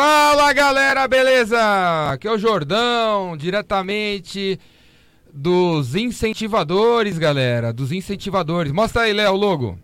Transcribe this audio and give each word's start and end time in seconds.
Fala 0.00 0.52
galera, 0.52 1.08
beleza? 1.08 1.58
Aqui 2.12 2.28
é 2.28 2.30
o 2.30 2.38
Jordão, 2.38 3.36
diretamente 3.36 4.56
dos 5.34 5.96
incentivadores, 5.96 7.18
galera. 7.18 7.72
Dos 7.72 7.90
incentivadores. 7.90 8.70
Mostra 8.70 9.02
aí, 9.02 9.12
Léo, 9.12 9.32
o 9.32 9.36
logo. 9.36 9.76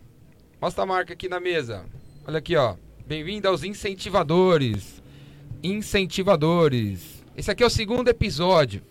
Mostra 0.61 0.85
a 0.85 0.87
marca 0.87 1.15
aqui 1.15 1.29
na 1.29 1.41
mesa. 1.41 1.85
Olha 2.29 2.39
aqui, 2.39 2.55
ó. 2.55 2.77
Bem-vindo 3.05 3.49
aos 3.49 3.65
incentivadores. 3.65 5.03
Incentivadores. 5.65 7.25
Esse 7.37 7.51
aqui 7.51 7.65
é 7.65 7.67
o 7.67 7.71
segundo 7.71 8.07
episódio. 8.07 8.83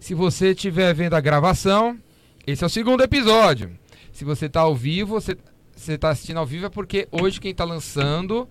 Se 0.00 0.14
você 0.14 0.52
estiver 0.52 0.94
vendo 0.94 1.12
a 1.12 1.20
gravação, 1.20 1.98
esse 2.46 2.64
é 2.64 2.66
o 2.66 2.70
segundo 2.70 3.02
episódio. 3.02 3.78
Se 4.14 4.24
você 4.24 4.46
está 4.46 4.60
ao 4.60 4.74
vivo, 4.74 5.20
você 5.20 5.36
está 5.76 6.08
assistindo 6.08 6.38
ao 6.38 6.46
vivo, 6.46 6.64
é 6.64 6.70
porque 6.70 7.06
hoje 7.12 7.38
quem 7.38 7.50
está 7.50 7.64
lançando 7.64 8.48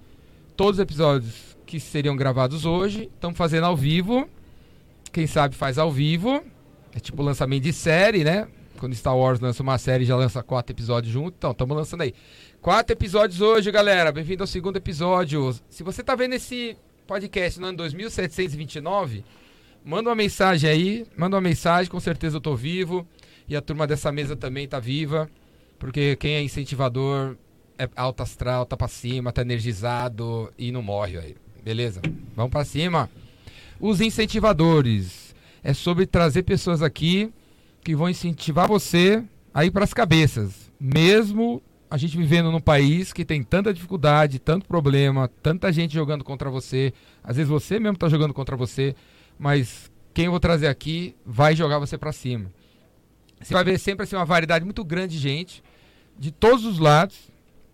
todos 0.55 0.77
os 0.77 0.83
episódios 0.83 1.48
que 1.69 1.79
seriam 1.79 2.15
gravados 2.15 2.65
hoje. 2.65 3.11
Estamos 3.13 3.37
fazendo 3.37 3.65
ao 3.65 3.77
vivo. 3.77 4.27
Quem 5.13 5.27
sabe 5.27 5.53
faz 5.53 5.77
ao 5.77 5.91
vivo. 5.91 6.43
É 6.95 6.99
tipo 6.99 7.21
lançamento 7.21 7.61
de 7.61 7.71
série, 7.71 8.23
né? 8.23 8.47
Quando 8.79 8.95
Star 8.95 9.15
Wars 9.15 9.39
lança 9.39 9.61
uma 9.61 9.77
série, 9.77 10.03
já 10.03 10.15
lança 10.15 10.41
quatro 10.41 10.73
episódios 10.73 11.13
junto. 11.13 11.35
Então, 11.37 11.51
estamos 11.51 11.77
lançando 11.77 12.01
aí. 12.01 12.15
Quatro 12.59 12.93
episódios 12.93 13.39
hoje, 13.39 13.71
galera. 13.71 14.11
Bem-vindo 14.11 14.41
ao 14.41 14.47
segundo 14.47 14.77
episódio. 14.77 15.53
Se 15.69 15.83
você 15.83 16.01
está 16.01 16.15
vendo 16.15 16.33
esse 16.33 16.75
podcast 17.05 17.59
no 17.59 17.67
ano 17.67 17.77
2729, 17.77 19.23
manda 19.85 20.09
uma 20.09 20.15
mensagem 20.15 20.67
aí. 20.67 21.05
Manda 21.15 21.35
uma 21.35 21.41
mensagem, 21.41 21.91
com 21.91 21.99
certeza 21.99 22.37
eu 22.37 22.41
tô 22.41 22.55
vivo. 22.55 23.07
E 23.47 23.55
a 23.55 23.61
turma 23.61 23.85
dessa 23.85 24.11
mesa 24.11 24.35
também 24.35 24.67
tá 24.67 24.79
viva. 24.79 25.29
Porque 25.77 26.15
quem 26.15 26.33
é 26.33 26.41
incentivador 26.41 27.37
é 27.77 27.87
alto 27.95 28.23
astral, 28.23 28.65
tá 28.65 28.75
pra 28.75 28.87
cima, 28.87 29.31
tá 29.31 29.43
energizado 29.43 30.51
e 30.57 30.71
não 30.71 30.81
morre 30.81 31.19
aí. 31.19 31.35
Beleza? 31.63 32.01
Vamos 32.35 32.51
para 32.51 32.65
cima. 32.65 33.09
Os 33.79 34.01
incentivadores. 34.01 35.29
É 35.61 35.73
sobre 35.73 36.05
trazer 36.05 36.43
pessoas 36.43 36.81
aqui 36.81 37.31
que 37.83 37.95
vão 37.95 38.09
incentivar 38.09 38.67
você 38.67 39.23
a 39.53 39.65
ir 39.65 39.71
para 39.71 39.83
as 39.83 39.93
cabeças. 39.93 40.71
Mesmo 40.79 41.61
a 41.89 41.97
gente 41.97 42.15
vivendo 42.15 42.51
num 42.51 42.61
país 42.61 43.11
que 43.11 43.25
tem 43.25 43.43
tanta 43.43 43.73
dificuldade, 43.73 44.39
tanto 44.39 44.67
problema, 44.67 45.29
tanta 45.41 45.71
gente 45.73 45.93
jogando 45.93 46.23
contra 46.23 46.49
você. 46.49 46.93
Às 47.23 47.35
vezes 47.37 47.49
você 47.49 47.79
mesmo 47.79 47.95
está 47.95 48.07
jogando 48.07 48.33
contra 48.33 48.55
você, 48.55 48.95
mas 49.37 49.91
quem 50.13 50.25
eu 50.25 50.31
vou 50.31 50.39
trazer 50.39 50.67
aqui 50.67 51.15
vai 51.25 51.55
jogar 51.55 51.79
você 51.79 51.97
para 51.97 52.11
cima. 52.11 52.51
Você 53.41 53.53
vai 53.53 53.63
ver 53.63 53.79
sempre 53.79 54.03
assim, 54.03 54.15
uma 54.15 54.25
variedade 54.25 54.63
muito 54.63 54.83
grande 54.83 55.15
de 55.15 55.19
gente, 55.19 55.63
de 56.17 56.31
todos 56.31 56.65
os 56.65 56.77
lados, 56.77 57.17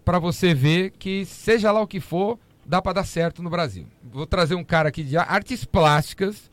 para 0.06 0.20
você 0.20 0.54
ver 0.54 0.92
que, 0.92 1.26
seja 1.26 1.72
lá 1.72 1.82
o 1.82 1.88
que 1.88 2.00
for, 2.00 2.40
dá 2.66 2.82
para 2.82 2.94
dar 2.94 3.06
certo 3.06 3.44
no 3.44 3.50
Brasil. 3.50 3.86
Vou 4.04 4.26
trazer 4.26 4.56
um 4.56 4.64
cara 4.64 4.90
aqui 4.90 5.04
de 5.04 5.18
artes 5.18 5.64
plásticas 5.66 6.52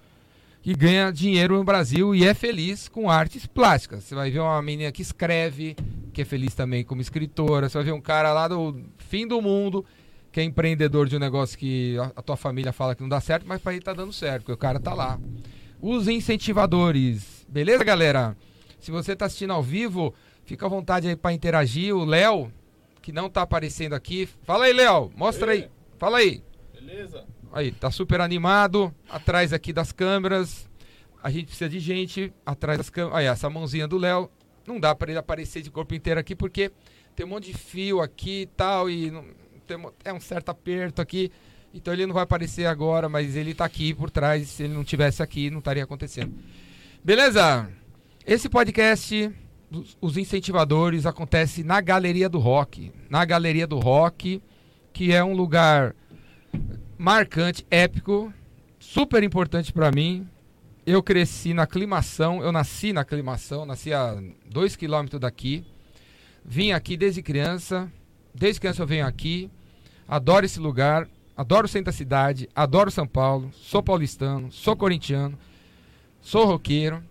que 0.60 0.74
ganha 0.74 1.10
dinheiro 1.10 1.56
no 1.56 1.64
Brasil 1.64 2.14
e 2.14 2.24
é 2.24 2.34
feliz 2.34 2.88
com 2.88 3.10
artes 3.10 3.46
plásticas. 3.46 4.04
Você 4.04 4.14
vai 4.14 4.30
ver 4.30 4.40
uma 4.40 4.62
menina 4.62 4.92
que 4.92 5.02
escreve, 5.02 5.76
que 6.12 6.22
é 6.22 6.24
feliz 6.24 6.54
também 6.54 6.84
como 6.84 7.00
escritora. 7.00 7.68
Você 7.68 7.78
vai 7.78 7.84
ver 7.84 7.92
um 7.92 8.00
cara 8.00 8.32
lá 8.32 8.46
do 8.46 8.80
fim 8.98 9.26
do 9.26 9.40
mundo 9.40 9.84
que 10.32 10.40
é 10.40 10.44
empreendedor 10.44 11.06
de 11.06 11.14
um 11.14 11.18
negócio 11.18 11.58
que 11.58 11.96
a 12.16 12.22
tua 12.22 12.38
família 12.38 12.72
fala 12.72 12.94
que 12.94 13.02
não 13.02 13.08
dá 13.08 13.20
certo, 13.20 13.44
mas 13.46 13.60
para 13.60 13.74
ele 13.74 13.82
tá 13.82 13.92
dando 13.92 14.14
certo, 14.14 14.44
porque 14.44 14.52
o 14.52 14.56
cara 14.56 14.80
tá 14.80 14.94
lá. 14.94 15.20
Os 15.78 16.08
incentivadores. 16.08 17.46
Beleza, 17.46 17.84
galera? 17.84 18.34
Se 18.80 18.90
você 18.90 19.14
tá 19.14 19.26
assistindo 19.26 19.52
ao 19.52 19.62
vivo, 19.62 20.14
fica 20.46 20.64
à 20.64 20.68
vontade 20.70 21.06
aí 21.06 21.14
para 21.14 21.34
interagir. 21.34 21.94
O 21.94 22.06
Léo, 22.06 22.50
que 23.02 23.12
não 23.12 23.28
tá 23.28 23.42
aparecendo 23.42 23.92
aqui. 23.92 24.26
Fala 24.44 24.64
aí, 24.64 24.72
Léo. 24.72 25.12
Mostra 25.14 25.52
aí. 25.52 25.68
Fala 26.02 26.18
aí. 26.18 26.42
Beleza? 26.74 27.24
Aí, 27.52 27.70
tá 27.70 27.88
super 27.88 28.20
animado. 28.20 28.92
Atrás 29.08 29.52
aqui 29.52 29.72
das 29.72 29.92
câmeras. 29.92 30.68
A 31.22 31.30
gente 31.30 31.44
precisa 31.44 31.70
de 31.70 31.78
gente 31.78 32.32
atrás 32.44 32.76
das 32.76 32.90
câmeras. 32.90 33.18
Aí, 33.18 33.26
essa 33.26 33.48
mãozinha 33.48 33.86
do 33.86 33.98
Léo. 33.98 34.28
Não 34.66 34.80
dá 34.80 34.96
para 34.96 35.12
ele 35.12 35.20
aparecer 35.20 35.62
de 35.62 35.70
corpo 35.70 35.94
inteiro 35.94 36.18
aqui 36.18 36.34
porque 36.34 36.72
tem 37.14 37.24
um 37.24 37.28
monte 37.28 37.52
de 37.52 37.54
fio 37.56 38.00
aqui 38.00 38.40
e 38.42 38.46
tal. 38.46 38.90
E 38.90 39.12
não, 39.12 39.24
tem, 39.64 39.80
é 40.04 40.12
um 40.12 40.18
certo 40.18 40.48
aperto 40.48 41.00
aqui. 41.00 41.30
Então 41.72 41.94
ele 41.94 42.04
não 42.04 42.14
vai 42.14 42.24
aparecer 42.24 42.66
agora, 42.66 43.08
mas 43.08 43.36
ele 43.36 43.54
tá 43.54 43.64
aqui 43.64 43.94
por 43.94 44.10
trás. 44.10 44.48
Se 44.48 44.64
ele 44.64 44.74
não 44.74 44.82
tivesse 44.82 45.22
aqui, 45.22 45.50
não 45.50 45.60
estaria 45.60 45.84
acontecendo. 45.84 46.34
Beleza? 47.04 47.70
Esse 48.26 48.48
podcast, 48.48 49.30
os 50.00 50.16
incentivadores, 50.16 51.06
acontece 51.06 51.62
na 51.62 51.80
Galeria 51.80 52.28
do 52.28 52.40
Rock. 52.40 52.90
Na 53.08 53.24
Galeria 53.24 53.68
do 53.68 53.78
Rock 53.78 54.42
que 54.92 55.12
é 55.12 55.24
um 55.24 55.34
lugar 55.34 55.94
marcante, 56.98 57.66
épico, 57.70 58.32
super 58.78 59.22
importante 59.22 59.72
para 59.72 59.90
mim. 59.90 60.28
Eu 60.84 61.02
cresci 61.02 61.54
na 61.54 61.62
aclimação, 61.62 62.42
eu 62.42 62.52
nasci 62.52 62.92
na 62.92 63.02
aclimação, 63.02 63.64
nasci 63.64 63.92
a 63.92 64.20
dois 64.50 64.76
quilômetros 64.76 65.20
daqui. 65.20 65.64
Vim 66.44 66.72
aqui 66.72 66.96
desde 66.96 67.22
criança, 67.22 67.90
desde 68.34 68.60
criança 68.60 68.82
eu 68.82 68.86
venho 68.86 69.06
aqui, 69.06 69.48
adoro 70.08 70.44
esse 70.44 70.58
lugar, 70.58 71.08
adoro 71.36 71.66
o 71.66 71.68
centro 71.68 71.86
da 71.86 71.92
cidade, 71.92 72.48
adoro 72.54 72.90
São 72.90 73.06
Paulo, 73.06 73.50
sou 73.52 73.82
paulistano, 73.82 74.50
sou 74.50 74.76
corintiano, 74.76 75.38
sou 76.20 76.44
roqueiro. 76.44 77.02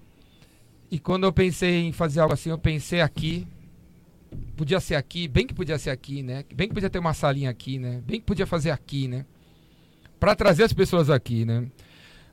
E 0.89 0.99
quando 0.99 1.23
eu 1.23 1.31
pensei 1.31 1.87
em 1.87 1.93
fazer 1.93 2.19
algo 2.19 2.33
assim, 2.33 2.49
eu 2.49 2.57
pensei 2.57 2.99
aqui, 2.99 3.47
podia 4.55 4.79
ser 4.79 4.95
aqui, 4.95 5.27
bem 5.27 5.45
que 5.45 5.53
podia 5.53 5.77
ser 5.77 5.89
aqui, 5.89 6.21
né? 6.21 6.45
Bem 6.53 6.67
que 6.67 6.73
podia 6.73 6.89
ter 6.89 6.99
uma 6.99 7.13
salinha 7.13 7.49
aqui, 7.49 7.79
né? 7.79 8.01
Bem 8.05 8.19
que 8.19 8.25
podia 8.25 8.45
fazer 8.45 8.71
aqui, 8.71 9.07
né? 9.07 9.25
Para 10.19 10.35
trazer 10.35 10.63
as 10.63 10.73
pessoas 10.73 11.09
aqui, 11.09 11.45
né? 11.45 11.65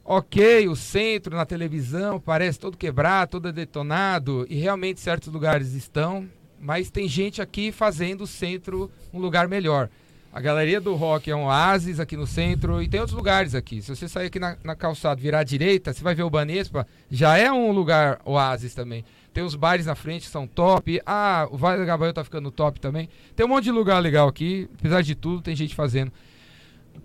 Ok, 0.04 0.66
o 0.68 0.74
centro 0.74 1.36
na 1.36 1.44
televisão 1.44 2.18
parece 2.18 2.58
todo 2.58 2.76
quebrado, 2.76 3.32
todo 3.32 3.52
detonado, 3.52 4.46
e 4.48 4.56
realmente 4.56 5.00
certos 5.00 5.32
lugares 5.32 5.74
estão, 5.74 6.26
mas 6.58 6.90
tem 6.90 7.06
gente 7.06 7.42
aqui 7.42 7.70
fazendo 7.70 8.22
o 8.22 8.26
centro 8.26 8.90
um 9.12 9.18
lugar 9.18 9.48
melhor. 9.48 9.90
A 10.32 10.40
Galeria 10.40 10.80
do 10.80 10.94
Rock 10.94 11.30
é 11.30 11.36
um 11.36 11.44
oásis 11.44 11.98
aqui 11.98 12.16
no 12.16 12.26
centro 12.26 12.82
e 12.82 12.88
tem 12.88 13.00
outros 13.00 13.16
lugares 13.16 13.54
aqui. 13.54 13.80
Se 13.80 13.94
você 13.94 14.08
sair 14.08 14.26
aqui 14.26 14.38
na, 14.38 14.56
na 14.62 14.76
calçada 14.76 15.20
virar 15.20 15.40
à 15.40 15.44
direita, 15.44 15.92
você 15.92 16.02
vai 16.02 16.14
ver 16.14 16.22
o 16.22 16.30
Banespa, 16.30 16.86
já 17.10 17.36
é 17.36 17.50
um 17.50 17.72
lugar 17.72 18.20
oásis 18.24 18.74
também. 18.74 19.04
Tem 19.38 19.44
os 19.44 19.54
bares 19.54 19.86
na 19.86 19.94
frente 19.94 20.26
são 20.26 20.48
top. 20.48 21.00
Ah, 21.06 21.46
o 21.48 21.56
Vale 21.56 21.78
do 21.78 21.86
Gabriel 21.86 22.12
tá 22.12 22.24
ficando 22.24 22.50
top 22.50 22.80
também. 22.80 23.08
Tem 23.36 23.46
um 23.46 23.48
monte 23.48 23.62
de 23.62 23.70
lugar 23.70 24.00
legal 24.00 24.26
aqui. 24.26 24.68
Apesar 24.76 25.00
de 25.00 25.14
tudo, 25.14 25.40
tem 25.40 25.54
gente 25.54 25.76
fazendo 25.76 26.10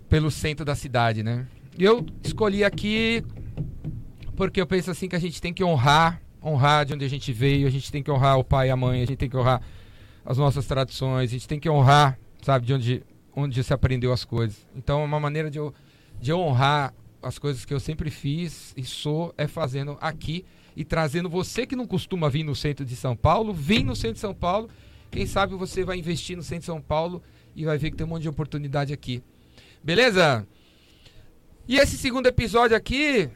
pelo 0.08 0.32
centro 0.32 0.64
da 0.64 0.74
cidade, 0.74 1.22
né? 1.22 1.46
Eu 1.78 2.04
escolhi 2.24 2.64
aqui 2.64 3.22
porque 4.34 4.60
eu 4.60 4.66
penso 4.66 4.90
assim 4.90 5.08
que 5.08 5.14
a 5.14 5.18
gente 5.20 5.40
tem 5.40 5.54
que 5.54 5.62
honrar, 5.62 6.20
honrar 6.42 6.84
de 6.84 6.92
onde 6.92 7.04
a 7.04 7.08
gente 7.08 7.32
veio, 7.32 7.68
a 7.68 7.70
gente 7.70 7.92
tem 7.92 8.02
que 8.02 8.10
honrar 8.10 8.36
o 8.36 8.42
pai 8.42 8.66
e 8.66 8.70
a 8.72 8.76
mãe, 8.76 9.00
a 9.00 9.06
gente 9.06 9.18
tem 9.18 9.30
que 9.30 9.36
honrar 9.36 9.62
as 10.26 10.36
nossas 10.36 10.66
tradições, 10.66 11.30
a 11.30 11.32
gente 11.32 11.46
tem 11.46 11.60
que 11.60 11.70
honrar, 11.70 12.18
sabe, 12.42 12.66
de 12.66 12.74
onde, 12.74 13.02
onde 13.36 13.62
se 13.62 13.72
aprendeu 13.72 14.12
as 14.12 14.24
coisas. 14.24 14.66
Então, 14.74 15.02
é 15.02 15.04
uma 15.04 15.20
maneira 15.20 15.48
de 15.48 15.58
eu, 15.58 15.72
de 16.20 16.32
eu 16.32 16.40
honrar 16.40 16.92
as 17.22 17.38
coisas 17.38 17.64
que 17.64 17.72
eu 17.72 17.78
sempre 17.78 18.10
fiz 18.10 18.74
e 18.76 18.82
sou 18.82 19.32
é 19.38 19.46
fazendo 19.46 19.96
aqui 20.00 20.44
e 20.76 20.84
trazendo 20.84 21.28
você 21.28 21.66
que 21.66 21.76
não 21.76 21.86
costuma 21.86 22.28
vir 22.28 22.44
no 22.44 22.54
centro 22.54 22.84
de 22.84 22.96
São 22.96 23.14
Paulo, 23.14 23.52
vem 23.52 23.84
no 23.84 23.94
centro 23.94 24.14
de 24.14 24.20
São 24.20 24.34
Paulo. 24.34 24.68
Quem 25.10 25.26
sabe 25.26 25.54
você 25.54 25.84
vai 25.84 25.98
investir 25.98 26.36
no 26.36 26.42
centro 26.42 26.60
de 26.60 26.66
São 26.66 26.80
Paulo 26.80 27.22
e 27.54 27.64
vai 27.64 27.78
ver 27.78 27.90
que 27.90 27.96
tem 27.96 28.06
um 28.06 28.10
monte 28.10 28.22
de 28.22 28.28
oportunidade 28.28 28.92
aqui. 28.92 29.22
Beleza? 29.82 30.46
E 31.68 31.76
esse 31.76 31.96
segundo 31.96 32.26
episódio 32.26 32.76
aqui, 32.76 33.30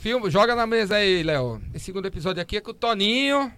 filma, 0.00 0.30
joga 0.30 0.56
na 0.56 0.66
mesa 0.66 0.96
aí, 0.96 1.22
Léo. 1.22 1.60
Esse 1.74 1.86
segundo 1.86 2.06
episódio 2.06 2.40
aqui 2.42 2.56
é 2.56 2.60
com 2.60 2.70
o 2.70 2.74
Toninho. 2.74 3.52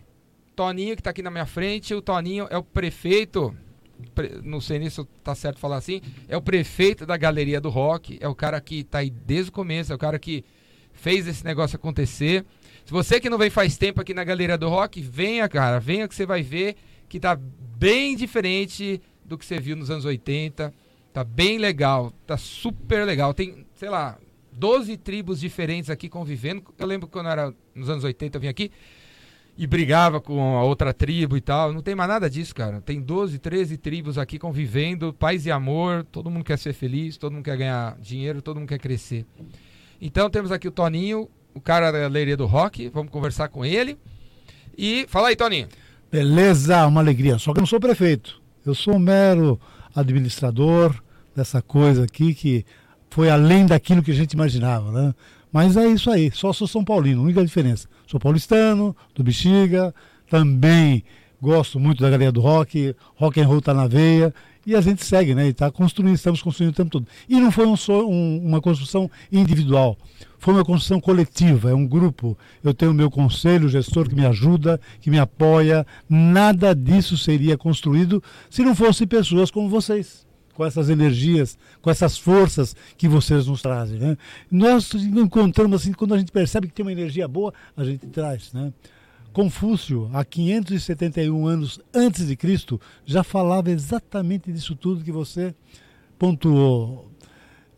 Toninho 0.56 0.96
que 0.96 1.02
tá 1.02 1.10
aqui 1.10 1.22
na 1.22 1.30
minha 1.30 1.46
frente. 1.46 1.94
O 1.94 2.02
Toninho 2.02 2.46
é 2.50 2.56
o 2.56 2.62
prefeito. 2.62 3.56
Não 4.42 4.60
sei 4.60 4.90
se 4.90 5.04
tá 5.22 5.34
certo 5.34 5.58
falar 5.58 5.76
assim. 5.76 6.00
É 6.28 6.36
o 6.36 6.42
prefeito 6.42 7.06
da 7.06 7.16
Galeria 7.16 7.60
do 7.60 7.70
Rock. 7.70 8.18
É 8.20 8.28
o 8.28 8.34
cara 8.34 8.60
que 8.60 8.82
tá 8.82 8.98
aí 8.98 9.08
desde 9.08 9.50
o 9.50 9.52
começo. 9.52 9.92
É 9.92 9.94
o 9.94 9.98
cara 9.98 10.18
que 10.18 10.44
fez 10.92 11.26
esse 11.26 11.44
negócio 11.44 11.76
acontecer. 11.76 12.44
Se 12.84 12.92
você 12.92 13.20
que 13.20 13.30
não 13.30 13.38
vem 13.38 13.50
faz 13.50 13.76
tempo 13.76 14.00
aqui 14.00 14.12
na 14.12 14.24
Galeria 14.24 14.58
do 14.58 14.68
Rock, 14.68 15.00
venha, 15.00 15.48
cara, 15.48 15.78
venha 15.78 16.08
que 16.08 16.14
você 16.14 16.26
vai 16.26 16.42
ver 16.42 16.76
que 17.08 17.20
tá 17.20 17.38
bem 17.78 18.16
diferente 18.16 19.00
do 19.24 19.36
que 19.36 19.44
você 19.44 19.58
viu 19.58 19.76
nos 19.76 19.90
anos 19.90 20.04
80. 20.04 20.72
Tá 21.12 21.22
bem 21.22 21.58
legal, 21.58 22.12
tá 22.26 22.36
super 22.36 23.04
legal. 23.04 23.34
Tem, 23.34 23.66
sei 23.74 23.90
lá, 23.90 24.18
12 24.52 24.96
tribos 24.96 25.40
diferentes 25.40 25.90
aqui 25.90 26.08
convivendo. 26.08 26.62
Eu 26.78 26.86
lembro 26.86 27.08
quando 27.08 27.28
era 27.28 27.52
nos 27.74 27.88
anos 27.88 28.04
80 28.04 28.36
eu 28.36 28.40
vim 28.40 28.48
aqui 28.48 28.70
e 29.56 29.66
brigava 29.66 30.20
com 30.20 30.56
a 30.56 30.62
outra 30.62 30.92
tribo 30.92 31.36
e 31.36 31.40
tal. 31.40 31.72
Não 31.72 31.82
tem 31.82 31.94
mais 31.94 32.08
nada 32.08 32.28
disso, 32.28 32.54
cara. 32.54 32.80
Tem 32.80 33.00
12, 33.00 33.38
13 33.38 33.76
tribos 33.76 34.18
aqui 34.18 34.38
convivendo, 34.38 35.12
paz 35.12 35.46
e 35.46 35.50
amor. 35.50 36.04
Todo 36.10 36.30
mundo 36.30 36.44
quer 36.44 36.58
ser 36.58 36.72
feliz, 36.72 37.16
todo 37.16 37.32
mundo 37.32 37.44
quer 37.44 37.56
ganhar 37.56 37.98
dinheiro, 38.00 38.40
todo 38.40 38.58
mundo 38.58 38.68
quer 38.68 38.78
crescer. 38.78 39.26
Então 40.00 40.28
temos 40.30 40.50
aqui 40.50 40.66
o 40.66 40.72
Toninho, 40.72 41.28
o 41.54 41.60
cara 41.60 41.90
da 41.90 42.08
Leiria 42.08 42.36
do 42.36 42.46
Rock, 42.46 42.88
vamos 42.88 43.10
conversar 43.10 43.48
com 43.48 43.64
ele. 43.64 43.98
E 44.76 45.06
fala 45.08 45.28
aí, 45.28 45.36
Toninho. 45.36 45.68
Beleza, 46.10 46.86
uma 46.86 47.00
alegria. 47.00 47.38
Só 47.38 47.52
que 47.52 47.58
eu 47.58 47.62
não 47.62 47.66
sou 47.66 47.80
prefeito. 47.80 48.40
Eu 48.64 48.74
sou 48.74 48.94
um 48.94 48.98
mero 48.98 49.60
administrador 49.94 50.94
dessa 51.34 51.60
coisa 51.60 52.04
aqui 52.04 52.34
que 52.34 52.64
foi 53.10 53.28
além 53.28 53.66
daquilo 53.66 54.02
que 54.02 54.10
a 54.10 54.14
gente 54.14 54.32
imaginava, 54.32 54.90
né? 54.90 55.14
Mas 55.52 55.76
é 55.76 55.86
isso 55.86 56.10
aí, 56.10 56.30
só 56.32 56.50
sou 56.52 56.66
São 56.66 56.82
Paulino, 56.82 57.22
única 57.22 57.44
diferença. 57.44 57.86
Sou 58.06 58.18
paulistano, 58.18 58.96
do 59.14 59.22
Bexiga, 59.22 59.94
também 60.30 61.04
gosto 61.40 61.78
muito 61.78 62.00
da 62.00 62.08
galeria 62.08 62.32
do 62.32 62.40
rock, 62.40 62.96
rock 63.16 63.38
and 63.38 63.46
roll 63.46 63.60
tá 63.60 63.74
na 63.74 63.86
veia, 63.86 64.32
e 64.66 64.74
a 64.74 64.80
gente 64.80 65.04
segue, 65.04 65.34
né? 65.34 65.48
E 65.48 65.52
tá 65.52 65.70
construindo, 65.70 66.14
estamos 66.14 66.42
construindo 66.42 66.72
o 66.72 66.76
tempo 66.76 66.90
todo. 66.90 67.06
E 67.28 67.40
não 67.40 67.50
foi 67.50 67.66
um, 67.66 67.74
um, 68.04 68.46
uma 68.46 68.60
construção 68.60 69.10
individual, 69.30 69.96
foi 70.38 70.54
uma 70.54 70.64
construção 70.64 71.00
coletiva, 71.00 71.70
é 71.70 71.74
um 71.74 71.86
grupo. 71.86 72.36
Eu 72.62 72.74
tenho 72.74 72.90
o 72.90 72.94
meu 72.94 73.10
conselho, 73.10 73.66
o 73.66 73.68
gestor 73.68 74.08
que 74.08 74.14
me 74.14 74.26
ajuda, 74.26 74.80
que 75.00 75.10
me 75.10 75.18
apoia. 75.18 75.86
Nada 76.08 76.74
disso 76.74 77.16
seria 77.16 77.56
construído 77.56 78.22
se 78.50 78.62
não 78.62 78.74
fossem 78.74 79.06
pessoas 79.06 79.50
como 79.50 79.68
vocês 79.68 80.26
com 80.54 80.66
essas 80.66 80.90
energias, 80.90 81.58
com 81.80 81.90
essas 81.90 82.18
forças 82.18 82.76
que 82.96 83.08
vocês 83.08 83.46
nos 83.46 83.62
trazem. 83.62 83.98
Né? 83.98 84.18
Nós 84.50 84.92
encontramos 84.94 85.80
assim, 85.80 85.92
quando 85.92 86.14
a 86.14 86.18
gente 86.18 86.30
percebe 86.30 86.68
que 86.68 86.74
tem 86.74 86.84
uma 86.84 86.92
energia 86.92 87.26
boa, 87.26 87.54
a 87.76 87.84
gente 87.84 88.06
traz. 88.08 88.52
Né? 88.52 88.72
Confúcio, 89.32 90.10
há 90.12 90.24
571 90.24 91.46
anos 91.46 91.80
antes 91.94 92.26
de 92.26 92.36
Cristo, 92.36 92.80
já 93.04 93.24
falava 93.24 93.70
exatamente 93.70 94.52
disso 94.52 94.76
tudo 94.76 95.02
que 95.02 95.12
você 95.12 95.54
pontuou, 96.18 97.10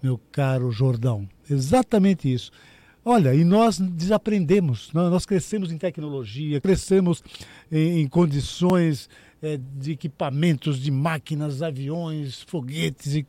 meu 0.03 0.21
caro 0.33 0.71
Jordão. 0.73 1.29
Exatamente 1.49 2.33
isso. 2.33 2.51
Olha, 3.05 3.35
e 3.35 3.45
nós 3.45 3.79
desaprendemos, 3.79 4.91
nós 4.93 5.27
crescemos 5.27 5.71
em 5.71 5.79
tecnologia, 5.79 6.61
crescemos 6.61 7.23
em, 7.71 8.01
em 8.01 8.09
condições 8.09 9.09
é, 9.43 9.59
de 9.79 9.93
equipamentos, 9.93 10.81
de 10.81 10.91
máquinas, 10.91 11.63
aviões, 11.63 12.43
foguetes, 12.43 13.15
e, 13.15 13.27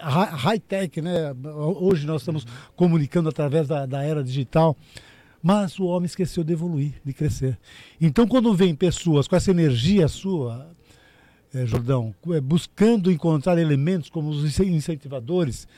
high-tech, 0.00 1.00
né? 1.00 1.34
Hoje 1.80 2.06
nós 2.06 2.22
estamos 2.22 2.46
comunicando 2.76 3.28
através 3.28 3.66
da, 3.66 3.86
da 3.86 4.02
era 4.02 4.22
digital. 4.22 4.76
Mas 5.46 5.78
o 5.78 5.84
homem 5.84 6.06
esqueceu 6.06 6.42
de 6.42 6.54
evoluir, 6.54 6.94
de 7.04 7.12
crescer. 7.12 7.58
Então, 8.00 8.26
quando 8.26 8.54
vem 8.54 8.74
pessoas 8.74 9.28
com 9.28 9.36
essa 9.36 9.50
energia 9.50 10.08
sua, 10.08 10.70
é, 11.52 11.66
Jordão, 11.66 12.14
é, 12.30 12.40
buscando 12.40 13.12
encontrar 13.12 13.58
elementos 13.58 14.08
como 14.08 14.30
os 14.30 14.58
incentivadores, 14.58 15.68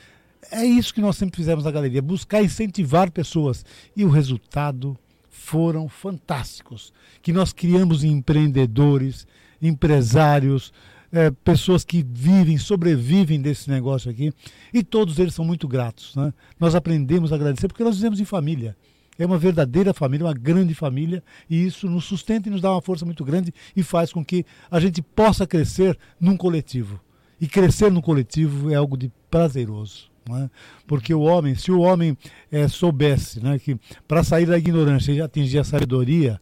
é 0.49 0.63
isso 0.63 0.93
que 0.93 1.01
nós 1.01 1.17
sempre 1.17 1.35
fizemos 1.35 1.65
na 1.65 1.71
galeria, 1.71 2.01
buscar 2.01 2.41
incentivar 2.41 3.11
pessoas. 3.11 3.65
E 3.93 4.05
o 4.05 4.09
resultado 4.09 4.97
foram 5.29 5.89
fantásticos. 5.89 6.93
Que 7.21 7.33
nós 7.33 7.51
criamos 7.51 8.05
empreendedores, 8.05 9.27
empresários, 9.61 10.71
é, 11.11 11.29
pessoas 11.29 11.83
que 11.83 12.05
vivem, 12.09 12.57
sobrevivem 12.57 13.41
desse 13.41 13.69
negócio 13.69 14.09
aqui. 14.09 14.31
E 14.73 14.81
todos 14.81 15.19
eles 15.19 15.33
são 15.33 15.43
muito 15.43 15.67
gratos. 15.67 16.15
Né? 16.15 16.33
Nós 16.57 16.73
aprendemos 16.73 17.33
a 17.33 17.35
agradecer 17.35 17.67
porque 17.67 17.83
nós 17.83 17.97
vivemos 17.97 18.21
em 18.21 18.25
família. 18.25 18.73
É 19.17 19.25
uma 19.25 19.37
verdadeira 19.37 19.93
família, 19.93 20.25
uma 20.25 20.33
grande 20.33 20.73
família, 20.73 21.23
e 21.49 21.65
isso 21.65 21.89
nos 21.89 22.05
sustenta 22.05 22.49
e 22.49 22.51
nos 22.51 22.61
dá 22.61 22.71
uma 22.71 22.81
força 22.81 23.05
muito 23.05 23.23
grande 23.23 23.53
e 23.75 23.83
faz 23.83 24.13
com 24.13 24.23
que 24.23 24.45
a 24.69 24.79
gente 24.79 25.01
possa 25.01 25.47
crescer 25.47 25.97
num 26.19 26.37
coletivo. 26.37 26.99
E 27.39 27.47
crescer 27.47 27.91
no 27.91 28.01
coletivo 28.01 28.71
é 28.71 28.75
algo 28.75 28.97
de 28.97 29.11
prazeroso. 29.29 30.09
Né? 30.27 30.49
Porque 30.85 31.13
o 31.13 31.21
homem, 31.21 31.55
se 31.55 31.71
o 31.71 31.79
homem 31.79 32.17
é, 32.51 32.67
soubesse 32.67 33.43
né, 33.43 33.57
que 33.59 33.77
para 34.07 34.23
sair 34.23 34.45
da 34.45 34.57
ignorância 34.57 35.11
e 35.11 35.21
atingir 35.21 35.59
a 35.59 35.63
sabedoria, 35.63 36.39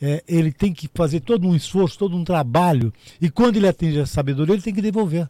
é, 0.00 0.22
ele 0.28 0.52
tem 0.52 0.72
que 0.72 0.88
fazer 0.94 1.20
todo 1.20 1.46
um 1.46 1.54
esforço, 1.54 1.98
todo 1.98 2.16
um 2.16 2.24
trabalho, 2.24 2.92
e 3.20 3.30
quando 3.30 3.56
ele 3.56 3.68
atinge 3.68 4.00
a 4.00 4.06
sabedoria, 4.06 4.54
ele 4.54 4.62
tem 4.62 4.74
que 4.74 4.82
devolver 4.82 5.28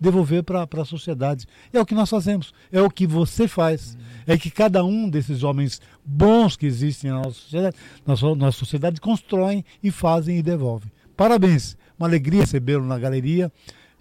devolver 0.00 0.42
para 0.42 0.62
a 0.62 0.84
sociedade. 0.84 1.46
É 1.72 1.80
o 1.80 1.86
que 1.86 1.94
nós 1.94 2.10
fazemos, 2.10 2.52
é 2.70 2.80
o 2.80 2.90
que 2.90 3.06
você 3.06 3.48
faz. 3.48 3.96
É 4.26 4.36
que 4.36 4.50
cada 4.50 4.84
um 4.84 5.08
desses 5.08 5.42
homens 5.42 5.80
bons 6.04 6.56
que 6.56 6.66
existem 6.66 7.10
na 7.10 7.18
nossa 7.18 7.40
sociedade, 7.40 7.76
na 8.06 8.14
nossa 8.36 8.58
sociedade 8.58 9.00
constroem 9.00 9.64
e 9.82 9.90
fazem 9.90 10.38
e 10.38 10.42
devolvem. 10.42 10.90
Parabéns, 11.16 11.76
uma 11.98 12.06
alegria 12.06 12.42
recebê-lo 12.42 12.84
na 12.84 12.98
galeria 12.98 13.50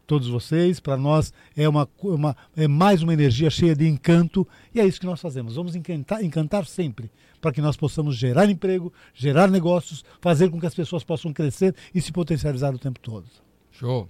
todos 0.06 0.28
vocês. 0.28 0.80
Para 0.80 0.98
nós 0.98 1.34
é, 1.56 1.68
uma, 1.68 1.88
uma, 2.02 2.36
é 2.56 2.68
mais 2.68 3.02
uma 3.02 3.14
energia 3.14 3.50
cheia 3.50 3.76
de 3.76 3.88
encanto 3.88 4.48
e 4.74 4.80
é 4.80 4.86
isso 4.86 5.00
que 5.00 5.06
nós 5.06 5.22
fazemos. 5.22 5.56
Vamos 5.56 5.76
encantar, 5.76 6.24
encantar 6.24 6.66
sempre 6.66 7.10
para 7.42 7.52
que 7.52 7.62
nós 7.62 7.78
possamos 7.78 8.16
gerar 8.16 8.50
emprego, 8.50 8.92
gerar 9.14 9.50
negócios, 9.50 10.04
fazer 10.20 10.50
com 10.50 10.60
que 10.60 10.66
as 10.66 10.74
pessoas 10.74 11.04
possam 11.04 11.32
crescer 11.32 11.76
e 11.94 12.02
se 12.02 12.12
potencializar 12.12 12.74
o 12.74 12.80
tempo 12.80 13.00
todo. 13.00 13.26
Show. 13.72 14.10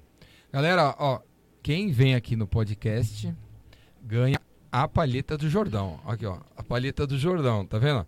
Galera, 0.51 0.95
ó, 0.97 1.19
quem 1.65 1.89
vem 1.89 2.13
aqui 2.13 2.35
no 2.35 2.45
podcast 2.45 3.33
ganha 4.03 4.39
a 4.71 4.87
palheta 4.87 5.35
do 5.35 5.49
Jordão. 5.49 5.99
Aqui, 6.05 6.23
ó, 6.23 6.37
a 6.55 6.61
palheta 6.61 7.07
do 7.07 7.17
Jordão, 7.17 7.65
tá 7.65 7.79
vendo? 7.79 8.05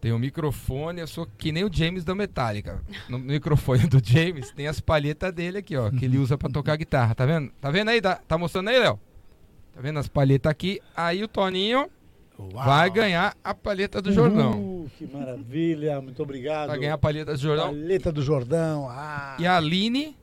Tem 0.00 0.12
o 0.12 0.16
um 0.16 0.18
microfone, 0.18 1.02
eu 1.02 1.06
sou 1.06 1.28
que 1.36 1.52
nem 1.52 1.62
o 1.62 1.70
James 1.70 2.06
da 2.06 2.14
Metallica. 2.14 2.82
No 3.06 3.18
microfone 3.18 3.86
do 3.86 4.00
James 4.02 4.50
tem 4.52 4.66
as 4.66 4.80
palhetas 4.80 5.30
dele 5.30 5.58
aqui, 5.58 5.76
ó, 5.76 5.90
que 5.90 6.06
ele 6.06 6.16
usa 6.16 6.38
para 6.38 6.48
tocar 6.48 6.74
guitarra, 6.76 7.14
tá 7.14 7.26
vendo? 7.26 7.52
Tá 7.60 7.70
vendo 7.70 7.90
aí? 7.90 8.00
Tá, 8.00 8.14
tá 8.14 8.38
mostrando 8.38 8.70
aí, 8.70 8.78
Léo? 8.78 8.98
Tá 9.74 9.80
vendo 9.82 9.98
as 9.98 10.08
palhetas 10.08 10.50
aqui? 10.50 10.80
Aí 10.96 11.22
o 11.22 11.28
Toninho 11.28 11.90
Uau. 12.38 12.64
vai 12.64 12.88
ganhar 12.88 13.36
a 13.44 13.52
palheta 13.52 14.00
do 14.00 14.10
Jordão. 14.10 14.58
Uh, 14.58 14.90
que 14.96 15.06
maravilha, 15.06 16.00
muito 16.00 16.22
obrigado. 16.22 16.68
Vai 16.68 16.78
ganhar 16.78 16.94
a 16.94 16.98
palheta 16.98 17.34
do 17.34 17.38
Jordão. 17.38 17.66
Palheta 17.66 18.10
do 18.10 18.22
Jordão. 18.22 18.88
Ah. 18.88 19.36
E 19.38 19.46
a 19.46 19.58
Aline 19.58 20.16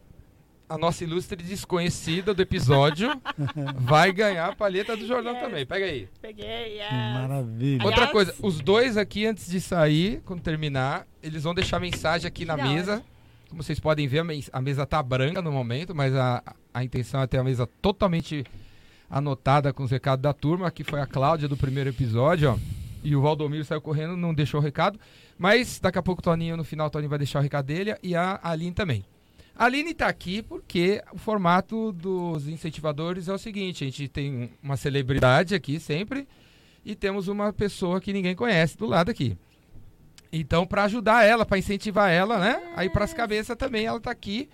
a 0.67 0.77
nossa 0.77 1.03
ilustre 1.03 1.41
desconhecida 1.43 2.33
do 2.33 2.41
episódio 2.41 3.09
vai 3.75 4.11
ganhar 4.11 4.49
a 4.49 4.55
palheta 4.55 4.95
do 4.95 5.05
Jordão 5.05 5.33
yes. 5.33 5.41
também. 5.41 5.65
Pega 5.65 5.85
aí. 5.85 6.09
Peguei, 6.21 6.77
yes. 6.77 6.91
Maravilha. 6.91 7.85
Outra 7.85 8.07
coisa, 8.07 8.33
os 8.41 8.59
dois 8.59 8.97
aqui, 8.97 9.25
antes 9.25 9.49
de 9.49 9.59
sair, 9.61 10.21
quando 10.25 10.41
terminar, 10.41 11.05
eles 11.21 11.43
vão 11.43 11.53
deixar 11.53 11.79
mensagem 11.79 12.27
aqui 12.27 12.45
na 12.45 12.57
mesa. 12.57 13.03
Como 13.49 13.61
vocês 13.61 13.79
podem 13.79 14.07
ver, 14.07 14.23
a 14.51 14.61
mesa 14.61 14.85
tá 14.85 15.01
branca 15.03 15.41
no 15.41 15.51
momento, 15.51 15.93
mas 15.93 16.15
a, 16.15 16.41
a 16.73 16.83
intenção 16.83 17.21
é 17.21 17.27
ter 17.27 17.37
a 17.37 17.43
mesa 17.43 17.67
totalmente 17.81 18.43
anotada 19.09 19.71
com 19.71 19.83
os 19.83 19.91
recados 19.91 20.23
da 20.23 20.33
turma. 20.33 20.67
Aqui 20.67 20.83
foi 20.83 20.99
a 20.99 21.05
Cláudia 21.05 21.47
do 21.47 21.55
primeiro 21.55 21.89
episódio, 21.89 22.51
ó. 22.51 22.83
E 23.03 23.15
o 23.15 23.21
Valdomiro 23.21 23.65
saiu 23.65 23.81
correndo, 23.81 24.15
não 24.15 24.33
deixou 24.33 24.59
o 24.59 24.63
recado. 24.63 24.99
Mas 25.37 25.79
daqui 25.79 25.99
a 25.99 26.01
pouco 26.01 26.21
o 26.21 26.23
Toninho, 26.23 26.55
no 26.55 26.63
final, 26.63 26.87
o 26.87 26.89
Toninho 26.89 27.09
vai 27.09 27.19
deixar 27.19 27.39
o 27.39 27.41
recado 27.41 27.65
dele 27.65 27.95
e 28.01 28.15
a 28.15 28.39
Aline 28.41 28.71
também. 28.71 29.05
A 29.55 29.65
Aline 29.65 29.91
está 29.91 30.07
aqui 30.07 30.41
porque 30.41 31.03
o 31.13 31.17
formato 31.17 31.91
dos 31.91 32.47
incentivadores 32.47 33.27
é 33.27 33.33
o 33.33 33.37
seguinte: 33.37 33.83
a 33.83 33.87
gente 33.87 34.07
tem 34.07 34.51
uma 34.61 34.75
celebridade 34.75 35.53
aqui 35.53 35.79
sempre 35.79 36.27
e 36.83 36.95
temos 36.95 37.27
uma 37.27 37.53
pessoa 37.53 38.01
que 38.01 38.11
ninguém 38.11 38.35
conhece 38.35 38.77
do 38.77 38.85
lado 38.85 39.11
aqui. 39.11 39.37
Então, 40.31 40.65
para 40.65 40.85
ajudar 40.85 41.23
ela, 41.23 41.45
para 41.45 41.59
incentivar 41.59 42.09
ela, 42.09 42.39
né? 42.39 42.73
Aí 42.75 42.89
para 42.89 43.05
as 43.05 43.13
cabeças 43.13 43.55
também 43.55 43.85
ela 43.85 43.97
está 43.97 44.09
aqui. 44.09 44.49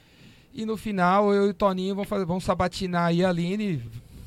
E 0.54 0.66
no 0.66 0.76
final 0.76 1.34
eu 1.34 1.48
e 1.48 1.50
o 1.52 1.54
Toninho 1.54 1.96
vamos, 1.96 2.10
fazer, 2.10 2.26
vamos 2.26 2.44
sabatinar 2.44 3.06
aí 3.06 3.24
a 3.24 3.30
Aline 3.30 3.82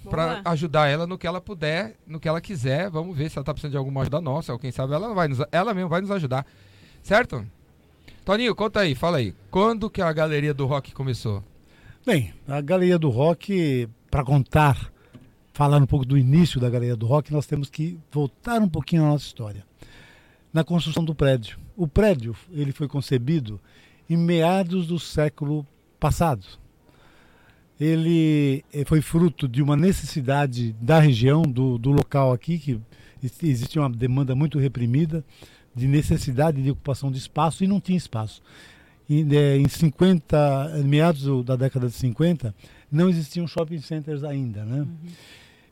para 0.09 0.41
ajudar 0.47 0.89
ela 0.89 1.07
no 1.07 1.19
que 1.19 1.27
ela 1.27 1.41
puder, 1.41 1.97
no 2.07 2.19
que 2.19 2.27
ela 2.27 2.41
quiser. 2.41 2.89
Vamos 2.89 3.15
ver 3.15 3.29
se 3.29 3.37
ela 3.37 3.43
está 3.43 3.53
precisando 3.53 3.73
de 3.73 3.77
alguma 3.77 4.01
ajuda 4.01 4.21
nossa, 4.21 4.53
ou 4.53 4.59
quem 4.59 4.73
sabe 4.73 4.95
ela 4.95 5.13
vai 5.13 5.29
nos, 5.29 5.41
ela 5.53 5.75
mesmo 5.75 5.91
vai 5.91 6.01
nos 6.01 6.11
ajudar. 6.11 6.47
Certo? 7.03 7.47
Toninho, 8.25 8.55
conta 8.55 8.81
aí, 8.81 8.95
fala 8.95 9.17
aí. 9.17 9.35
Quando 9.51 9.91
que 9.91 10.01
a 10.01 10.13
Galeria 10.13 10.55
do 10.55 10.65
Rock 10.65 10.93
começou? 10.93 11.43
Bem, 12.07 12.33
a 12.47 12.61
Galeria 12.61 12.97
do 12.97 13.11
Rock, 13.11 13.89
para 14.09 14.23
contar, 14.23 14.93
falar 15.53 15.79
um 15.79 15.87
pouco 15.87 16.07
do 16.07 16.17
início 16.17 16.61
da 16.61 16.71
Galeria 16.71 16.95
do 16.95 17.05
Rock, 17.05 17.33
nós 17.33 17.49
temos 17.49 17.69
que 17.69 17.99
voltar 18.13 18.63
um 18.63 18.69
pouquinho 18.69 19.03
à 19.03 19.09
nossa 19.09 19.27
história. 19.27 19.67
Na 20.53 20.63
construção 20.63 21.05
do 21.05 21.17
prédio. 21.17 21.59
O 21.77 21.89
prédio, 21.89 22.37
ele 22.53 22.71
foi 22.71 22.87
concebido 22.87 23.61
em 24.09 24.17
meados 24.17 24.87
do 24.87 25.01
século 25.01 25.67
passado. 25.99 26.47
Ele 27.81 28.65
eh, 28.73 28.85
foi 28.85 29.01
fruto 29.01 29.49
de 29.49 29.61
uma 29.61 29.77
necessidade 29.77 30.73
da 30.75 31.01
região, 31.01 31.43
do, 31.43 31.77
do 31.77 31.91
local 31.91 32.33
aqui, 32.33 32.57
que 32.57 32.81
existia 33.43 33.83
uma 33.83 33.91
demanda 33.91 34.33
muito 34.37 34.61
reprimida 34.61 35.25
de 35.75 35.87
necessidade 35.87 36.63
de 36.63 36.71
ocupação 36.71 37.11
de 37.11 37.19
espaço 37.19 37.65
e 37.65 37.67
não 37.67 37.81
tinha 37.81 37.99
espaço. 37.99 38.43
E, 39.09 39.27
é, 39.37 39.57
em 39.57 39.69
50, 39.69 40.83
meados 40.85 41.45
da 41.45 41.57
década 41.57 41.89
de 41.89 41.95
50, 41.95 42.55
não 42.91 43.09
existiam 43.09 43.47
shopping 43.47 43.81
centers 43.81 44.23
ainda, 44.23 44.65
né? 44.65 44.81
Uhum. 44.81 44.97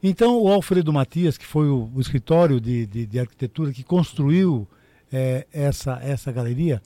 Então 0.03 0.43
o 0.43 0.49
Alfredo 0.49 0.93
Matias, 0.93 1.37
que 1.37 1.47
foi 1.47 1.69
o, 1.69 1.91
o 1.95 2.01
escritório 2.01 2.61
de, 2.61 2.87
de, 2.87 3.07
de, 3.07 3.19
arquitetura 3.19 3.73
que 3.73 3.85
construiu 3.85 4.67
é, 5.13 5.47
essa, 5.53 6.01
essa 6.03 6.33
galeria, 6.33 6.81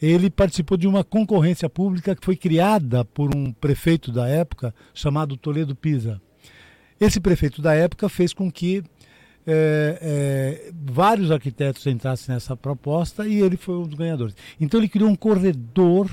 ele 0.00 0.28
participou 0.28 0.76
de 0.76 0.86
uma 0.86 1.02
concorrência 1.02 1.68
pública 1.70 2.14
que 2.14 2.24
foi 2.24 2.36
criada 2.36 3.04
por 3.04 3.34
um 3.34 3.52
prefeito 3.52 4.12
da 4.12 4.28
época 4.28 4.74
chamado 4.92 5.36
Toledo 5.36 5.74
Pisa. 5.74 6.20
Esse 7.00 7.20
prefeito 7.20 7.62
da 7.62 7.74
época 7.74 8.08
fez 8.08 8.34
com 8.34 8.50
que 8.50 8.82
é, 9.46 9.98
é, 10.00 10.72
vários 10.84 11.30
arquitetos 11.30 11.86
entrassem 11.86 12.34
nessa 12.34 12.56
proposta 12.56 13.26
e 13.26 13.40
ele 13.40 13.56
foi 13.56 13.76
um 13.76 13.86
dos 13.86 13.98
ganhadores. 13.98 14.34
Então 14.60 14.78
ele 14.78 14.88
criou 14.88 15.10
um 15.10 15.16
corredor 15.16 16.08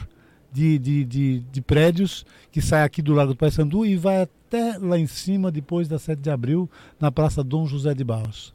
de, 0.52 0.80
de, 0.80 1.06
de, 1.06 1.40
de, 1.40 1.62
prédios 1.62 2.26
que 2.52 2.62
sai 2.62 2.84
aqui 2.84 3.02
do 3.02 3.14
Lago 3.14 3.34
do 3.34 3.38
Paissandu 3.38 3.86
e 3.86 3.96
vai 3.96 4.22
até 4.22 4.78
lá 4.80 4.98
em 4.98 5.06
cima, 5.06 5.52
depois 5.52 5.88
da 5.88 6.00
7 6.00 6.20
de 6.20 6.30
abril, 6.30 6.70
na 7.00 7.12
Praça 7.12 7.44
Dom 7.44 7.68
José 7.68 7.94
de 7.94 8.04
Barros. 8.04 8.54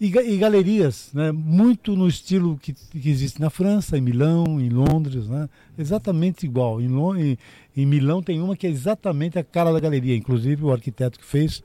E, 0.00 0.06
e 0.06 0.36
galerias, 0.36 1.10
né, 1.14 1.30
muito 1.30 1.94
no 1.94 2.08
estilo 2.08 2.58
que, 2.58 2.72
que, 2.72 3.08
existe 3.08 3.40
na 3.40 3.50
França, 3.50 3.96
em 3.96 4.00
Milão, 4.00 4.60
em 4.60 4.68
Londres, 4.68 5.28
né, 5.28 5.48
exatamente 5.78 6.44
igual. 6.44 6.80
Em, 6.80 6.88
em, 7.20 7.38
em, 7.76 7.86
Milão 7.86 8.20
tem 8.20 8.40
uma 8.40 8.56
que 8.56 8.66
é 8.66 8.70
exatamente 8.70 9.38
a 9.38 9.44
cara 9.44 9.72
da 9.72 9.78
galeria, 9.78 10.16
inclusive 10.16 10.64
o 10.64 10.72
arquiteto 10.72 11.20
que 11.20 11.24
fez, 11.24 11.62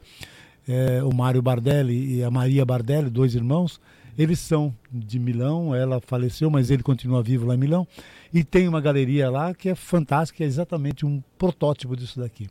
é, 0.68 1.02
o 1.04 1.14
Mário 1.14 1.42
Bardelli 1.42 2.18
e 2.18 2.24
a 2.24 2.30
Maria 2.30 2.66
Bardelli, 2.66 3.10
dois 3.10 3.36
irmãos, 3.36 3.80
eles 4.18 4.40
são 4.40 4.74
de 4.92 5.20
Milão, 5.20 5.76
ela 5.76 6.02
faleceu, 6.02 6.50
mas 6.50 6.72
ele 6.72 6.82
continua 6.82 7.22
vivo 7.22 7.46
lá 7.46 7.54
em 7.54 7.60
Milão. 7.60 7.88
E 8.34 8.44
tem 8.44 8.68
uma 8.68 8.82
galeria 8.82 9.30
lá 9.30 9.54
que 9.54 9.70
é 9.70 9.76
fantástica, 9.76 10.44
é 10.44 10.48
exatamente 10.48 11.06
um 11.06 11.22
protótipo 11.38 11.96
disso 11.96 12.20
daqui. 12.20 12.48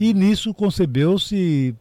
E 0.00 0.12
nisso 0.12 0.52
concebeu-se, 0.52 1.74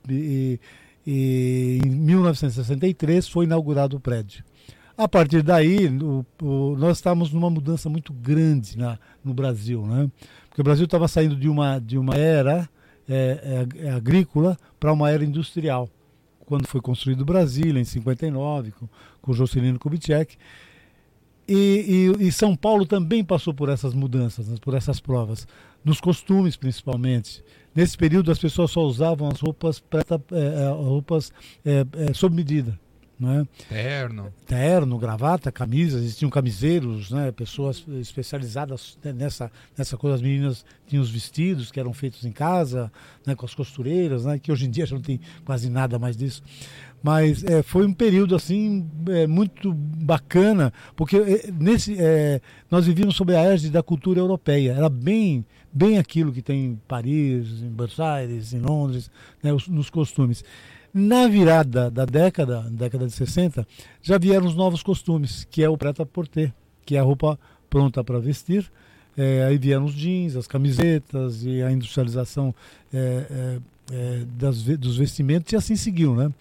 em 1.08 1.80
1963 1.90 3.28
foi 3.28 3.46
inaugurado 3.46 3.98
o 3.98 4.00
prédio. 4.00 4.44
A 4.96 5.08
partir 5.08 5.42
daí, 5.42 5.88
o, 5.88 6.26
o, 6.42 6.76
nós 6.78 6.98
estávamos 6.98 7.32
numa 7.32 7.50
mudança 7.50 7.90
muito 7.90 8.12
grande 8.12 8.78
na, 8.78 9.00
no 9.24 9.34
Brasil, 9.34 9.86
né? 9.88 10.12
Porque 10.50 10.60
o 10.60 10.64
Brasil 10.64 10.84
estava 10.84 11.08
saindo 11.08 11.38
de 11.38 11.48
uma, 11.48 11.80
de 11.80 11.98
uma 11.98 12.16
era 12.16 12.70
é, 13.10 13.66
é, 13.82 13.88
é 13.88 13.90
agrícola 13.92 14.58
para 14.80 14.94
uma 14.94 15.10
era 15.10 15.24
industrial 15.26 15.90
quando 16.46 16.68
foi 16.68 16.82
construído 16.82 17.24
Brasília, 17.24 17.80
em 17.80 17.84
59, 17.84 18.72
com, 18.72 18.90
com 19.22 19.34
Juscelino 19.34 19.78
Kubitschek. 19.78 20.36
E, 21.48 22.14
e, 22.20 22.28
e, 22.28 22.32
São 22.32 22.56
Paulo 22.56 22.86
também 22.86 23.24
passou 23.24 23.54
por 23.54 23.70
essas 23.70 23.94
mudanças, 23.94 24.48
né, 24.48 24.56
por 24.62 24.74
essas 24.76 25.00
provas, 25.00 25.48
nos 25.84 26.00
costumes 26.00 26.56
principalmente. 26.56 27.44
Nesse 27.74 27.98
período 27.98 28.32
as 28.32 28.40
pessoas 28.40 28.72
só 28.72 28.82
usavam 28.82 29.30
as 29.30 29.40
roupas, 29.40 29.80
preta, 29.80 30.22
é, 30.32 30.64
é 30.64 30.70
roupas 30.70 31.32
é, 31.66 32.14
sob 32.14 32.36
medida. 32.36 32.80
Né? 33.20 33.46
Terno. 33.68 34.34
Terno, 34.46 34.98
gravata, 34.98 35.52
camisas, 35.52 36.02
existiam 36.02 36.30
camiseiros, 36.30 37.12
né? 37.12 37.32
pessoas 37.34 37.84
especializadas 38.00 38.98
nessa, 39.04 39.52
nessa 39.78 39.98
coisa. 39.98 40.16
As 40.16 40.22
meninas 40.22 40.66
tinham 40.88 41.04
os 41.04 41.12
vestidos 41.12 41.70
que 41.70 41.80
eram 41.80 41.92
feitos 41.92 42.24
em 42.24 42.32
casa, 42.32 42.90
né? 43.26 43.36
com 43.36 43.46
as 43.46 43.54
costureiras, 43.54 44.24
né? 44.24 44.40
que 44.40 44.52
hoje 44.52 44.68
em 44.68 44.70
dia 44.72 44.86
já 44.86 44.96
não 44.96 45.02
tem 45.02 45.20
quase 45.44 45.70
nada 45.70 46.00
mais 46.00 46.16
disso. 46.16 46.42
Mas 47.02 47.44
é, 47.44 47.62
foi 47.64 47.86
um 47.86 47.94
período 47.94 48.36
assim 48.36 48.90
é, 49.10 49.26
muito 49.26 49.74
bacana, 49.74 50.72
porque 50.96 51.18
é, 51.18 51.52
nesse, 51.52 51.96
é, 51.98 52.42
nós 52.70 52.86
vivíamos 52.86 53.16
sob 53.16 53.36
a 53.36 53.42
égide 53.42 53.72
da 53.72 53.82
cultura 53.82 54.20
europeia. 54.20 54.74
Era 54.74 54.90
bem, 54.90 55.46
bem 55.72 55.98
aquilo 55.98 56.32
que 56.32 56.42
tem 56.42 56.66
em 56.66 56.76
Paris, 56.88 57.62
em 57.62 57.70
Buenos 57.70 58.00
Aires, 58.00 58.54
em 58.54 58.60
Londres, 58.60 59.10
né? 59.42 59.54
Os, 59.54 59.68
nos 59.68 59.90
costumes. 59.90 60.44
Na 60.94 61.28
virada 61.28 61.90
da 61.92 62.06
década, 62.06 62.62
década 62.72 63.06
de 63.06 63.14
60, 63.14 63.68
já 64.02 64.18
vieram 64.18 64.48
os 64.48 64.56
novos 64.56 64.82
costumes, 64.82 65.48
que 65.52 65.64
é 65.64 65.70
o 65.70 65.78
preta-porter, 65.78 66.52
que 66.86 66.96
é 66.96 67.00
a 67.00 67.04
roupa 67.04 67.38
pronta 67.70 68.04
para 68.04 68.20
vestir. 68.20 68.70
É, 69.16 69.44
aí 69.44 69.58
vieram 69.58 69.86
os 69.86 69.94
jeans, 69.94 70.36
as 70.36 70.48
camisetas 70.48 71.44
e 71.44 71.62
a 71.62 71.72
industrialização 71.72 72.56
é, 72.94 73.26
é, 73.30 73.60
é 73.92 74.26
das, 74.38 74.64
dos 74.64 74.98
vestimentos 74.98 75.52
e 75.52 75.56
assim 75.56 75.76
seguiu, 75.76 76.16
né? 76.16 76.32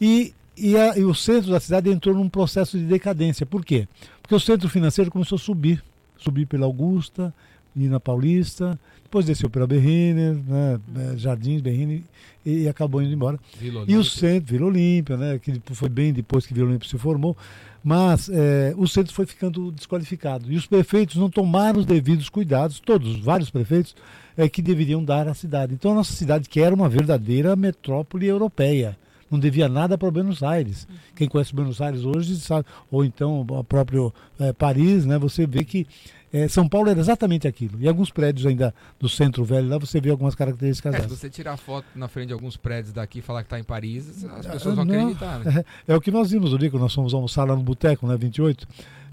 E, 0.00 0.34
e, 0.56 0.76
a, 0.76 0.98
e 0.98 1.04
o 1.04 1.14
centro 1.14 1.50
da 1.50 1.58
cidade 1.58 1.90
entrou 1.90 2.14
num 2.14 2.28
processo 2.28 2.78
de 2.78 2.84
decadência. 2.84 3.46
Por 3.46 3.64
quê? 3.64 3.88
Porque 4.20 4.34
o 4.34 4.40
centro 4.40 4.68
financeiro 4.68 5.10
começou 5.10 5.36
a 5.36 5.38
subir, 5.38 5.82
subir 6.16 6.46
pela 6.46 6.66
Augusta, 6.66 7.34
ir 7.74 7.88
na 7.88 7.98
Paulista, 7.98 8.78
depois 9.12 9.26
desceu 9.26 9.50
pela 9.50 9.66
Berriner, 9.66 10.34
né, 10.34 10.80
é, 10.96 11.16
Jardins, 11.18 11.60
Berriner, 11.60 12.00
e, 12.46 12.62
e, 12.62 12.68
acabou 12.68 13.02
indo 13.02 13.12
embora. 13.12 13.38
Vila 13.60 13.84
e 13.86 13.94
o 13.94 14.02
centro, 14.02 14.54
Vila 14.54 14.68
Olímpia, 14.68 15.18
né, 15.18 15.38
que 15.38 15.60
foi 15.74 15.90
bem 15.90 16.14
depois 16.14 16.46
que 16.46 16.54
Vila 16.54 16.68
Olímpia 16.68 16.88
se 16.88 16.96
formou, 16.96 17.36
mas 17.84 18.30
é, 18.30 18.72
o 18.74 18.88
centro 18.88 19.12
foi 19.12 19.26
ficando 19.26 19.70
desqualificado. 19.70 20.50
E 20.50 20.56
os 20.56 20.66
prefeitos 20.66 21.16
não 21.16 21.28
tomaram 21.28 21.80
os 21.80 21.84
devidos 21.84 22.30
cuidados, 22.30 22.80
todos, 22.80 23.18
vários 23.18 23.50
prefeitos, 23.50 23.94
é, 24.34 24.48
que 24.48 24.62
deveriam 24.62 25.04
dar 25.04 25.28
à 25.28 25.34
cidade. 25.34 25.74
Então 25.74 25.92
a 25.92 25.96
nossa 25.96 26.14
cidade, 26.14 26.48
que 26.48 26.58
era 26.58 26.74
uma 26.74 26.88
verdadeira 26.88 27.54
metrópole 27.54 28.26
europeia, 28.26 28.96
não 29.30 29.38
devia 29.38 29.68
nada 29.68 29.98
para 29.98 30.10
Buenos 30.10 30.42
Aires. 30.42 30.88
Quem 31.14 31.28
conhece 31.28 31.54
Buenos 31.54 31.82
Aires 31.82 32.02
hoje 32.02 32.36
sabe, 32.36 32.66
ou 32.90 33.04
então 33.04 33.42
o 33.42 33.62
próprio 33.62 34.12
é, 34.40 34.54
Paris, 34.54 35.04
né, 35.04 35.18
você 35.18 35.46
vê 35.46 35.64
que 35.64 35.86
é, 36.32 36.48
São 36.48 36.68
Paulo 36.68 36.88
era 36.88 36.98
exatamente 36.98 37.46
aquilo. 37.46 37.78
E 37.80 37.86
alguns 37.86 38.10
prédios 38.10 38.46
ainda 38.46 38.74
do 38.98 39.08
centro 39.08 39.44
velho 39.44 39.68
lá 39.68 39.78
você 39.78 40.00
vê 40.00 40.10
algumas 40.10 40.34
características 40.34 40.94
é, 40.94 41.00
Se 41.00 41.08
você 41.08 41.28
tirar 41.28 41.56
foto 41.56 41.86
na 41.94 42.08
frente 42.08 42.28
de 42.28 42.32
alguns 42.32 42.56
prédios 42.56 42.92
daqui 42.92 43.18
e 43.18 43.22
falar 43.22 43.42
que 43.42 43.46
está 43.46 43.58
em 43.58 43.64
Paris, 43.64 44.24
as 44.24 44.46
pessoas 44.46 44.76
vão 44.76 44.84
Não, 44.84 45.00
acreditar. 45.00 45.38
Né? 45.40 45.64
É, 45.86 45.92
é, 45.92 45.96
o 45.96 46.00
que 46.00 46.10
nós 46.10 46.30
vimos 46.30 46.54
ali 46.54 46.70
quando 46.70 46.82
nós 46.82 46.94
fomos 46.94 47.12
almoçar 47.12 47.44
lá 47.44 47.54
no 47.54 47.62
Boteco, 47.62 48.06
né, 48.06 48.16
28. 48.16 48.66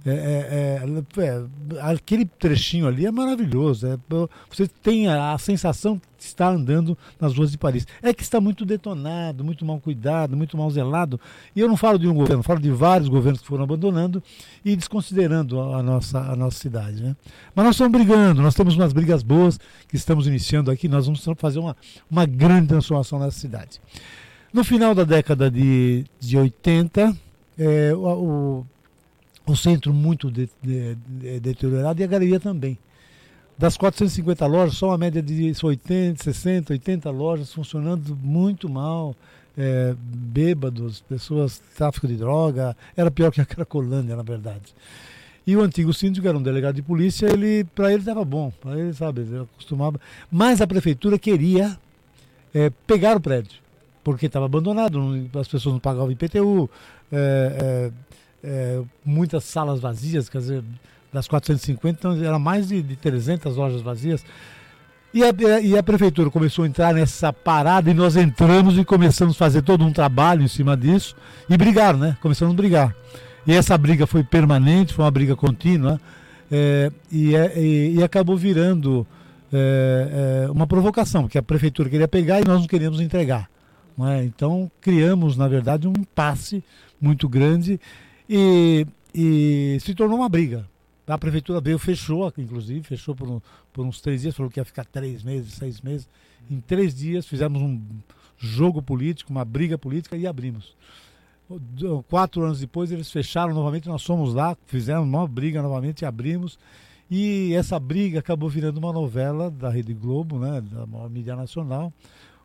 É, 0.06 0.12
é, 0.12 1.22
é, 1.22 1.24
é, 1.25 1.82
aquele 1.82 2.25
trechinho 2.25 2.88
ali 2.88 3.06
é 3.06 3.12
maravilhoso. 3.12 3.88
É, 3.88 3.98
você 4.50 4.68
tem 4.68 5.08
a, 5.08 5.34
a, 5.34 5.38
sensação 5.38 6.01
de 6.18 6.24
estar 6.24 6.50
andando 6.50 6.98
nas 7.20 7.36
ruas 7.36 7.51
de 7.51 7.58
Paris. 7.58 7.86
É 8.01 8.13
que 8.13 8.24
está 8.24 8.39
muito 8.39 8.65
detonado, 8.65 9.44
muito 9.44 9.65
mal 9.65 9.79
cuidado, 9.79 10.38
muito 10.38 10.58
mal 10.58 10.70
zelado. 10.72 11.20
E 11.56 11.60
eu 11.60 11.68
não 11.68 11.75
falo 11.75 12.00
de 12.00 12.08
um 12.08 12.13
governo, 12.13 12.44
falo 12.44 12.60
de 12.60 12.72
vários 12.72 13.10
governos 13.10 13.41
que 13.41 13.48
foram 13.48 13.63
abandonando 13.63 14.24
e 14.63 14.75
desconsiderando 14.75 15.60
a, 15.60 15.79
a 15.79 15.84
nossa, 15.84 16.20
a 16.20 16.36
nossa 16.36 16.58
cidade. 16.58 17.03
Né? 17.03 17.15
Mas 17.53 17.65
nós 17.65 17.75
estamos 17.75 17.91
brigando, 17.91 18.41
nós 18.41 18.56
temos 18.56 18.75
umas 18.75 18.94
brigas 18.94 19.22
boas 19.22 19.60
que 19.88 19.96
estamos 19.96 20.27
iniciando 20.27 20.72
aqui. 20.72 20.88
Nós 20.88 21.06
vamos 21.06 21.25
fazer 21.38 21.60
uma, 21.60 21.75
uma 22.10 22.25
grande 22.25 22.68
transformação 22.68 23.20
nessa 23.20 23.38
cidade. 23.38 23.82
No 24.53 24.63
final 24.63 24.96
da 24.96 25.03
década 25.03 25.51
de, 25.51 26.06
de 26.20 26.38
80, 26.38 27.15
é, 27.58 27.94
o, 27.94 28.00
o 28.00 28.65
o 29.51 29.58
centro 29.58 29.94
muito 29.94 30.32
de, 30.32 30.50
de, 30.62 30.96
de, 30.96 31.39
deteriorado 31.39 32.00
e 32.01 32.03
a 32.03 32.08
galeria 32.08 32.39
também. 32.39 32.77
Das 33.58 33.75
450 33.75 34.46
lojas, 34.46 34.77
só 34.77 34.88
uma 34.88 34.98
média 34.98 35.22
de 35.22 35.53
80, 35.62 36.24
60, 36.24 36.74
80 36.74 37.10
lojas 37.10 37.51
funcionando 37.53 38.15
muito 38.15 38.70
mal, 38.70 39.13
é, 39.58 39.94
bêbados, 40.00 41.01
pessoas, 41.01 41.62
tráfico 41.75 42.08
de 42.08 42.15
droga, 42.15 42.75
era 42.96 43.12
pior 43.12 43.32
que 43.32 43.41
a 43.41 43.46
Cracolândia, 43.46 44.15
na 44.15 44.24
verdade. 44.24 44.74
E 45.46 45.58
o 45.58 45.62
antigo 45.62 45.91
síndico, 45.91 46.27
era 46.27 46.38
um 46.38 46.41
delegado 46.41 46.75
de 46.75 46.82
polícia, 46.82 47.27
ele 47.27 47.65
para 47.75 47.91
ele 47.91 48.01
estava 48.01 48.24
bom, 48.24 48.51
para 48.62 48.79
ele, 48.79 48.94
sabe, 48.94 49.22
ele 49.22 49.39
acostumava. 49.39 50.00
Mas 50.32 50.62
a 50.62 50.68
prefeitura 50.68 51.20
queria 51.20 51.77
é, 52.53 52.70
pegar 52.88 53.18
o 53.18 53.20
prédio, 53.20 53.60
porque 54.03 54.27
estava 54.27 54.46
abandonado, 54.46 55.29
as 55.38 55.48
pessoas 55.48 55.74
não 55.74 55.79
pagavam 55.79 56.12
IPTU, 56.12 56.70
é, 57.12 57.91
é 57.91 57.91
é, 58.43 58.81
muitas 59.05 59.43
salas 59.43 59.79
vazias, 59.79 60.29
quer 60.29 60.39
dizer, 60.39 60.63
das 61.12 61.27
450, 61.27 61.98
então 61.98 62.24
era 62.24 62.38
mais 62.38 62.67
de, 62.67 62.81
de 62.81 62.96
300 62.96 63.55
lojas 63.55 63.81
vazias. 63.81 64.24
E 65.12 65.24
a, 65.24 65.34
e 65.60 65.75
a, 65.75 65.81
prefeitura 65.81 66.29
começou 66.29 66.65
a 66.65 66.67
entrar 66.67 66.93
nessa 66.93 67.34
parada 67.34 67.89
e 67.89 67.96
nós 67.96 68.15
entramos 68.15 68.77
e 68.77 68.86
começamos 68.86 69.36
a 69.36 69.39
fazer 69.39 69.63
todo 69.63 69.84
um 69.84 69.91
trabalho 69.91 70.43
em 70.43 70.48
cima 70.48 70.77
disso 70.77 71.15
e 71.50 71.58
brigar, 71.58 71.98
né? 71.98 72.15
Começamos 72.22 72.53
a 72.53 72.55
brigar. 72.55 72.96
E 73.48 73.53
essa 73.53 73.75
briga 73.75 74.05
foi 74.05 74.24
permanente, 74.24 74.93
foi 74.93 75.03
uma 75.03 75.10
briga 75.10 75.36
contínua 75.36 76.00
é, 76.51 76.91
e, 77.12 77.36
é, 77.36 77.60
e, 77.60 77.96
e, 77.96 78.03
acabou 78.03 78.38
virando 78.38 79.05
é, 79.51 80.46
é 80.46 80.51
uma 80.51 80.67
provocação, 80.67 81.24
porque 81.24 81.39
a 81.39 81.43
prefeitura 81.43 81.89
queria 81.89 82.08
pegar 82.08 82.39
e 82.39 82.46
nós 82.46 82.60
não 82.60 82.67
queríamos 82.67 83.01
entregar. 83.01 83.50
Não 83.98 84.08
é? 84.08 84.24
Então 84.24 84.69
criamos, 84.79 85.36
na 85.36 85.48
verdade, 85.48 85.88
um 85.88 85.93
impasse 85.98 86.63
muito 87.01 87.27
grande 87.27 87.79
e, 88.29 88.86
e 89.13 89.77
se 89.81 89.95
tornou 89.95 90.19
uma 90.19 90.29
briga. 90.29 90.69
A 91.07 91.17
prefeitura 91.17 91.59
veio, 91.59 91.79
fechou, 91.79 92.31
inclusive, 92.38 92.83
fechou 92.83 93.15
por, 93.15 93.27
um, 93.27 93.41
por 93.74 93.83
uns 93.83 94.00
três 94.00 94.21
dias, 94.21 94.36
falou 94.36 94.51
que 94.51 94.59
ia 94.59 94.65
ficar 94.65 94.86
três 94.86 95.24
meses, 95.24 95.53
seis 95.53 95.81
meses. 95.81 96.07
Em 96.50 96.59
três 96.59 96.93
dias 96.93 97.25
fizemos 97.25 97.59
um 97.59 97.81
jogo 98.38 98.79
político, 98.79 99.31
uma 99.31 99.43
briga 99.43 99.75
política 99.75 100.15
e 100.15 100.27
abrimos. 100.27 100.75
Quatro 102.07 102.43
anos 102.43 102.59
depois 102.59 102.91
eles 102.91 103.12
fecharam 103.12 103.55
novamente, 103.55 103.89
nós 103.89 104.03
fomos 104.03 104.36
lá, 104.36 104.55
fizemos 104.67 105.03
uma 105.07 105.27
briga 105.27 105.63
novamente 105.63 106.01
e 106.01 106.05
abrimos. 106.05 106.59
E 107.09 107.55
essa 107.55 107.79
briga 107.79 108.19
acabou 108.19 108.48
virando 108.48 108.77
uma 108.77 108.93
novela 108.93 109.50
da 109.50 109.67
Rede 109.67 109.95
Globo, 109.95 110.38
né, 110.38 110.62
da 110.62 110.86
maior 110.86 111.09
mídia 111.09 111.36
nacional. 111.36 111.91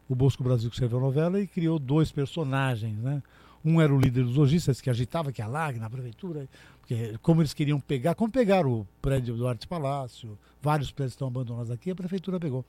O 0.08 0.14
Bosco 0.14 0.42
Brasil 0.42 0.70
que 0.70 0.76
escreveu 0.76 0.98
a 0.98 1.02
novela 1.02 1.38
e 1.38 1.46
criou 1.46 1.78
dois 1.78 2.10
personagens, 2.10 2.96
né? 2.96 3.22
Um 3.64 3.80
era 3.80 3.94
o 3.94 3.98
líder 3.98 4.24
dos 4.24 4.36
lojistas 4.36 4.80
que 4.80 4.90
agitava 4.90 5.32
que 5.32 5.40
a 5.40 5.46
lag 5.46 5.78
na 5.78 5.88
prefeitura, 5.88 6.46
porque 6.80 7.16
como 7.22 7.40
eles 7.40 7.54
queriam 7.54 7.80
pegar, 7.80 8.14
como 8.14 8.30
pegaram 8.30 8.80
o 8.80 8.88
prédio 9.00 9.36
do 9.36 9.48
Arte 9.48 9.66
Palácio, 9.66 10.38
vários 10.60 10.90
prédios 10.92 11.14
estão 11.14 11.28
abandonados 11.28 11.70
aqui, 11.70 11.90
a 11.90 11.94
prefeitura 11.94 12.38
pegou. 12.38 12.64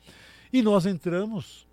E 0.54 0.62
nós 0.62 0.86
entramos 0.86 1.68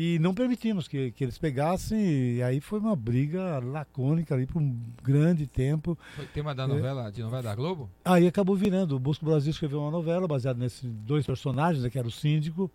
E 0.00 0.16
não 0.20 0.32
permitimos 0.32 0.86
que, 0.86 1.10
que 1.10 1.24
eles 1.24 1.38
pegassem, 1.38 1.98
e 2.36 2.40
aí 2.40 2.60
foi 2.60 2.78
uma 2.78 2.94
briga 2.94 3.58
lacônica 3.58 4.32
ali 4.32 4.46
por 4.46 4.62
um 4.62 4.80
grande 5.02 5.44
tempo. 5.44 5.98
Foi 6.14 6.24
tema 6.26 6.54
da 6.54 6.68
novela, 6.68 7.08
é. 7.08 7.10
de 7.10 7.20
novela 7.20 7.42
da 7.42 7.54
Globo? 7.56 7.90
Aí 8.04 8.24
acabou 8.24 8.54
virando. 8.54 8.94
O 8.94 9.00
Busco 9.00 9.24
Brasil 9.24 9.50
escreveu 9.50 9.80
uma 9.80 9.90
novela 9.90 10.28
baseada 10.28 10.56
nesses 10.56 10.84
dois 10.84 11.26
personagens, 11.26 11.82
né, 11.82 11.90
que 11.90 11.98
era 11.98 12.06
o 12.06 12.12
síndico, 12.12 12.70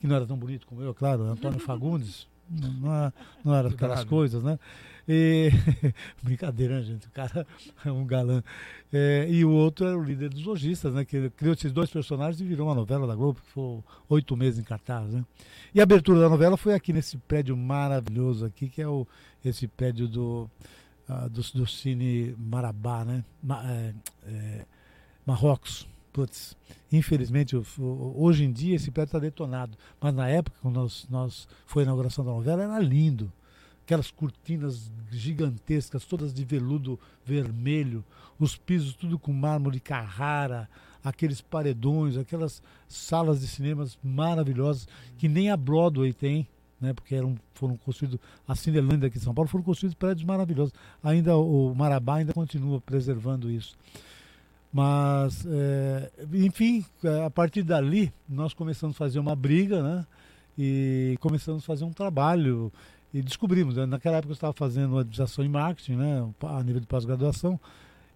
que 0.00 0.06
não 0.06 0.14
era 0.14 0.24
tão 0.24 0.36
bonito 0.36 0.68
como 0.68 0.80
eu, 0.80 0.94
claro, 0.94 1.24
Antônio 1.24 1.58
Fagundes. 1.66 2.28
Não, 2.48 3.12
não 3.44 3.54
era 3.56 3.70
aquelas 3.70 4.04
coisas, 4.04 4.40
né? 4.44 4.56
E... 5.08 5.50
Brincadeira, 6.22 6.76
né, 6.76 6.82
gente? 6.82 7.06
O 7.06 7.10
cara 7.10 7.46
é 7.82 7.90
um 7.90 8.04
galã. 8.04 8.42
É, 8.92 9.26
e 9.30 9.42
o 9.42 9.50
outro 9.50 9.86
era 9.86 9.96
o 9.96 10.04
líder 10.04 10.28
dos 10.28 10.44
lojistas, 10.44 10.92
né? 10.92 11.04
Que 11.04 11.30
criou 11.30 11.54
esses 11.54 11.72
dois 11.72 11.88
personagens 11.88 12.38
e 12.40 12.44
virou 12.44 12.68
uma 12.68 12.74
novela 12.74 13.06
da 13.06 13.14
Globo, 13.14 13.40
que 13.40 13.50
foi 13.52 13.82
oito 14.10 14.36
meses 14.36 14.60
em 14.60 14.62
cartaz, 14.62 15.10
né? 15.10 15.24
E 15.74 15.80
a 15.80 15.82
abertura 15.84 16.20
da 16.20 16.28
novela 16.28 16.58
foi 16.58 16.74
aqui 16.74 16.92
nesse 16.92 17.16
prédio 17.16 17.56
maravilhoso 17.56 18.44
aqui, 18.44 18.68
que 18.68 18.82
é 18.82 18.88
o, 18.88 19.06
esse 19.42 19.66
prédio 19.66 20.06
do, 20.06 20.50
uh, 21.08 21.28
do, 21.30 21.40
do, 21.54 21.66
Cine 21.66 22.34
Marabá, 22.38 23.04
né? 23.04 23.24
Ma, 23.42 23.62
é, 23.64 23.94
é, 24.26 24.66
Marrocos. 25.24 25.88
Putz, 26.10 26.56
infelizmente, 26.90 27.54
hoje 27.78 28.42
em 28.42 28.50
dia 28.50 28.74
esse 28.74 28.90
prédio 28.90 29.10
está 29.10 29.18
detonado. 29.18 29.78
Mas 30.00 30.12
na 30.14 30.28
época, 30.28 30.56
quando 30.60 30.74
nós, 30.74 31.06
nós 31.08 31.48
foi 31.64 31.82
a 31.82 31.84
inauguração 31.84 32.24
da 32.24 32.32
novela, 32.32 32.64
era 32.64 32.78
lindo 32.80 33.32
aquelas 33.88 34.10
cortinas 34.10 34.92
gigantescas, 35.10 36.04
todas 36.04 36.34
de 36.34 36.44
veludo 36.44 37.00
vermelho, 37.24 38.04
os 38.38 38.54
pisos 38.54 38.92
tudo 38.92 39.18
com 39.18 39.32
mármore 39.32 39.80
Carrara, 39.80 40.68
aqueles 41.02 41.40
paredões, 41.40 42.18
aquelas 42.18 42.62
salas 42.86 43.40
de 43.40 43.46
cinemas 43.46 43.98
maravilhosas 44.04 44.86
que 45.16 45.26
nem 45.26 45.50
a 45.50 45.56
Broadway 45.56 46.12
tem, 46.12 46.46
né, 46.78 46.92
porque 46.92 47.14
eram, 47.14 47.34
foram 47.54 47.78
construídos, 47.78 48.20
a 48.46 48.54
Cinelândia 48.54 49.06
aqui 49.06 49.16
em 49.16 49.22
São 49.22 49.32
Paulo, 49.32 49.48
foram 49.48 49.64
construídos 49.64 49.94
prédios 49.94 50.26
maravilhosos. 50.26 50.74
Ainda 51.02 51.34
o 51.38 51.74
Marabá 51.74 52.16
ainda 52.16 52.34
continua 52.34 52.82
preservando 52.82 53.50
isso. 53.50 53.74
Mas, 54.70 55.46
é, 55.46 56.12
enfim, 56.34 56.84
a 57.24 57.30
partir 57.30 57.62
dali, 57.62 58.12
nós 58.28 58.52
começamos 58.52 58.96
a 58.96 58.98
fazer 58.98 59.18
uma 59.18 59.34
briga, 59.34 59.82
né? 59.82 60.06
E 60.58 61.16
começamos 61.20 61.62
a 61.62 61.66
fazer 61.66 61.84
um 61.84 61.92
trabalho 61.92 62.70
e 63.12 63.22
descobrimos, 63.22 63.76
né? 63.76 63.86
naquela 63.86 64.18
época 64.18 64.32
eu 64.32 64.34
estava 64.34 64.52
fazendo 64.52 64.98
administração 64.98 65.44
e 65.44 65.48
marketing, 65.48 65.96
né, 65.96 66.28
a 66.42 66.62
nível 66.62 66.80
de 66.80 66.86
pós-graduação, 66.86 67.58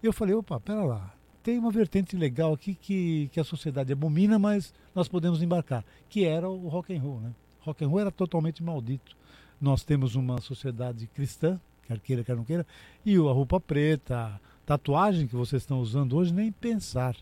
eu 0.01 0.13
falei, 0.13 0.35
opa, 0.35 0.59
pera 0.59 0.83
lá, 0.83 1.13
tem 1.41 1.57
uma 1.57 1.71
vertente 1.71 2.15
legal 2.15 2.53
aqui 2.53 2.75
que, 2.75 3.29
que 3.31 3.39
a 3.39 3.43
sociedade 3.43 3.91
abomina, 3.91 4.37
mas 4.37 4.73
nós 4.93 5.07
podemos 5.07 5.41
embarcar, 5.41 5.83
que 6.09 6.25
era 6.25 6.47
o 6.47 6.67
rock 6.67 6.95
and 6.95 7.01
roll, 7.01 7.19
né? 7.19 7.33
Rock 7.61 7.83
and 7.83 7.87
roll 7.87 7.99
era 7.99 8.11
totalmente 8.11 8.61
maldito. 8.61 9.15
Nós 9.59 9.83
temos 9.83 10.15
uma 10.15 10.39
sociedade 10.41 11.07
cristã, 11.07 11.59
quer 11.87 11.99
queira, 11.99 12.23
quer 12.23 12.35
não 12.35 12.43
queira, 12.43 12.65
e 13.05 13.15
a 13.15 13.19
roupa 13.19 13.59
preta, 13.59 14.39
tatuagem 14.65 15.27
que 15.27 15.35
vocês 15.35 15.61
estão 15.61 15.79
usando 15.79 16.15
hoje, 16.17 16.33
nem 16.33 16.51
pensar. 16.51 17.15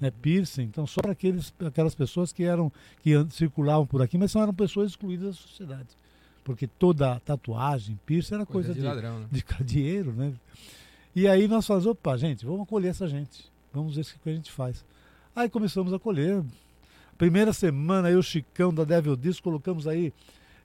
Né, 0.00 0.12
piercing, 0.12 0.62
então 0.62 0.86
só 0.86 1.00
para 1.00 1.10
aquelas 1.10 1.92
pessoas 1.92 2.32
que 2.32 2.44
eram 2.44 2.70
que 3.02 3.10
circulavam 3.30 3.84
por 3.84 4.00
aqui, 4.00 4.16
mas 4.16 4.30
são 4.30 4.40
eram 4.40 4.54
pessoas 4.54 4.90
excluídas 4.90 5.34
da 5.34 5.42
sociedade 5.42 5.88
porque 6.48 6.66
toda 6.66 7.20
tatuagem, 7.20 8.00
piercing 8.06 8.36
era 8.36 8.46
coisa, 8.46 8.68
coisa 8.68 8.72
de, 8.72 8.80
de, 8.80 8.86
ladrão, 8.86 9.20
né? 9.20 9.28
de 9.30 9.44
dinheiro, 9.64 10.14
né? 10.14 10.32
E 11.14 11.28
aí 11.28 11.46
nós 11.46 11.66
falamos, 11.66 11.86
opa, 11.86 12.16
gente, 12.16 12.46
vamos 12.46 12.62
acolher 12.62 12.88
essa 12.88 13.06
gente. 13.06 13.52
Vamos 13.70 13.96
ver 13.96 14.00
o 14.00 14.04
que 14.04 14.30
a 14.30 14.32
gente 14.32 14.50
faz. 14.50 14.82
Aí 15.36 15.50
começamos 15.50 15.92
a 15.92 15.96
acolher. 15.96 16.42
Primeira 17.18 17.52
semana, 17.52 18.10
eu, 18.10 18.22
Chicão, 18.22 18.72
da 18.72 18.82
Devil 18.82 19.14
Disco, 19.14 19.42
colocamos 19.44 19.86
aí 19.86 20.10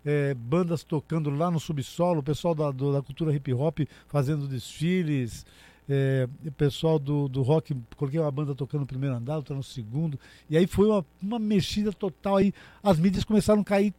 é, 0.05 0.33
bandas 0.33 0.85
tocando 0.85 1.29
lá 1.29 1.51
no 1.51 1.59
subsolo, 1.59 2.21
o 2.21 2.23
pessoal 2.23 2.55
da, 2.55 2.71
do, 2.71 2.93
da 2.93 3.01
cultura 3.01 3.35
hip 3.35 3.53
hop 3.53 3.79
fazendo 4.07 4.47
desfiles, 4.47 5.45
é, 5.89 6.27
o 6.45 6.51
pessoal 6.51 6.97
do, 6.97 7.27
do 7.27 7.41
rock, 7.41 7.75
coloquei 7.95 8.19
uma 8.19 8.31
banda 8.31 8.55
tocando 8.55 8.81
no 8.81 8.87
primeiro 8.87 9.15
andar, 9.15 9.37
outra 9.37 9.55
no 9.55 9.63
segundo, 9.63 10.19
e 10.49 10.57
aí 10.57 10.67
foi 10.67 10.87
uma, 10.87 11.05
uma 11.21 11.39
mexida 11.39 11.91
total. 11.91 12.37
Aí 12.37 12.53
as 12.81 12.97
mídias 12.99 13.23
começaram 13.23 13.61
a 13.61 13.65
cair 13.65 13.93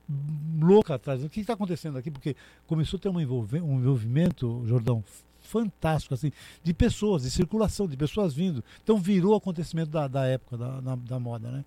louca 0.60 0.94
atrás. 0.94 1.22
O 1.24 1.28
que 1.28 1.40
está 1.40 1.54
acontecendo 1.54 1.98
aqui? 1.98 2.10
Porque 2.10 2.36
começou 2.66 2.96
a 2.98 3.00
ter 3.00 3.08
um, 3.08 3.20
envolve, 3.20 3.60
um 3.60 3.78
envolvimento, 3.78 4.62
Jordão, 4.66 5.04
fantástico, 5.40 6.14
assim, 6.14 6.32
de 6.62 6.72
pessoas, 6.72 7.22
de 7.22 7.30
circulação, 7.30 7.86
de 7.86 7.96
pessoas 7.96 8.34
vindo. 8.34 8.64
Então 8.82 8.98
virou 8.98 9.36
acontecimento 9.36 9.90
da, 9.90 10.08
da 10.08 10.26
época, 10.26 10.56
da, 10.56 10.80
da, 10.80 10.96
da 10.96 11.18
moda, 11.18 11.50
né? 11.50 11.64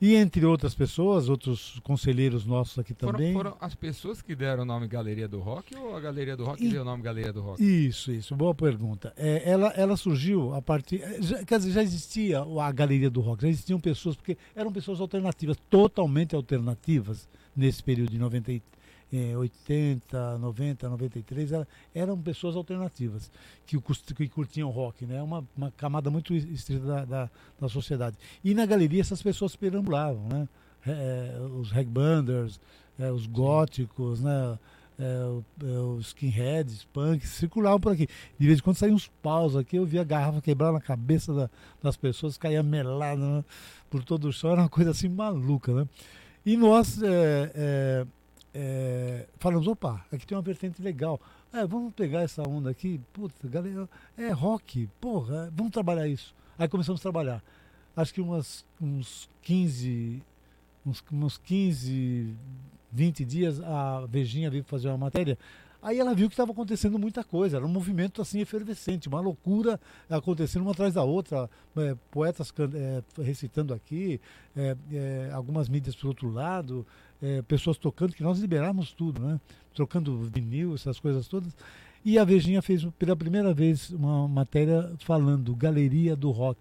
E 0.00 0.14
entre 0.14 0.46
outras 0.46 0.74
pessoas, 0.74 1.28
outros 1.28 1.80
conselheiros 1.82 2.44
nossos 2.44 2.78
aqui 2.78 2.94
também. 2.94 3.32
Foram, 3.32 3.50
foram 3.52 3.66
as 3.66 3.74
pessoas 3.74 4.22
que 4.22 4.34
deram 4.34 4.62
o 4.62 4.66
nome 4.66 4.86
Galeria 4.86 5.26
do 5.26 5.40
Rock 5.40 5.76
ou 5.76 5.96
a 5.96 6.00
Galeria 6.00 6.36
do 6.36 6.44
Rock 6.44 6.64
e, 6.64 6.68
deu 6.68 6.82
o 6.82 6.84
nome 6.84 7.02
Galeria 7.02 7.32
do 7.32 7.40
Rock? 7.40 7.62
Isso, 7.62 8.12
isso, 8.12 8.36
boa 8.36 8.54
pergunta. 8.54 9.12
É, 9.16 9.50
ela, 9.50 9.68
ela 9.70 9.96
surgiu 9.96 10.54
a 10.54 10.62
partir. 10.62 11.02
É, 11.02 11.20
já, 11.20 11.44
quer 11.44 11.58
dizer, 11.58 11.72
já 11.72 11.82
existia 11.82 12.40
a 12.40 12.72
Galeria 12.72 13.10
do 13.10 13.20
Rock, 13.20 13.42
já 13.42 13.48
existiam 13.48 13.80
pessoas, 13.80 14.14
porque 14.14 14.38
eram 14.54 14.72
pessoas 14.72 15.00
alternativas, 15.00 15.56
totalmente 15.68 16.36
alternativas 16.36 17.28
nesse 17.56 17.82
período 17.82 18.10
de 18.10 18.18
93 18.18 18.77
é, 19.12 19.36
80, 19.36 20.38
90, 20.38 20.88
93, 20.88 21.52
era, 21.52 21.68
eram 21.94 22.20
pessoas 22.20 22.56
alternativas 22.56 23.30
que, 23.66 23.78
que 24.14 24.28
curtiam 24.28 24.68
rock, 24.68 25.06
né? 25.06 25.22
Uma, 25.22 25.46
uma 25.56 25.70
camada 25.72 26.10
muito 26.10 26.34
estrita 26.34 26.84
da, 26.84 27.04
da, 27.04 27.30
da, 27.60 27.68
sociedade. 27.68 28.16
E 28.44 28.54
na 28.54 28.66
galeria 28.66 29.00
essas 29.00 29.22
pessoas 29.22 29.56
perambulavam, 29.56 30.28
né? 30.28 30.48
É, 30.86 31.36
é 31.36 31.40
os 31.40 31.70
regbanders, 31.70 32.60
é, 32.98 33.10
os 33.10 33.26
góticos, 33.26 34.20
né? 34.20 34.58
É, 35.00 35.04
é, 35.64 35.78
os 35.78 36.08
skinheads, 36.08 36.84
punks, 36.92 37.30
circulavam 37.30 37.78
por 37.78 37.92
aqui. 37.92 38.08
De 38.38 38.46
vez 38.46 38.58
em 38.58 38.62
quando 38.62 38.76
saíam 38.76 38.96
uns 38.96 39.06
paus 39.22 39.54
aqui, 39.56 39.76
eu 39.76 39.86
via 39.86 40.00
a 40.00 40.04
garrafa 40.04 40.42
quebrar 40.42 40.72
na 40.72 40.80
cabeça 40.80 41.32
da, 41.32 41.50
das 41.80 41.96
pessoas, 41.96 42.36
caía 42.36 42.64
melada 42.64 43.16
né? 43.16 43.44
por 43.88 44.04
todo 44.04 44.28
o 44.28 44.32
chão, 44.32 44.50
era 44.50 44.62
uma 44.62 44.68
coisa 44.68 44.90
assim 44.90 45.08
maluca, 45.08 45.72
né? 45.72 45.88
E 46.44 46.56
nós 46.56 47.00
é, 47.02 48.06
é, 48.60 49.24
falamos, 49.38 49.68
opa, 49.68 50.04
aqui 50.10 50.26
tem 50.26 50.36
uma 50.36 50.42
vertente 50.42 50.82
legal. 50.82 51.20
É, 51.52 51.64
vamos 51.64 51.92
pegar 51.94 52.22
essa 52.22 52.42
onda 52.42 52.68
aqui, 52.68 53.00
puta, 53.12 53.46
galera, 53.46 53.88
é 54.16 54.30
rock, 54.30 54.88
porra, 55.00 55.48
vamos 55.54 55.72
trabalhar 55.72 56.08
isso. 56.08 56.34
Aí 56.58 56.66
começamos 56.66 57.00
a 57.00 57.02
trabalhar. 57.02 57.40
Acho 57.96 58.12
que 58.12 58.20
umas, 58.20 58.64
uns 58.80 59.30
15, 59.42 60.20
uns, 60.84 61.04
uns 61.12 61.38
15, 61.38 62.34
20 62.90 63.24
dias, 63.24 63.60
a 63.60 64.04
Vejinha 64.06 64.50
veio 64.50 64.64
fazer 64.64 64.88
uma 64.88 64.98
matéria 64.98 65.38
Aí 65.80 66.00
ela 66.00 66.12
viu 66.12 66.28
que 66.28 66.34
estava 66.34 66.50
acontecendo 66.50 66.98
muita 66.98 67.22
coisa, 67.22 67.56
era 67.56 67.64
um 67.64 67.68
movimento 67.68 68.20
assim 68.20 68.40
efervescente, 68.40 69.06
uma 69.06 69.20
loucura 69.20 69.80
acontecendo 70.10 70.62
uma 70.62 70.72
atrás 70.72 70.94
da 70.94 71.04
outra, 71.04 71.48
é, 71.76 71.96
poetas 72.10 72.52
é, 72.74 73.22
recitando 73.22 73.72
aqui, 73.72 74.20
é, 74.56 74.76
é, 74.92 75.30
algumas 75.32 75.68
mídias 75.68 75.94
por 75.94 76.08
outro 76.08 76.30
lado, 76.30 76.84
é, 77.22 77.42
pessoas 77.42 77.78
tocando, 77.78 78.12
que 78.12 78.24
nós 78.24 78.40
liberamos 78.40 78.92
tudo, 78.92 79.20
né? 79.20 79.40
Trocando 79.72 80.18
vinil, 80.24 80.74
essas 80.74 80.98
coisas 80.98 81.28
todas. 81.28 81.56
E 82.04 82.18
a 82.18 82.24
Vejinha 82.24 82.60
fez 82.60 82.84
pela 82.98 83.14
primeira 83.14 83.54
vez 83.54 83.90
uma 83.90 84.26
matéria 84.26 84.92
falando 84.98 85.54
Galeria 85.54 86.16
do 86.16 86.32
Rock. 86.32 86.58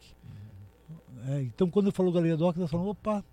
É, 1.28 1.42
então 1.42 1.70
quando 1.72 1.88
eu 1.88 1.92
falou 1.92 2.12
Galeria 2.12 2.38
do 2.38 2.46
Rock, 2.46 2.60
nós 2.60 2.70
falamos, 2.70 2.92
opa, 2.92 3.24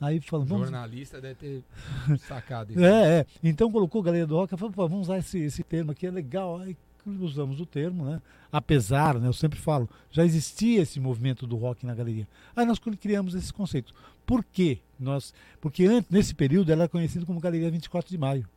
Aí 0.00 0.20
falando, 0.20 0.48
vamos... 0.48 0.68
jornalista 0.70 1.20
deve 1.20 1.34
ter 1.34 1.62
sacado 2.26 2.72
isso. 2.72 2.82
é, 2.82 3.20
é. 3.20 3.26
Então 3.42 3.70
colocou 3.70 4.02
Galeria 4.02 4.26
do 4.26 4.34
Rock, 4.34 4.56
falou, 4.56 4.72
vamos 4.88 5.08
usar 5.08 5.18
esse, 5.18 5.38
esse 5.38 5.62
termo 5.62 5.92
aqui, 5.92 6.06
é 6.06 6.10
legal. 6.10 6.58
Aí 6.58 6.76
usamos 7.20 7.60
o 7.60 7.66
termo, 7.66 8.04
né? 8.04 8.20
Apesar, 8.52 9.18
né, 9.18 9.28
eu 9.28 9.32
sempre 9.32 9.58
falo, 9.58 9.88
já 10.10 10.24
existia 10.24 10.82
esse 10.82 10.98
movimento 10.98 11.46
do 11.46 11.56
rock 11.56 11.86
na 11.86 11.94
galeria. 11.94 12.26
Aí 12.54 12.64
nós 12.66 12.78
criamos 12.78 13.34
esse 13.34 13.52
conceito. 13.52 13.94
Por 14.26 14.44
quê? 14.44 14.78
Nós, 14.98 15.34
porque 15.60 15.84
antes, 15.84 16.10
nesse 16.10 16.34
período, 16.34 16.70
ela 16.72 16.82
era 16.82 16.88
conhecida 16.88 17.26
como 17.26 17.40
Galeria 17.40 17.70
24 17.70 18.10
de 18.10 18.18
Maio. 18.18 18.48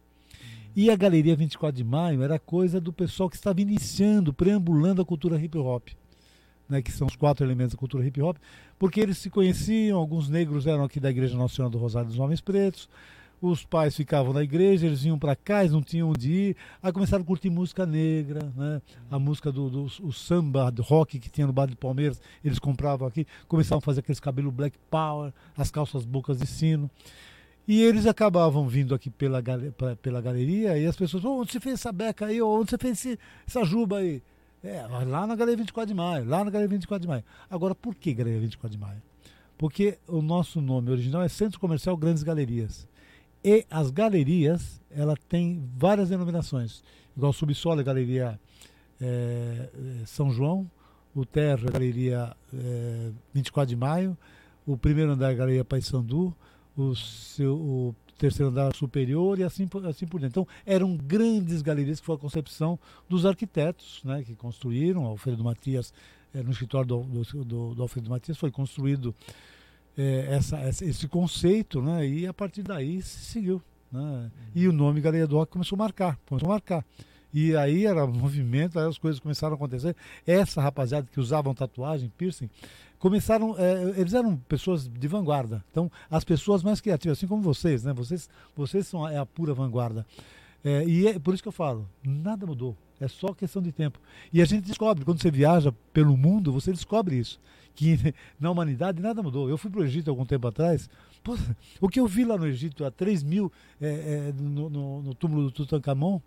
E 0.76 0.90
a 0.90 0.96
Galeria 0.96 1.36
24 1.36 1.76
de 1.76 1.84
Maio 1.84 2.24
era 2.24 2.40
coisa 2.40 2.82
do 2.82 2.92
pessoal 2.92 3.30
que 3.30 3.36
estava 3.36 3.62
iniciando, 3.62 4.34
preambulando 4.34 5.02
a 5.02 5.06
cultura 5.06 5.40
hip 5.40 5.58
hop 5.58 5.90
né, 6.70 6.82
que 6.82 6.92
são 6.92 7.08
os 7.08 7.16
quatro 7.16 7.46
elementos 7.46 7.74
da 7.74 7.80
cultura 7.80 8.06
hip 8.06 8.22
hop, 8.22 8.38
porque 8.80 9.00
eles 9.00 9.18
se 9.18 9.30
conheciam, 9.30 9.98
alguns 9.98 10.30
negros 10.30 10.68
eram 10.68 10.84
aqui 10.84 11.00
da 11.00 11.10
Igreja 11.10 11.38
Nacional 11.38 11.70
do 11.70 11.78
Rosário 11.78 12.08
dos 12.08 12.20
Homens 12.20 12.42
Pretos, 12.42 12.90
os 13.42 13.66
pais 13.66 13.96
ficavam 13.96 14.32
na 14.32 14.42
igreja, 14.42 14.88
eles 14.88 15.04
vinham 15.04 15.20
para 15.20 15.36
cá, 15.36 15.62
eles 15.62 15.74
não 15.74 15.82
tinham 15.82 16.10
onde 16.10 16.32
ir, 16.32 16.56
aí 16.82 16.94
começaram 16.94 17.24
a 17.24 17.26
curtir 17.26 17.50
música 17.50 17.86
negra, 17.86 18.52
né? 18.56 18.82
a 19.12 19.20
música 19.20 19.52
do, 19.52 19.70
do 19.70 19.84
o 20.02 20.14
samba, 20.14 20.72
do 20.72 20.82
rock 20.82 21.20
que 21.20 21.30
tinha 21.30 21.46
no 21.46 21.52
bar 21.52 21.68
de 21.68 21.76
Palmeiras, 21.76 22.22
eles 22.44 22.58
compravam 22.58 23.06
aqui, 23.06 23.28
começavam 23.48 23.80
a 23.80 23.82
fazer 23.82 24.00
aqueles 24.00 24.20
cabelos 24.20 24.54
black 24.54 24.78
power, 24.90 25.34
as 25.58 25.70
calças 25.70 26.06
bocas 26.06 26.38
de 26.38 26.48
sino. 26.48 26.90
E 27.68 27.82
eles 27.82 28.06
acabavam 28.06 28.68
vindo 28.68 28.94
aqui 28.94 29.10
pela, 29.10 29.42
pela 30.02 30.22
galeria 30.22 30.78
e 30.78 30.86
as 30.86 30.96
pessoas, 30.96 31.24
oh, 31.24 31.42
onde 31.42 31.52
você 31.52 31.60
fez 31.60 31.76
essa 31.76 31.92
beca 31.92 32.26
aí? 32.26 32.42
Onde 32.42 32.72
você 32.72 32.78
fez 32.78 33.00
esse, 33.00 33.20
essa 33.48 33.64
juba 33.64 34.00
aí? 34.00 34.22
É, 34.64 34.88
lá 34.88 35.28
na 35.28 35.36
Galeria 35.36 35.58
24 35.58 35.88
de 35.88 35.94
Maio, 35.94 36.26
lá 36.26 36.44
na 36.44 36.50
Galeria 36.50 36.70
24 36.70 37.02
de 37.02 37.08
Maio. 37.08 37.24
Agora, 37.50 37.76
por 37.76 37.96
que 37.96 38.14
Galeria 38.14 38.40
24 38.40 38.78
de 38.78 38.82
Maio? 38.82 39.02
Porque 39.58 39.98
o 40.08 40.22
nosso 40.22 40.62
nome 40.62 40.90
original 40.90 41.22
é 41.22 41.28
Centro 41.28 41.60
Comercial 41.60 41.98
Grandes 41.98 42.24
Galerias. 42.24 42.88
E 43.44 43.66
as 43.70 43.92
galerias, 43.92 44.82
ela 44.90 45.16
tem 45.28 45.62
várias 45.76 46.10
denominações. 46.10 46.82
Igual 47.16 47.34
Subsolo 47.34 47.82
é 47.82 47.84
Galeria 47.84 48.40
é, 49.02 49.70
São 50.06 50.32
João, 50.32 50.70
o 51.14 51.26
Terra 51.26 51.68
é 51.68 51.72
Galeria 51.72 52.36
é, 52.54 53.12
24 53.34 53.70
de 53.70 53.76
Maio, 53.76 54.18
o 54.66 54.78
primeiro 54.78 55.12
andar 55.12 55.34
é 55.34 55.36
Galeria 55.36 55.66
Paissandu, 55.66 56.34
o, 56.76 56.96
seu, 56.96 57.56
o 57.56 57.96
terceiro 58.18 58.52
andar 58.52 58.76
superior 58.76 59.40
e 59.40 59.44
assim, 59.44 59.68
assim 59.90 60.06
por 60.06 60.20
diante. 60.20 60.32
Então, 60.32 60.48
eram 60.66 60.96
grandes 60.96 61.62
galerias 61.62 62.00
que 62.00 62.06
foi 62.06 62.16
a 62.16 62.20
concepção 62.20 62.80
dos 63.10 63.26
arquitetos 63.26 64.02
né, 64.04 64.24
que 64.24 64.36
construíram. 64.36 65.06
Alfredo 65.06 65.44
Matias, 65.44 65.94
é, 66.34 66.42
no 66.42 66.52
escritório 66.52 66.88
do, 66.88 67.04
do, 67.04 67.44
do, 67.44 67.76
do, 67.76 67.82
Alfredo 67.82 68.10
Matias, 68.10 68.38
foi 68.38 68.52
construído 68.52 69.14
é, 69.98 70.28
essa, 70.30 70.60
esse 70.68 71.08
conceito 71.08 71.82
né, 71.82 72.08
e 72.08 72.28
a 72.28 72.34
partir 72.34 72.64
daí 72.64 73.02
se 73.02 73.20
seguiu. 73.26 73.62
Né? 73.92 74.32
E 74.56 74.68
o 74.68 74.74
nome 74.74 75.02
Galeria 75.02 75.28
do 75.28 75.36
Rock 75.38 75.52
começou 75.52 75.76
a 75.76 75.80
marcar, 75.80 76.18
começou 76.26 76.50
a 76.50 76.54
marcar. 76.54 76.86
E 77.34 77.56
aí 77.56 77.86
era 77.86 78.06
movimento, 78.06 78.80
aí 78.80 78.88
as 78.88 79.00
coisas 79.00 79.20
começaram 79.20 79.54
a 79.54 79.56
acontecer. 79.56 79.96
Essa 80.26 80.62
rapaziada 80.62 81.08
que 81.12 81.20
usavam 81.20 81.54
tatuagem, 81.54 82.12
piercing, 82.16 82.50
começaram, 83.04 83.54
é, 83.60 84.00
eles 84.00 84.14
eram 84.14 84.38
pessoas 84.38 84.88
de 84.88 85.08
vanguarda. 85.10 85.62
Então, 85.70 85.92
as 86.10 86.24
pessoas 86.24 86.64
mais 86.64 86.80
criativas, 86.80 87.18
assim 87.18 87.28
como 87.28 87.42
vocês, 87.42 87.84
né? 87.84 87.92
Vocês, 87.92 88.30
vocês 88.56 88.88
são 88.88 89.06
a, 89.06 89.12
é 89.12 89.18
a 89.18 89.26
pura 89.26 89.54
vanguarda. 89.54 90.06
É, 90.64 90.86
e 90.86 91.08
é 91.08 91.20
por 91.20 91.34
isso 91.34 91.44
que 91.44 91.50
eu 91.50 91.54
falo, 91.54 91.86
nada 92.02 92.46
mudou. 92.46 92.78
É 93.02 93.08
só 93.10 93.34
questão 93.34 93.62
de 93.62 93.74
tempo. 93.74 94.00
E 94.32 94.42
a 94.42 94.46
gente 94.46 94.64
descobre, 94.66 95.04
quando 95.04 95.22
você 95.22 95.30
viaja 95.30 95.74
pelo 95.92 96.16
mundo, 96.16 96.54
você 96.54 96.72
descobre 96.72 97.18
isso. 97.18 97.42
Que 97.76 97.98
na 98.40 98.50
humanidade 98.50 99.02
nada 99.02 99.22
mudou. 99.22 99.50
Eu 99.50 99.58
fui 99.58 99.70
para 99.70 99.82
o 99.82 99.84
Egito 99.84 100.10
algum 100.10 100.26
tempo 100.26 100.48
atrás. 100.48 100.90
Pô, 101.22 101.38
o 101.82 101.90
que 101.90 102.00
eu 102.00 102.08
vi 102.08 102.24
lá 102.24 102.38
no 102.38 102.48
Egito, 102.48 102.86
há 102.86 102.92
3 102.92 103.22
mil, 103.22 103.52
é, 103.82 104.30
é, 104.30 104.34
no, 104.42 104.70
no, 104.70 105.02
no 105.02 105.14
túmulo 105.14 105.44
do 105.44 105.52
Tutankhamon, 105.52 106.22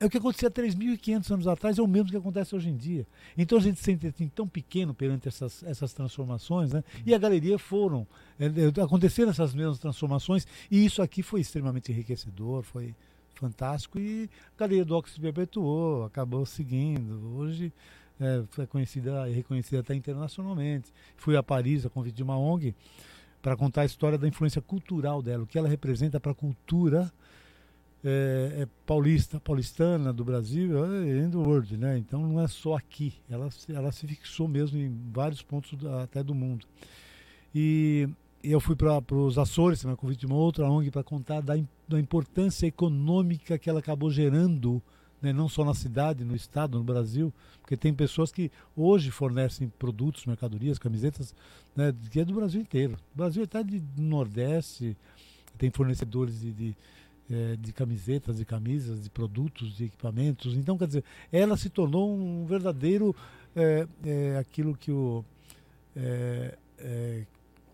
é 0.00 0.06
o 0.06 0.10
que 0.10 0.18
acontecia 0.18 0.50
3.500 0.50 1.30
anos 1.30 1.46
atrás, 1.46 1.78
é 1.78 1.82
o 1.82 1.86
mesmo 1.86 2.10
que 2.10 2.16
acontece 2.16 2.54
hoje 2.54 2.68
em 2.68 2.76
dia. 2.76 3.06
Então 3.36 3.58
a 3.58 3.60
gente 3.60 3.78
se 3.78 3.84
sente 3.84 4.06
assim, 4.06 4.28
tão 4.28 4.46
pequeno 4.46 4.94
perante 4.94 5.28
essas, 5.28 5.62
essas 5.62 5.92
transformações, 5.92 6.72
né? 6.72 6.82
E 7.04 7.14
a 7.14 7.18
galeria 7.18 7.58
foram, 7.58 8.06
é, 8.38 8.46
é, 8.46 8.82
aconteceram 8.82 9.30
essas 9.30 9.54
mesmas 9.54 9.78
transformações, 9.78 10.46
e 10.70 10.84
isso 10.84 11.02
aqui 11.02 11.22
foi 11.22 11.40
extremamente 11.40 11.92
enriquecedor, 11.92 12.62
foi 12.62 12.94
fantástico, 13.34 13.98
e 13.98 14.28
a 14.56 14.60
galeria 14.60 14.84
do 14.84 14.96
Ox 14.96 15.12
se 15.12 15.20
perpetuou, 15.20 16.04
acabou 16.04 16.46
seguindo. 16.46 17.36
Hoje 17.36 17.72
é, 18.20 18.44
foi 18.50 18.66
conhecida 18.66 19.28
e 19.28 19.32
reconhecida 19.32 19.80
até 19.80 19.94
internacionalmente. 19.94 20.92
Fui 21.16 21.36
a 21.36 21.42
Paris 21.42 21.84
a 21.84 21.90
convite 21.90 22.14
de 22.14 22.22
uma 22.22 22.38
ONG 22.38 22.74
para 23.42 23.56
contar 23.56 23.82
a 23.82 23.84
história 23.84 24.16
da 24.16 24.26
influência 24.26 24.62
cultural 24.62 25.20
dela, 25.20 25.42
o 25.42 25.46
que 25.46 25.58
ela 25.58 25.68
representa 25.68 26.18
para 26.18 26.32
a 26.32 26.34
cultura 26.34 27.12
é, 28.04 28.62
é, 28.62 28.68
paulista, 28.84 29.40
paulistana 29.40 30.12
do 30.12 30.24
Brasil, 30.24 30.84
é 30.84 31.24
in 31.24 31.34
world, 31.34 31.76
né? 31.78 31.96
Então 31.96 32.20
não 32.20 32.40
é 32.40 32.46
só 32.46 32.76
aqui, 32.76 33.14
ela, 33.30 33.48
ela 33.70 33.90
se 33.90 34.06
fixou 34.06 34.46
mesmo 34.46 34.78
em 34.78 34.94
vários 35.10 35.40
pontos 35.40 35.72
do, 35.72 35.88
até 35.98 36.22
do 36.22 36.34
mundo. 36.34 36.66
E, 37.54 38.08
eu 38.42 38.60
fui 38.60 38.76
para 38.76 39.02
os 39.10 39.38
Açores, 39.38 39.82
me 39.86 39.96
convite 39.96 40.20
de 40.20 40.26
uma 40.26 40.34
outra 40.34 40.68
ONG 40.68 40.90
para 40.90 41.02
contar 41.02 41.40
da, 41.40 41.54
da 41.88 41.98
importância 41.98 42.66
econômica 42.66 43.58
que 43.58 43.70
ela 43.70 43.78
acabou 43.78 44.10
gerando, 44.10 44.82
né? 45.22 45.32
não 45.32 45.48
só 45.48 45.64
na 45.64 45.72
cidade, 45.72 46.24
no 46.24 46.36
estado, 46.36 46.76
no 46.76 46.84
Brasil, 46.84 47.32
porque 47.62 47.74
tem 47.74 47.94
pessoas 47.94 48.30
que 48.30 48.52
hoje 48.76 49.10
fornecem 49.10 49.72
produtos, 49.78 50.26
mercadorias, 50.26 50.78
camisetas, 50.78 51.34
né? 51.74 51.94
que 52.10 52.20
é 52.20 52.24
do 52.24 52.34
Brasil 52.34 52.60
inteiro. 52.60 52.98
O 53.14 53.16
Brasil 53.16 53.42
até 53.44 53.62
de 53.62 53.82
Nordeste, 53.96 54.94
tem 55.56 55.70
fornecedores 55.70 56.40
de, 56.40 56.52
de 56.52 56.76
é, 57.30 57.56
de 57.56 57.72
camisetas, 57.72 58.38
de 58.38 58.44
camisas, 58.44 59.02
de 59.02 59.10
produtos, 59.10 59.76
de 59.76 59.84
equipamentos. 59.84 60.54
Então, 60.54 60.76
quer 60.76 60.86
dizer, 60.86 61.04
ela 61.32 61.56
se 61.56 61.70
tornou 61.70 62.14
um 62.14 62.44
verdadeiro 62.46 63.14
é, 63.56 63.86
é, 64.04 64.38
aquilo 64.38 64.76
que 64.76 64.90
o, 64.90 65.24
é, 65.96 66.56
é, 66.78 67.22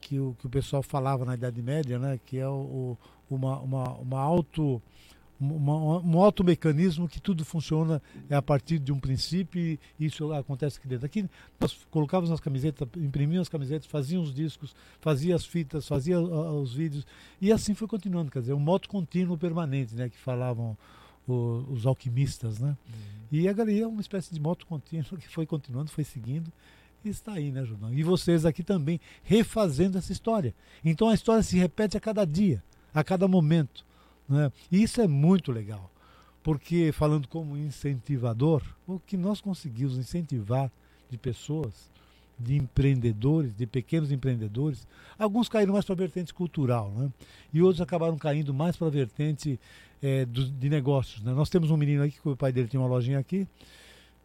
que 0.01 0.19
o 0.19 0.37
que 0.39 0.47
o 0.47 0.51
pessoal 0.51 0.83
falava 0.83 1.25
na 1.25 1.35
Idade 1.35 1.63
Média, 1.63 1.99
né? 1.99 2.19
Que 2.25 2.39
é 2.39 2.49
o, 2.49 2.97
uma, 3.29 3.59
uma, 3.61 3.93
uma 3.95 4.21
auto 4.21 4.83
um 5.41 6.21
automecanismo 6.21 7.09
que 7.09 7.19
tudo 7.19 7.45
funciona 7.45 8.03
é 8.29 8.35
a 8.35 8.43
partir 8.43 8.79
de 8.79 8.93
um 8.93 9.01
princípio 9.01 9.61
e 9.61 9.79
isso 9.99 10.33
acontece 10.33 10.79
aqui 10.79 10.87
dentro. 10.87 11.07
Aqui 11.07 11.29
nós 11.59 11.87
colocávamos 11.91 12.31
as 12.31 12.41
camisetas, 12.41 12.87
imprimíamos 12.97 13.47
as 13.47 13.49
camisetas, 13.49 13.87
fazíamos 13.87 14.29
os 14.29 14.35
discos, 14.35 14.75
fazia 15.01 15.35
as 15.35 15.45
fitas, 15.45 15.89
fazia 15.89 16.21
uh, 16.21 16.61
os 16.61 16.75
vídeos 16.75 17.07
e 17.41 17.51
assim 17.51 17.75
foi 17.75 17.89
continuando, 17.89 18.31
quer 18.31 18.41
dizer, 18.41 18.53
um 18.53 18.61
moto 18.61 18.89
contínuo 18.89 19.39
permanente, 19.39 19.95
né, 19.95 20.11
que 20.11 20.19
falavam 20.19 20.77
o, 21.27 21.65
os 21.71 21.87
alquimistas, 21.87 22.59
né? 22.59 22.77
Uhum. 22.87 22.95
E 23.33 23.49
a 23.49 23.53
galeria 23.53 23.85
é 23.85 23.87
uma 23.87 24.01
espécie 24.01 24.35
de 24.35 24.41
moto 24.41 24.67
contínuo 24.67 25.17
que 25.19 25.29
foi 25.29 25.47
continuando, 25.47 25.91
foi 25.91 26.05
seguindo 26.05 26.53
está 27.03 27.33
aí, 27.33 27.51
né, 27.51 27.65
Jordão? 27.65 27.93
E 27.95 28.03
vocês 28.03 28.45
aqui 28.45 28.63
também 28.63 29.01
refazendo 29.23 29.97
essa 29.97 30.13
história. 30.13 30.55
Então 30.85 31.09
a 31.09 31.15
história 31.15 31.43
se 31.43 31.57
repete 31.57 31.97
a 31.97 32.01
cada 32.01 32.27
dia, 32.27 32.63
a 32.93 33.03
cada 33.03 33.27
momento. 33.27 33.87
Né? 34.31 34.53
E 34.71 34.83
isso 34.83 35.01
é 35.01 35.09
muito 35.09 35.51
legal, 35.51 35.91
porque 36.43 36.93
falando 36.93 37.27
como 37.27 37.57
incentivador, 37.57 38.63
o 38.87 39.01
que 39.01 39.17
nós 39.17 39.41
conseguimos 39.41 39.99
incentivar 39.99 40.71
de 41.11 41.19
pessoas, 41.19 41.91
de 42.39 42.57
empreendedores, 42.57 43.55
de 43.55 43.67
pequenos 43.67 44.13
empreendedores, 44.13 44.87
alguns 45.19 45.49
caíram 45.49 45.73
mais 45.73 45.85
para 45.85 45.95
a 45.95 45.99
vertente 45.99 46.33
cultural, 46.33 46.91
né? 46.93 47.11
e 47.53 47.61
outros 47.61 47.81
acabaram 47.81 48.17
caindo 48.17 48.55
mais 48.55 48.77
para 48.77 48.87
a 48.87 48.91
vertente 48.91 49.59
é, 50.01 50.25
do, 50.25 50.49
de 50.49 50.71
negócios. 50.71 51.23
Né? 51.23 51.35
Nós 51.35 51.51
temos 51.51 51.71
um 51.71 51.77
menino 51.77 52.05
aqui, 52.05 52.19
que 52.19 52.29
o 52.29 52.37
pai 52.37 52.53
dele 52.53 52.69
tinha 52.69 52.81
uma 52.81 52.89
lojinha 52.89 53.19
aqui, 53.19 53.47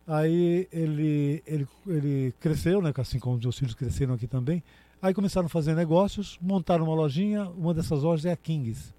Aí 0.08 0.68
ele, 0.72 1.42
ele, 1.48 1.68
ele 1.88 2.34
cresceu, 2.40 2.80
né, 2.82 2.94
assim 2.96 3.18
como 3.18 3.38
os 3.38 3.42
meus 3.42 3.58
filhos 3.58 3.74
cresceram 3.74 4.14
aqui 4.14 4.28
também. 4.28 4.62
Aí 5.02 5.14
começaram 5.14 5.48
a 5.48 5.50
fazer 5.50 5.76
negócios, 5.76 6.38
montaram 6.42 6.86
uma 6.86 6.96
lojinha. 6.96 7.50
Uma 7.50 7.74
dessas 7.74 8.04
lojas 8.04 8.26
é 8.26 8.32
a 8.32 8.38
Kings. 8.38 8.94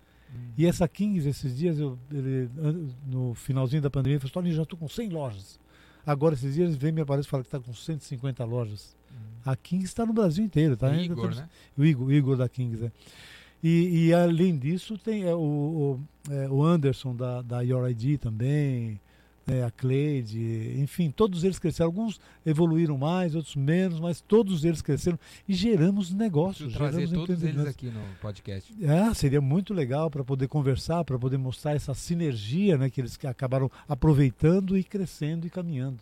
E 0.56 0.66
essa 0.66 0.88
Kings, 0.88 1.28
esses 1.28 1.56
dias, 1.56 1.78
eu, 1.78 1.98
ele, 2.10 2.48
no 3.06 3.34
finalzinho 3.34 3.82
da 3.82 3.90
pandemia, 3.90 4.20
falou: 4.20 4.50
já 4.50 4.62
estou 4.62 4.78
com 4.78 4.88
100 4.88 5.10
lojas. 5.10 5.60
Agora, 6.04 6.34
esses 6.34 6.54
dias, 6.54 6.70
ele 6.70 6.78
vem 6.78 6.92
me 6.92 7.00
aparece 7.00 7.26
e 7.26 7.30
fala 7.30 7.42
que 7.42 7.48
está 7.48 7.58
com 7.58 7.74
150 7.74 8.44
lojas. 8.44 8.96
Hum. 9.10 9.16
A 9.44 9.56
Kings 9.56 9.86
está 9.86 10.06
no 10.06 10.12
Brasil 10.12 10.44
inteiro. 10.44 10.76
Tá? 10.76 10.90
O 10.90 10.94
Igor, 10.94 11.34
né? 11.34 11.48
O 11.76 11.84
Igor, 11.84 12.12
Igor 12.12 12.36
da 12.36 12.48
Kings, 12.48 12.84
é. 12.84 12.92
E, 13.62 14.06
e, 14.06 14.14
além 14.14 14.56
disso, 14.56 14.96
tem 14.98 15.24
é, 15.24 15.34
o, 15.34 15.38
o, 15.38 16.00
é, 16.30 16.48
o 16.48 16.62
Anderson 16.62 17.16
da, 17.16 17.42
da 17.42 17.62
Your 17.62 17.88
ID 17.90 18.20
também 18.20 19.00
né, 19.46 19.64
a 19.64 19.70
Cleide, 19.70 20.74
enfim, 20.78 21.10
todos 21.10 21.44
eles 21.44 21.58
cresceram. 21.58 21.88
Alguns 21.88 22.20
evoluíram 22.44 22.98
mais, 22.98 23.34
outros 23.34 23.54
menos, 23.54 24.00
mas 24.00 24.20
todos 24.20 24.64
eles 24.64 24.82
cresceram 24.82 25.18
e 25.48 25.54
geramos 25.54 26.12
negócios. 26.12 26.74
trazer 26.74 27.08
todos 27.08 27.42
eles 27.42 27.66
aqui 27.66 27.86
no 27.86 28.00
podcast. 28.20 28.74
É, 28.82 29.14
seria 29.14 29.40
muito 29.40 29.72
legal 29.72 30.10
para 30.10 30.24
poder 30.24 30.48
conversar, 30.48 31.04
para 31.04 31.18
poder 31.18 31.38
mostrar 31.38 31.74
essa 31.74 31.94
sinergia 31.94 32.76
né, 32.76 32.90
que 32.90 33.00
eles 33.00 33.18
acabaram 33.24 33.70
aproveitando 33.88 34.76
e 34.76 34.82
crescendo 34.82 35.46
e 35.46 35.50
caminhando. 35.50 36.00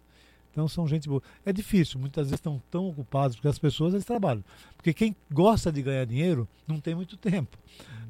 Então 0.55 0.69
são 0.69 0.87
gente 0.87 1.09
boa. 1.09 1.21
É 1.45 1.53
difícil, 1.53 1.99
muitas 1.99 2.27
vezes 2.27 2.39
estão 2.39 2.63
tão 2.71 2.89
ocupados, 2.89 3.35
porque 3.35 3.49
as 3.49 3.59
pessoas 3.59 3.93
eles 3.93 4.07
trabalham. 4.07 4.45
Porque 4.77 4.95
quem 4.95 5.15
gosta 5.29 5.73
de 5.73 5.83
ganhar 5.83 6.05
dinheiro 6.07 6.49
não 6.67 6.79
tem 6.79 6.95
muito 6.95 7.17
tempo. 7.17 7.59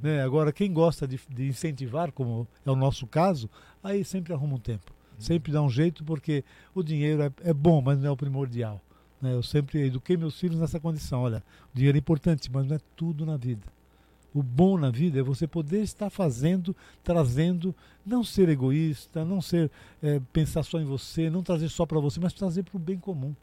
Né? 0.03 0.23
Agora, 0.23 0.53
quem 0.53 0.70
gosta 0.70 1.09
de, 1.09 1.18
de 1.31 1.49
incentivar, 1.49 2.12
como 2.12 2.47
é 2.66 2.70
o 2.70 2.77
nosso 2.77 3.07
caso, 3.07 3.49
aí 3.83 4.05
sempre 4.05 4.35
arruma 4.35 4.57
um 4.57 4.61
tempo. 4.61 4.94
Sempre 5.25 5.51
dá 5.51 5.63
um 5.63 5.71
jeito, 5.71 6.05
porque 6.05 6.45
o 6.75 6.83
dinheiro 6.83 7.23
é, 7.23 7.33
é 7.45 7.55
bom, 7.55 7.81
mas 7.81 7.99
não 7.99 8.09
é 8.09 8.11
o 8.11 8.17
primordial. 8.17 8.79
Né? 9.23 9.33
Eu 9.33 9.43
sempre 9.43 9.87
eduquei 9.87 10.19
meus 10.19 10.39
filhos 10.39 10.61
nessa 10.61 10.79
condição. 10.79 11.23
Olha, 11.23 11.43
o 11.73 11.77
dinheiro 11.77 11.97
é 11.97 12.01
importante, 12.01 12.51
mas 12.53 12.67
não 12.67 12.77
é 12.77 12.81
tudo 12.95 13.25
na 13.25 13.39
vida. 13.39 13.63
O 14.35 14.43
bom 14.43 14.77
na 14.77 14.91
vida 14.91 15.19
é 15.19 15.23
você 15.23 15.47
poder 15.47 15.83
estar 15.83 16.11
fazendo, 16.11 16.77
trazendo, 17.03 17.75
não 18.05 18.23
ser 18.23 18.51
egoísta, 18.51 19.25
não 19.25 19.41
ser 19.41 19.71
é, 20.03 20.21
pensar 20.31 20.63
só 20.63 20.79
em 20.79 20.85
você, 20.85 21.31
não 21.31 21.43
trazer 21.43 21.71
só 21.71 21.87
para 21.87 22.01
você, 22.01 22.21
mas 22.21 22.35
trazer 22.35 22.65
para 22.65 22.77
o 22.77 22.81
bem 22.81 22.99
comum. 22.99 23.35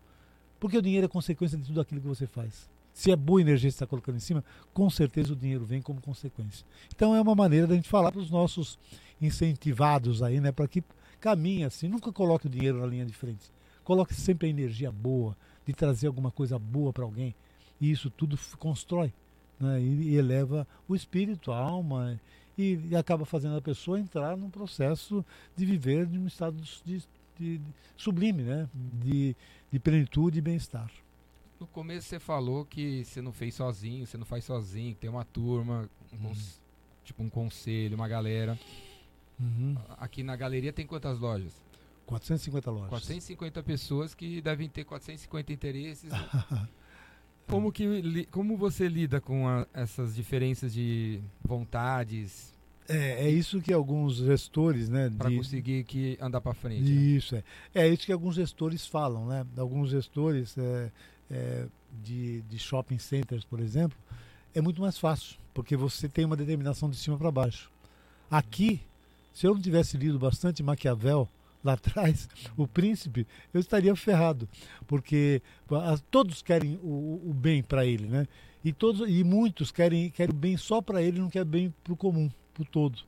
Porque 0.59 0.77
o 0.77 0.81
dinheiro 0.83 1.05
é 1.05 1.09
consequência 1.09 1.57
de 1.57 1.65
tudo 1.65 1.81
aquilo 1.81 1.99
que 1.99 2.07
você 2.07 2.27
faz. 2.27 2.69
Se 2.93 3.09
é 3.09 3.15
boa 3.15 3.41
energia 3.41 3.69
que 3.69 3.71
você 3.71 3.77
está 3.77 3.87
colocando 3.87 4.17
em 4.17 4.19
cima, 4.19 4.43
com 4.73 4.87
certeza 4.89 5.33
o 5.33 5.35
dinheiro 5.35 5.65
vem 5.65 5.81
como 5.81 5.99
consequência. 5.99 6.63
Então 6.93 7.15
é 7.15 7.21
uma 7.21 7.33
maneira 7.33 7.65
da 7.65 7.73
gente 7.73 7.89
falar 7.89 8.11
para 8.11 8.21
os 8.21 8.29
nossos 8.29 8.77
incentivados 9.19 10.21
aí, 10.21 10.39
né, 10.39 10.51
para 10.51 10.67
que 10.67 10.83
caminhe 11.21 11.63
assim, 11.63 11.87
nunca 11.87 12.11
coloque 12.11 12.47
o 12.47 12.49
dinheiro 12.49 12.79
na 12.79 12.85
linha 12.85 13.05
de 13.05 13.13
frente. 13.13 13.49
Coloque 13.83 14.13
sempre 14.13 14.47
a 14.47 14.49
energia 14.49 14.91
boa, 14.91 15.37
de 15.65 15.73
trazer 15.73 16.07
alguma 16.07 16.31
coisa 16.31 16.59
boa 16.59 16.91
para 16.91 17.03
alguém. 17.03 17.33
E 17.79 17.89
isso 17.89 18.09
tudo 18.09 18.37
constrói 18.57 19.13
né? 19.59 19.79
e, 19.81 20.15
eleva 20.15 20.67
o 20.87 20.95
espírito, 20.95 21.51
a 21.51 21.57
alma, 21.57 22.19
e, 22.57 22.79
e, 22.89 22.95
acaba 22.95 23.25
fazendo 23.25 23.55
a 23.55 23.61
pessoa 23.61 23.99
entrar 23.99 24.35
num 24.35 24.49
processo 24.49 25.23
de 25.55 25.65
viver 25.65 26.05
de 26.05 26.19
um 26.19 26.27
estado 26.27 26.61
de, 26.83 26.97
de, 27.37 27.57
de 27.57 27.61
sublime, 27.95 28.43
né? 28.43 28.67
de, 28.73 29.35
de 29.71 29.79
plenitude 29.79 30.39
e 30.39 30.41
bem-estar. 30.41 30.91
No 31.59 31.67
começo 31.67 32.07
você 32.07 32.19
falou 32.19 32.65
que 32.65 33.05
você 33.05 33.21
não 33.21 33.31
fez 33.31 33.53
sozinho, 33.53 34.05
você 34.05 34.17
não 34.17 34.25
faz 34.25 34.43
sozinho, 34.43 34.95
tem 34.95 35.09
uma 35.09 35.23
turma, 35.23 35.87
uhum 36.11 36.33
tipo 37.03 37.23
um 37.23 37.29
conselho, 37.29 37.95
uma 37.95 38.07
galera. 38.07 38.57
Uhum. 39.41 39.75
Aqui 39.97 40.21
na 40.23 40.35
galeria 40.35 40.71
tem 40.71 40.85
quantas 40.85 41.19
lojas? 41.19 41.53
450 42.05 42.69
lojas. 42.69 42.89
450 42.89 43.63
pessoas 43.63 44.13
que 44.13 44.41
devem 44.41 44.69
ter 44.69 44.83
450 44.83 45.51
interesses. 45.53 46.11
como, 47.47 47.71
que, 47.71 48.25
como 48.31 48.55
você 48.57 48.87
lida 48.87 49.19
com 49.19 49.47
a- 49.47 49.65
essas 49.73 50.15
diferenças 50.15 50.73
de 50.73 51.21
vontades 51.43 52.53
É, 52.87 53.25
é 53.27 53.29
isso 53.29 53.61
que 53.61 53.71
alguns 53.73 54.15
gestores, 54.17 54.89
né? 54.89 55.09
para 55.17 55.31
conseguir 55.31 55.83
que 55.85 56.17
andar 56.21 56.41
para 56.41 56.53
frente? 56.53 56.81
né? 56.83 56.89
Isso, 56.89 57.35
é. 57.35 57.43
É 57.73 57.87
isso 57.87 58.05
que 58.05 58.11
alguns 58.11 58.35
gestores 58.35 58.85
falam, 58.85 59.25
né? 59.27 59.45
Alguns 59.57 59.89
gestores 59.89 60.57
é, 60.57 60.91
é, 61.29 61.67
de, 62.03 62.41
de 62.41 62.59
shopping 62.59 62.97
centers, 62.99 63.45
por 63.45 63.59
exemplo, 63.59 63.97
é 64.53 64.59
muito 64.61 64.81
mais 64.81 64.97
fácil, 64.97 65.37
porque 65.53 65.77
você 65.77 66.09
tem 66.09 66.25
uma 66.25 66.35
determinação 66.35 66.89
de 66.89 66.97
cima 66.97 67.17
para 67.17 67.31
baixo. 67.31 67.71
Aqui, 68.29 68.81
se 69.33 69.47
eu 69.47 69.53
não 69.53 69.61
tivesse 69.61 69.97
lido 69.97 70.17
bastante 70.19 70.61
Maquiavel 70.63 71.27
lá 71.63 71.73
atrás, 71.73 72.27
o 72.57 72.67
príncipe, 72.67 73.25
eu 73.53 73.59
estaria 73.59 73.95
ferrado, 73.95 74.47
porque 74.87 75.41
as- 75.83 76.03
todos 76.09 76.41
querem 76.41 76.79
o, 76.83 77.21
o 77.29 77.33
bem 77.33 77.61
para 77.61 77.85
ele, 77.85 78.07
né? 78.07 78.27
E, 78.63 78.71
todos, 78.71 79.09
e 79.09 79.23
muitos 79.23 79.71
querem, 79.71 80.09
querem 80.09 80.33
o 80.35 80.37
bem 80.37 80.55
só 80.55 80.81
para 80.81 81.01
ele, 81.01 81.19
não 81.19 81.29
querem 81.29 81.47
bem 81.47 81.73
para 81.83 81.93
o 81.93 81.97
comum, 81.97 82.29
para 82.53 82.61
o 82.61 82.65
todo. 82.65 82.99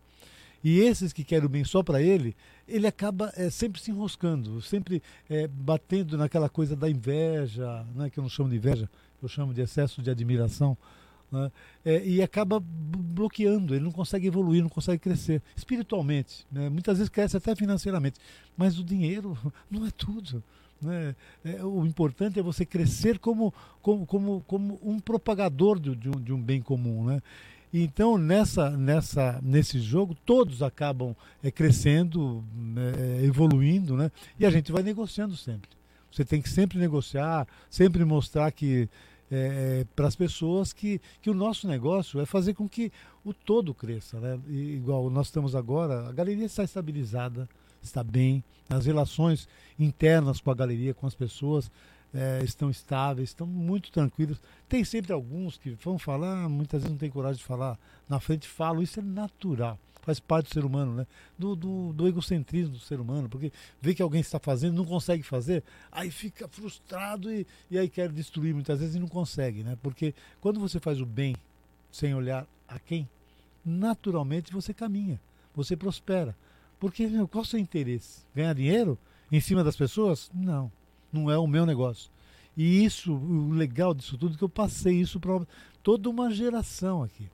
E 0.64 0.80
esses 0.80 1.12
que 1.12 1.24
querem 1.24 1.46
o 1.46 1.50
bem 1.50 1.64
só 1.64 1.84
para 1.84 2.02
ele, 2.02 2.36
ele 2.68 2.88
acaba 2.88 3.32
é, 3.36 3.50
sempre 3.50 3.82
se 3.82 3.92
enroscando, 3.92 4.62
sempre 4.62 5.04
é, 5.30 5.48
batendo 5.48 6.18
naquela 6.18 6.48
coisa 6.50 6.76
da 6.76 6.90
inveja, 6.90 7.86
né, 7.94 8.10
que 8.10 8.18
eu 8.18 8.22
não 8.22 8.30
chamo 8.30 8.50
de 8.50 8.56
inveja, 8.56 8.90
eu 9.22 9.28
chamo 9.28 9.54
de 9.54 9.62
excesso 9.62 10.02
de 10.02 10.10
admiração, 10.10 10.78
né, 11.34 11.52
é, 11.84 12.06
e 12.06 12.22
acaba 12.22 12.60
bloqueando, 12.62 13.74
ele 13.74 13.84
não 13.84 13.92
consegue 13.92 14.28
evoluir, 14.28 14.62
não 14.62 14.70
consegue 14.70 15.00
crescer 15.00 15.42
espiritualmente. 15.56 16.46
né, 16.52 16.70
muitas 16.70 16.98
vezes 16.98 17.10
cresce 17.10 17.36
até 17.36 17.56
financeiramente, 17.56 18.20
mas 18.56 18.78
o 18.78 18.84
dinheiro 18.84 19.38
não 19.70 19.86
é 19.86 19.92
tudo. 19.92 20.44
né, 20.80 21.16
é, 21.44 21.64
o 21.64 21.86
importante 21.86 22.40
é 22.40 22.44
você 22.44 22.66
crescer 22.66 23.18
como, 23.18 23.54
como, 23.82 24.06
como, 24.06 24.44
como 24.48 24.80
um 24.84 25.00
propagador 25.00 25.80
de, 25.80 25.96
de 25.96 26.10
um, 26.10 26.22
de 26.22 26.32
um 26.32 26.42
bem 26.42 26.62
comum. 26.62 27.06
Né? 27.06 27.22
Então, 27.74 28.20
nessa, 28.20 28.70
nessa, 28.70 29.40
nesse 29.42 29.80
jogo, 29.80 30.16
todos 30.24 30.62
acabam 30.62 31.16
é, 31.42 31.50
crescendo, 31.50 32.44
é, 32.78 33.26
evoluindo, 33.26 33.98
né? 33.98 34.12
E 34.38 34.46
a 34.46 34.52
gente 34.52 34.72
vai 34.72 34.84
negociando 34.84 35.36
sempre. 35.36 35.72
Você 36.12 36.24
tem 36.24 36.40
que 36.40 36.50
sempre 36.50 36.78
negociar, 36.78 37.48
sempre 37.72 38.06
mostrar 38.06 38.52
que 38.52 38.88
para 39.96 40.08
as 40.08 40.16
pessoas 40.16 40.74
que, 40.74 41.02
que 41.22 41.30
o 41.30 41.34
nosso 41.34 41.68
negócio 41.68 42.20
é 42.20 42.26
fazer 42.26 42.54
com 42.54 42.68
que 42.68 42.92
o 43.24 43.34
todo 43.34 43.74
cresça. 43.74 44.20
Né? 44.20 44.40
E, 44.48 44.76
igual 44.76 45.10
nós 45.10 45.28
estamos 45.28 45.56
agora, 45.56 46.10
a 46.10 46.12
galeria 46.12 46.46
está 46.46 46.64
estabilizada, 46.64 47.48
está 47.82 48.04
bem, 48.04 48.44
as 48.70 48.86
relações 48.86 49.48
internas 49.78 50.40
com 50.40 50.52
a 50.52 50.56
galeria, 50.56 50.94
com 50.94 51.06
as 51.06 51.16
pessoas, 51.16 51.72
é, 52.14 52.42
estão 52.44 52.70
estáveis, 52.70 53.30
estão 53.30 53.48
muito 53.48 53.92
tranquilos. 53.92 54.40
Tem 54.70 54.84
sempre 54.84 55.12
alguns 55.12 55.58
que 55.58 55.72
vão 55.72 55.98
falar, 55.98 56.48
muitas 56.48 56.82
vezes 56.82 56.92
não 56.92 56.98
tem 56.98 57.10
coragem 57.10 57.40
de 57.40 57.44
falar 57.44 57.78
na 58.08 58.20
frente, 58.20 58.48
falam, 58.48 58.82
isso 58.82 59.00
é 59.00 59.04
natural, 59.04 59.80
faz 60.04 60.20
parte 60.20 60.50
do 60.50 60.54
ser 60.54 60.64
humano, 60.64 60.94
né? 60.94 61.08
Do, 61.38 61.56
do, 61.56 61.94
do 61.94 62.08
egocentrismo 62.08 62.74
do 62.74 62.80
ser 62.80 63.00
humano, 63.00 63.28
porque 63.28 63.52
vê 63.82 63.96
que 63.96 64.02
alguém 64.04 64.22
está 64.22 64.38
fazendo, 64.38 64.76
não 64.76 64.86
consegue 64.86 65.24
fazer, 65.24 65.64
aí 65.92 66.12
fica 66.12 66.48
frustrado 66.48 67.34
e, 67.34 67.48
e 67.72 67.80
aí 67.80 67.90
quer 67.90 68.12
destruir 68.12 68.54
muitas 68.54 68.80
vezes 68.80 68.96
e 68.96 69.00
não 69.00 69.08
consegue, 69.08 69.64
né? 69.64 69.76
Porque 69.82 70.14
quando 70.40 70.60
você 70.60 70.80
faz 70.80 71.02
o 71.02 71.06
bem 71.06 71.36
sem 71.92 72.14
olhar 72.14 72.46
a 72.68 72.78
quem, 72.78 73.10
naturalmente 73.66 74.54
você 74.54 74.74
caminha, 74.74 75.20
você 75.56 75.76
prospera. 75.76 76.36
Porque 76.80 77.08
meu, 77.08 77.28
qual 77.28 77.44
o 77.44 77.48
seu 77.48 77.60
interesse? 77.60 78.22
Ganhar 78.36 78.54
dinheiro 78.54 78.98
em 79.32 79.40
cima 79.40 79.64
das 79.64 79.76
pessoas? 79.76 80.30
Não 80.34 80.72
não 81.14 81.30
é 81.30 81.38
o 81.38 81.48
meu 81.48 81.66
negócio. 81.66 82.12
E 82.58 82.84
isso, 82.84 83.14
o 83.14 83.52
legal 83.52 83.94
disso 83.94 84.18
tudo 84.18 84.36
é 84.36 84.38
que 84.38 84.44
eu 84.44 84.50
passei 84.50 84.96
isso 85.00 85.20
para 85.20 85.46
toda 85.82 86.10
uma 86.10 86.32
geração 86.32 87.04
aqui. 87.04 87.30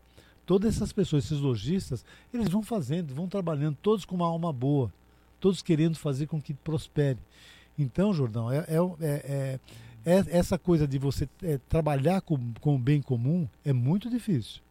Todas 0.49 0.77
essas 0.77 0.91
pessoas, 0.91 1.25
esses 1.25 1.38
lojistas, 1.38 2.03
eles 2.33 2.49
vão 2.49 2.63
fazendo, 2.63 3.13
vão 3.13 3.27
trabalhando, 3.27 3.77
todos 3.83 4.03
com 4.03 4.15
uma 4.15 4.25
alma 4.25 4.51
boa, 4.51 4.91
todos 5.39 5.62
querendo 5.62 5.95
fazer 5.95 6.25
com 6.25 6.41
que 6.41 6.55
prospere. 6.55 7.19
Então, 7.77 8.12
Jordão, 8.12 8.51
é, 8.51 8.65
é, 8.67 8.79
é, 8.99 9.59
é 10.03 10.25
essa 10.27 10.57
coisa 10.57 10.88
de 10.88 10.97
você 10.97 11.29
é, 11.43 11.59
trabalhar 11.69 12.21
com, 12.21 12.51
com 12.59 12.75
o 12.75 12.79
bem 12.79 12.99
comum 12.99 13.47
é 13.63 13.71
muito 13.71 14.09
difícil. 14.09 14.63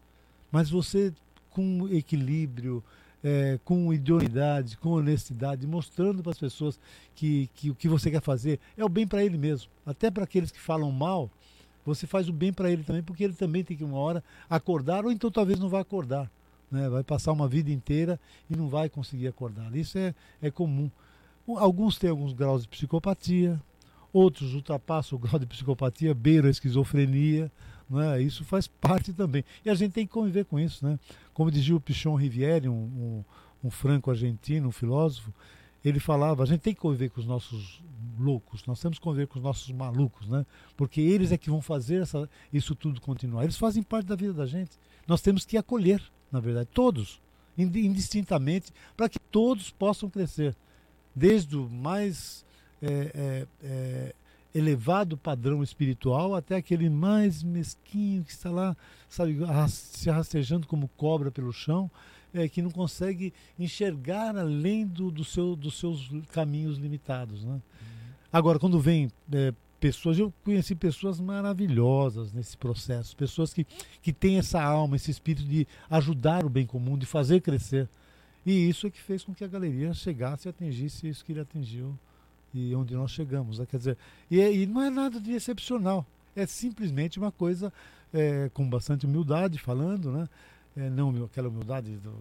Mas 0.50 0.68
você, 0.68 1.14
com 1.48 1.86
equilíbrio, 1.86 2.82
é, 3.22 3.60
com 3.64 3.94
idoneidade, 3.94 4.76
com 4.78 4.88
honestidade, 4.90 5.64
mostrando 5.64 6.24
para 6.24 6.32
as 6.32 6.38
pessoas 6.40 6.80
que, 7.14 7.48
que 7.54 7.70
o 7.70 7.74
que 7.76 7.88
você 7.88 8.10
quer 8.10 8.20
fazer 8.20 8.58
é 8.76 8.84
o 8.84 8.88
bem 8.88 9.06
para 9.06 9.24
ele 9.24 9.38
mesmo. 9.38 9.70
Até 9.86 10.10
para 10.10 10.24
aqueles 10.24 10.50
que 10.50 10.58
falam 10.58 10.90
mal, 10.90 11.30
você 11.88 12.06
faz 12.06 12.28
o 12.28 12.32
bem 12.32 12.52
para 12.52 12.70
ele 12.70 12.84
também, 12.84 13.02
porque 13.02 13.24
ele 13.24 13.32
também 13.32 13.64
tem 13.64 13.76
que 13.76 13.82
uma 13.82 13.96
hora 13.96 14.22
acordar, 14.48 15.04
ou 15.04 15.10
então 15.10 15.30
talvez 15.30 15.58
não 15.58 15.68
vai 15.68 15.80
acordar. 15.80 16.30
Né? 16.70 16.88
Vai 16.88 17.02
passar 17.02 17.32
uma 17.32 17.48
vida 17.48 17.70
inteira 17.70 18.20
e 18.48 18.54
não 18.54 18.68
vai 18.68 18.88
conseguir 18.88 19.26
acordar. 19.26 19.74
Isso 19.74 19.96
é, 19.98 20.14
é 20.42 20.50
comum. 20.50 20.90
Alguns 21.56 21.98
têm 21.98 22.10
alguns 22.10 22.34
graus 22.34 22.62
de 22.62 22.68
psicopatia, 22.68 23.58
outros 24.12 24.54
ultrapassam 24.54 25.16
o 25.16 25.20
grau 25.22 25.38
de 25.38 25.46
psicopatia, 25.46 26.14
beiram 26.14 26.48
a 26.48 26.50
esquizofrenia. 26.50 27.50
Né? 27.88 28.20
Isso 28.20 28.44
faz 28.44 28.66
parte 28.66 29.14
também. 29.14 29.42
E 29.64 29.70
a 29.70 29.74
gente 29.74 29.92
tem 29.92 30.06
que 30.06 30.12
conviver 30.12 30.44
com 30.44 30.60
isso. 30.60 30.84
Né? 30.84 30.98
Como 31.32 31.50
dizia 31.50 31.74
o 31.74 31.80
Pichon 31.80 32.16
Riviere, 32.16 32.68
um, 32.68 32.74
um, 32.74 33.24
um 33.64 33.70
franco-argentino, 33.70 34.68
um 34.68 34.72
filósofo, 34.72 35.32
ele 35.88 36.00
falava, 36.00 36.42
a 36.42 36.46
gente 36.46 36.60
tem 36.60 36.74
que 36.74 36.80
conviver 36.80 37.10
com 37.10 37.20
os 37.20 37.26
nossos 37.26 37.82
loucos, 38.18 38.64
nós 38.66 38.80
temos 38.80 38.98
que 38.98 39.04
conviver 39.04 39.26
com 39.26 39.38
os 39.38 39.44
nossos 39.44 39.70
malucos, 39.70 40.28
né? 40.28 40.44
Porque 40.76 41.00
eles 41.00 41.32
é 41.32 41.38
que 41.38 41.50
vão 41.50 41.62
fazer 41.62 42.02
essa, 42.02 42.28
isso 42.52 42.74
tudo 42.74 43.00
continuar. 43.00 43.44
Eles 43.44 43.56
fazem 43.56 43.82
parte 43.82 44.06
da 44.06 44.16
vida 44.16 44.32
da 44.32 44.46
gente. 44.46 44.72
Nós 45.06 45.20
temos 45.20 45.44
que 45.44 45.56
acolher, 45.56 46.02
na 46.30 46.40
verdade, 46.40 46.68
todos, 46.72 47.20
indistintamente, 47.56 48.72
para 48.96 49.08
que 49.08 49.18
todos 49.18 49.70
possam 49.70 50.10
crescer. 50.10 50.54
Desde 51.14 51.56
o 51.56 51.68
mais 51.68 52.44
é, 52.82 52.86
é, 52.90 53.46
é, 53.62 54.14
elevado 54.54 55.16
padrão 55.16 55.62
espiritual 55.62 56.34
até 56.34 56.56
aquele 56.56 56.88
mais 56.88 57.42
mesquinho 57.42 58.24
que 58.24 58.30
está 58.30 58.50
lá, 58.50 58.76
sabe, 59.08 59.38
se 59.68 60.10
rastejando 60.10 60.66
como 60.66 60.88
cobra 60.96 61.30
pelo 61.30 61.52
chão, 61.52 61.90
é, 62.38 62.48
que 62.48 62.62
não 62.62 62.70
consegue 62.70 63.32
enxergar 63.58 64.36
além 64.36 64.86
do, 64.86 65.10
do 65.10 65.24
seu, 65.24 65.56
dos 65.56 65.78
seus 65.78 66.10
caminhos 66.32 66.78
limitados. 66.78 67.44
Né? 67.44 67.52
Uhum. 67.52 67.60
Agora, 68.32 68.58
quando 68.58 68.78
vem 68.78 69.10
é, 69.32 69.52
pessoas, 69.80 70.18
eu 70.18 70.32
conheci 70.44 70.74
pessoas 70.74 71.20
maravilhosas 71.20 72.32
nesse 72.32 72.56
processo, 72.56 73.16
pessoas 73.16 73.52
que, 73.52 73.66
que 74.02 74.12
têm 74.12 74.38
essa 74.38 74.62
alma, 74.62 74.96
esse 74.96 75.10
espírito 75.10 75.46
de 75.46 75.66
ajudar 75.90 76.44
o 76.44 76.48
bem 76.48 76.66
comum, 76.66 76.96
de 76.96 77.06
fazer 77.06 77.40
crescer. 77.40 77.88
E 78.46 78.68
isso 78.68 78.86
é 78.86 78.90
que 78.90 79.00
fez 79.00 79.24
com 79.24 79.34
que 79.34 79.44
a 79.44 79.48
galeria 79.48 79.92
chegasse 79.92 80.48
e 80.48 80.50
atingisse 80.50 81.08
isso 81.08 81.24
que 81.24 81.32
ele 81.32 81.40
atingiu 81.40 81.98
e 82.54 82.74
onde 82.74 82.94
nós 82.94 83.10
chegamos. 83.10 83.58
Né? 83.58 83.66
Quer 83.66 83.78
dizer, 83.78 83.98
e, 84.30 84.40
e, 84.40 84.66
não 84.66 84.82
é 84.82 84.90
nada 84.90 85.20
de 85.20 85.32
excepcional, 85.32 86.06
é 86.34 86.46
simplesmente 86.46 87.18
uma 87.18 87.30
coisa 87.30 87.72
é, 88.12 88.50
com 88.54 88.68
bastante 88.68 89.06
humildade 89.06 89.58
falando, 89.58 90.10
né? 90.10 90.28
É, 90.78 90.88
não 90.88 91.24
aquela 91.24 91.48
humildade 91.48 91.96
do, 91.96 92.14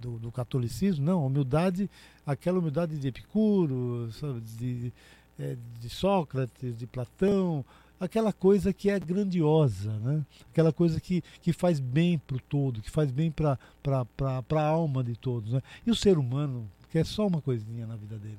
do, 0.00 0.18
do, 0.18 0.32
catolicismo, 0.32 1.04
não, 1.04 1.26
humildade, 1.26 1.90
aquela 2.24 2.58
humildade 2.58 2.98
de 2.98 3.08
Epicuro, 3.08 4.10
sabe, 4.12 4.40
de, 4.40 4.90
de, 5.36 5.58
de 5.78 5.88
Sócrates, 5.90 6.78
de 6.78 6.86
Platão, 6.86 7.62
aquela 8.00 8.32
coisa 8.32 8.72
que 8.72 8.88
é 8.88 8.98
grandiosa, 8.98 9.92
né? 9.98 10.24
aquela 10.50 10.72
coisa 10.72 10.98
que, 10.98 11.22
que 11.42 11.52
faz 11.52 11.78
bem 11.78 12.18
para 12.18 12.38
o 12.38 12.40
todo, 12.40 12.80
que 12.80 12.90
faz 12.90 13.10
bem 13.10 13.30
para 13.30 13.58
a 13.92 14.66
alma 14.66 15.04
de 15.04 15.14
todos. 15.14 15.52
Né? 15.52 15.62
E 15.86 15.90
o 15.90 15.94
ser 15.94 16.16
humano 16.16 16.66
quer 16.90 17.04
só 17.04 17.26
uma 17.26 17.42
coisinha 17.42 17.86
na 17.86 17.96
vida 17.96 18.16
dele 18.18 18.38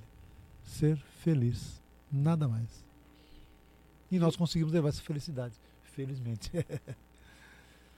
ser 0.64 0.98
feliz, 1.22 1.80
nada 2.12 2.48
mais. 2.48 2.84
E 4.10 4.18
nós 4.18 4.36
conseguimos 4.36 4.74
levar 4.74 4.90
essa 4.90 5.04
felicidade, 5.04 5.54
felizmente. 5.84 6.50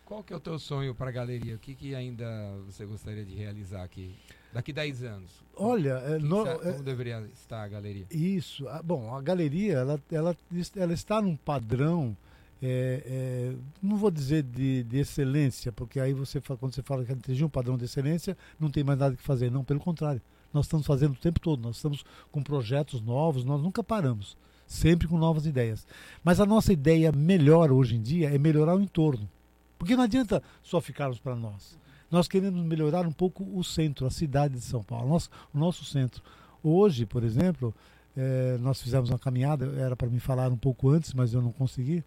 Qual 0.10 0.24
que 0.24 0.34
é 0.34 0.36
o 0.36 0.40
teu 0.40 0.58
sonho 0.58 0.96
para 0.96 1.10
a 1.10 1.14
galeria? 1.14 1.54
O 1.54 1.60
que, 1.60 1.76
que 1.76 1.94
ainda 1.94 2.26
você 2.66 2.84
gostaria 2.84 3.24
de 3.24 3.36
realizar 3.36 3.84
aqui? 3.84 4.16
Daqui 4.52 4.74
10 4.74 5.04
anos. 5.04 5.30
Olha, 5.56 6.00
é, 6.00 6.18
no, 6.18 6.38
como 6.38 6.68
é, 6.68 6.82
deveria 6.82 7.24
estar 7.32 7.62
a 7.62 7.68
galeria? 7.68 8.08
Isso. 8.10 8.66
bom, 8.84 9.16
a 9.16 9.22
galeria 9.22 9.74
ela, 9.74 10.02
ela, 10.12 10.36
ela 10.76 10.94
está 10.94 11.22
num 11.22 11.36
padrão, 11.36 12.18
é, 12.60 13.04
é, 13.06 13.56
não 13.84 13.98
vou 13.98 14.10
dizer 14.10 14.42
de, 14.42 14.84
de, 14.84 14.98
excelência, 14.98 15.72
porque 15.72 16.00
aí 16.00 16.12
você 16.12 16.42
quando 16.42 16.74
você 16.74 16.82
fala 16.82 17.06
que 17.06 17.12
atingir 17.12 17.46
um 17.46 17.50
padrão 17.50 17.78
de 17.78 17.86
excelência, 17.86 18.36
não 18.60 18.72
tem 18.72 18.84
mais 18.84 18.98
nada 18.98 19.16
que 19.16 19.22
fazer. 19.22 19.52
Não, 19.52 19.64
pelo 19.64 19.80
contrário. 19.80 20.22
Nós 20.52 20.66
estamos 20.66 20.88
fazendo 20.88 21.12
o 21.12 21.18
tempo 21.18 21.40
todo, 21.40 21.62
nós 21.62 21.76
estamos 21.76 22.04
com 22.32 22.42
projetos 22.42 23.00
novos, 23.00 23.44
nós 23.44 23.62
nunca 23.62 23.84
paramos, 23.84 24.36
sempre 24.66 25.08
com 25.08 25.20
novas 25.20 25.46
ideias. 25.46 25.86
Mas 26.24 26.40
a 26.40 26.48
nossa 26.48 26.74
ideia 26.74 27.12
melhor 27.12 27.72
hoje 27.72 27.96
em 27.96 28.02
dia 28.02 28.34
é 28.34 28.40
melhorar 28.40 28.76
o 28.76 28.82
entorno. 28.82 29.30
Porque 29.80 29.96
não 29.96 30.04
adianta 30.04 30.44
só 30.62 30.82
ficarmos 30.82 31.20
para 31.20 31.36
nós. 31.36 31.80
nós 32.12 32.28
queremos 32.28 32.62
melhorar 32.66 33.08
um 33.08 33.12
pouco 33.12 33.48
o 33.58 33.64
centro, 33.64 34.06
a 34.06 34.12
cidade 34.12 34.56
de 34.56 34.62
São 34.62 34.84
Paulo, 34.84 35.08
nosso, 35.08 35.30
o 35.54 35.58
nosso 35.58 35.86
centro. 35.86 36.22
Hoje, 36.62 37.06
por 37.06 37.24
exemplo, 37.24 37.74
é, 38.18 38.58
nós 38.58 38.82
fizemos 38.82 39.10
uma 39.10 39.18
caminhada, 39.18 39.66
era 39.80 39.96
para 39.96 40.10
me 40.10 40.20
falar 40.20 40.52
um 40.52 40.58
pouco 40.58 40.90
antes, 40.90 41.14
mas 41.14 41.34
eu 41.34 41.42
não 41.42 41.54
consegui, 41.54 42.04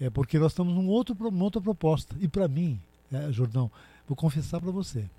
é 0.00 0.08
porque 0.08 0.38
nós 0.38 0.52
estamos 0.52 0.72
num 0.72 0.86
outro, 0.86 1.16
numa 1.18 1.44
outra 1.44 1.60
proposta. 1.60 2.14
E 2.20 2.28
para 2.28 2.46
mim, 2.46 2.80
é, 3.12 3.32
Jordão, 3.32 3.70
vou 4.06 4.14
confessar 4.14 4.60
para 4.60 4.70
você, 4.70 5.10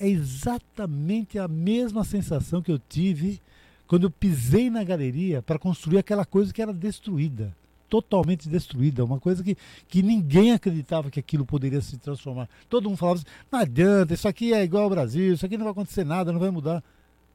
é 0.00 0.08
exatamente 0.08 1.38
a 1.38 1.46
mesma 1.46 2.02
sensação 2.02 2.60
que 2.60 2.72
eu 2.72 2.78
tive 2.78 3.40
quando 3.86 4.04
eu 4.04 4.10
pisei 4.10 4.68
na 4.68 4.82
galeria 4.82 5.40
para 5.42 5.60
construir 5.60 5.98
aquela 5.98 6.24
coisa 6.24 6.52
que 6.52 6.60
era 6.60 6.72
destruída 6.72 7.54
totalmente 7.88 8.48
destruída, 8.48 9.04
uma 9.04 9.20
coisa 9.20 9.42
que, 9.42 9.56
que 9.88 10.02
ninguém 10.02 10.52
acreditava 10.52 11.10
que 11.10 11.20
aquilo 11.20 11.44
poderia 11.44 11.80
se 11.80 11.96
transformar. 11.98 12.48
Todo 12.68 12.88
mundo 12.88 12.98
falava 12.98 13.18
assim, 13.18 13.26
não 13.50 13.58
adianta, 13.58 14.14
isso 14.14 14.28
aqui 14.28 14.52
é 14.52 14.62
igual 14.64 14.84
ao 14.84 14.90
Brasil, 14.90 15.34
isso 15.34 15.46
aqui 15.46 15.56
não 15.56 15.64
vai 15.64 15.72
acontecer 15.72 16.04
nada, 16.04 16.32
não 16.32 16.40
vai 16.40 16.50
mudar. 16.50 16.82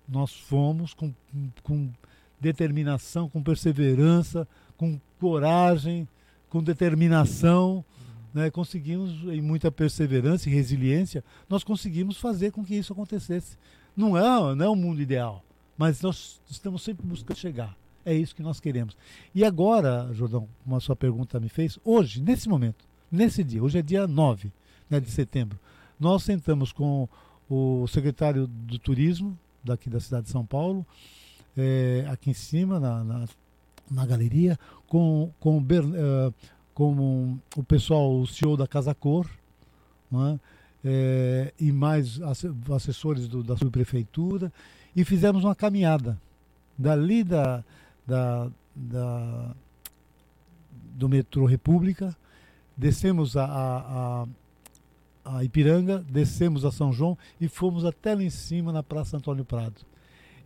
Nós 0.08 0.34
fomos 0.34 0.94
com, 0.94 1.14
com 1.64 1.90
determinação, 2.40 3.30
com 3.30 3.42
perseverança, 3.42 4.48
com 4.78 5.00
coragem, 5.20 6.08
com 6.50 6.62
determinação, 6.62 7.86
né, 8.34 8.50
conseguimos, 8.50 9.12
em 9.34 9.42
muita 9.42 9.72
perseverança 9.72 10.50
e 10.50 10.54
resiliência, 10.54 11.24
nós 11.50 11.64
conseguimos 11.64 12.18
fazer 12.18 12.52
com 12.52 12.64
que 12.64 12.76
isso 12.76 12.94
acontecesse. 12.94 13.58
Não 13.96 14.18
é, 14.18 14.56
não 14.56 14.66
é 14.66 14.70
um 14.70 14.76
mundo 14.76 15.02
ideal, 15.02 15.44
mas 15.78 16.02
nós 16.02 16.42
estamos 16.50 16.82
sempre 16.82 17.06
buscando 17.06 17.38
chegar. 17.38 17.81
É 18.06 18.14
isso 18.14 18.36
que 18.36 18.42
nós 18.42 18.60
queremos. 18.60 18.98
E 19.34 19.44
agora, 19.44 20.10
Jordão, 20.14 20.48
como 20.64 20.76
a 20.76 20.80
sua 20.80 20.96
pergunta 20.96 21.40
me 21.40 21.50
fez, 21.50 21.78
hoje, 21.84 22.22
nesse 22.22 22.50
momento, 22.50 22.86
nesse 23.12 23.44
dia, 23.44 23.64
hoje 23.64 23.80
é 23.80 23.82
dia 23.82 24.08
9 24.08 24.52
né, 24.90 25.00
de 25.00 25.10
setembro, 25.10 25.60
nós 26.00 26.24
sentamos 26.24 26.72
com 26.72 27.08
o 27.50 27.86
secretário 27.88 28.48
do 28.48 28.80
Turismo 28.80 29.38
daqui 29.64 29.90
da 29.90 30.00
cidade 30.00 30.26
de 30.26 30.32
São 30.32 30.46
Paulo, 30.46 30.86
é, 31.56 32.06
aqui 32.10 32.32
em 32.32 32.34
cima, 32.34 32.80
na, 32.80 33.04
na, 33.04 33.26
na, 33.90 34.06
galeria, 34.06 34.58
com, 34.88 35.32
com, 35.40 35.60
uh, 35.60 36.34
com 36.74 37.38
o 37.56 37.64
pessoal, 37.64 38.20
o 38.20 38.26
CEO 38.26 38.58
da 38.58 38.66
Casa 38.66 38.96
Cor, 38.96 39.30
é? 40.14 40.40
É, 40.84 41.54
e 41.60 41.72
mais 41.72 42.20
assessores 42.76 43.28
do, 43.28 43.44
da 43.44 43.56
subprefeitura, 43.56 44.52
e 44.96 45.06
fizemos 45.06 45.44
uma 45.44 45.54
caminhada 45.54 46.20
dali 46.76 47.24
da, 47.24 47.64
da, 48.12 48.52
da, 48.76 49.56
do 50.74 51.08
metrô 51.08 51.46
República, 51.46 52.14
descemos 52.76 53.38
a, 53.38 53.46
a, 53.46 54.28
a, 55.24 55.44
Ipiranga, 55.46 56.00
descemos 56.00 56.66
a 56.66 56.72
São 56.72 56.92
João 56.92 57.18
e 57.40 57.48
fomos 57.48 57.86
até 57.86 58.14
lá 58.14 58.22
em 58.22 58.30
cima 58.30 58.74
na 58.74 58.84
Praça 58.84 59.16
Antônio 59.16 59.46
Prado. 59.46 59.86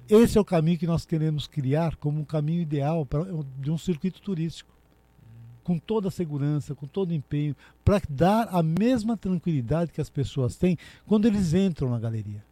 Esse 0.08 0.38
é 0.38 0.41
o 0.41 0.45
caminho 0.45 0.78
que 0.78 0.86
nós 0.86 1.08
queremos 1.08 1.47
criar 1.47 1.95
como 1.95 2.21
um 2.21 2.23
caminho 2.25 2.62
ideal 2.62 3.04
pra, 3.04 3.25
de 3.60 3.71
um 3.71 3.78
circuito 3.80 4.21
turístico. 4.21 4.71
Com 5.63 5.80
toda 5.80 6.10
a 6.10 6.12
segurança, 6.12 6.75
com 6.75 6.86
todo 6.86 7.10
o 7.10 7.13
empenho, 7.13 7.56
para 7.84 7.99
dar 8.08 8.47
a 8.51 8.62
mesma 8.62 9.17
tranquilidade 9.17 9.91
que 9.91 9.99
as 9.99 10.12
pessoas 10.12 10.56
têm 10.56 10.78
quando 11.08 11.25
eles 11.25 11.56
entram 11.56 11.89
na 11.89 11.97
galeria. 11.97 12.45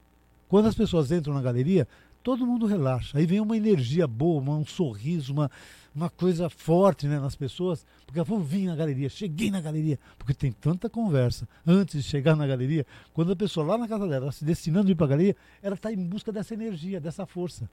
Quando 0.50 0.68
as 0.68 0.74
pessoas 0.74 1.12
entram 1.12 1.36
na 1.36 1.42
galeria, 1.44 1.88
todo 2.24 2.48
mundo 2.48 2.66
relaxa. 2.66 3.18
Aí 3.18 3.26
vem 3.26 3.42
uma 3.42 3.58
energia 3.58 4.08
boa, 4.08 4.42
uma, 4.42 4.56
um 4.56 4.66
sorriso, 4.66 5.34
uma, 5.34 5.52
uma 5.94 6.10
coisa 6.10 6.50
forte 6.50 7.06
né, 7.06 7.20
nas 7.20 7.36
pessoas, 7.36 7.86
porque 8.06 8.20
eu 8.20 8.26
vou 8.26 8.40
vir 8.40 8.66
na 8.66 8.76
galeria, 8.76 9.10
cheguei 9.10 9.52
na 9.52 9.62
galeria, 9.62 10.00
porque 10.18 10.34
tem 10.34 10.52
tanta 10.52 10.90
conversa 10.90 11.48
antes 11.68 12.02
de 12.02 12.10
chegar 12.10 12.36
na 12.36 12.48
galeria. 12.48 12.86
Quando 13.14 13.34
a 13.34 13.36
pessoa 13.36 13.66
lá 13.66 13.78
na 13.78 13.88
casa 13.88 14.08
dela, 14.08 14.32
se 14.32 14.46
destinando 14.46 14.88
a 14.88 14.92
ir 14.92 14.96
para 14.96 15.06
a 15.06 15.10
galeria, 15.10 15.36
ela 15.62 15.76
está 15.76 15.92
em 15.92 15.98
busca 15.98 16.32
dessa 16.32 16.54
energia, 16.54 17.00
dessa 17.00 17.26
força. 17.26 17.70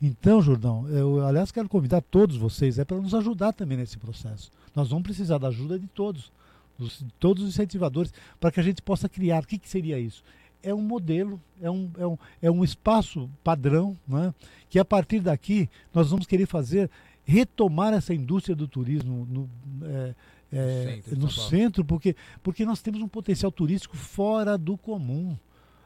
Então, 0.00 0.40
Jordão, 0.40 0.86
eu 0.88 1.26
aliás 1.26 1.50
quero 1.50 1.68
convidar 1.68 2.02
todos 2.02 2.36
vocês 2.36 2.78
é 2.78 2.84
para 2.84 2.98
nos 2.98 3.14
ajudar 3.14 3.52
também 3.52 3.78
nesse 3.78 3.98
processo. 3.98 4.50
Nós 4.76 4.90
vamos 4.90 5.02
precisar 5.02 5.38
da 5.38 5.48
ajuda 5.48 5.78
de 5.78 5.88
todos, 5.88 6.30
dos, 6.78 7.04
todos 7.18 7.42
os 7.42 7.48
incentivadores, 7.48 8.12
para 8.38 8.52
que 8.52 8.60
a 8.60 8.62
gente 8.62 8.80
possa 8.82 9.08
criar. 9.08 9.42
O 9.42 9.46
que, 9.46 9.58
que 9.58 9.68
seria 9.68 9.98
isso? 9.98 10.22
É 10.62 10.74
um 10.74 10.82
modelo, 10.82 11.40
é 11.60 11.70
um, 11.70 11.90
é 11.98 12.06
um, 12.06 12.18
é 12.42 12.50
um 12.50 12.64
espaço 12.64 13.30
padrão, 13.42 13.96
né? 14.06 14.34
que 14.68 14.78
a 14.78 14.84
partir 14.84 15.20
daqui 15.20 15.68
nós 15.92 16.10
vamos 16.10 16.26
querer 16.26 16.46
fazer, 16.46 16.90
retomar 17.24 17.92
essa 17.92 18.14
indústria 18.14 18.56
do 18.56 18.66
turismo 18.66 19.26
no, 19.30 19.50
é, 19.86 20.14
é, 20.52 21.00
centro, 21.02 21.20
no 21.20 21.30
centro, 21.30 21.84
porque, 21.84 22.16
porque 22.42 22.64
nós 22.64 22.80
temos 22.80 23.00
um 23.00 23.08
potencial 23.08 23.52
turístico 23.52 23.96
fora 23.96 24.56
do 24.56 24.76
comum. 24.76 25.36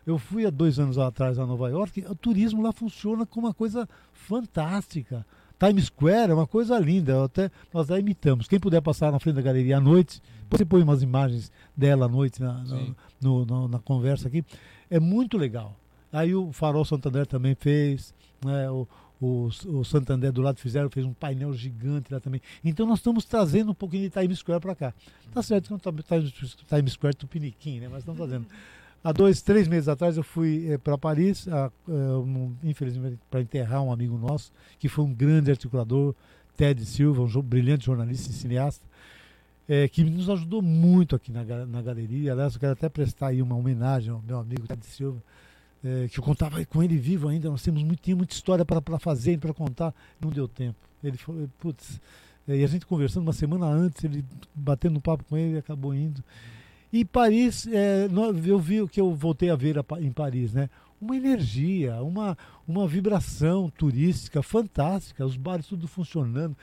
Eu 0.07 0.19
fui 0.19 0.45
há 0.45 0.51
dois 0.51 0.79
anos 0.79 0.99
atrás 0.99 1.39
a 1.39 1.47
Nova 1.47 1.69
York, 1.69 2.05
o 2.09 2.15
turismo 2.15 2.63
lá 2.63 2.73
funciona 2.73 3.25
como 3.25 3.47
uma 3.47 3.55
coisa 3.55 3.89
fantástica. 4.13 5.25
Times 5.59 5.85
Square 5.85 6.33
é 6.33 6.35
uma 6.35 6.47
coisa 6.47 6.77
linda, 6.79 7.25
até 7.25 7.49
nós 7.73 7.87
já 7.87 7.97
imitamos. 7.97 8.49
Quem 8.49 8.59
puder 8.59 8.81
passar 8.81 9.13
na 9.13 9.21
frente 9.21 9.37
da 9.37 9.43
galeria 9.43 9.77
à 9.77 9.81
noite, 9.81 10.21
você 10.51 10.65
põe 10.65 10.83
umas 10.83 11.03
imagens 11.03 11.53
dela 11.77 12.07
à 12.07 12.09
noite 12.09 12.41
na, 12.41 12.65
no, 13.23 13.45
no, 13.47 13.69
na 13.69 13.79
conversa 13.79 14.29
aqui, 14.29 14.45
é 14.91 15.01
muito 15.01 15.39
legal. 15.39 15.77
Aí 16.13 16.35
o 16.35 16.53
Farol 16.53 16.85
Santander 16.85 17.27
também 17.27 17.55
fez, 17.55 18.13
né, 18.45 18.71
o, 18.71 18.87
o, 19.21 19.49
o, 19.67 19.85
Santander 19.85 20.33
do 20.33 20.43
lado 20.43 20.59
fizeram, 20.59 20.91
fez 20.91 21.07
um 21.07 21.15
painel 21.15 21.55
gigante 21.55 22.13
lá 22.13 22.21
também. 22.21 22.41
Então 22.63 22.87
nós 22.87 22.99
estamos 22.99 23.25
trazendo 23.25 23.71
um 23.71 23.75
pouquinho 23.75 24.03
de 24.03 24.11
Times 24.11 24.41
Square 24.41 24.61
para 24.61 24.75
cá. 24.75 24.95
Tá 25.33 25.43
certo 25.43 25.65
que 25.65 25.71
não 25.71 25.79
está 25.79 26.19
Times 26.77 26.93
Square 26.93 27.17
Tupiniquim, 27.17 27.81
né? 27.81 27.89
Mas 27.89 28.01
estamos 28.01 28.19
fazendo. 28.19 28.47
Há 29.05 29.11
dois, 29.11 29.43
três 29.43 29.67
meses 29.67 29.89
atrás 29.89 30.17
eu 30.17 30.23
fui 30.23 30.71
é, 30.71 30.79
para 30.79 30.97
Paris, 30.99 31.49
a, 31.49 31.73
é, 31.89 31.93
um, 31.93 32.55
infelizmente, 32.63 33.19
para 33.31 33.41
enterrar 33.41 33.83
um 33.83 33.91
amigo 33.91 34.17
nosso, 34.17 34.53
que 34.79 34.89
foi 34.89 35.05
um 35.05 35.13
grande 35.13 35.51
articulador, 35.51 36.15
Ted 36.57 36.85
Silva, 36.85 37.23
um 37.23 37.43
brilhante 37.43 37.87
jornalista 37.87 38.31
e 38.31 38.35
cineasta, 38.35 38.85
é, 39.73 39.89
que 39.89 40.05
nos 40.05 40.29
ajudou 40.29 40.61
muito 40.61 41.17
aqui 41.17 41.33
na, 41.33 41.43
na 41.65 41.81
galeria. 41.81 42.33
Aliás, 42.33 42.53
eu 42.53 42.61
quero 42.61 42.73
até 42.73 42.91
prestar 42.91 43.29
aí 43.29 43.41
uma 43.41 43.57
homenagem 43.57 44.11
ao 44.11 44.21
meu 44.21 44.39
amigo 44.39 44.67
Ted 44.69 44.85
Silva, 44.85 45.23
é, 45.83 46.09
que 46.09 46.19
eu 46.19 46.23
contava 46.23 46.63
com 46.67 46.83
ele 46.83 46.99
vivo 46.99 47.27
ainda. 47.27 47.49
Nós 47.49 47.63
temos 47.63 47.83
muito, 47.83 48.03
tinha 48.03 48.15
muita 48.15 48.35
história 48.35 48.67
para 48.67 48.99
fazer, 48.99 49.39
para 49.39 49.55
contar, 49.55 49.95
não 50.21 50.29
deu 50.29 50.47
tempo. 50.47 50.77
Ele 51.03 51.17
falou, 51.17 51.49
putz, 51.59 51.99
e 52.47 52.63
a 52.63 52.67
gente 52.67 52.85
conversando 52.85 53.23
uma 53.23 53.33
semana 53.33 53.65
antes, 53.65 54.05
ele 54.05 54.23
batendo 54.55 54.99
um 54.99 55.01
papo 55.01 55.25
com 55.25 55.39
ele, 55.39 55.57
acabou 55.57 55.95
indo. 55.95 56.23
E 56.93 57.03
Paris, 57.03 57.67
é, 57.67 58.11
eu 58.45 58.59
vi 58.59 58.83
o 58.83 58.89
que 58.89 59.01
eu 59.01 59.15
voltei 59.15 59.49
a 59.49 59.57
ver 59.57 59.77
em 60.03 60.13
Paris, 60.13 60.53
né? 60.53 60.69
Uma 61.01 61.17
energia, 61.17 62.03
uma, 62.03 62.37
uma 62.69 62.87
vibração 62.87 63.71
turística 63.71 64.43
fantástica, 64.43 65.25
os 65.25 65.39
bares 65.39 65.67
tudo 65.67 65.89
funcionando. 65.89 66.55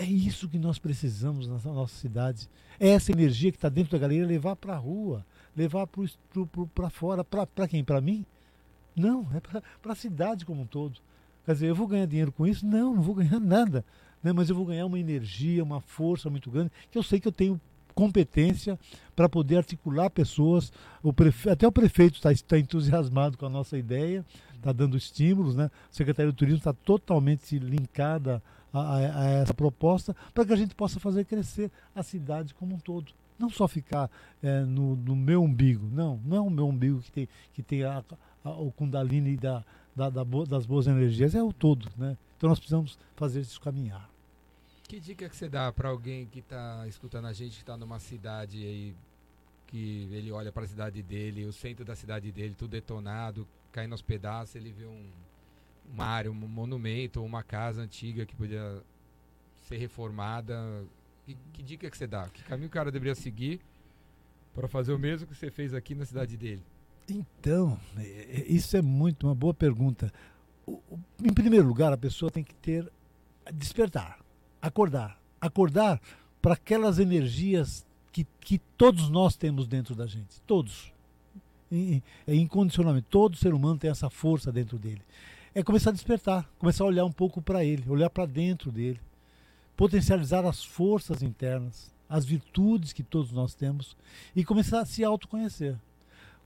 É 0.00 0.04
isso 0.04 0.48
que 0.48 0.60
nós 0.60 0.78
precisamos 0.78 1.48
na 1.48 1.58
nossa 1.72 1.96
cidade. 1.96 2.48
É 2.78 2.90
essa 2.90 3.10
energia 3.10 3.50
que 3.50 3.56
está 3.56 3.68
dentro 3.68 3.90
da 3.90 3.98
galeria 3.98 4.24
levar 4.24 4.54
para 4.54 4.74
a 4.74 4.78
rua, 4.78 5.26
levar 5.56 5.88
para 6.72 6.88
fora. 6.88 7.24
Para 7.24 7.66
quem? 7.66 7.82
Para 7.82 8.00
mim? 8.00 8.24
Não, 8.94 9.26
é 9.34 9.40
para 9.40 9.92
a 9.92 9.96
cidade 9.96 10.46
como 10.46 10.62
um 10.62 10.66
todo. 10.66 11.00
Quer 11.44 11.54
dizer, 11.54 11.66
eu 11.66 11.74
vou 11.74 11.88
ganhar 11.88 12.06
dinheiro 12.06 12.30
com 12.30 12.46
isso? 12.46 12.64
Não, 12.64 12.94
não 12.94 13.02
vou 13.02 13.16
ganhar 13.16 13.40
nada. 13.40 13.84
Né? 14.22 14.32
Mas 14.32 14.48
eu 14.48 14.54
vou 14.54 14.66
ganhar 14.66 14.86
uma 14.86 15.00
energia, 15.00 15.64
uma 15.64 15.80
força 15.80 16.30
muito 16.30 16.48
grande, 16.48 16.70
que 16.92 16.96
eu 16.96 17.02
sei 17.02 17.18
que 17.18 17.26
eu 17.26 17.32
tenho 17.32 17.60
competência 17.92 18.78
para 19.16 19.28
poder 19.28 19.56
articular 19.56 20.10
pessoas. 20.10 20.72
O 21.02 21.12
prefe... 21.12 21.50
Até 21.50 21.66
o 21.66 21.72
prefeito 21.72 22.14
está, 22.14 22.30
está 22.30 22.56
entusiasmado 22.56 23.36
com 23.36 23.46
a 23.46 23.50
nossa 23.50 23.76
ideia, 23.76 24.24
está 24.54 24.70
dando 24.72 24.96
estímulos, 24.96 25.56
né? 25.56 25.64
A 25.64 25.92
Secretaria 25.92 26.30
do 26.30 26.36
Turismo 26.36 26.58
está 26.58 26.72
totalmente 26.72 27.58
linkada 27.58 28.40
a, 28.72 28.80
a, 28.80 29.20
a 29.20 29.30
essa 29.30 29.54
proposta 29.54 30.14
para 30.34 30.44
que 30.44 30.52
a 30.52 30.56
gente 30.56 30.74
possa 30.74 31.00
fazer 31.00 31.24
crescer 31.24 31.70
a 31.94 32.02
cidade 32.02 32.54
como 32.54 32.74
um 32.74 32.78
todo. 32.78 33.12
Não 33.38 33.48
só 33.48 33.68
ficar 33.68 34.10
é, 34.42 34.60
no, 34.62 34.96
no, 34.96 35.14
meu 35.14 35.42
umbigo, 35.42 35.86
não, 35.92 36.20
não 36.24 36.36
é 36.36 36.40
o 36.40 36.50
meu 36.50 36.66
umbigo 36.66 37.00
que 37.00 37.12
tem, 37.12 37.28
que 37.52 37.62
tem 37.62 37.84
a, 37.84 38.02
o 38.44 38.72
Kundalini 38.72 39.36
da, 39.36 39.64
da, 39.94 40.10
da, 40.10 40.24
das 40.48 40.66
boas 40.66 40.86
energias, 40.86 41.34
é 41.34 41.42
o 41.42 41.52
todo, 41.52 41.88
né? 41.96 42.16
Então 42.36 42.48
nós 42.48 42.58
precisamos 42.58 42.98
fazer 43.16 43.40
isso 43.40 43.60
caminhar. 43.60 44.08
Que 44.88 44.98
dica 44.98 45.28
que 45.28 45.36
você 45.36 45.48
dá 45.48 45.70
para 45.70 45.90
alguém 45.90 46.26
que 46.26 46.38
está 46.38 46.86
escutando 46.88 47.26
a 47.26 47.32
gente, 47.32 47.56
que 47.56 47.62
está 47.62 47.76
numa 47.76 47.98
cidade 47.98 48.56
aí, 48.64 48.94
que 49.66 50.08
ele 50.10 50.32
olha 50.32 50.50
para 50.50 50.64
a 50.64 50.68
cidade 50.68 51.02
dele, 51.02 51.44
o 51.44 51.52
centro 51.52 51.84
da 51.84 51.94
cidade 51.94 52.32
dele, 52.32 52.54
tudo 52.56 52.70
detonado, 52.70 53.46
caindo 53.70 53.92
aos 53.92 54.02
pedaços, 54.02 54.56
ele 54.56 54.72
vê 54.72 54.86
um, 54.86 55.10
uma 55.92 56.04
área, 56.04 56.30
um 56.30 56.34
monumento 56.34 57.22
uma 57.22 57.42
casa 57.42 57.82
antiga 57.82 58.26
que 58.26 58.34
podia 58.34 58.82
ser 59.62 59.76
reformada. 59.76 60.84
Que, 61.26 61.36
que 61.52 61.62
dica 61.62 61.90
que 61.90 61.96
você 61.96 62.06
dá? 62.06 62.28
Que 62.28 62.42
caminho 62.44 62.68
o 62.68 62.70
cara 62.70 62.90
deveria 62.90 63.14
seguir 63.14 63.60
para 64.54 64.66
fazer 64.66 64.92
o 64.92 64.98
mesmo 64.98 65.26
que 65.26 65.34
você 65.34 65.50
fez 65.50 65.74
aqui 65.74 65.94
na 65.94 66.04
cidade 66.04 66.36
dele? 66.36 66.62
Então, 67.08 67.78
é, 67.96 68.02
é, 68.02 68.44
isso 68.48 68.76
é 68.76 68.82
muito 68.82 69.26
uma 69.26 69.34
boa 69.34 69.54
pergunta. 69.54 70.12
Em 71.22 71.32
primeiro 71.32 71.66
lugar, 71.66 71.92
a 71.92 71.96
pessoa 71.96 72.30
tem 72.30 72.44
que 72.44 72.54
ter 72.54 72.90
despertar 73.52 74.18
acordar. 74.60 75.18
Acordar 75.40 76.00
para 76.42 76.54
aquelas 76.54 76.98
energias 76.98 77.86
que, 78.12 78.26
que 78.40 78.58
todos 78.76 79.08
nós 79.08 79.36
temos 79.36 79.66
dentro 79.66 79.94
da 79.94 80.06
gente. 80.06 80.40
Todos. 80.46 80.92
incondicionalmente. 82.26 83.06
Todo 83.08 83.36
ser 83.36 83.54
humano 83.54 83.78
tem 83.78 83.90
essa 83.90 84.10
força 84.10 84.52
dentro 84.52 84.78
dele. 84.78 85.02
É 85.54 85.62
começar 85.62 85.90
a 85.90 85.92
despertar, 85.92 86.48
começar 86.58 86.84
a 86.84 86.86
olhar 86.86 87.04
um 87.04 87.12
pouco 87.12 87.40
para 87.40 87.64
ele, 87.64 87.84
olhar 87.88 88.10
para 88.10 88.26
dentro 88.26 88.70
dele, 88.70 89.00
potencializar 89.76 90.44
as 90.44 90.62
forças 90.62 91.22
internas, 91.22 91.92
as 92.08 92.24
virtudes 92.24 92.92
que 92.92 93.02
todos 93.02 93.32
nós 93.32 93.54
temos 93.54 93.96
e 94.34 94.44
começar 94.44 94.80
a 94.80 94.86
se 94.86 95.04
autoconhecer. 95.04 95.76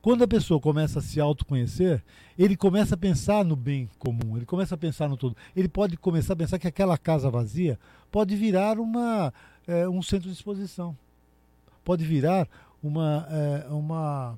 Quando 0.02 0.24
a 0.24 0.28
pessoa 0.28 0.58
começa 0.58 0.98
a 0.98 1.02
se 1.02 1.20
autoconhecer, 1.20 2.02
ele 2.36 2.56
começa 2.56 2.96
a 2.96 2.98
pensar 2.98 3.44
no 3.44 3.54
bem 3.54 3.88
comum, 4.00 4.36
ele 4.36 4.44
começa 4.44 4.74
a 4.74 4.78
pensar 4.78 5.08
no 5.08 5.16
todo. 5.16 5.36
Ele 5.54 5.68
pode 5.68 5.96
começar 5.96 6.32
a 6.32 6.36
pensar 6.36 6.58
que 6.58 6.66
aquela 6.66 6.98
casa 6.98 7.30
vazia 7.30 7.78
pode 8.10 8.34
virar 8.34 8.80
uma, 8.80 9.32
é, 9.64 9.88
um 9.88 10.02
centro 10.02 10.28
de 10.28 10.34
exposição, 10.34 10.96
pode 11.84 12.04
virar 12.04 12.48
uma, 12.82 13.28
é, 13.30 13.68
uma 13.72 14.36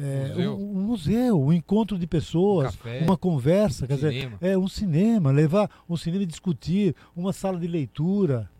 é, 0.00 0.28
museu. 0.28 0.58
Um, 0.58 0.78
um, 0.78 0.82
museu, 0.82 1.42
um 1.42 1.52
encontro 1.52 1.98
de 1.98 2.06
pessoas, 2.06 2.74
um 2.74 2.76
café, 2.76 3.00
uma 3.04 3.16
conversa, 3.16 3.86
quer 3.86 3.96
cinema. 3.96 4.36
dizer, 4.36 4.52
é 4.52 4.58
um 4.58 4.68
cinema, 4.68 5.30
levar 5.30 5.70
um 5.88 5.96
cinema 5.96 6.22
e 6.22 6.26
discutir, 6.26 6.94
uma 7.14 7.32
sala 7.32 7.58
de 7.58 7.66
leitura 7.66 8.50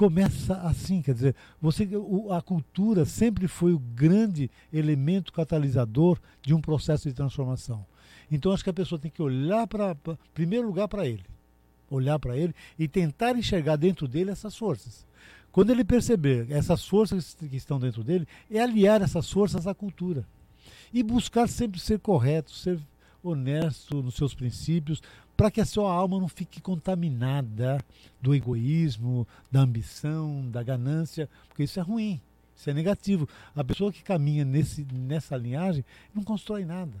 começa 0.00 0.54
assim, 0.62 1.02
quer 1.02 1.12
dizer, 1.12 1.36
você, 1.60 1.86
a 2.30 2.40
cultura 2.40 3.04
sempre 3.04 3.46
foi 3.46 3.74
o 3.74 3.78
grande 3.78 4.50
elemento 4.72 5.30
catalisador 5.30 6.18
de 6.40 6.54
um 6.54 6.60
processo 6.62 7.06
de 7.06 7.14
transformação. 7.14 7.84
Então 8.30 8.50
acho 8.50 8.64
que 8.64 8.70
a 8.70 8.72
pessoa 8.72 8.98
tem 8.98 9.10
que 9.10 9.20
olhar 9.20 9.66
para, 9.66 9.94
primeiro 10.32 10.66
lugar, 10.66 10.88
para 10.88 11.06
ele, 11.06 11.26
olhar 11.90 12.18
para 12.18 12.34
ele 12.34 12.54
e 12.78 12.88
tentar 12.88 13.36
enxergar 13.36 13.76
dentro 13.76 14.08
dele 14.08 14.30
essas 14.30 14.56
forças. 14.56 15.06
Quando 15.52 15.68
ele 15.68 15.84
perceber 15.84 16.50
essas 16.50 16.82
forças 16.82 17.34
que 17.34 17.54
estão 17.54 17.78
dentro 17.78 18.02
dele, 18.02 18.26
é 18.50 18.58
aliar 18.58 19.02
essas 19.02 19.30
forças 19.30 19.66
à 19.66 19.74
cultura 19.74 20.26
e 20.92 21.02
buscar 21.02 21.48
sempre 21.48 21.80
ser 21.80 21.98
correto, 21.98 22.52
ser 22.52 22.80
honesto 23.22 24.02
nos 24.02 24.14
seus 24.14 24.34
princípios, 24.34 25.02
para 25.36 25.50
que 25.50 25.60
a 25.60 25.66
sua 25.66 25.92
alma 25.92 26.18
não 26.18 26.28
fique 26.28 26.60
contaminada 26.60 27.82
do 28.20 28.34
egoísmo, 28.34 29.26
da 29.50 29.60
ambição, 29.60 30.46
da 30.50 30.62
ganância, 30.62 31.28
porque 31.48 31.62
isso 31.62 31.78
é 31.78 31.82
ruim, 31.82 32.20
isso 32.54 32.68
é 32.68 32.74
negativo. 32.74 33.28
A 33.56 33.64
pessoa 33.64 33.92
que 33.92 34.02
caminha 34.02 34.44
nesse, 34.44 34.86
nessa 34.92 35.36
linhagem 35.36 35.84
não 36.14 36.22
constrói 36.22 36.64
nada. 36.64 36.92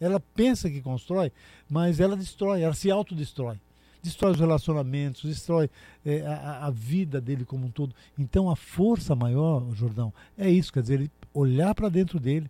Ela 0.00 0.20
pensa 0.20 0.70
que 0.70 0.80
constrói, 0.80 1.32
mas 1.68 2.00
ela 2.00 2.16
destrói, 2.16 2.62
ela 2.62 2.74
se 2.74 2.90
autodestrói. 2.90 3.60
Destrói 4.02 4.32
os 4.32 4.40
relacionamentos, 4.40 5.22
destrói 5.22 5.68
é, 6.04 6.24
a, 6.24 6.66
a, 6.66 6.70
vida 6.70 7.20
dele 7.20 7.44
como 7.44 7.66
um 7.66 7.70
todo. 7.70 7.94
Então 8.16 8.48
a 8.48 8.54
força 8.54 9.14
maior, 9.14 9.64
Jordão, 9.74 10.12
é 10.36 10.48
isso, 10.48 10.72
quer 10.72 10.82
dizer, 10.82 10.94
ele 10.94 11.10
olhar 11.34 11.74
para 11.74 11.88
dentro 11.88 12.20
dele, 12.20 12.48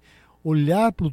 olhar 0.49 0.93
para 0.93 1.07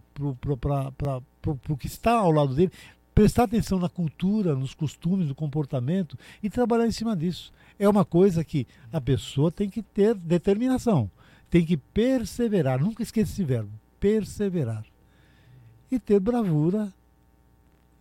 o 1.69 1.77
que 1.77 1.87
está 1.87 2.13
ao 2.13 2.31
lado 2.31 2.55
dele, 2.55 2.71
prestar 3.13 3.43
atenção 3.43 3.79
na 3.79 3.89
cultura, 3.89 4.55
nos 4.55 4.73
costumes, 4.73 5.27
no 5.27 5.35
comportamento 5.35 6.17
e 6.41 6.49
trabalhar 6.49 6.87
em 6.87 6.91
cima 6.91 7.15
disso. 7.15 7.51
É 7.77 7.87
uma 7.87 8.05
coisa 8.05 8.43
que 8.43 8.65
a 8.91 8.99
pessoa 9.01 9.51
tem 9.51 9.69
que 9.69 9.81
ter 9.81 10.15
determinação, 10.15 11.09
tem 11.49 11.65
que 11.65 11.77
perseverar, 11.77 12.79
nunca 12.79 13.03
esqueça 13.03 13.31
esse 13.31 13.43
verbo, 13.43 13.71
perseverar. 13.99 14.85
E 15.91 15.99
ter 15.99 16.19
bravura 16.19 16.91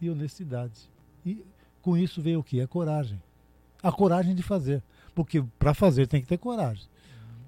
e 0.01 0.09
honestidade. 0.09 0.91
E 1.25 1.45
com 1.83 1.97
isso 1.97 2.23
vem 2.23 2.37
o 2.37 2.43
que? 2.43 2.61
A 2.61 2.67
coragem. 2.67 3.21
A 3.83 3.93
coragem 3.93 4.35
de 4.35 4.43
fazer. 4.43 4.83
Porque 5.15 5.45
para 5.59 5.75
fazer 5.75 6.07
tem 6.07 6.23
que 6.23 6.27
ter 6.27 6.39
coragem. 6.39 6.89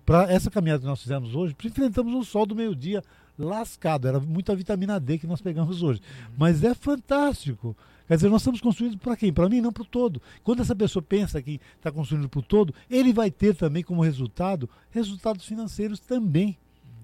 Para 0.04 0.30
essa 0.30 0.50
caminhada 0.50 0.80
que 0.80 0.86
nós 0.86 1.02
fizemos 1.02 1.34
hoje, 1.34 1.56
enfrentamos 1.64 2.14
o 2.14 2.22
sol 2.22 2.46
do 2.46 2.54
meio-dia 2.54 3.02
lascado. 3.38 4.08
Era 4.08 4.20
muita 4.20 4.54
vitamina 4.54 4.98
D 4.98 5.18
que 5.18 5.26
nós 5.26 5.40
pegamos 5.40 5.82
hoje. 5.82 6.00
Mas 6.36 6.62
é 6.64 6.74
fantástico. 6.74 7.76
Quer 8.06 8.16
dizer, 8.16 8.28
nós 8.28 8.40
estamos 8.40 8.60
construindo 8.60 8.98
para 8.98 9.16
quem? 9.16 9.32
Para 9.32 9.48
mim, 9.48 9.60
não 9.60 9.72
para 9.72 9.82
o 9.82 9.86
todo. 9.86 10.22
Quando 10.44 10.62
essa 10.62 10.76
pessoa 10.76 11.02
pensa 11.02 11.42
que 11.42 11.60
está 11.76 11.90
construindo 11.90 12.28
para 12.28 12.38
o 12.38 12.42
todo, 12.42 12.72
ele 12.88 13.12
vai 13.12 13.30
ter 13.30 13.54
também 13.54 13.82
como 13.82 14.02
resultado 14.02 14.68
resultados 14.90 15.44
financeiros 15.44 15.98
também. 15.98 16.56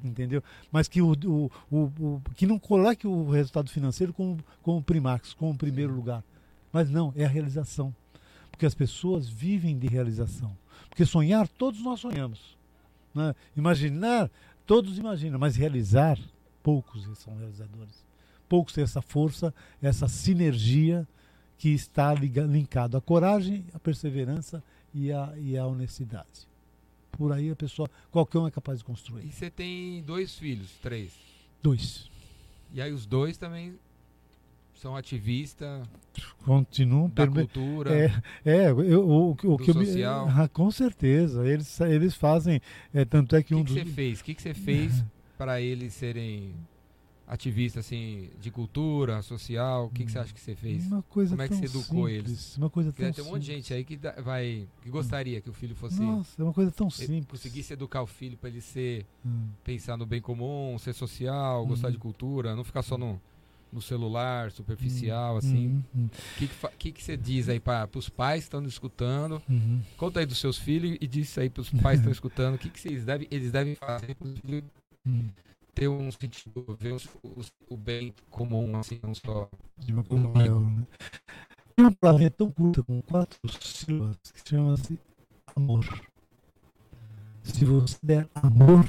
Entendeu? 0.05 0.43
Mas 0.71 0.89
que, 0.89 1.01
o, 1.01 1.13
o, 1.13 1.51
o 1.71 2.23
que 2.35 2.47
não 2.47 2.59
coloque 2.59 3.07
o 3.07 3.31
resultado 3.31 3.71
financeiro 3.71 4.13
como, 4.13 4.39
como 4.63 4.83
primax, 4.83 5.33
como 5.35 5.57
primeiro 5.57 5.95
lugar. 5.95 6.25
Mas 6.73 6.91
não, 6.91 7.13
é 7.17 7.25
a 7.25 7.29
realização. 7.29 7.95
Porque 8.51 8.67
as 8.67 8.75
pessoas 8.75 9.29
vivem 9.29 9.79
de 9.79 9.87
realização. 9.87 10.57
Porque 10.89 11.05
sonhar, 11.05 11.47
todos 11.49 11.83
nós 11.83 12.01
sonhamos. 12.01 12.57
Né? 13.15 13.35
Imaginar, 13.57 14.31
Todos 14.67 14.99
imaginam, 14.99 15.39
mas 15.39 15.57
realizar, 15.57 16.19
poucos 16.63 17.07
são 17.19 17.37
realizadores. 17.37 18.05
Poucos 18.49 18.75
têm 18.75 18.85
essa 18.85 19.01
força, 19.01 19.55
essa 19.81 20.09
sinergia 20.09 21.07
que 21.59 21.71
está 21.71 22.13
linkado 22.15 22.97
à 22.97 23.01
coragem, 23.01 23.65
à 23.73 23.79
perseverança 23.79 24.63
e 24.93 25.13
à, 25.13 25.33
e 25.39 25.57
à 25.57 25.67
honestidade. 25.67 26.49
Por 27.11 27.33
aí 27.33 27.51
a 27.51 27.57
pessoa, 27.57 27.89
qualquer 28.11 28.39
um 28.39 28.47
é 28.47 28.51
capaz 28.51 28.79
de 28.79 28.85
construir. 28.85 29.27
E 29.27 29.33
você 29.33 29.51
tem 29.51 30.03
dois 30.03 30.37
filhos, 30.39 30.71
três? 30.83 31.13
Dois. 31.63 32.11
E 32.73 32.81
aí 32.81 32.93
os 32.93 33.07
dois 33.07 33.37
também 33.37 33.79
são 34.83 34.97
ativistas. 34.97 35.89
Continuam 36.45 37.09
da 37.09 37.25
perme... 37.25 37.47
cultura. 37.47 37.95
É, 37.97 38.23
é 38.45 38.71
eu, 38.71 39.09
o, 39.09 39.31
o 39.31 39.59
que 39.59 39.73
social. 39.73 40.29
Eu, 40.29 40.35
ah, 40.43 40.49
com 40.49 40.71
certeza. 40.73 41.47
Eles, 41.47 41.81
eles 41.81 42.15
fazem. 42.17 42.61
É, 42.93 43.05
tanto 43.05 43.37
é 43.37 43.43
que, 43.43 43.49
que 43.49 43.55
um 43.55 43.65
que 43.65 43.73
dos. 43.73 43.83
você 43.83 43.85
fez? 43.85 44.21
O 44.21 44.25
que, 44.25 44.35
que 44.35 44.43
você 44.43 44.53
fez 44.53 45.05
para 45.39 45.61
eles 45.61 45.95
serem 45.95 46.53
ativistas 47.29 47.87
assim, 47.87 48.29
de 48.41 48.51
cultura, 48.51 49.23
social? 49.23 49.87
O 49.87 49.91
que, 49.91 50.05
que 50.05 50.11
você 50.11 50.19
acha 50.19 50.35
que 50.35 50.41
você 50.41 50.57
fez? 50.57 50.85
Uma 50.85 51.03
coisa 51.03 51.31
Como 51.31 51.43
é 51.43 51.49
que 51.49 51.55
você 51.55 51.65
educou 51.65 52.09
simples, 52.09 52.29
eles? 52.29 52.57
Uma 52.57 52.69
coisa 52.69 52.93
tão 52.93 53.13
tem 53.13 53.25
um 53.25 53.29
monte 53.29 53.43
de 53.43 53.47
gente 53.47 53.73
aí 53.73 53.85
que, 53.85 53.97
dá, 53.97 54.21
vai, 54.21 54.67
que 54.83 54.91
gostaria 54.91 55.41
que 55.41 55.49
o 55.49 55.53
filho 55.53 55.77
fosse. 55.77 56.03
Nossa, 56.03 56.43
é 56.43 56.45
uma 56.45 56.53
coisa 56.53 56.73
tão 56.73 56.91
simples. 56.91 57.41
Conseguisse 57.41 57.73
educar 57.73 58.03
o 58.03 58.07
filho 58.07 58.37
para 58.37 58.51
ele 58.51 58.61
ser. 58.61 59.07
Hum. 59.25 59.49
Pensar 59.63 59.97
no 59.97 60.05
bem 60.05 60.21
comum, 60.21 60.77
ser 60.79 60.93
social, 60.93 61.65
gostar 61.65 61.89
Hum. 61.89 61.93
de 61.93 61.99
cultura, 61.99 62.57
não 62.57 62.65
ficar 62.65 62.83
só 62.83 62.99
no 62.99 63.21
no 63.73 63.81
celular, 63.81 64.51
superficial, 64.53 65.35
Hum, 65.35 65.39
assim. 65.39 65.69
hum, 65.69 65.83
hum, 65.95 66.07
O 66.07 66.39
que, 66.39 66.47
que, 66.49 66.69
que, 66.79 66.93
que 66.93 67.03
você 67.03 67.17
diz 67.17 67.49
aí 67.49 67.59
para 67.59 67.89
os 67.97 68.09
pais 68.09 68.41
que 68.43 68.47
estão 68.49 68.61
nos 68.61 68.75
escutando? 68.75 69.43
uhum. 69.49 69.81
Conta 69.97 70.21
aí 70.21 70.27
dos 70.27 70.39
seus 70.39 70.59
filhos 70.59 70.97
e 71.01 71.07
diz 71.07 71.37
aí 71.39 71.49
para 71.49 71.63
os 71.63 71.71
pais 71.71 71.97
que 71.99 72.09
estão 72.09 72.13
escutando. 72.13 72.55
O 72.57 72.59
que, 72.59 72.69
que 72.71 72.79
vocês 72.81 73.05
devem, 73.05 73.27
eles 73.31 73.51
devem 73.51 73.75
fazer 73.75 74.15
para 74.15 74.29
os 74.29 74.39
filhos 74.39 74.65
Hum. 75.07 75.31
ter 75.75 75.89
um 75.89 76.11
sentido, 76.13 76.77
ver 76.79 76.93
os- 76.93 77.09
os- 77.37 77.51
o 77.69 77.77
bem 77.77 78.15
comum, 78.31 78.77
assim, 78.79 79.01
não 79.03 79.15
só. 79.15 79.49
de 79.79 79.93
uma 79.93 80.05
coisa 80.05 80.29
maior. 80.29 80.61
Né? 80.61 80.87
Tem 81.75 81.87
uma 81.87 81.93
palavra 81.97 82.31
tão 82.31 82.51
curta, 82.53 82.83
com 82.85 83.01
quatro 83.03 83.39
sílabas, 83.61 84.17
que 84.33 84.49
chama-se 84.51 84.99
amor. 85.57 85.85
Se 87.43 87.65
você 87.65 87.97
der 88.03 88.29
amor 88.35 88.87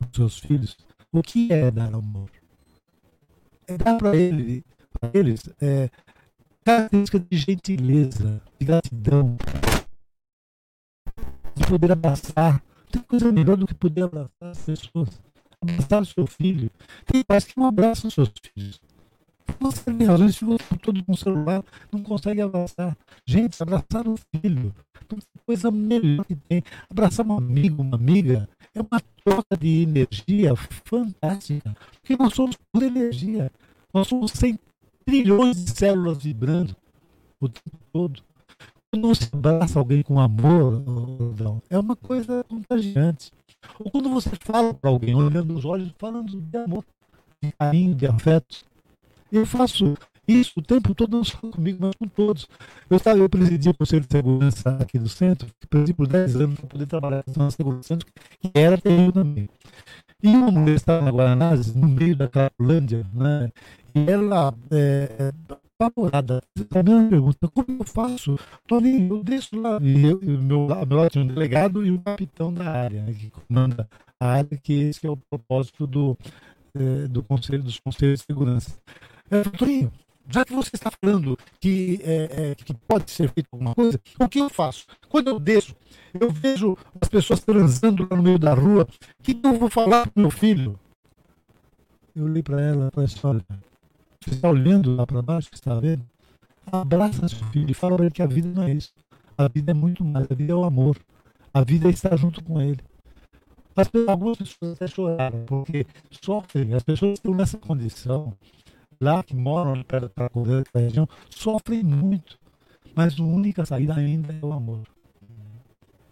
aos 0.00 0.10
seus 0.14 0.38
filhos, 0.38 0.76
o 1.12 1.22
que 1.22 1.52
é 1.52 1.70
dar 1.70 1.92
amor? 1.94 2.30
É 3.68 3.76
dar 3.76 3.98
para 3.98 4.16
ele, 4.16 4.64
pra 4.98 5.10
eles 5.12 5.48
é, 5.60 5.90
característica 6.64 7.20
de 7.20 7.36
gentileza, 7.36 8.42
de 8.58 8.66
gratidão, 8.66 9.36
de 11.54 11.66
poder 11.66 11.92
abraçar. 11.92 12.62
Tem 12.90 13.02
coisa 13.02 13.30
melhor 13.30 13.58
do 13.58 13.66
que 13.66 13.74
poder 13.74 14.04
abraçar 14.04 14.30
as 14.40 14.58
pessoas. 14.62 15.20
Abraçar 15.60 16.02
o 16.02 16.06
seu 16.06 16.26
filho. 16.26 16.70
Tem 17.04 17.22
pais 17.22 17.44
que 17.44 17.58
não 17.58 17.66
abraçam 17.66 18.08
os 18.08 18.14
seus 18.14 18.32
filhos. 18.42 18.80
Às 19.60 20.20
vezes 20.20 20.36
ficam 20.36 20.56
todos 20.80 21.02
com 21.02 21.12
o 21.12 21.16
celular, 21.16 21.64
não 21.92 22.02
consegue 22.02 22.40
abraçar. 22.40 22.96
Gente, 23.26 23.62
abraçar 23.62 24.06
um 24.06 24.16
filho, 24.16 24.74
coisa 25.46 25.70
melhor 25.70 26.24
que 26.24 26.36
tem. 26.36 26.62
Abraçar 26.90 27.26
um 27.26 27.36
amigo, 27.36 27.82
uma 27.82 27.96
amiga, 27.96 28.48
é 28.74 28.80
uma 28.80 29.00
troca 29.24 29.56
de 29.58 29.82
energia 29.82 30.54
fantástica. 30.84 31.76
Porque 32.00 32.16
nós 32.16 32.34
somos 32.34 32.56
pura 32.72 32.86
energia. 32.86 33.50
Nós 33.92 34.06
somos 34.06 34.32
100 34.32 34.58
trilhões 35.04 35.64
de 35.64 35.70
células 35.70 36.22
vibrando 36.22 36.76
o 37.40 37.48
tempo 37.48 37.78
todo. 37.92 38.22
Quando 38.90 39.08
você 39.08 39.28
abraça 39.32 39.78
alguém 39.78 40.02
com 40.02 40.20
amor, 40.20 40.82
é 41.68 41.78
uma 41.78 41.96
coisa 41.96 42.44
contagiante. 42.44 43.32
Ou 43.78 43.90
quando 43.90 44.08
você 44.10 44.30
fala 44.40 44.72
para 44.72 44.90
alguém, 44.90 45.14
olhando 45.14 45.54
nos 45.54 45.64
olhos, 45.64 45.92
falando 45.98 46.40
de 46.40 46.56
amor, 46.58 46.84
de 47.42 47.52
carinho, 47.52 47.94
de 47.94 48.06
afeto. 48.06 48.64
Eu 49.30 49.44
faço 49.46 49.94
isso 50.26 50.60
o 50.60 50.62
tempo 50.62 50.94
todo, 50.94 51.16
não 51.16 51.24
só 51.24 51.38
comigo, 51.38 51.78
mas 51.80 51.94
com 51.96 52.06
todos. 52.06 52.46
Eu, 52.90 52.96
estava, 52.96 53.18
eu 53.18 53.28
presidi 53.28 53.68
o 53.68 53.74
Conselho 53.74 54.02
de 54.02 54.12
Segurança 54.12 54.70
aqui 54.80 54.98
do 54.98 55.08
centro, 55.08 55.48
presidi 55.70 55.94
por 55.94 56.06
10 56.06 56.36
anos 56.36 56.60
para 56.60 56.68
poder 56.68 56.86
trabalhar 56.86 57.24
na 57.36 57.50
segurança 57.50 57.80
do 57.80 57.86
centro, 57.86 58.06
que 58.40 58.50
era 58.54 58.76
terrível 58.76 59.12
também. 59.12 59.48
E 60.22 60.28
uma 60.28 60.50
mulher 60.50 60.74
estava 60.74 61.04
na 61.04 61.10
Guaranás, 61.10 61.74
no 61.74 61.88
meio 61.88 62.16
da 62.16 62.28
Cracolândia, 62.28 63.06
né? 63.14 63.50
e 63.94 64.10
ela, 64.10 64.54
é, 64.70 65.32
apavorada, 65.80 66.42
a 66.74 66.82
minha 66.82 67.08
pergunta, 67.08 67.48
como 67.48 67.78
eu 67.80 67.84
faço? 67.86 68.38
Toninho, 68.66 69.16
eu 69.16 69.24
desço 69.24 69.58
lá, 69.58 69.78
e 69.80 70.04
eu, 70.04 70.20
e 70.22 70.34
o 70.34 70.42
meu, 70.42 70.66
meu 70.66 71.22
um 71.22 71.26
delegado 71.26 71.86
e 71.86 71.90
um 71.90 71.98
capitão 71.98 72.52
da 72.52 72.68
área, 72.68 73.02
né, 73.02 73.12
que 73.12 73.30
comanda 73.30 73.88
a 74.20 74.26
área, 74.26 74.58
que 74.58 74.72
esse 74.72 75.06
é 75.06 75.10
o 75.10 75.16
propósito 75.16 75.86
do, 75.86 76.18
é, 76.74 77.06
do 77.06 77.22
conselho, 77.22 77.62
dos 77.62 77.78
conselhos 77.78 78.20
de 78.20 78.26
segurança. 78.26 78.76
É, 79.30 79.42
Torinho, 79.44 79.92
já 80.28 80.44
que 80.44 80.52
você 80.52 80.70
está 80.74 80.90
falando 80.90 81.38
que, 81.60 82.00
é, 82.02 82.50
é, 82.50 82.54
que 82.54 82.74
pode 82.74 83.10
ser 83.10 83.30
feito 83.30 83.48
alguma 83.52 83.74
coisa, 83.74 83.98
o 84.20 84.28
que 84.28 84.38
eu 84.38 84.50
faço? 84.50 84.86
Quando 85.08 85.28
eu 85.28 85.40
desço, 85.40 85.74
eu 86.18 86.30
vejo 86.30 86.76
as 87.00 87.08
pessoas 87.08 87.40
transando 87.40 88.06
lá 88.10 88.16
no 88.16 88.22
meio 88.22 88.38
da 88.38 88.54
rua, 88.54 88.86
o 89.18 89.22
que 89.22 89.38
eu 89.42 89.58
vou 89.58 89.70
falar 89.70 90.06
para 90.06 90.20
meu 90.20 90.30
filho? 90.30 90.78
Eu 92.14 92.24
olhei 92.24 92.42
para 92.42 92.60
ela 92.60 92.88
e 92.88 92.94
falei 92.94 93.06
assim, 93.06 93.20
olha, 93.22 93.44
você 94.20 94.34
está 94.34 94.50
olhando 94.50 94.94
lá 94.94 95.06
para 95.06 95.22
baixo, 95.22 95.48
você 95.48 95.56
está 95.56 95.78
vendo? 95.78 96.04
Abraça 96.70 97.28
seu 97.28 97.38
filho 97.46 97.70
e 97.70 97.74
fala 97.74 97.96
para 97.96 98.04
ele 98.06 98.14
que 98.14 98.22
a 98.22 98.26
vida 98.26 98.48
não 98.48 98.64
é 98.64 98.72
isso. 98.72 98.92
A 99.36 99.48
vida 99.48 99.70
é 99.70 99.74
muito 99.74 100.04
mais, 100.04 100.26
a 100.30 100.34
vida 100.34 100.52
é 100.52 100.54
o 100.54 100.64
amor. 100.64 100.98
A 101.54 101.62
vida 101.62 101.88
é 101.88 101.90
estar 101.90 102.14
junto 102.16 102.42
com 102.44 102.60
ele. 102.60 102.80
As, 103.74 103.88
algumas 104.08 104.36
pessoas 104.36 104.72
até 104.72 104.86
choraram, 104.88 105.44
porque 105.46 105.86
sofrem, 106.22 106.74
as 106.74 106.82
pessoas 106.82 107.14
estão 107.14 107.32
nessa 107.32 107.56
condição, 107.56 108.36
lá 109.00 109.22
que 109.22 109.34
moram 109.34 109.82
perto 109.82 110.12
da 110.16 110.28
Coreia, 110.28 110.64
da 110.72 110.80
região, 110.80 111.08
sofrem 111.30 111.82
muito. 111.82 112.38
Mas 112.94 113.18
a 113.18 113.22
única 113.22 113.64
saída 113.64 113.94
ainda 113.94 114.32
é 114.32 114.44
o 114.44 114.52
amor. 114.52 114.82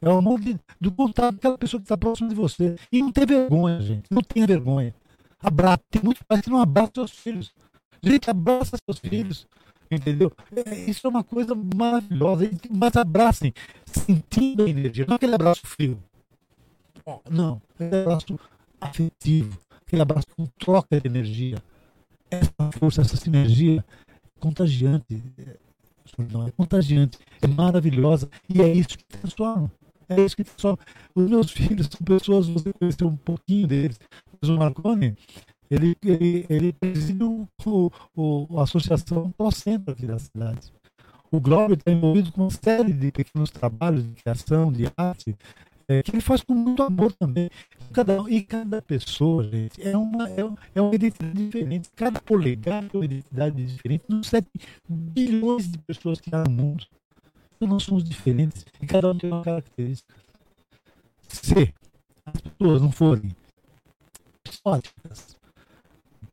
É 0.00 0.08
o 0.08 0.18
amor 0.18 0.40
de, 0.40 0.58
do 0.80 0.92
contato 0.92 1.34
daquela 1.34 1.58
pessoa 1.58 1.80
que 1.80 1.84
está 1.86 1.96
próxima 1.96 2.28
de 2.28 2.34
você. 2.34 2.76
E 2.92 3.02
não 3.02 3.10
tem 3.10 3.26
vergonha, 3.26 3.80
gente. 3.80 4.04
Não 4.10 4.22
tenha 4.22 4.46
vergonha. 4.46 4.94
Abraça. 5.42 5.80
Tem 5.90 6.02
muito 6.02 6.24
pais 6.24 6.40
que 6.42 6.50
não 6.50 6.60
abraçam 6.60 6.92
seus 6.94 7.10
filhos. 7.12 7.54
Gente, 8.02 8.30
abraça 8.30 8.76
seus 8.88 8.98
filhos. 8.98 9.48
Entendeu? 9.90 10.32
É, 10.54 10.74
isso 10.90 11.06
é 11.06 11.10
uma 11.10 11.24
coisa 11.24 11.54
maravilhosa. 11.54 12.50
Mas 12.70 12.96
abracem, 12.96 13.52
sentindo 13.84 14.64
a 14.64 14.68
energia. 14.68 15.06
Não 15.08 15.16
aquele 15.16 15.34
abraço 15.34 15.62
frio. 15.64 16.02
Não, 17.30 17.62
aquele 17.74 18.02
abraço 18.02 18.38
afetivo. 18.80 19.58
Aquele 19.86 20.02
abraço 20.02 20.26
com 20.36 20.46
troca 20.58 21.00
de 21.00 21.06
energia. 21.06 21.62
Essa 22.30 22.72
força, 22.78 23.00
essa 23.02 23.16
sinergia 23.16 23.80
é 23.80 24.40
contagiante. 24.40 25.22
Não, 26.32 26.46
é 26.46 26.50
contagiante, 26.50 27.18
é 27.42 27.46
maravilhosa. 27.46 28.28
E 28.48 28.60
é 28.62 28.72
isso 28.72 28.96
que 28.96 29.04
transforma. 29.04 29.70
É 30.08 30.20
isso 30.20 30.36
que 30.36 30.44
transforma. 30.44 30.78
Os 31.14 31.28
meus 31.28 31.50
filhos 31.50 31.88
são 31.88 32.04
pessoas, 32.04 32.48
você 32.48 32.72
conheceu 32.72 33.08
um 33.08 33.16
pouquinho 33.16 33.66
deles. 33.66 33.98
O 34.42 34.52
Marconi, 34.52 35.16
ele, 35.70 35.96
ele, 36.04 36.46
ele 36.48 36.72
presidiu 36.72 37.48
o, 37.64 37.90
o, 38.14 38.58
a 38.58 38.62
associação 38.62 39.30
Pro 39.32 39.50
Centro 39.50 39.92
aqui 39.92 40.06
da 40.06 40.18
cidade. 40.18 40.72
O 41.30 41.40
Globo 41.40 41.74
está 41.74 41.90
envolvido 41.90 42.30
com 42.30 42.42
uma 42.42 42.50
série 42.50 42.92
de 42.92 43.10
pequenos 43.10 43.50
trabalhos 43.50 44.06
de 44.06 44.12
criação, 44.22 44.72
de 44.72 44.84
arte, 44.96 45.36
é, 45.88 46.02
que 46.02 46.10
ele 46.10 46.20
faz 46.20 46.42
com 46.42 46.54
muito 46.54 46.82
amor 46.82 47.12
também. 47.12 47.48
Cada, 47.92 48.18
e 48.28 48.42
cada 48.42 48.82
pessoa, 48.82 49.44
gente, 49.44 49.86
é 49.86 49.96
uma, 49.96 50.28
é, 50.28 50.40
é 50.74 50.80
uma 50.80 50.94
identidade 50.94 51.46
diferente. 51.46 51.90
Cada 51.94 52.20
polegar 52.20 52.84
é 52.84 52.96
uma 52.96 53.04
identidade 53.04 53.64
diferente. 53.64 54.04
Nos 54.08 54.28
7 54.28 54.48
bilhões 54.88 55.70
de 55.70 55.78
pessoas 55.78 56.20
que 56.20 56.34
há 56.34 56.42
no 56.44 56.50
mundo. 56.50 56.84
Então 57.56 57.68
nós 57.68 57.84
somos 57.84 58.04
diferentes 58.04 58.66
e 58.80 58.86
cada 58.86 59.10
um 59.10 59.16
tem 59.16 59.30
uma 59.30 59.42
característica. 59.42 60.14
Se 61.28 61.74
as 62.26 62.40
pessoas 62.40 62.82
não 62.82 62.92
forem 62.92 63.34
psicóticas, 64.42 65.36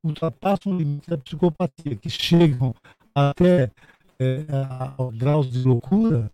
ultrapassam 0.04 0.74
o 0.74 0.78
limite 0.78 1.10
da 1.10 1.18
psicopatia, 1.18 1.96
que 1.96 2.10
chegam 2.10 2.76
até 3.16 3.72
é, 4.20 4.46
a, 4.52 4.96
graus 5.14 5.50
de 5.50 5.64
loucura, 5.64 6.32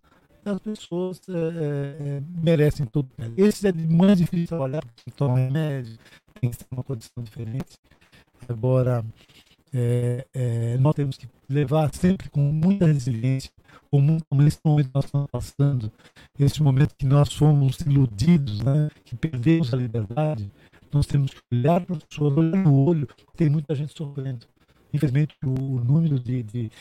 as 0.51 0.59
pessoas 0.59 1.21
é, 1.29 1.33
é, 1.33 2.21
merecem 2.43 2.85
tudo. 2.85 3.09
Esse 3.37 3.67
é 3.67 3.73
mais 3.73 4.17
difícil 4.17 4.47
trabalhar, 4.47 4.81
porque 4.81 5.03
tem 5.03 5.11
que 5.11 5.17
tomar 5.17 5.35
remédio, 5.35 5.97
tem 6.39 6.49
que 6.49 6.57
ter 6.57 6.65
uma 6.71 6.83
condição 6.83 7.23
diferente. 7.23 7.77
Agora, 8.47 9.05
é, 9.73 10.25
é, 10.33 10.77
nós 10.77 10.95
temos 10.95 11.17
que 11.17 11.27
levar 11.47 11.93
sempre 11.93 12.29
com 12.29 12.41
muita 12.41 12.85
resiliência, 12.85 13.51
como 13.91 14.17
nesse 14.33 14.59
momento 14.63 14.87
que 14.87 14.95
nós 14.95 15.05
estamos 15.05 15.27
passando, 15.31 15.91
esse 16.37 16.61
momento 16.61 16.95
que 16.95 17.05
nós 17.05 17.33
fomos 17.33 17.79
iludidos, 17.81 18.61
né, 18.61 18.89
que 19.03 19.15
perdemos 19.15 19.73
a 19.73 19.77
liberdade, 19.77 20.51
nós 20.91 21.05
temos 21.05 21.31
que 21.31 21.41
olhar 21.53 21.81
para 21.85 21.97
as 21.97 22.03
pessoas, 22.03 22.37
olhar 22.37 22.63
no 22.63 22.83
olho, 22.85 23.07
tem 23.35 23.49
muita 23.49 23.75
gente 23.75 23.95
sofrendo. 23.95 24.45
Infelizmente, 24.93 25.35
o, 25.43 25.79
número 25.79 26.19
de, 26.19 26.41
de, 26.43 26.71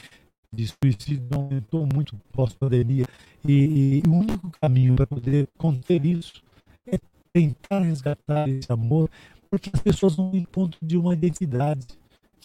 de 0.52 0.66
suicídios 0.66 1.30
aumentou 1.32 1.86
muito 1.86 2.16
pós-pandemia 2.32 3.06
e, 3.46 4.02
e, 4.02 4.08
o 4.08 4.12
único 4.12 4.50
caminho 4.60 4.96
para 4.96 5.06
poder 5.06 5.48
conter 5.56 6.04
isso 6.04 6.42
é 6.86 6.98
tentar 7.32 7.80
resgatar 7.80 8.48
esse 8.48 8.70
amor, 8.72 9.10
porque 9.50 9.70
as 9.72 9.80
pessoas 9.80 10.16
não 10.16 10.34
encontram 10.34 10.80
de 10.82 10.96
uma 10.96 11.14
identidade. 11.14 11.86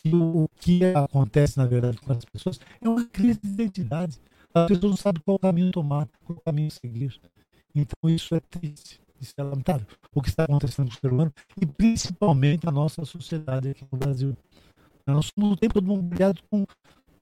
E 0.05 0.13
o, 0.13 0.49
que 0.59 0.83
acontece, 0.83 1.57
na 1.57 1.65
verdade, 1.65 1.97
com 1.97 2.11
as 2.11 2.25
pessoas 2.25 2.59
é 2.81 2.89
uma 2.89 3.05
crise 3.05 3.39
de 3.41 3.49
identidade. 3.49 4.19
As 4.53 4.67
pessoas 4.67 4.91
não 4.91 4.97
sabem 4.97 5.21
qual 5.23 5.39
caminho 5.39 5.71
tomar, 5.71 6.09
qual 6.25 6.39
caminho 6.41 6.69
seguir. 6.69 7.17
Então 7.73 8.09
isso 8.09 8.35
é 8.35 8.41
triste. 8.41 9.01
Isso 9.19 9.33
é 9.37 9.43
lamentável. 9.43 9.87
O 10.13 10.21
que 10.21 10.27
está 10.27 10.43
acontecendo 10.43 10.89
com 10.89 10.97
o 10.97 10.99
ser 10.99 11.11
humano 11.11 11.33
e 11.59 11.65
principalmente 11.65 12.67
a 12.67 12.71
nossa 12.71 13.05
sociedade 13.05 13.69
aqui 13.69 13.85
no 13.89 13.97
Brasil. 13.97 14.37
Nós 15.07 15.31
somos 15.33 15.53
o 15.53 15.57
tempo 15.57 15.75
todo 15.75 15.87
bombardeados 15.87 16.43
com, 16.49 16.65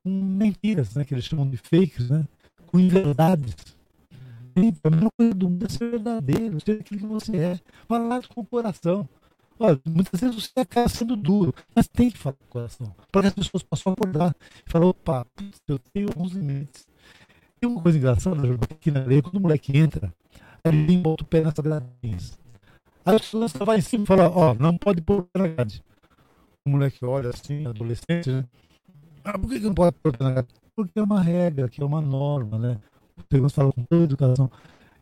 com 0.03 0.09
mentiras, 0.09 0.95
né, 0.95 1.05
que 1.05 1.13
eles 1.13 1.25
chamam 1.25 1.49
de 1.49 1.57
fakes, 1.57 2.09
né, 2.09 2.25
com 2.67 2.79
inverdades. 2.79 3.55
E 4.55 4.73
a 4.83 4.89
melhor 4.89 5.11
coisa 5.17 5.33
do 5.33 5.49
mundo 5.49 5.65
é 5.65 5.69
ser 5.69 5.91
verdadeiro, 5.91 6.59
ser 6.59 6.81
aquilo 6.81 6.99
que 6.99 7.07
você 7.07 7.37
é. 7.37 7.59
Falar 7.87 8.27
com 8.27 8.41
o 8.41 8.45
coração. 8.45 9.07
Olha, 9.57 9.79
muitas 9.85 10.19
vezes 10.19 10.35
você 10.35 10.59
acaba 10.59 10.89
sendo 10.89 11.15
duro, 11.15 11.53
mas 11.75 11.87
tem 11.87 12.09
que 12.09 12.17
falar 12.17 12.35
com 12.35 12.45
o 12.45 12.47
coração. 12.47 12.95
Para 13.11 13.21
que 13.21 13.27
as 13.27 13.33
pessoas 13.35 13.63
possam 13.63 13.93
acordar 13.93 14.35
e 14.67 14.69
falar, 14.69 14.87
opa, 14.87 15.25
eu 15.67 15.79
tenho 15.93 16.07
alguns 16.09 16.33
limites. 16.33 16.87
Tem 17.59 17.69
uma 17.69 17.81
coisa 17.81 17.97
engraçada, 17.97 18.41
aqui 18.69 18.89
na 18.89 19.03
lei, 19.03 19.21
quando 19.21 19.35
o 19.35 19.39
moleque 19.39 19.77
entra, 19.77 20.11
ele 20.65 20.97
bota 20.97 21.23
o 21.23 21.27
pé 21.27 21.41
nessas 21.41 21.63
gradinhas. 21.63 22.39
Aí 23.05 23.15
o 23.15 23.19
segurança 23.19 23.63
vai 23.63 23.77
em 23.77 23.81
cima 23.81 24.03
e 24.03 24.07
fala, 24.07 24.29
ó, 24.29 24.53
não 24.55 24.77
pode 24.77 25.01
pôr 25.01 25.27
na 25.35 25.47
grade. 25.47 25.83
O 26.65 26.69
moleque 26.71 27.05
olha 27.05 27.29
assim, 27.29 27.65
adolescente, 27.65 28.31
né? 28.31 28.45
Ah, 29.23 29.37
por 29.37 29.49
que, 29.49 29.59
que 29.59 29.65
não 29.65 29.73
pode? 29.73 29.95
Porque 30.75 30.99
é 30.99 31.03
uma 31.03 31.21
regra, 31.21 31.69
que 31.69 31.81
é 31.81 31.85
uma 31.85 32.01
norma, 32.01 32.57
né? 32.57 32.79
O 33.17 33.21
segurança 33.29 33.55
fala 33.55 33.71
com 33.73 33.83
toda 33.83 34.03
educação. 34.03 34.49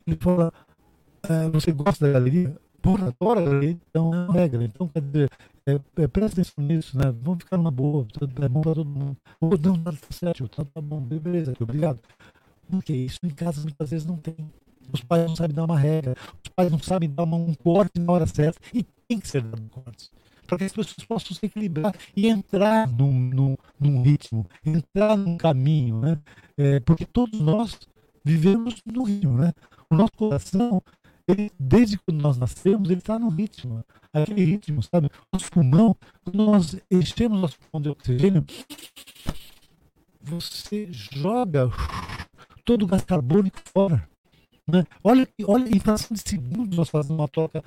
Ele 0.05 0.17
fala, 0.19 0.51
é, 1.23 1.49
você 1.49 1.71
gosta 1.71 2.07
da 2.07 2.13
galeria? 2.13 2.55
Porra, 2.81 3.13
adora 3.19 3.41
a 3.41 3.43
galeria, 3.45 3.77
então 3.89 4.13
é 4.13 4.17
uma 4.17 4.33
regra. 4.33 4.63
Então, 4.63 4.87
quer 4.87 5.01
dizer, 5.01 5.29
é, 5.65 5.79
é, 6.01 6.07
presta 6.07 6.41
atenção 6.41 6.63
nisso, 6.63 6.97
né? 6.97 7.13
Vamos 7.21 7.43
ficar 7.43 7.57
numa 7.57 7.71
boa, 7.71 8.07
é 8.41 8.49
bom 8.49 8.61
pra 8.61 8.73
todo 8.73 8.89
mundo. 8.89 9.17
Ou 9.39 9.57
não, 9.57 9.83
tá 9.83 9.93
certo, 10.09 10.47
tá, 10.47 10.65
tá 10.65 10.81
bom, 10.81 10.99
beleza, 11.01 11.53
obrigado. 11.59 11.99
Porque 12.69 12.93
isso 12.93 13.19
em 13.23 13.29
casa 13.29 13.61
muitas 13.61 13.89
vezes 13.89 14.05
não 14.05 14.17
tem. 14.17 14.35
Os 14.91 15.01
pais 15.01 15.27
não 15.27 15.35
sabem 15.35 15.55
dar 15.55 15.65
uma 15.65 15.77
regra, 15.77 16.15
os 16.43 16.51
pais 16.55 16.71
não 16.71 16.79
sabem 16.79 17.09
dar 17.09 17.23
um 17.23 17.53
corte 17.53 17.99
na 17.99 18.11
hora 18.11 18.25
certa, 18.25 18.59
e 18.73 18.83
tem 19.07 19.19
que 19.19 19.27
ser 19.27 19.41
dado 19.43 19.61
um 19.61 19.67
corte. 19.67 20.09
Para 20.49 20.57
que 20.57 20.63
as 20.63 20.71
pessoas 20.71 21.05
possam 21.05 21.37
se 21.37 21.45
equilibrar 21.45 21.93
e 22.15 22.27
entrar 22.27 22.87
num, 22.87 23.13
num, 23.13 23.57
num 23.79 24.01
ritmo, 24.01 24.47
entrar 24.65 25.15
num 25.15 25.37
caminho, 25.37 25.99
né? 25.99 26.19
É, 26.57 26.79
porque 26.79 27.05
todos 27.05 27.39
nós 27.39 27.79
vivemos 28.25 28.81
no 28.83 29.03
ritmo, 29.03 29.37
né? 29.37 29.53
O 29.91 29.95
nosso 29.95 30.13
coração, 30.13 30.81
ele, 31.27 31.51
desde 31.59 31.99
quando 31.99 32.19
nós 32.19 32.35
nascemos, 32.35 32.89
ele 32.89 32.99
está 32.99 33.19
no 33.19 33.29
ritmo. 33.29 33.85
Aquele 34.11 34.43
ritmo, 34.43 34.81
sabe? 34.81 35.11
Nosso 35.31 35.51
pulmão, 35.51 35.95
quando 36.23 36.43
nós 36.43 36.75
enchemos 36.89 37.39
nosso 37.39 37.59
pulmão 37.59 37.83
de 37.83 37.89
oxigênio, 37.89 38.43
você 40.19 40.87
joga 40.91 41.69
todo 42.65 42.83
o 42.83 42.87
gás 42.87 43.03
carbônico 43.03 43.59
fora. 43.71 44.09
Né? 44.67 44.83
Olha, 45.03 45.27
olha, 45.45 45.69
em 45.69 45.79
fração 45.79 46.15
de 46.15 46.27
segundos 46.27 46.75
nós 46.75 46.89
fazemos 46.89 47.19
uma 47.19 47.27
troca 47.27 47.63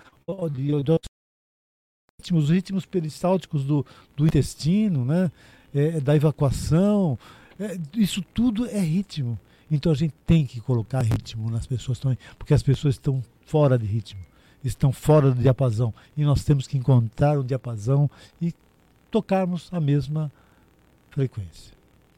de, 0.52 0.82
de 0.82 0.92
ritmos, 2.22 2.50
ritmos 2.50 2.86
peristálticos 2.86 3.64
do, 3.64 3.84
do 4.16 4.26
intestino, 4.26 5.04
né? 5.04 5.30
É, 5.74 6.00
da 6.00 6.14
evacuação. 6.14 7.18
É, 7.58 7.78
isso 7.94 8.22
tudo 8.34 8.66
é 8.66 8.78
ritmo. 8.78 9.38
Então 9.70 9.90
a 9.90 9.94
gente 9.94 10.14
tem 10.26 10.46
que 10.46 10.60
colocar 10.60 11.02
ritmo 11.02 11.50
nas 11.50 11.66
pessoas 11.66 11.98
também, 11.98 12.18
porque 12.38 12.54
as 12.54 12.62
pessoas 12.62 12.94
estão 12.94 13.24
fora 13.46 13.78
de 13.78 13.86
ritmo, 13.86 14.20
estão 14.62 14.92
fora 14.92 15.30
do 15.30 15.40
diapasão. 15.40 15.92
E 16.16 16.22
nós 16.24 16.44
temos 16.44 16.66
que 16.66 16.76
encontrar 16.76 17.38
o 17.38 17.44
diapasão 17.44 18.10
e 18.40 18.54
tocarmos 19.10 19.68
a 19.72 19.80
mesma 19.80 20.30
frequência. 21.10 21.72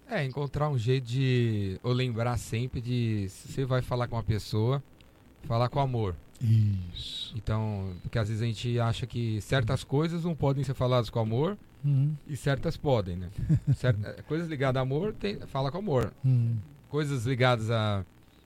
É, 0.09 0.25
encontrar 0.25 0.69
um 0.69 0.77
jeito 0.77 1.07
de. 1.07 1.79
Ou 1.83 1.93
lembrar 1.93 2.37
sempre 2.37 2.81
de. 2.81 3.27
Se 3.31 3.49
você 3.49 3.65
vai 3.65 3.81
falar 3.81 4.07
com 4.07 4.17
uma 4.17 4.23
pessoa, 4.23 4.83
falar 5.47 5.69
com 5.69 5.81
amor. 5.81 6.15
Isso. 6.41 7.33
Então, 7.37 7.95
porque 8.03 8.19
às 8.19 8.29
vezes 8.29 8.43
a 8.43 8.47
gente 8.47 8.79
acha 8.79 9.07
que 9.07 9.41
certas 9.41 9.85
coisas 9.85 10.25
não 10.25 10.35
podem 10.35 10.65
ser 10.65 10.75
faladas 10.75 11.09
com 11.09 11.19
amor 11.19 11.57
uhum. 11.85 12.15
e 12.27 12.37
certas 12.37 12.77
podem, 12.77 13.17
né? 13.17 13.29
Certa, 13.77 14.09
é, 14.09 14.23
coisas 14.23 14.49
ligadas 14.49 14.79
a 14.79 14.83
amor, 14.83 15.15
tem, 15.15 15.39
fala 15.47 15.71
com 15.71 15.79
amor. 15.79 16.13
Uhum. 16.25 16.57
Coisas 16.89 17.25
ligadas 17.27 17.71
a 17.71 18.05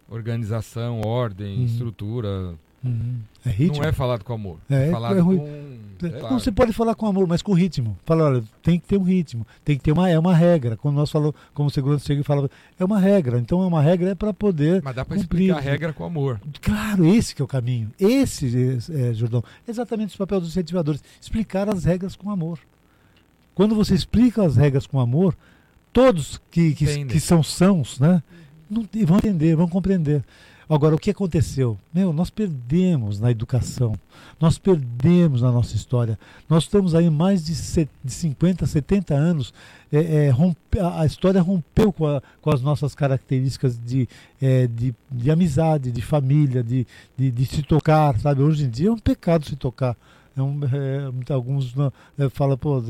organização, 0.09 1.01
ordem, 1.05 1.59
uhum. 1.59 1.65
estrutura, 1.65 2.55
Uhum. 2.85 3.17
É 3.45 3.51
ritmo. 3.51 3.79
Não 3.83 3.89
é 3.89 3.93
falado 3.93 4.23
com 4.25 4.33
amor. 4.33 4.59
É, 4.71 4.89
É, 4.89 4.91
falado 4.91 5.17
é 5.17 5.21
ruim. 5.21 5.39
com. 5.39 6.07
lá, 6.23 6.31
Não, 6.31 6.39
você 6.39 6.53
pode 6.53 6.73
falar 6.73 6.95
com 6.95 7.07
amor, 7.07 7.27
mas 7.27 7.43
com 7.43 7.53
ritmo. 7.53 7.99
Fala, 8.07 8.25
olha, 8.27 8.45
tem 8.63 8.79
que 8.79 8.87
ter 8.87 8.97
um 8.97 9.03
ritmo, 9.03 9.45
tem 9.65 9.77
que 9.77 9.83
ter 9.83 9.91
uma, 9.93 10.09
é 10.09 10.17
uma 10.19 10.33
regra. 10.35 10.77
Quando 10.77 10.95
nós 10.95 11.11
falamos, 11.11 11.35
como 11.53 11.69
o 11.69 11.71
segurança 11.73 12.05
chega 12.07 12.21
e 12.21 12.25
fala, 12.25 12.49
é 12.79 12.85
uma 12.85 13.01
regra. 13.01 13.39
Então 13.41 13.61
é 13.63 13.67
uma 13.67 13.83
regra 13.83 14.11
é 14.11 14.15
para 14.15 14.33
poder 14.33 14.81
Mas 14.85 14.95
dá 14.95 15.05
cumprir. 15.05 15.21
explicar 15.21 15.57
a 15.57 15.61
regra 15.61 15.93
com 15.93 16.05
amor. 16.05 16.41
Claro, 16.63 17.05
esse 17.05 17.35
que 17.35 17.43
é 17.43 17.45
o 17.45 17.49
caminho. 17.49 17.91
Esse, 17.99 18.79
é, 18.93 19.13
Jordão, 19.13 19.43
é 19.67 19.71
exatamente 19.71 20.15
o 20.15 20.19
papel 20.19 20.39
dos 20.41 20.51
incentivadores. 20.51 21.03
Explicar 21.21 21.69
as 21.69 21.85
regras 21.85 22.15
com 22.15 22.31
amor. 22.31 22.61
Quando 23.57 23.75
você 23.75 23.93
explica 23.95 24.45
as 24.45 24.55
regras 24.57 24.87
com 24.87 25.01
amor, 25.01 25.37
todos 25.93 26.41
que, 26.49 26.75
que, 26.75 27.05
que 27.07 27.19
são 27.19 27.43
sãos, 27.43 27.99
né? 27.99 28.23
não- 28.71 28.87
vão 29.05 29.17
entender, 29.17 29.57
vão 29.57 29.67
compreender. 29.67 30.23
Agora, 30.71 30.95
o 30.95 30.99
que 30.99 31.11
aconteceu? 31.11 31.79
Meu, 31.95 32.13
nós 32.13 32.29
perdemos 32.29 33.19
na 33.19 33.31
educação, 33.31 33.95
nós 34.39 34.59
perdemos 34.59 35.41
na 35.41 35.51
nossa 35.51 35.75
história. 35.75 36.19
Nós 36.49 36.65
estamos 36.65 36.95
aí 36.95 37.09
mais 37.09 37.45
de, 37.47 37.55
se- 37.55 37.89
de 38.05 38.13
50, 38.13 38.67
70 38.67 39.15
anos. 39.15 39.55
é, 39.91 40.27
é, 40.27 40.31
rompe- 40.31 40.79
a, 40.79 41.01
a 41.01 41.07
história 41.07 41.41
rompeu 41.41 41.91
com, 41.91 42.07
a- 42.07 42.23
com 42.43 42.51
as 42.51 42.61
nossas 42.61 42.95
características 42.95 43.79
de, 43.83 44.07
é, 44.43 44.67
de, 44.67 44.95
de 45.11 45.31
amizade, 45.31 45.91
de 45.91 46.03
família, 46.03 46.63
de, 46.63 46.87
de, 47.17 47.31
de 47.31 47.47
se 47.47 47.63
tocar, 47.63 48.19
sabe? 48.21 48.43
Hoje 48.43 48.65
em 48.65 48.69
dia 48.71 48.89
é 48.89 48.93
um 48.93 48.99
pecado 48.99 49.47
se 49.47 49.57
tocar. 49.57 49.97
É 50.39 50.43
um, 50.43 50.61
é, 50.65 51.33
alguns 51.33 51.75
não, 51.75 51.93
é, 52.17 52.29
falam, 52.29 52.57
pô, 52.57 52.81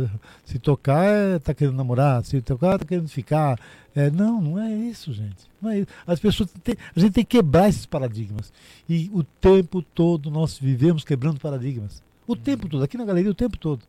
se 0.44 0.58
tocar 0.58 1.04
é, 1.04 1.38
tá 1.38 1.54
querendo 1.54 1.76
namorar, 1.76 2.22
se 2.22 2.42
tocar 2.42 2.78
tá 2.78 2.84
querendo 2.84 3.08
ficar. 3.08 3.58
É, 3.94 4.10
não, 4.10 4.40
não 4.40 4.58
é 4.58 4.70
isso, 4.70 5.14
gente. 5.14 5.48
Não 5.60 5.70
é 5.70 5.80
isso. 5.80 5.88
As 6.06 6.20
pessoas 6.20 6.50
têm, 6.62 6.76
a 6.94 7.00
gente 7.00 7.12
tem 7.12 7.24
que 7.24 7.38
quebrar 7.38 7.68
esses 7.68 7.86
paradigmas. 7.86 8.52
E 8.86 9.10
o 9.14 9.24
tempo 9.24 9.80
todo 9.80 10.30
nós 10.30 10.58
vivemos 10.58 11.04
quebrando 11.04 11.40
paradigmas. 11.40 12.02
O 12.26 12.36
tempo 12.36 12.68
todo, 12.68 12.84
aqui 12.84 12.98
na 12.98 13.04
galeria, 13.06 13.30
o 13.30 13.34
tempo 13.34 13.56
todo. 13.56 13.82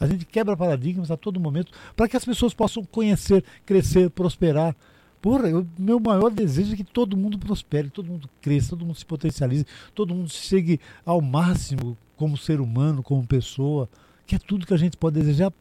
A 0.00 0.06
gente 0.06 0.24
quebra 0.24 0.56
paradigmas 0.56 1.10
a 1.10 1.16
todo 1.16 1.38
momento 1.38 1.72
para 1.96 2.08
que 2.08 2.16
as 2.16 2.24
pessoas 2.24 2.52
possam 2.52 2.84
conhecer, 2.84 3.44
crescer, 3.64 4.10
prosperar. 4.10 4.74
Porra, 5.22 5.48
o 5.56 5.66
meu 5.78 6.00
maior 6.00 6.30
desejo 6.30 6.72
é 6.72 6.76
que 6.76 6.84
todo 6.84 7.16
mundo 7.16 7.38
prospere, 7.38 7.90
todo 7.90 8.06
mundo 8.06 8.28
cresça, 8.40 8.70
todo 8.70 8.84
mundo 8.84 8.98
se 8.98 9.06
potencialize, 9.06 9.66
todo 9.94 10.14
mundo 10.14 10.30
chegue 10.30 10.80
ao 11.04 11.20
máximo 11.20 11.96
como 12.18 12.36
ser 12.36 12.60
humano, 12.60 13.02
como 13.02 13.26
pessoa, 13.26 13.88
que 14.26 14.34
é 14.34 14.38
tudo 14.38 14.66
que 14.66 14.74
a 14.74 14.78
gente 14.78 14.96
pode 14.96 15.18
desejar 15.18 15.52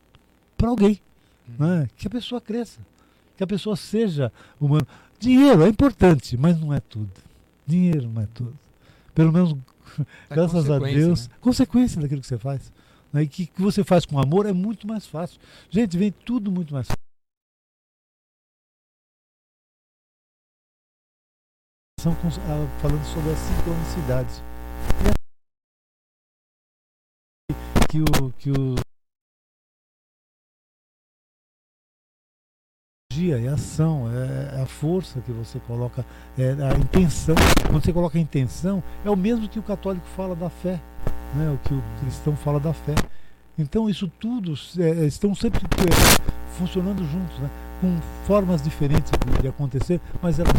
para 0.57 0.69
alguém. 0.69 0.99
Né? 1.57 1.87
Que 1.95 2.07
a 2.07 2.09
pessoa 2.09 2.41
cresça, 2.41 2.81
que 3.37 3.43
a 3.43 3.47
pessoa 3.47 3.75
seja 3.75 4.33
humana. 4.59 4.85
Dinheiro 5.19 5.63
é 5.63 5.69
importante, 5.69 6.35
mas 6.35 6.59
não 6.59 6.73
é 6.73 6.79
tudo. 6.79 7.11
Dinheiro 7.65 8.09
não 8.09 8.23
é 8.23 8.27
tudo. 8.33 8.57
Pelo 9.13 9.31
menos, 9.31 9.55
É 10.29 10.35
graças 10.35 10.69
a 10.69 10.79
Deus, 10.79 11.27
né? 11.27 11.35
consequência 11.39 12.01
daquilo 12.01 12.21
que 12.21 12.27
você 12.27 12.37
faz. 12.37 12.71
Né? 13.13 13.23
E 13.23 13.27
que, 13.27 13.45
que 13.45 13.61
você 13.61 13.83
faz 13.83 14.05
com 14.05 14.19
amor 14.19 14.45
é 14.45 14.51
muito 14.51 14.87
mais 14.87 15.05
fácil. 15.05 15.39
Gente, 15.69 15.97
vem 15.97 16.11
tudo 16.11 16.51
muito 16.51 16.73
mais 16.73 16.87
fácil. 16.87 16.97
Ah, 22.05 22.79
falando 22.81 23.03
sobre 23.05 23.31
a 23.31 23.35
sincronicidade. 23.35 24.56
Que 27.97 28.01
o, 28.01 28.31
que 28.37 28.51
o 28.51 28.75
é 33.31 33.47
ação, 33.47 34.07
é, 34.13 34.59
é 34.59 34.61
a 34.61 34.65
força 34.67 35.19
que 35.21 35.31
você 35.31 35.59
coloca, 35.61 36.05
é 36.37 36.51
a 36.51 36.77
intenção. 36.77 37.33
Quando 37.65 37.83
você 37.83 37.91
coloca 37.91 38.15
a 38.15 38.21
intenção, 38.21 38.83
é 39.03 39.09
o 39.09 39.15
mesmo 39.15 39.49
que 39.49 39.57
o 39.57 39.63
católico 39.63 40.05
fala 40.15 40.35
da 40.35 40.47
fé, 40.47 40.79
né? 41.33 41.49
o 41.49 41.57
que 41.67 41.73
o 41.73 41.83
cristão 41.99 42.35
fala 42.35 42.59
da 42.59 42.71
fé. 42.71 42.93
Então 43.57 43.89
isso 43.89 44.07
tudo 44.19 44.53
é, 44.77 45.05
estão 45.07 45.33
sempre 45.33 45.61
é, 45.61 46.53
funcionando 46.59 47.03
juntos, 47.03 47.39
né? 47.39 47.49
com 47.81 47.97
formas 48.27 48.61
diferentes 48.61 49.11
de, 49.11 49.41
de 49.41 49.47
acontecer, 49.47 49.99
mas 50.21 50.37
ela 50.37 50.51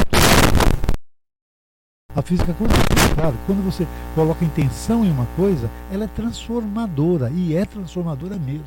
a 2.19 2.23
física 2.23 2.53
quântica, 2.53 3.15
claro, 3.15 3.37
quando 3.47 3.65
você 3.65 3.87
coloca 4.13 4.45
intenção 4.45 5.05
em 5.05 5.11
uma 5.11 5.27
coisa, 5.37 5.71
ela 5.93 6.03
é 6.03 6.09
transformadora 6.09 7.31
e 7.31 7.55
é 7.55 7.65
transformadora 7.65 8.37
mesmo. 8.37 8.67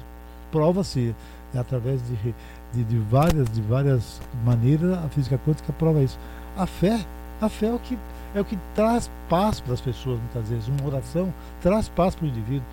Prova-se 0.49 1.13
é 1.53 1.59
através 1.59 2.01
de, 2.07 2.33
de, 2.71 2.83
de 2.85 2.97
várias 2.97 3.49
de 3.49 3.61
várias 3.61 4.21
maneiras 4.45 4.97
a 4.97 5.09
física 5.09 5.37
quântica 5.37 5.73
prova 5.73 6.01
isso. 6.01 6.17
A 6.55 6.65
fé, 6.65 7.05
a 7.41 7.49
fé 7.49 7.67
é 7.67 7.73
o 7.73 7.79
que 7.79 7.97
é 8.33 8.39
o 8.39 8.45
que 8.45 8.57
traz 8.73 9.11
paz 9.27 9.59
para 9.59 9.73
as 9.73 9.81
pessoas 9.81 10.17
muitas 10.17 10.47
vezes. 10.47 10.69
Uma 10.69 10.87
oração 10.87 11.33
traz 11.61 11.89
paz 11.89 12.15
para 12.15 12.25
o 12.25 12.29
indivíduo, 12.29 12.65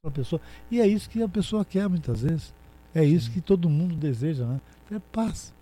para 0.00 0.10
a 0.10 0.14
pessoa. 0.14 0.40
E 0.70 0.80
é 0.80 0.86
isso 0.86 1.10
que 1.10 1.20
a 1.20 1.28
pessoa 1.28 1.64
quer 1.64 1.88
muitas 1.88 2.22
vezes. 2.22 2.54
É 2.94 3.04
isso 3.04 3.32
que 3.32 3.40
todo 3.40 3.68
mundo 3.68 3.96
deseja, 3.96 4.44
né? 4.44 4.60
É 4.92 4.98
paz. 5.12 5.52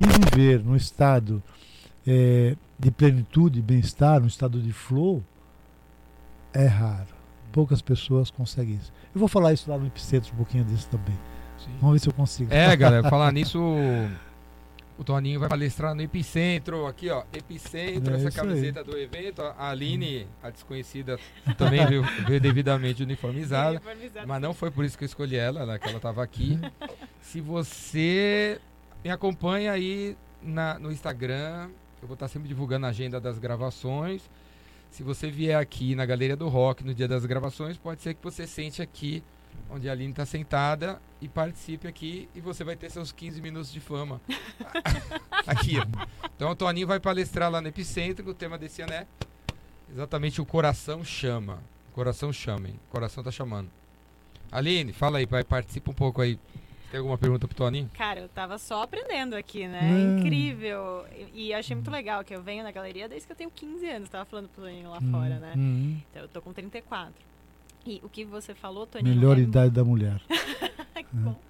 E 0.00 0.06
viver 0.36 0.64
no 0.64 0.76
estado 0.76 1.42
eh, 2.06 2.56
de 2.78 2.90
plenitude 2.90 3.58
e 3.58 3.62
bem-estar, 3.62 4.20
no 4.20 4.26
estado 4.26 4.60
de 4.60 4.72
flow, 4.72 5.22
é 6.54 6.66
raro. 6.66 7.08
Poucas 7.52 7.82
pessoas 7.82 8.30
conseguem 8.30 8.76
isso. 8.76 8.92
Eu 9.14 9.18
vou 9.18 9.28
falar 9.28 9.52
isso 9.52 9.70
lá 9.70 9.76
no 9.76 9.86
Epicentro 9.86 10.32
um 10.32 10.36
pouquinho 10.36 10.64
disso 10.64 10.88
também. 10.88 11.18
Sim. 11.58 11.70
Vamos 11.80 11.94
ver 11.94 11.98
se 12.00 12.08
eu 12.08 12.12
consigo. 12.14 12.52
É, 12.52 12.74
galera, 12.76 13.10
falar 13.10 13.30
nisso, 13.32 13.60
o 14.96 15.04
Toninho 15.04 15.40
vai 15.40 15.48
palestrar 15.48 15.94
no 15.94 16.00
Epicentro, 16.00 16.86
aqui 16.86 17.10
ó, 17.10 17.24
Epicentro, 17.32 18.12
É 18.14 18.16
essa 18.16 18.28
isso 18.28 18.40
aí. 18.40 18.46
camiseta 18.46 18.84
do 18.84 18.96
evento, 18.96 19.42
a 19.42 19.68
Aline, 19.70 20.26
a 20.42 20.48
desconhecida, 20.50 21.18
também 21.58 21.84
veio, 21.86 22.02
veio 22.26 22.40
devidamente 22.40 23.02
uniformizada, 23.02 23.72
Uniformizado. 23.72 24.26
mas 24.28 24.40
não 24.40 24.54
foi 24.54 24.70
por 24.70 24.84
isso 24.84 24.96
que 24.96 25.04
eu 25.04 25.06
escolhi 25.06 25.36
ela, 25.36 25.66
né, 25.66 25.78
que 25.78 25.88
ela 25.88 25.96
estava 25.96 26.22
aqui. 26.22 26.58
Se 27.20 27.40
você 27.40 28.58
me 29.04 29.10
acompanha 29.10 29.72
aí 29.72 30.16
na- 30.42 30.78
no 30.78 30.90
Instagram, 30.92 31.70
eu 32.02 32.08
vou 32.08 32.14
estar 32.14 32.28
sempre 32.28 32.48
divulgando 32.48 32.86
a 32.86 32.90
agenda 32.90 33.20
das 33.20 33.38
gravações. 33.38 34.22
Se 34.90 35.02
você 35.02 35.30
vier 35.30 35.56
aqui 35.58 35.94
na 35.94 36.04
Galeria 36.04 36.36
do 36.36 36.48
Rock 36.48 36.82
no 36.84 36.92
dia 36.94 37.06
das 37.06 37.24
gravações, 37.24 37.76
pode 37.76 38.02
ser 38.02 38.14
que 38.14 38.22
você 38.22 38.46
sente 38.46 38.82
aqui 38.82 39.22
onde 39.70 39.88
a 39.88 39.92
Aline 39.92 40.10
está 40.10 40.26
sentada 40.26 41.00
e 41.20 41.28
participe 41.28 41.86
aqui 41.86 42.28
e 42.34 42.40
você 42.40 42.64
vai 42.64 42.74
ter 42.76 42.90
seus 42.90 43.12
15 43.12 43.40
minutos 43.40 43.72
de 43.72 43.78
fama. 43.80 44.20
aqui. 45.46 45.76
ó. 45.78 46.06
Então 46.36 46.50
o 46.50 46.56
Toninho 46.56 46.86
vai 46.86 46.98
palestrar 46.98 47.50
lá 47.50 47.60
no 47.60 47.68
Epicentro, 47.68 48.28
o 48.28 48.34
tema 48.34 48.58
desse 48.58 48.82
ano 48.82 48.92
é 48.92 49.06
exatamente 49.92 50.40
o 50.40 50.46
coração 50.46 51.04
chama. 51.04 51.58
O 51.90 51.94
coração 51.94 52.32
chama, 52.32 52.68
hein? 52.68 52.80
O 52.88 52.90
coração 52.92 53.22
tá 53.22 53.30
chamando. 53.30 53.68
Aline, 54.50 54.92
fala 54.92 55.18
aí, 55.18 55.26
pai, 55.26 55.44
participa 55.44 55.90
um 55.90 55.94
pouco 55.94 56.20
aí. 56.20 56.38
Tem 56.90 56.98
alguma 56.98 57.16
pergunta 57.16 57.46
pro 57.46 57.56
Toninho? 57.56 57.88
Cara, 57.94 58.20
eu 58.20 58.28
tava 58.28 58.58
só 58.58 58.82
aprendendo 58.82 59.34
aqui, 59.34 59.68
né? 59.68 59.92
Hum. 59.92 60.18
Incrível. 60.18 61.06
E, 61.32 61.48
e 61.48 61.54
achei 61.54 61.76
muito 61.76 61.90
legal 61.90 62.24
que 62.24 62.34
eu 62.34 62.42
venho 62.42 62.64
na 62.64 62.72
galeria 62.72 63.08
desde 63.08 63.26
que 63.26 63.32
eu 63.32 63.36
tenho 63.36 63.50
15 63.50 63.86
anos. 63.88 64.08
Tava 64.08 64.24
falando 64.24 64.48
pro 64.48 64.64
Toninho 64.64 64.90
lá 64.90 64.98
Hum, 65.00 65.10
fora, 65.12 65.38
né? 65.38 65.54
hum. 65.56 66.00
Então 66.10 66.22
eu 66.22 66.28
tô 66.28 66.42
com 66.42 66.52
34. 66.52 67.14
E 67.86 68.00
o 68.02 68.08
que 68.08 68.24
você 68.24 68.54
falou, 68.54 68.86
Toninho. 68.86 69.14
Melhor 69.14 69.38
é 69.38 69.42
idade 69.42 69.72
da 69.72 69.84
mulher. 69.84 70.20
Que 71.00 71.16
bom. 71.16 71.40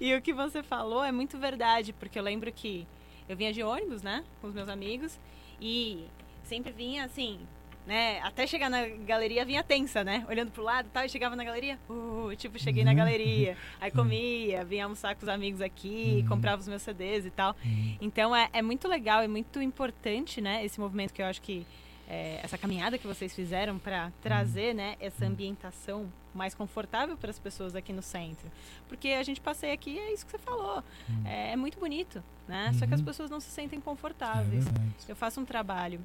E 0.00 0.14
o 0.14 0.22
que 0.22 0.32
você 0.32 0.62
falou 0.62 1.02
é 1.04 1.10
muito 1.12 1.36
verdade, 1.36 1.92
porque 1.92 2.16
eu 2.18 2.22
lembro 2.22 2.50
que 2.52 2.86
eu 3.28 3.36
vinha 3.36 3.52
de 3.52 3.62
ônibus, 3.62 4.02
né, 4.02 4.24
com 4.40 4.46
os 4.46 4.54
meus 4.54 4.68
amigos, 4.68 5.18
e 5.60 6.04
sempre 6.44 6.72
vinha 6.72 7.04
assim, 7.04 7.40
né, 7.86 8.18
até 8.22 8.46
chegar 8.46 8.70
na 8.70 8.86
galeria 8.86 9.44
vinha 9.44 9.62
tensa, 9.62 10.02
né, 10.02 10.24
olhando 10.28 10.50
pro 10.50 10.62
lado 10.62 10.86
e 10.86 10.90
tal, 10.90 11.04
e 11.04 11.08
chegava 11.08 11.36
na 11.36 11.44
galeria, 11.44 11.78
uh, 11.88 12.34
tipo, 12.36 12.58
cheguei 12.58 12.82
na 12.84 12.92
Uhum. 12.92 12.96
galeria, 12.96 13.56
aí 13.80 13.90
comia, 13.90 14.64
vinha 14.64 14.84
almoçar 14.84 15.14
com 15.14 15.22
os 15.22 15.28
amigos 15.28 15.60
aqui, 15.60 16.20
Uhum. 16.22 16.28
comprava 16.28 16.60
os 16.62 16.68
meus 16.68 16.82
CDs 16.82 17.26
e 17.26 17.30
tal. 17.30 17.54
Então 18.00 18.34
é, 18.34 18.48
é 18.52 18.62
muito 18.62 18.88
legal 18.88 19.22
e 19.22 19.28
muito 19.28 19.60
importante, 19.60 20.40
né, 20.40 20.64
esse 20.64 20.80
movimento 20.80 21.12
que 21.12 21.20
eu 21.20 21.26
acho 21.26 21.42
que 21.42 21.66
é, 22.08 22.38
essa 22.42 22.58
caminhada 22.58 22.98
que 22.98 23.06
vocês 23.06 23.34
fizeram 23.34 23.78
para 23.78 24.10
trazer, 24.22 24.74
né, 24.74 24.94
essa 25.00 25.24
ambientação 25.26 26.10
mais 26.34 26.54
confortável 26.54 27.16
para 27.16 27.30
as 27.30 27.38
pessoas 27.38 27.74
aqui 27.76 27.92
no 27.92 28.02
centro, 28.02 28.50
porque 28.88 29.08
a 29.10 29.22
gente 29.22 29.40
passeia 29.40 29.72
aqui 29.72 29.98
é 29.98 30.12
isso 30.12 30.24
que 30.26 30.32
você 30.32 30.38
falou, 30.38 30.82
é, 31.24 31.52
é 31.52 31.56
muito 31.56 31.78
bonito, 31.78 32.22
né? 32.48 32.72
Só 32.78 32.86
que 32.86 32.92
as 32.92 33.00
Uhum. 33.00 33.06
pessoas 33.06 33.30
não 33.30 33.40
se 33.40 33.48
sentem 33.50 33.78
É 33.78 33.82
confortáveis. 33.82 34.64
verdade. 34.64 34.90
eu 35.08 35.16
faço 35.16 35.40
um 35.40 35.44
trabalho, 35.46 35.98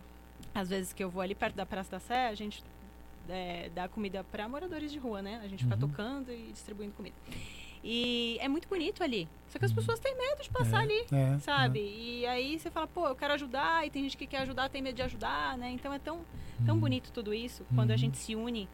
às 0.53 0.69
vezes 0.69 0.93
que 0.93 1.03
eu 1.03 1.09
vou 1.09 1.21
ali 1.21 1.35
perto 1.35 1.55
da 1.55 1.65
Praça 1.65 1.91
da 1.91 1.99
Sé, 1.99 2.27
a 2.27 2.35
gente 2.35 2.63
é, 3.27 3.69
dá 3.75 3.87
comida 3.87 4.23
para 4.23 4.47
moradores 4.49 4.91
de 4.91 4.97
rua, 4.97 5.21
né? 5.21 5.39
A 5.43 5.47
gente 5.47 5.63
fica 5.63 5.75
Uhum. 5.75 5.81
tocando 5.81 6.31
e 6.31 6.51
distribuindo 6.51 6.93
comida. 6.93 7.15
E 7.83 8.37
é 8.41 8.47
muito 8.49 8.67
bonito 8.67 9.03
ali. 9.03 9.27
Só 9.49 9.57
que 9.59 9.65
as 9.65 9.71
Uhum. 9.71 9.75
pessoas 9.77 9.99
têm 9.99 10.17
medo 10.17 10.41
de 10.43 10.49
passar 10.49 10.79
É, 10.79 10.83
ali 10.83 11.05
é, 11.11 11.39
sabe? 11.39 11.79
E 11.79 12.25
aí 12.25 12.59
você 12.59 12.69
fala, 12.71 12.87
pô, 12.87 13.07
eu 13.07 13.15
quero 13.15 13.33
ajudar, 13.35 13.85
e 13.85 13.89
tem 13.89 14.03
gente 14.03 14.17
que 14.17 14.25
quer 14.27 14.39
ajudar, 14.39 14.69
tem 14.69 14.81
medo 14.81 14.95
de 14.95 15.01
ajudar, 15.03 15.57
né? 15.57 15.69
Então 15.71 15.93
é 15.93 15.99
tão, 15.99 16.19
tão 16.65 16.75
Uhum. 16.75 16.81
bonito 16.81 17.11
tudo 17.11 17.33
isso, 17.33 17.63
quando 17.75 17.91
a 17.91 17.93
Uhum. 17.93 17.97
gente 17.99 18.17
se 18.17 18.35
une, 18.35 18.67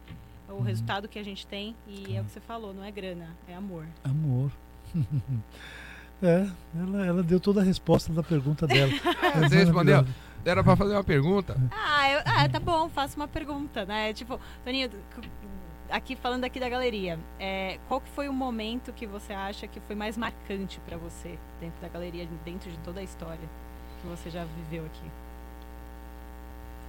o 0.48 0.52
Uhum. 0.54 0.62
resultado 0.62 1.06
que 1.08 1.18
a 1.18 1.22
gente 1.22 1.46
tem, 1.46 1.76
e 1.86 2.16
é 2.16 2.20
o 2.20 2.24
que 2.24 2.30
você 2.32 2.40
falou, 2.40 2.72
não 2.74 2.82
é 2.82 2.90
grana, 2.90 3.36
é 3.46 3.54
amor. 3.54 3.86
Amor. 4.02 4.50
É, 6.22 6.48
ela, 6.74 7.06
ela 7.06 7.22
deu 7.22 7.38
toda 7.38 7.60
a 7.60 7.62
resposta 7.62 8.10
da 8.10 8.22
pergunta 8.22 8.66
dela. 8.66 8.90
É, 9.34 9.38
você 9.46 9.56
respondeu? 9.56 10.02
Era 10.46 10.62
para 10.62 10.76
fazer 10.76 10.92
uma 10.92 11.02
pergunta. 11.02 11.56
Ah, 11.72 12.10
eu, 12.10 12.20
ah, 12.24 12.48
tá 12.48 12.60
bom, 12.60 12.88
faço 12.88 13.16
uma 13.16 13.26
pergunta, 13.26 13.84
né? 13.84 14.12
Tipo, 14.12 14.40
Toninho, 14.64 14.88
aqui 15.90 16.14
falando 16.14 16.44
aqui 16.44 16.60
da 16.60 16.68
galeria, 16.68 17.18
é, 17.38 17.78
qual 17.88 18.00
que 18.00 18.08
foi 18.10 18.28
o 18.28 18.32
momento 18.32 18.92
que 18.92 19.06
você 19.06 19.32
acha 19.32 19.66
que 19.66 19.80
foi 19.80 19.96
mais 19.96 20.16
marcante 20.16 20.80
para 20.86 20.96
você 20.96 21.36
dentro 21.60 21.80
da 21.82 21.88
galeria, 21.88 22.28
dentro 22.44 22.70
de 22.70 22.78
toda 22.78 23.00
a 23.00 23.02
história 23.02 23.48
que 24.00 24.06
você 24.06 24.30
já 24.30 24.44
viveu 24.44 24.86
aqui? 24.86 25.10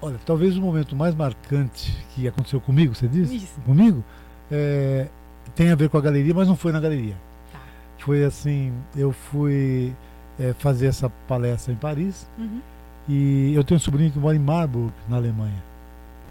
Olha, 0.03 0.19
talvez 0.23 0.55
o 0.55 0.61
momento 0.61 0.95
mais 0.95 1.15
marcante 1.15 1.91
que 2.13 2.27
aconteceu 2.27 2.61
comigo, 2.61 2.93
você 2.93 3.07
disse? 3.07 3.37
Isso. 3.37 3.59
Comigo, 3.61 4.03
é, 4.51 5.07
tem 5.55 5.71
a 5.71 5.75
ver 5.75 5.89
com 5.89 5.97
a 5.97 6.01
galeria, 6.01 6.33
mas 6.35 6.47
não 6.47 6.55
foi 6.55 6.71
na 6.71 6.79
galeria. 6.79 7.15
Tá. 7.51 7.59
Foi 7.97 8.23
assim, 8.23 8.71
eu 8.95 9.11
fui 9.11 9.95
é, 10.39 10.53
fazer 10.53 10.85
essa 10.85 11.09
palestra 11.27 11.73
em 11.73 11.75
Paris 11.75 12.29
Uhum. 12.37 12.61
E 13.07 13.53
eu 13.53 13.63
tenho 13.63 13.77
um 13.77 13.81
sobrinho 13.81 14.11
que 14.11 14.19
mora 14.19 14.35
em 14.35 14.39
Marburg, 14.39 14.91
na 15.07 15.17
Alemanha. 15.17 15.63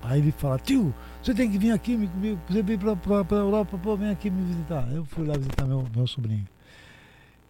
Aí 0.03 0.21
ele 0.21 0.31
fala, 0.33 0.59
tio, 0.59 0.95
você 1.23 1.35
tem 1.35 1.51
que 1.51 1.59
vir 1.59 1.73
aqui 1.73 1.97
me- 1.97 2.07
comigo, 2.07 2.39
você 2.49 2.63
vem 2.63 2.79
pra, 2.79 2.95
pra, 2.95 3.25
pra 3.25 3.39
Europa, 3.39 3.77
pô, 3.83 3.97
vem 3.97 4.11
aqui 4.11 4.31
me 4.31 4.45
visitar. 4.45 4.87
Eu 4.93 5.05
fui 5.05 5.27
lá 5.27 5.37
visitar 5.37 5.65
meu, 5.67 5.85
meu 5.95 6.07
sobrinho. 6.07 6.45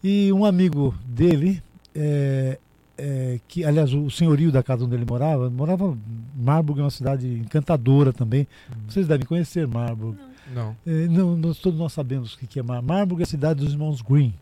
E 0.03 0.33
um 0.33 0.45
amigo 0.45 0.95
dele, 1.05 1.63
é, 1.95 2.59
é, 2.97 3.41
que 3.49 3.65
aliás 3.65 3.93
o 3.93 4.09
senhorio 4.11 4.51
da 4.53 4.63
casa 4.63 4.85
onde 4.85 4.95
ele 4.95 5.05
morava, 5.05 5.51
morava 5.51 5.97
Marburg 6.35 6.81
é 6.81 6.85
uma 6.85 6.91
cidade 6.91 7.27
encantadora 7.29 8.13
também. 8.13 8.47
Vocês 8.89 9.07
devem 9.07 9.27
conhecer 9.27 9.67
Marburg. 9.67 10.17
Não. 10.19 10.37
Não. 10.55 10.77
É, 10.87 11.09
não, 11.09 11.37
nós, 11.37 11.59
todos 11.59 11.79
nós 11.79 11.93
sabemos 11.93 12.35
o 12.35 12.39
que 12.39 12.47
que 12.47 12.61
é 12.61 12.63
Mar. 12.63 12.81
Marburg 12.81 13.21
é 13.21 13.25
a 13.25 13.27
cidade 13.27 13.65
dos 13.65 13.73
irmãos 13.73 14.01
Green. 14.01 14.33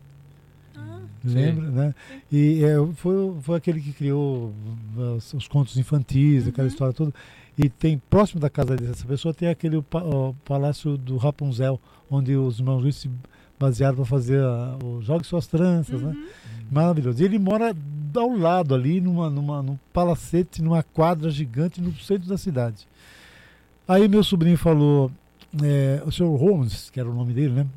Ah, 0.77 0.99
Lembra, 1.23 1.69
né? 1.69 1.95
E 2.31 2.63
é, 2.63 2.75
foi, 2.95 3.35
foi 3.41 3.57
aquele 3.57 3.81
que 3.81 3.93
criou 3.93 4.53
os, 5.17 5.33
os 5.33 5.47
contos 5.47 5.77
infantis, 5.77 6.47
aquela 6.47 6.65
Uhum. 6.67 6.71
história 6.71 6.93
toda. 6.93 7.13
E 7.57 7.69
tem, 7.69 7.97
próximo 8.09 8.39
da 8.41 8.49
casa 8.49 8.75
dessa 8.75 9.05
pessoa, 9.05 9.33
tem 9.33 9.47
aquele 9.47 9.81
ó, 9.93 10.33
palácio 10.43 10.97
do 10.97 11.17
Rapunzel, 11.17 11.79
onde 12.11 12.35
os 12.35 12.59
irmãos 12.59 12.81
Luiz 12.81 12.95
se 12.97 13.09
basearam 13.57 13.95
para 13.95 14.05
fazer 14.05 14.41
a, 14.43 14.77
o 14.83 15.01
Jogue 15.01 15.25
Suas 15.25 15.47
Tranças, 15.47 16.01
né? 16.01 16.09
uhum. 16.09 16.27
Maravilhoso. 16.71 17.21
E 17.21 17.25
ele 17.25 17.39
mora 17.39 17.73
ao 18.15 18.35
lado 18.37 18.75
ali, 18.75 18.99
numa, 18.99 19.29
numa, 19.29 19.61
num 19.61 19.77
palacete, 19.93 20.61
numa 20.61 20.83
quadra 20.83 21.29
gigante 21.31 21.79
no 21.81 21.93
centro 21.95 22.27
da 22.27 22.37
cidade. 22.37 22.87
Aí 23.87 24.07
meu 24.07 24.23
sobrinho 24.23 24.57
falou, 24.57 25.09
é, 25.63 26.01
o 26.05 26.11
senhor 26.11 26.35
Holmes, 26.35 26.89
que 26.89 26.99
era 26.99 27.09
o 27.09 27.13
nome 27.13 27.33
dele, 27.33 27.53
né? 27.53 27.67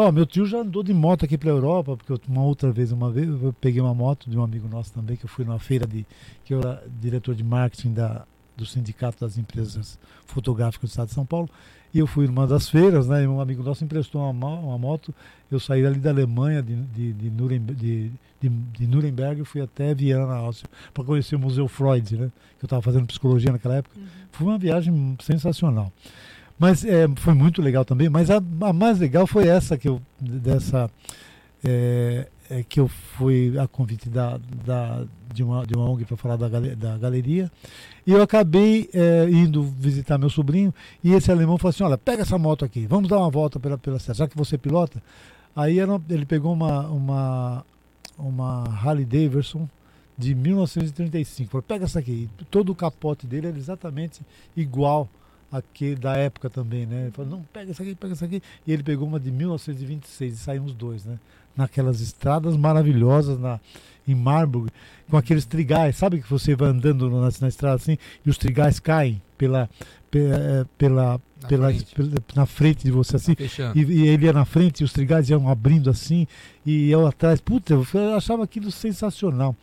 Ó, 0.00 0.12
meu 0.12 0.24
tio 0.24 0.46
já 0.46 0.58
andou 0.58 0.84
de 0.84 0.94
moto 0.94 1.24
aqui 1.24 1.36
para 1.36 1.50
Europa, 1.50 1.96
porque 1.96 2.12
eu- 2.12 2.20
uma 2.28 2.44
outra 2.44 2.70
vez, 2.70 2.92
uma 2.92 3.10
vez, 3.10 3.26
eu 3.28 3.52
peguei 3.60 3.80
uma 3.80 3.92
moto 3.92 4.30
de 4.30 4.38
um 4.38 4.44
amigo 4.44 4.68
nosso 4.68 4.92
também, 4.92 5.16
que 5.16 5.24
eu 5.24 5.28
fui 5.28 5.44
numa 5.44 5.58
feira 5.58 5.88
de. 5.88 6.06
que 6.44 6.54
eu 6.54 6.60
era 6.60 6.84
diretor 7.00 7.34
de 7.34 7.42
marketing 7.42 7.94
da, 7.94 8.24
do 8.56 8.64
Sindicato 8.64 9.18
das 9.18 9.36
Empresas 9.36 9.98
Fotográficas 10.24 10.90
do 10.90 10.92
Estado 10.92 11.08
de 11.08 11.14
São 11.14 11.26
Paulo. 11.26 11.50
E 11.92 11.98
eu 11.98 12.06
fui 12.06 12.28
numa 12.28 12.46
das 12.46 12.68
feiras, 12.68 13.08
né? 13.08 13.24
E 13.24 13.26
um 13.26 13.40
amigo 13.40 13.60
nosso 13.64 13.82
emprestou 13.82 14.22
uma, 14.30 14.48
uma 14.60 14.78
moto. 14.78 15.12
Eu 15.50 15.58
saí 15.58 15.84
ali 15.84 15.98
da 15.98 16.10
Alemanha, 16.10 16.62
de, 16.62 16.76
de, 16.76 17.12
de, 17.14 17.30
Nuremberg, 17.30 17.80
de, 17.80 18.12
de, 18.40 18.48
de 18.48 18.86
Nuremberg, 18.86 19.40
e 19.40 19.44
fui 19.44 19.60
até 19.60 19.92
Viena, 19.94 20.26
na 20.26 20.36
Áustria, 20.36 20.70
para 20.94 21.02
conhecer 21.02 21.34
o 21.34 21.40
Museu 21.40 21.66
Freud, 21.66 22.16
né? 22.16 22.30
Que 22.56 22.64
eu 22.64 22.66
estava 22.66 22.82
fazendo 22.82 23.04
psicologia 23.04 23.50
naquela 23.50 23.74
época. 23.74 23.98
Uhum. 23.98 24.06
Foi 24.30 24.46
uma 24.46 24.58
viagem 24.58 25.16
sensacional. 25.20 25.92
Mas 26.58 26.84
é, 26.84 27.06
foi 27.16 27.34
muito 27.34 27.62
legal 27.62 27.84
também. 27.84 28.08
Mas 28.08 28.30
a, 28.30 28.38
a 28.38 28.72
mais 28.72 28.98
legal 28.98 29.26
foi 29.26 29.46
essa 29.46 29.78
que 29.78 29.88
eu 29.88 30.00
dessa 30.20 30.90
é, 31.64 32.26
é, 32.50 32.62
que 32.62 32.80
eu 32.80 32.88
fui 32.88 33.58
a 33.58 33.66
convite 33.66 34.08
da, 34.08 34.38
da 34.64 35.04
de 35.32 35.42
uma 35.42 35.66
de 35.66 35.74
uma 35.74 35.88
ONG 35.90 36.04
para 36.04 36.16
falar 36.16 36.36
da, 36.36 36.48
da 36.48 36.96
galeria 36.96 37.50
e 38.06 38.12
eu 38.12 38.22
acabei 38.22 38.88
é, 38.92 39.28
indo 39.28 39.62
visitar 39.62 40.18
meu 40.18 40.30
sobrinho 40.30 40.72
e 41.02 41.12
esse 41.12 41.30
alemão 41.30 41.58
falou 41.58 41.70
assim 41.70 41.82
olha 41.82 41.98
pega 41.98 42.22
essa 42.22 42.38
moto 42.38 42.64
aqui 42.64 42.86
vamos 42.86 43.08
dar 43.08 43.18
uma 43.18 43.30
volta 43.30 43.60
pela 43.60 43.76
pela 43.76 43.98
cidade 43.98 44.18
já 44.18 44.28
que 44.28 44.36
você 44.36 44.56
pilota 44.56 45.02
aí 45.54 45.78
era, 45.78 46.00
ele 46.08 46.24
pegou 46.24 46.52
uma 46.52 46.88
uma 46.88 47.64
uma 48.16 48.64
Harley 48.64 49.04
Davidson 49.04 49.68
de 50.16 50.34
1935 50.34 51.50
falou 51.50 51.62
pega 51.62 51.84
essa 51.84 51.98
aqui 51.98 52.30
todo 52.50 52.70
o 52.70 52.74
capote 52.74 53.26
dele 53.26 53.48
era 53.48 53.58
exatamente 53.58 54.22
igual 54.56 55.08
aquele 55.50 55.96
da 55.96 56.16
época 56.16 56.48
também, 56.50 56.84
né? 56.86 57.02
Ele 57.04 57.10
falou, 57.10 57.30
não, 57.30 57.42
pega 57.52 57.70
essa 57.70 57.82
aqui, 57.82 57.94
pega 57.94 58.12
essa 58.12 58.24
aqui. 58.24 58.42
E 58.66 58.72
ele 58.72 58.82
pegou 58.82 59.06
uma 59.08 59.18
de 59.20 59.30
1926 59.30 60.34
e 60.34 60.36
saímos 60.36 60.74
dois, 60.74 61.04
né? 61.04 61.18
Naquelas 61.56 62.00
estradas 62.00 62.56
maravilhosas 62.56 63.38
na, 63.38 63.58
em 64.06 64.14
Marburg, 64.14 64.70
com 65.10 65.16
aqueles 65.16 65.44
trigais, 65.44 65.96
sabe 65.96 66.20
que 66.22 66.30
você 66.30 66.54
vai 66.54 66.68
andando 66.68 67.10
na, 67.10 67.28
na 67.40 67.48
estrada 67.48 67.76
assim 67.76 67.98
e 68.24 68.30
os 68.30 68.38
trigais 68.38 68.78
caem 68.78 69.20
pela, 69.36 69.68
pe- 70.10 70.18
eh, 70.20 70.64
pela, 70.76 71.20
Na 71.42 71.48
pela, 71.48 71.68
frente. 71.70 71.94
pela- 71.94 72.12
na 72.36 72.46
frente 72.46 72.84
de 72.84 72.90
você 72.92 73.16
assim. 73.16 73.34
Fechando. 73.34 73.76
E, 73.76 73.82
e 73.82 74.06
ele 74.06 74.26
ia 74.26 74.32
na 74.32 74.44
frente 74.44 74.80
e 74.80 74.84
os 74.84 74.92
trigais 74.92 75.28
iam 75.30 75.48
abrindo 75.48 75.90
assim, 75.90 76.26
e 76.64 76.90
eu 76.90 77.06
atrás. 77.06 77.40
Puta, 77.40 77.74
eu 77.74 77.84
achava 78.16 78.44
aquilo 78.44 78.70
sensacional. 78.70 79.56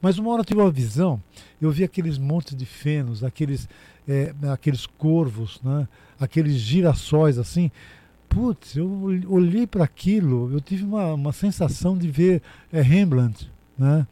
Mas 0.00 0.18
uma 0.18 0.30
hora 0.30 0.40
eu 0.40 0.44
tive 0.46 0.60
uma 0.60 0.70
visão, 0.70 1.22
eu 1.60 1.70
vi 1.70 1.84
aqueles 1.84 2.16
montes 2.16 2.56
de 2.56 2.64
fenos, 2.64 3.22
aqueles, 3.22 3.68
eh, 4.08 4.32
aqueles 4.52 4.86
corvos, 4.86 5.60
né? 5.62 5.86
aqueles 6.20 6.54
girassóis 6.54 7.38
assim. 7.38 7.70
Putz, 8.28 8.76
eu 8.76 8.86
ol- 8.90 9.34
olhei 9.34 9.66
para 9.66 9.84
aquilo, 9.84 10.50
eu 10.52 10.60
tive 10.60 10.84
uma, 10.84 11.12
uma 11.12 11.32
sensação 11.32 11.96
de 11.98 12.08
ver 12.08 12.40
eh, 12.72 12.80
Rembrandt, 12.80 13.50
né? 13.78 14.06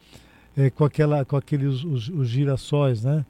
Eh, 0.55 0.69
com, 0.69 0.85
aquela, 0.85 1.25
com 1.25 1.35
aqueles 1.35 1.83
os, 1.83 2.07
os 2.09 2.27
girassóis, 2.27 3.03
né? 3.03 3.25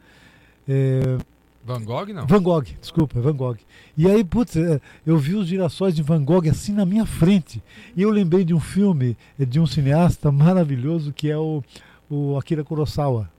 Eh, 0.68 1.18
Van 1.64 1.84
Gogh, 1.84 2.08
não? 2.12 2.26
Van 2.26 2.42
Gogh, 2.42 2.66
desculpa, 2.82 3.22
Van 3.22 3.36
Gogh. 3.36 3.58
E 3.96 4.10
aí, 4.10 4.24
putz, 4.24 4.56
é, 4.58 4.82
eu 5.06 5.18
vi 5.20 5.36
os 5.36 5.48
girassóis 5.48 5.96
de 5.96 6.02
Van 6.02 6.24
Gogh 6.26 6.50
assim 6.50 6.74
na 6.74 6.86
minha 6.88 7.06
frente. 7.06 7.62
E 7.96 8.02
eu 8.02 8.10
lembrei 8.10 8.44
de 8.44 8.52
um 8.54 8.60
filme 8.60 9.16
é, 9.40 9.46
de 9.46 9.60
um 9.60 9.68
cineasta 9.68 10.32
maravilhoso 10.32 11.14
que 11.14 11.30
é 11.30 11.38
o, 11.38 11.64
o 12.10 12.36
Akira 12.38 12.64
Kurosawa. 12.64 13.30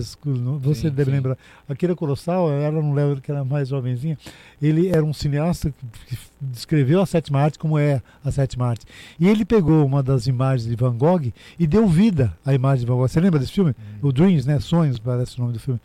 Você 0.00 0.74
Sim, 0.74 0.90
deve 0.90 1.04
sim. 1.04 1.10
lembrar. 1.10 1.36
Akira 1.68 1.94
Kurosawa, 1.94 2.52
ela 2.52 2.80
não 2.80 2.92
lembra 2.92 3.20
que 3.20 3.30
era 3.30 3.44
mais 3.44 3.68
jovenzinha. 3.68 4.18
Ele 4.60 4.88
era 4.88 5.04
um 5.04 5.12
cineasta 5.12 5.72
que, 6.06 6.18
descreveu 6.40 7.00
a 7.00 7.06
sétima 7.06 7.40
arte 7.40 7.58
como 7.58 7.78
é 7.78 8.02
a 8.24 8.30
sétima 8.30 8.66
arte. 8.66 8.86
E 9.18 9.28
ele 9.28 9.44
pegou 9.44 9.84
uma 9.84 10.02
das 10.02 10.26
imagens 10.26 10.68
de 10.68 10.74
Van 10.74 10.96
Gogh 10.96 11.32
e 11.58 11.66
deu 11.66 11.86
vida 11.86 12.36
à 12.44 12.52
imagem 12.54 12.80
de 12.80 12.86
Van 12.86 12.96
Gogh. 12.96 13.08
Você 13.08 13.20
lembra 13.20 13.38
desse 13.38 13.52
filme? 13.52 13.74
O 14.00 14.12
Dreams, 14.12 14.46
né? 14.46 14.58
Sonhos, 14.60 14.98
parece 14.98 15.38
o 15.38 15.40
nome 15.40 15.52
do 15.52 15.60
filme. 15.60 15.80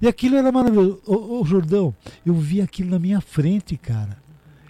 E 0.00 0.08
aquilo 0.08 0.36
era 0.36 0.50
maravilhoso. 0.50 1.00
Ô, 1.06 1.40
ô, 1.40 1.44
Jordão, 1.44 1.94
eu 2.26 2.34
vi 2.34 2.60
aquilo 2.60 2.90
na 2.90 2.98
minha 2.98 3.20
frente, 3.20 3.76
cara. 3.76 4.20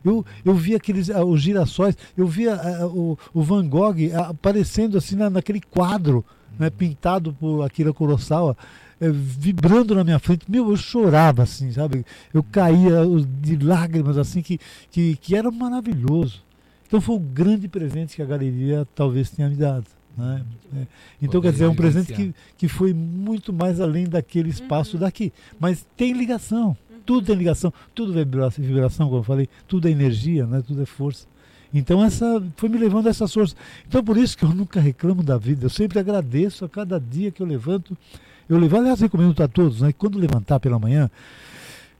Eu, 0.04 0.24
eu 0.44 0.54
vi 0.54 0.74
aqueles 0.74 1.08
ah, 1.10 1.24
os 1.24 1.40
girassóis, 1.40 1.96
eu 2.16 2.26
vi 2.26 2.48
ah, 2.48 2.86
o, 2.86 3.16
o 3.32 3.42
Van 3.42 3.66
Gogh 3.66 3.96
aparecendo 4.28 4.98
assim 4.98 5.14
na, 5.14 5.30
naquele 5.30 5.60
quadro, 5.60 6.24
né, 6.58 6.70
pintado 6.70 7.32
por 7.32 7.62
Akira 7.62 7.92
Kurosawa, 7.92 8.56
eh, 9.00 9.10
vibrando 9.10 9.94
na 9.94 10.04
minha 10.04 10.18
frente. 10.18 10.50
Meu, 10.50 10.70
eu 10.70 10.76
chorava 10.76 11.42
assim, 11.42 11.72
sabe? 11.72 12.04
Eu 12.32 12.42
caía 12.42 13.02
de 13.40 13.56
lágrimas 13.58 14.16
assim, 14.18 14.42
que, 14.42 14.58
que, 14.90 15.16
que 15.16 15.34
era 15.36 15.50
maravilhoso. 15.50 16.42
Então 16.86 17.00
foi 17.00 17.16
o 17.16 17.20
grande 17.20 17.68
presente 17.68 18.14
que 18.16 18.22
a 18.22 18.26
galeria 18.26 18.86
talvez 18.94 19.30
tenha 19.30 19.48
me 19.48 19.56
dado. 19.56 19.86
Né? 20.16 20.42
É. 20.76 20.86
Então, 21.22 21.40
Poder 21.40 21.48
quer 21.48 21.52
dizer, 21.52 21.64
é 21.64 21.68
um 21.68 21.74
presente 21.74 22.12
que, 22.12 22.34
que 22.58 22.68
foi 22.68 22.92
muito 22.92 23.50
mais 23.50 23.80
além 23.80 24.04
daquele 24.06 24.50
espaço 24.50 24.96
Uhum. 24.96 25.00
daqui. 25.00 25.32
Mas 25.58 25.86
tem 25.96 26.12
ligação, 26.12 26.76
tudo 27.06 27.26
tem 27.26 27.34
ligação, 27.34 27.72
tudo 27.94 28.12
é 28.12 28.24
vibra- 28.24 28.50
vibração, 28.50 29.06
como 29.06 29.20
eu 29.20 29.24
falei, 29.24 29.48
tudo 29.66 29.88
é 29.88 29.90
energia, 29.90 30.46
né? 30.46 30.62
tudo 30.66 30.82
é 30.82 30.86
força. 30.86 31.26
Então 31.72 32.04
essa 32.04 32.42
foi 32.56 32.68
me 32.68 32.78
levando 32.78 33.06
a 33.06 33.10
essa 33.10 33.26
força. 33.26 33.54
Então 33.86 34.04
por 34.04 34.16
isso 34.16 34.36
que 34.36 34.44
eu 34.44 34.50
nunca 34.50 34.80
reclamo 34.80 35.22
da 35.22 35.38
vida, 35.38 35.66
eu 35.66 35.70
sempre 35.70 35.98
agradeço 35.98 36.64
a 36.64 36.68
cada 36.68 37.00
dia 37.00 37.30
que 37.30 37.42
eu 37.42 37.46
levanto. 37.46 37.96
Eu 38.48 38.58
levanto, 38.58 38.80
aliás, 38.82 39.00
recomendo 39.00 39.40
a 39.42 39.48
todos, 39.48 39.80
né? 39.80 39.92
Quando 39.92 40.18
levantar 40.18 40.60
pela 40.60 40.78
manhã, 40.78 41.10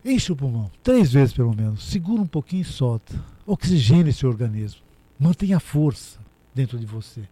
enche 0.05 0.33
o 0.33 0.37
pulmão, 0.37 0.70
três 0.83 1.12
vezes 1.12 1.33
pelo 1.33 1.55
menos, 1.55 1.85
segura 1.85 2.20
um 2.20 2.27
pouquinho 2.27 2.62
e 2.62 2.64
solta. 2.64 3.14
Oxigene 3.47 4.12
seu 4.12 4.29
organismo. 4.29 4.81
Mantenha 5.18 5.61
força 5.61 6.18
dentro 6.55 6.79
de 6.79 6.85
você. 6.85 7.23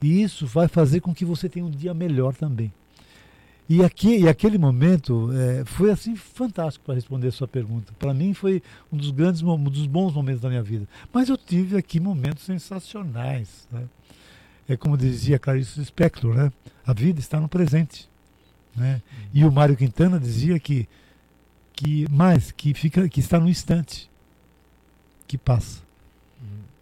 E 0.00 0.22
isso 0.22 0.46
vai 0.46 0.68
fazer 0.68 1.00
com 1.00 1.14
que 1.14 1.24
você 1.24 1.48
tenha 1.48 1.64
um 1.64 1.70
dia 1.70 1.94
melhor 1.94 2.34
também. 2.34 2.72
E, 3.68 3.82
aqui, 3.82 4.18
e 4.18 4.28
aquele 4.28 4.58
momento 4.58 5.30
eh, 5.32 5.64
foi 5.64 5.90
assim 5.90 6.16
fantástico 6.16 6.84
para 6.84 6.94
responder 6.94 7.28
a 7.28 7.32
sua 7.32 7.48
pergunta. 7.48 7.92
Para 7.98 8.12
mim 8.12 8.34
foi 8.34 8.62
um 8.92 8.96
dos 8.96 9.10
grandes, 9.10 9.40
um 9.42 9.64
dos 9.64 9.86
bons 9.86 10.12
momentos 10.12 10.42
da 10.42 10.48
minha 10.48 10.62
vida. 10.62 10.86
Mas 11.12 11.28
eu 11.28 11.38
tive 11.38 11.76
aqui 11.76 12.00
momentos 12.00 12.42
sensacionais. 12.44 13.66
Né? 13.70 13.84
É 14.68 14.76
como 14.76 14.96
dizia 14.96 15.38
Clarice 15.38 15.78
Lispector, 15.78 16.34
né? 16.34 16.52
A 16.84 16.92
vida 16.92 17.20
está 17.20 17.40
no 17.40 17.48
presente. 17.48 18.08
Né? 18.74 19.00
E 19.32 19.44
o 19.44 19.52
Mário 19.52 19.76
Quintana 19.76 20.18
dizia 20.18 20.58
que, 20.58 20.88
que 21.72 22.06
mais 22.10 22.50
que 22.50 22.74
fica 22.74 23.08
que 23.08 23.20
está 23.20 23.38
no 23.38 23.48
instante 23.48 24.10
que 25.26 25.38
passa. 25.38 25.81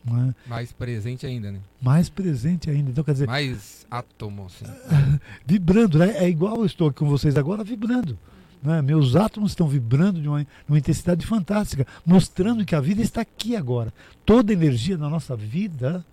Né? 0.04 0.34
Mais 0.46 0.72
presente 0.72 1.26
ainda, 1.26 1.52
né? 1.52 1.60
Mais 1.80 2.08
presente 2.08 2.70
ainda. 2.70 2.90
Então, 2.90 3.04
quer 3.04 3.12
dizer. 3.12 3.26
Mais 3.26 3.86
átomo, 3.90 4.46
assim. 4.46 4.64
vibrando, 5.44 5.98
né? 5.98 6.16
É 6.16 6.28
igual 6.28 6.56
eu 6.56 6.66
estou 6.66 6.88
aqui 6.88 6.98
com 6.98 7.08
vocês 7.08 7.36
agora 7.36 7.62
vibrando. 7.62 8.18
Né? 8.62 8.82
Meus 8.82 9.16
átomos 9.16 9.52
estão 9.52 9.66
vibrando 9.66 10.20
de 10.20 10.28
uma, 10.28 10.46
uma 10.68 10.78
intensidade 10.78 11.26
fantástica, 11.26 11.86
mostrando 12.04 12.64
que 12.64 12.74
a 12.74 12.80
vida 12.80 13.02
está 13.02 13.20
aqui 13.20 13.56
agora. 13.56 13.92
Toda 14.24 14.52
a 14.52 14.54
energia 14.54 14.96
da 14.96 15.08
nossa 15.08 15.34
vida, 15.36 16.04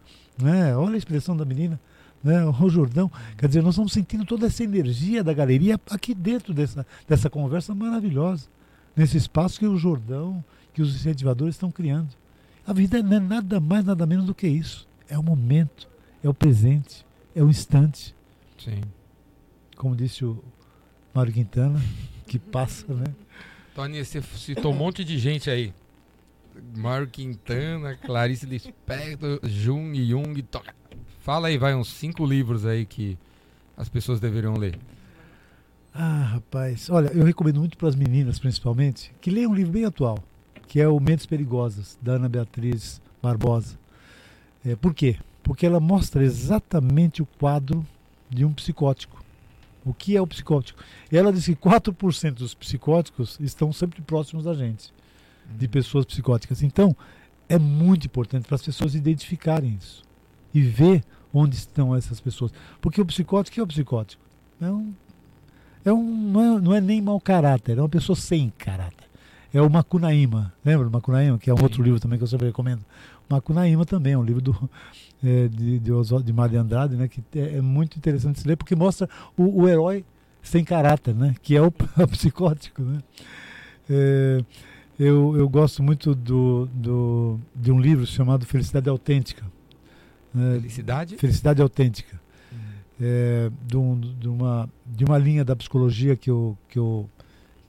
né? 0.41 0.75
olha 0.75 0.95
a 0.95 0.97
expressão 0.97 1.35
da 1.35 1.45
menina, 1.45 1.79
né? 2.23 2.45
o 2.45 2.69
Jordão. 2.69 3.11
Quer 3.37 3.47
dizer, 3.47 3.61
nós 3.61 3.73
estamos 3.73 3.91
sentindo 3.93 4.25
toda 4.25 4.47
essa 4.47 4.63
energia 4.63 5.23
da 5.23 5.33
galeria 5.33 5.79
aqui 5.89 6.13
dentro 6.13 6.53
dessa, 6.53 6.85
dessa 7.07 7.29
conversa 7.29 7.75
maravilhosa, 7.75 8.47
nesse 8.95 9.17
espaço 9.17 9.59
que 9.59 9.67
o 9.67 9.77
Jordão, 9.77 10.43
que 10.73 10.81
os 10.81 10.95
incentivadores 10.95 11.55
estão 11.55 11.71
criando. 11.71 12.09
A 12.67 12.73
vida 12.73 13.01
não 13.01 13.15
é 13.15 13.19
nada 13.21 13.61
mais, 13.61 13.85
nada 13.85 14.05
menos 14.05 14.25
do 14.25 14.35
que 14.35 14.45
isso. 14.45 14.85
É 15.07 15.17
o 15.17 15.23
momento, 15.23 15.87
é 16.21 16.27
o 16.27 16.33
presente, 16.33 17.05
é 17.33 17.41
o 17.41 17.49
instante. 17.49 18.13
Sim. 18.57 18.81
Como 19.77 19.95
disse 19.95 20.25
o 20.25 20.43
Mário 21.13 21.31
Quintana, 21.31 21.81
que 22.27 22.37
passa, 22.37 22.93
né? 22.93 23.05
Tony, 23.73 24.03
você 24.03 24.21
citou 24.21 24.73
um 24.73 24.75
monte 24.75 25.05
de 25.05 25.17
gente 25.17 25.49
aí. 25.49 25.73
Mário 26.75 27.07
Quintana, 27.07 27.95
Clarice 27.95 28.45
Lispector, 28.45 29.39
Jung, 29.43 30.03
Jung. 30.05 30.41
To... 30.41 30.61
Fala 31.21 31.47
aí, 31.47 31.57
vai, 31.57 31.73
uns 31.73 31.93
cinco 31.93 32.25
livros 32.25 32.65
aí 32.65 32.85
que 32.85 33.17
as 33.77 33.87
pessoas 33.87 34.19
deveriam 34.19 34.57
ler. 34.57 34.77
Ah, 35.93 36.31
rapaz. 36.33 36.89
Olha, 36.89 37.07
eu 37.13 37.23
recomendo 37.23 37.59
muito 37.59 37.77
para 37.77 37.87
as 37.87 37.95
meninas, 37.95 38.39
principalmente, 38.39 39.13
que 39.21 39.31
leiam 39.31 39.51
um 39.51 39.55
livro 39.55 39.71
bem 39.71 39.85
atual, 39.85 40.19
que 40.67 40.81
é 40.81 40.87
o 40.87 40.99
Mentes 40.99 41.25
Perigosas, 41.25 41.97
da 42.01 42.13
Ana 42.13 42.27
Beatriz 42.27 43.01
Barbosa. 43.21 43.77
É, 44.65 44.75
por 44.75 44.93
quê? 44.93 45.17
Porque 45.41 45.65
ela 45.65 45.79
mostra 45.79 46.23
exatamente 46.23 47.21
o 47.21 47.25
quadro 47.25 47.85
de 48.29 48.43
um 48.43 48.53
psicótico. 48.53 49.23
O 49.85 49.93
que 49.93 50.17
é 50.17 50.21
o 50.21 50.27
psicótico? 50.27 50.83
E 51.09 51.17
ela 51.17 51.31
diz 51.31 51.45
que 51.45 51.55
4% 51.55 52.33
dos 52.33 52.53
psicóticos 52.53 53.37
estão 53.39 53.71
sempre 53.71 54.01
próximos 54.01 54.43
da 54.43 54.53
gente, 54.53 54.93
de 55.57 55.65
uhum. 55.65 55.71
pessoas 55.71 56.05
psicóticas. 56.05 56.61
Então, 56.61 56.95
é 57.47 57.57
muito 57.57 58.05
importante 58.05 58.45
para 58.45 58.55
as 58.55 58.61
pessoas 58.61 58.93
identificarem 58.93 59.77
isso 59.79 60.03
e 60.53 60.61
ver 60.61 61.03
onde 61.33 61.55
estão 61.55 61.95
essas 61.95 62.19
pessoas. 62.19 62.51
Porque 62.81 62.99
o 62.99 63.05
psicótico, 63.05 63.53
o 63.53 63.55
que 63.55 63.59
é 63.61 63.63
o 63.63 63.67
psicótico? 63.67 64.21
É 64.59 64.69
um, 64.69 64.93
é 65.85 65.93
um, 65.93 66.03
não, 66.03 66.41
é, 66.41 66.61
não 66.61 66.73
é 66.73 66.81
nem 66.81 67.01
mau 67.01 67.21
caráter, 67.21 67.77
é 67.77 67.81
uma 67.81 67.87
pessoa 67.87 68.15
sem 68.17 68.51
caráter. 68.57 69.06
É 69.53 69.61
o 69.61 69.69
Macunaíma, 69.69 70.53
lembra 70.63 70.85
do 70.85 70.91
Macunaíma, 70.91 71.37
que 71.37 71.49
é 71.49 71.53
um 71.53 71.61
outro 71.61 71.81
livro 71.81 71.99
também 71.99 72.17
que 72.17 72.23
eu 72.23 72.27
sempre 72.27 72.47
recomendo. 72.47 72.83
Macunaíma 73.29 73.85
também, 73.85 74.13
é 74.13 74.17
um 74.17 74.23
livro 74.23 74.41
do, 74.41 74.69
é, 75.23 75.47
de, 75.47 75.79
de, 75.79 75.91
Oswald, 75.91 76.25
de 76.25 76.33
Mário 76.33 76.59
Andrade, 76.59 76.95
né, 76.95 77.07
que 77.07 77.23
é, 77.35 77.57
é, 77.57 77.61
muito 77.61 77.97
interessante 77.97 78.39
se 78.39 78.47
ler, 78.47 78.55
porque 78.55 78.75
mostra 78.75 79.09
o, 79.37 79.63
o, 79.63 79.67
herói 79.67 80.05
sem 80.41 80.63
caráter, 80.63 81.13
né, 81.13 81.35
que 81.41 81.55
é 81.55 81.61
o, 81.61 81.67
o 81.97 82.07
psicótico. 82.07 82.81
Né. 82.81 82.99
É, 83.89 84.43
eu, 84.99 85.35
eu 85.37 85.47
gosto 85.47 85.83
muito 85.83 86.15
do, 86.15 86.67
do, 86.73 87.39
de 87.55 87.71
um 87.71 87.79
livro 87.79 88.05
chamado 88.05 88.45
Felicidade 88.45 88.89
Autêntica. 88.89 89.45
Né, 90.33 90.55
Felicidade? 90.55 91.17
Felicidade 91.17 91.61
Autêntica. 91.61 92.19
Uhum. 92.51 92.59
É, 92.99 93.51
de, 93.65 93.77
um, 93.77 93.99
de, 93.99 94.27
uma, 94.27 94.69
de 94.85 95.05
uma 95.05 95.17
linha 95.17 95.45
da 95.45 95.55
psicologia 95.55 96.15
que 96.15 96.31
eu, 96.31 96.57
que, 96.67 96.79
eu, 96.79 97.09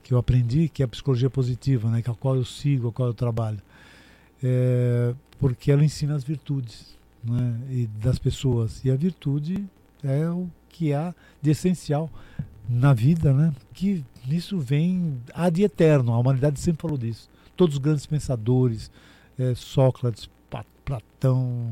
que 0.09 0.13
eu 0.15 0.17
aprendi, 0.17 0.67
que 0.67 0.81
é 0.81 0.85
a 0.85 0.87
psicologia 0.87 1.29
positiva, 1.29 1.87
né, 1.87 2.01
com 2.01 2.09
a 2.09 2.15
qual 2.15 2.35
eu 2.35 2.43
sigo, 2.43 2.87
a 2.87 2.91
qual 2.91 3.09
eu 3.09 3.13
trabalho. 3.13 3.61
É, 4.43 5.13
porque 5.37 5.71
ela 5.71 5.85
ensina 5.85 6.15
as 6.15 6.23
virtudes 6.23 6.97
né, 7.23 7.59
e 7.69 7.85
das 7.85 8.17
pessoas. 8.17 8.83
E 8.83 8.89
a 8.89 8.95
virtude 8.95 9.63
é 10.03 10.27
o 10.27 10.49
que 10.67 10.95
há 10.95 11.13
de 11.39 11.51
essencial 11.51 12.09
na 12.67 12.91
vida, 12.91 13.31
né? 13.31 13.53
Que 13.71 14.03
isso 14.27 14.57
vem 14.57 15.21
há 15.31 15.47
de 15.47 15.61
eterno. 15.61 16.11
A 16.11 16.17
humanidade 16.17 16.59
sempre 16.59 16.81
falou 16.81 16.97
disso. 16.97 17.29
Todos 17.55 17.75
os 17.75 17.79
grandes 17.79 18.07
pensadores, 18.07 18.89
é, 19.37 19.53
Sócrates, 19.53 20.27
Platão, 20.83 21.71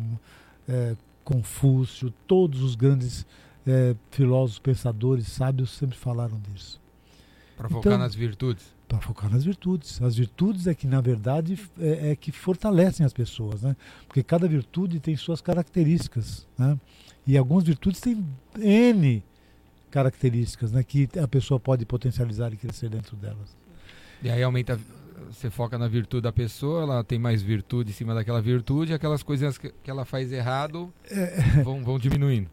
é, 0.69 0.95
Confúcio, 1.23 2.13
todos 2.27 2.61
os 2.61 2.75
grandes 2.75 3.25
é, 3.65 3.95
filósofos, 4.11 4.59
pensadores, 4.59 5.27
sábios 5.27 5.71
sempre 5.71 5.97
falaram 5.97 6.39
disso. 6.39 6.79
Para 7.57 7.67
focar 7.67 7.93
então, 7.93 7.97
nas 7.97 8.15
virtudes 8.15 8.77
para 8.87 8.99
focar 8.99 9.29
nas 9.29 9.43
virtudes. 9.43 10.01
As 10.01 10.15
virtudes 10.15 10.65
é 10.65 10.73
que, 10.73 10.87
na 10.87 11.01
verdade, 11.01 11.59
é, 11.79 12.11
é, 12.11 12.15
que 12.15 12.31
fortalecem 12.31 13.05
as 13.05 13.11
pessoas, 13.11 13.61
né? 13.61 13.75
Porque 14.07 14.23
cada 14.23 14.47
virtude 14.47 14.99
tem 14.99 15.15
suas 15.17 15.41
características, 15.41 16.47
né? 16.57 16.79
E 17.25 17.37
algumas 17.37 17.65
virtudes 17.65 17.99
têm 17.99 18.25
N 18.57 19.23
características, 19.91 20.71
né? 20.71 20.83
Que 20.83 21.09
a 21.21 21.27
pessoa 21.27 21.59
pode 21.59 21.85
potencializar 21.85 22.53
e 22.53 22.57
crescer 22.57 22.89
dentro 22.89 23.17
delas. 23.17 23.55
E 24.23 24.29
aí 24.29 24.41
aumenta, 24.41 24.79
você 25.29 25.49
foca 25.49 25.77
na 25.77 25.87
virtude 25.87 26.21
da 26.21 26.31
pessoa, 26.31 26.83
ela 26.83 27.03
tem 27.03 27.17
mais 27.17 27.41
virtude 27.41 27.91
em 27.91 27.93
cima 27.93 28.13
daquela 28.13 28.41
virtude, 28.41 28.93
aquelas 28.93 29.23
coisas 29.23 29.57
que, 29.57 29.73
que 29.83 29.89
ela 29.89 30.05
faz 30.05 30.31
errado 30.31 30.93
é, 31.09 31.39
é. 31.59 31.63
vão, 31.63 31.83
vão 31.83 31.97
diminuindo. 31.97 32.49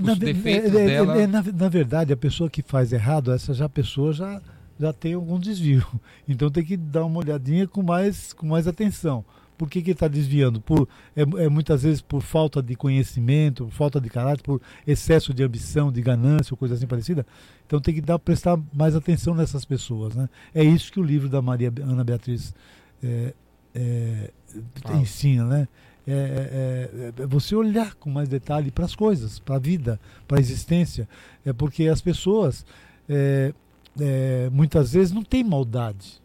Na, 0.00 0.12
Os 0.12 0.18
defeitos 0.18 0.74
é, 0.74 0.82
é, 0.82 0.86
dela... 0.86 1.26
Na, 1.26 1.42
na 1.42 1.68
verdade, 1.68 2.12
a 2.12 2.16
pessoa 2.16 2.50
que 2.50 2.62
faz 2.62 2.92
errado, 2.92 3.32
essa 3.32 3.54
já 3.54 3.68
pessoa 3.68 4.12
já 4.12 4.40
já 4.78 4.92
tem 4.92 5.14
algum 5.14 5.38
desvio. 5.38 5.86
Então 6.28 6.50
tem 6.50 6.64
que 6.64 6.76
dar 6.76 7.04
uma 7.04 7.20
olhadinha 7.20 7.68
com 7.68 7.82
mais, 7.82 8.32
com 8.32 8.46
mais 8.46 8.66
atenção. 8.66 9.24
Por 9.56 9.68
que, 9.70 9.80
que 9.80 9.90
ele 9.90 9.94
está 9.94 10.08
desviando? 10.08 10.60
Por, 10.60 10.88
é, 11.14 11.22
é, 11.22 11.48
muitas 11.48 11.82
vezes 11.82 12.00
por 12.00 12.22
falta 12.22 12.62
de 12.62 12.74
conhecimento, 12.74 13.64
por 13.64 13.72
falta 13.72 14.00
de 14.00 14.08
caráter, 14.10 14.42
por 14.42 14.60
excesso 14.86 15.32
de 15.32 15.42
ambição, 15.42 15.90
de 15.90 16.02
ganância 16.02 16.52
ou 16.52 16.58
coisa 16.58 16.74
assim 16.74 16.86
parecida. 16.86 17.26
Então 17.66 17.80
tem 17.80 17.94
que 17.94 18.00
dar, 18.00 18.18
prestar 18.18 18.58
mais 18.72 18.94
atenção 18.94 19.34
nessas 19.34 19.64
pessoas. 19.64 20.14
Né? 20.14 20.28
É 20.54 20.62
isso 20.62 20.92
que 20.92 21.00
o 21.00 21.02
livro 21.02 21.28
da 21.28 21.40
Maria 21.40 21.72
Ana 21.82 22.04
Beatriz 22.04 22.54
é, 23.02 23.34
é, 23.74 24.30
ah. 24.84 24.96
ensina. 24.96 25.44
Né? 25.44 25.68
É, 26.06 26.12
é, 26.12 27.22
é, 27.22 27.26
você 27.26 27.56
olhar 27.56 27.94
com 27.96 28.08
mais 28.08 28.28
detalhe 28.28 28.70
para 28.70 28.84
as 28.84 28.94
coisas, 28.94 29.40
para 29.40 29.56
a 29.56 29.58
vida, 29.58 29.98
para 30.28 30.38
a 30.38 30.40
existência. 30.40 31.08
É 31.44 31.52
porque 31.52 31.88
as 31.88 32.00
pessoas 32.00 32.64
é, 33.08 33.52
é, 34.00 34.48
muitas 34.52 34.92
vezes 34.92 35.12
não 35.12 35.22
tem 35.22 35.42
maldade, 35.42 36.20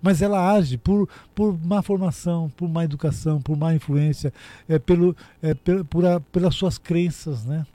mas 0.00 0.22
ela 0.22 0.52
age 0.52 0.78
por, 0.78 1.08
por 1.34 1.58
má 1.64 1.82
formação, 1.82 2.50
por 2.56 2.68
má 2.68 2.84
educação, 2.84 3.40
por 3.40 3.56
má 3.56 3.74
influência, 3.74 4.32
é, 4.68 4.78
pelo, 4.78 5.16
é, 5.42 5.54
por, 5.54 5.84
por 5.84 6.06
a, 6.06 6.20
pelas 6.20 6.54
suas 6.54 6.78
crenças. 6.78 7.44
Né? 7.44 7.66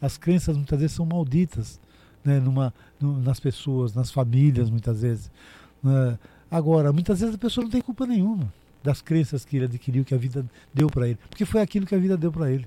As 0.00 0.16
crenças 0.16 0.56
muitas 0.56 0.78
vezes 0.78 0.96
são 0.96 1.06
malditas 1.06 1.80
né? 2.24 2.38
Numa, 2.40 2.74
no, 3.00 3.20
nas 3.20 3.40
pessoas, 3.40 3.94
nas 3.94 4.10
famílias, 4.10 4.68
muitas 4.68 5.02
vezes. 5.02 5.30
Né? 5.82 6.18
Agora, 6.50 6.92
muitas 6.92 7.20
vezes 7.20 7.34
a 7.34 7.38
pessoa 7.38 7.64
não 7.64 7.70
tem 7.70 7.80
culpa 7.80 8.06
nenhuma 8.06 8.52
das 8.82 9.00
crenças 9.00 9.44
que 9.44 9.56
ele 9.56 9.64
adquiriu, 9.64 10.04
que 10.04 10.14
a 10.14 10.18
vida 10.18 10.44
deu 10.72 10.88
para 10.88 11.08
ele, 11.08 11.18
porque 11.28 11.44
foi 11.44 11.60
aquilo 11.60 11.86
que 11.86 11.94
a 11.94 11.98
vida 11.98 12.16
deu 12.16 12.30
para 12.30 12.50
ele. 12.50 12.66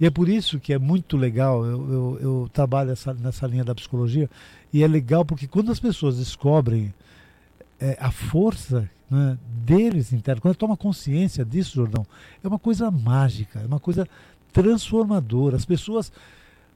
E 0.00 0.06
é 0.06 0.10
por 0.10 0.28
isso 0.28 0.58
que 0.58 0.72
é 0.72 0.78
muito 0.78 1.16
legal, 1.16 1.64
eu, 1.64 1.92
eu, 1.92 2.18
eu 2.20 2.50
trabalho 2.52 2.90
essa, 2.90 3.14
nessa 3.14 3.46
linha 3.46 3.64
da 3.64 3.74
psicologia, 3.74 4.28
e 4.72 4.82
é 4.82 4.88
legal 4.88 5.24
porque 5.24 5.46
quando 5.46 5.70
as 5.70 5.78
pessoas 5.78 6.16
descobrem 6.18 6.92
é, 7.82 7.96
a 8.00 8.12
força 8.12 8.88
né, 9.10 9.36
deles 9.64 10.12
internos, 10.12 10.40
quando 10.40 10.54
toma 10.54 10.76
consciência 10.76 11.44
disso, 11.44 11.74
Jordão, 11.74 12.06
é 12.42 12.46
uma 12.46 12.58
coisa 12.58 12.90
mágica, 12.90 13.58
é 13.60 13.66
uma 13.66 13.80
coisa 13.80 14.08
transformadora. 14.52 15.56
As 15.56 15.64
pessoas, 15.64 16.12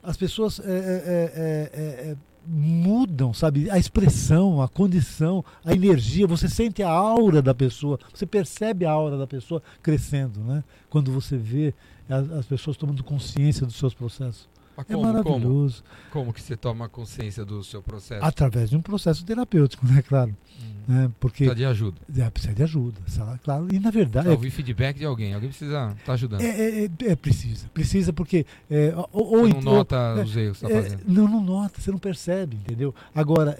as 0.03 0.17
pessoas 0.17 0.59
é, 0.59 0.65
é, 0.65 2.15
mudam, 2.45 3.33
sabe? 3.33 3.69
A 3.69 3.77
expressão, 3.77 4.61
a 4.61 4.67
condição, 4.67 5.43
a 5.63 5.73
energia, 5.73 6.27
você 6.27 6.49
sente 6.49 6.83
a 6.83 6.89
aura 6.89 7.41
da 7.41 7.53
pessoa, 7.53 7.97
você 8.13 8.25
percebe 8.25 8.85
a 8.85 8.91
aura 8.91 9.17
da 9.17 9.27
pessoa 9.27 9.61
crescendo, 9.81 10.41
né? 10.41 10.63
Quando 10.89 11.11
você 11.11 11.37
vê 11.37 11.73
as, 12.09 12.29
as 12.31 12.45
pessoas 12.45 12.77
tomando 12.77 13.03
consciência 13.03 13.65
dos 13.65 13.75
seus 13.75 13.93
processos. 13.93 14.47
Mas 14.77 14.87
é 14.87 14.93
como, 14.93 15.05
maravilhoso. 15.07 15.83
Como? 16.11 16.25
como 16.25 16.33
que 16.33 16.41
você 16.41 16.55
toma 16.55 16.87
consciência 16.87 17.43
do 17.43 17.63
seu 17.63 17.81
processo? 17.81 18.23
Através 18.23 18.69
de 18.69 18.77
um 18.77 18.81
processo 18.81 19.25
terapêutico, 19.25 19.83
né? 19.87 20.03
Claro. 20.03 20.37
Hum. 20.61 20.77
Né? 20.87 21.11
Porque, 21.19 21.45
precisa 21.45 21.55
de 21.55 21.65
ajuda. 21.65 21.97
É, 22.15 22.29
precisa 22.29 22.53
de 22.53 22.63
ajuda, 22.63 23.01
sabe? 23.07 23.39
claro. 23.43 23.67
E 23.73 23.79
na 23.79 23.89
verdade. 23.89 24.29
Ouvir 24.29 24.51
feedback 24.51 24.97
de 24.97 25.05
alguém. 25.05 25.33
Alguém 25.33 25.49
precisa 25.49 25.89
estar 25.89 26.05
tá 26.05 26.13
ajudando. 26.13 26.41
É, 26.41 26.45
é, 26.45 26.85
é, 26.85 26.89
é, 27.07 27.15
precisa. 27.15 27.67
Precisa 27.73 28.13
porque. 28.13 28.45
É, 28.69 28.93
ou, 29.11 29.39
ou, 29.39 29.47
não 29.49 29.61
nota 29.61 30.13
ou, 30.15 30.23
os 30.23 30.37
erros 30.37 30.59
que 30.59 30.65
está 30.65 30.81
fazendo. 30.81 31.01
Não, 31.07 31.27
não 31.27 31.43
nota, 31.43 31.81
você 31.81 31.91
não 31.91 31.99
percebe, 31.99 32.55
entendeu? 32.57 32.93
Agora, 33.15 33.57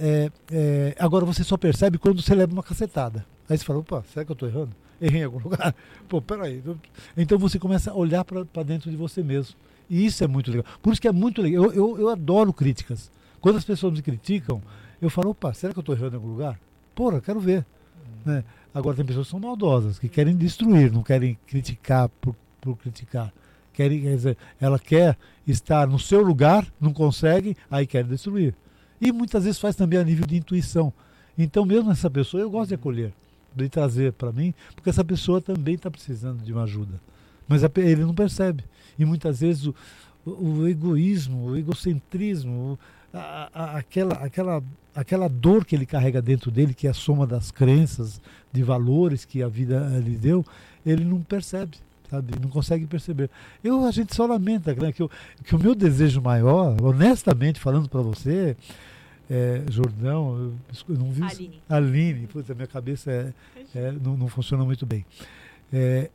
agora 0.99 1.25
você 1.25 1.43
só 1.43 1.57
percebe 1.57 1.97
quando 1.97 2.21
você 2.21 2.35
leva 2.35 2.53
uma 2.53 2.63
cacetada. 2.63 3.25
Aí 3.49 3.57
você 3.57 3.63
fala, 3.63 3.79
opa, 3.79 4.03
será 4.13 4.23
que 4.23 4.31
eu 4.31 4.33
estou 4.33 4.47
errando? 4.47 4.71
Errei 5.01 5.21
em 5.21 5.23
algum 5.23 5.39
lugar? 5.43 5.73
Pô, 6.07 6.21
peraí. 6.21 6.61
Então 7.15 7.37
você 7.37 7.57
começa 7.57 7.91
a 7.91 7.95
olhar 7.95 8.23
para 8.23 8.63
dentro 8.63 8.91
de 8.91 8.97
você 8.97 9.23
mesmo. 9.23 9.55
E 9.89 10.05
isso 10.05 10.23
é 10.23 10.27
muito 10.27 10.51
legal. 10.51 10.65
Por 10.81 10.91
isso 10.91 11.01
que 11.01 11.07
é 11.07 11.11
muito 11.11 11.41
legal. 11.41 11.65
Eu, 11.65 11.73
eu, 11.73 11.99
eu 11.99 12.09
adoro 12.09 12.51
críticas. 12.51 13.11
Quando 13.39 13.57
as 13.57 13.63
pessoas 13.63 13.93
me 13.93 14.01
criticam, 14.01 14.61
eu 15.01 15.09
falo, 15.09 15.29
opa, 15.29 15.53
será 15.53 15.73
que 15.73 15.79
eu 15.79 15.81
estou 15.81 15.95
errando 15.95 16.15
em 16.15 16.17
algum 16.17 16.29
lugar? 16.29 16.59
Porra, 16.93 17.21
quero 17.21 17.39
ver. 17.39 17.65
Né? 18.25 18.43
Agora 18.73 18.95
tem 18.95 19.05
pessoas 19.05 19.27
que 19.27 19.31
são 19.31 19.39
maldosas, 19.39 19.97
que 19.97 20.09
querem 20.09 20.35
destruir, 20.35 20.91
não 20.91 21.03
querem 21.03 21.37
criticar 21.47 22.09
por, 22.09 22.35
por 22.59 22.75
criticar. 22.77 23.31
Querem, 23.73 24.01
quer 24.01 24.15
dizer, 24.15 24.37
ela 24.59 24.79
quer 24.79 25.17
estar 25.47 25.87
no 25.87 25.99
seu 25.99 26.21
lugar, 26.21 26.65
não 26.81 26.91
consegue, 26.91 27.55
aí 27.69 27.85
quer 27.85 28.03
destruir. 28.03 28.55
E 28.99 29.11
muitas 29.11 29.43
vezes 29.43 29.59
faz 29.59 29.75
também 29.75 29.99
a 29.99 30.03
nível 30.03 30.25
de 30.25 30.35
intuição. 30.35 30.91
Então, 31.37 31.63
mesmo 31.63 31.91
essa 31.91 32.09
pessoa, 32.09 32.41
eu 32.41 32.49
gosto 32.49 32.69
de 32.69 32.75
acolher, 32.75 33.13
de 33.55 33.69
trazer 33.69 34.13
para 34.13 34.31
mim, 34.31 34.53
porque 34.75 34.89
essa 34.89 35.05
pessoa 35.05 35.39
também 35.39 35.75
está 35.75 35.91
precisando 35.91 36.43
de 36.43 36.51
uma 36.51 36.63
ajuda. 36.63 36.99
Mas 37.47 37.61
ele 37.63 38.03
não 38.03 38.13
percebe. 38.13 38.63
E 38.97 39.05
muitas 39.05 39.39
vezes 39.39 39.65
o, 39.65 39.75
o 40.25 40.67
egoísmo, 40.67 41.49
o 41.49 41.57
egocentrismo, 41.57 42.77
a, 43.13 43.49
a, 43.53 43.77
aquela, 43.77 44.15
aquela, 44.15 44.63
aquela 44.95 45.27
dor 45.27 45.65
que 45.65 45.75
ele 45.75 45.85
carrega 45.85 46.21
dentro 46.21 46.51
dele, 46.51 46.73
que 46.73 46.87
é 46.87 46.89
a 46.89 46.93
soma 46.93 47.25
das 47.25 47.51
crenças, 47.51 48.21
de 48.51 48.63
valores 48.63 49.25
que 49.25 49.41
a 49.41 49.47
vida 49.47 49.79
lhe 50.03 50.17
deu, 50.17 50.45
ele 50.85 51.03
não 51.03 51.21
percebe. 51.21 51.77
Sabe, 52.09 52.33
não 52.41 52.49
consegue 52.49 52.87
perceber. 52.87 53.29
Eu, 53.61 53.83
a 53.83 53.91
gente 53.91 54.15
só 54.15 54.25
lamenta 54.25 54.73
né, 54.73 54.93
que, 54.93 55.01
eu, 55.01 55.11
que 55.43 55.53
o 55.53 55.59
meu 55.59 55.75
desejo 55.75 56.21
maior, 56.21 56.81
honestamente 56.81 57.59
falando 57.59 57.89
para 57.89 58.01
você, 58.01 58.55
é, 59.29 59.61
Jordão, 59.69 60.37
eu, 60.37 60.53
eu 60.87 60.97
não 60.97 61.11
vi. 61.11 61.23
Aline. 61.23 61.61
Aline, 61.67 62.27
puta, 62.27 62.55
minha 62.55 62.67
cabeça 62.67 63.11
é, 63.11 63.33
é, 63.75 63.91
não, 63.91 64.15
não 64.15 64.29
funciona 64.29 64.63
muito 64.63 64.85
bem. 64.85 65.05
É, 65.71 66.09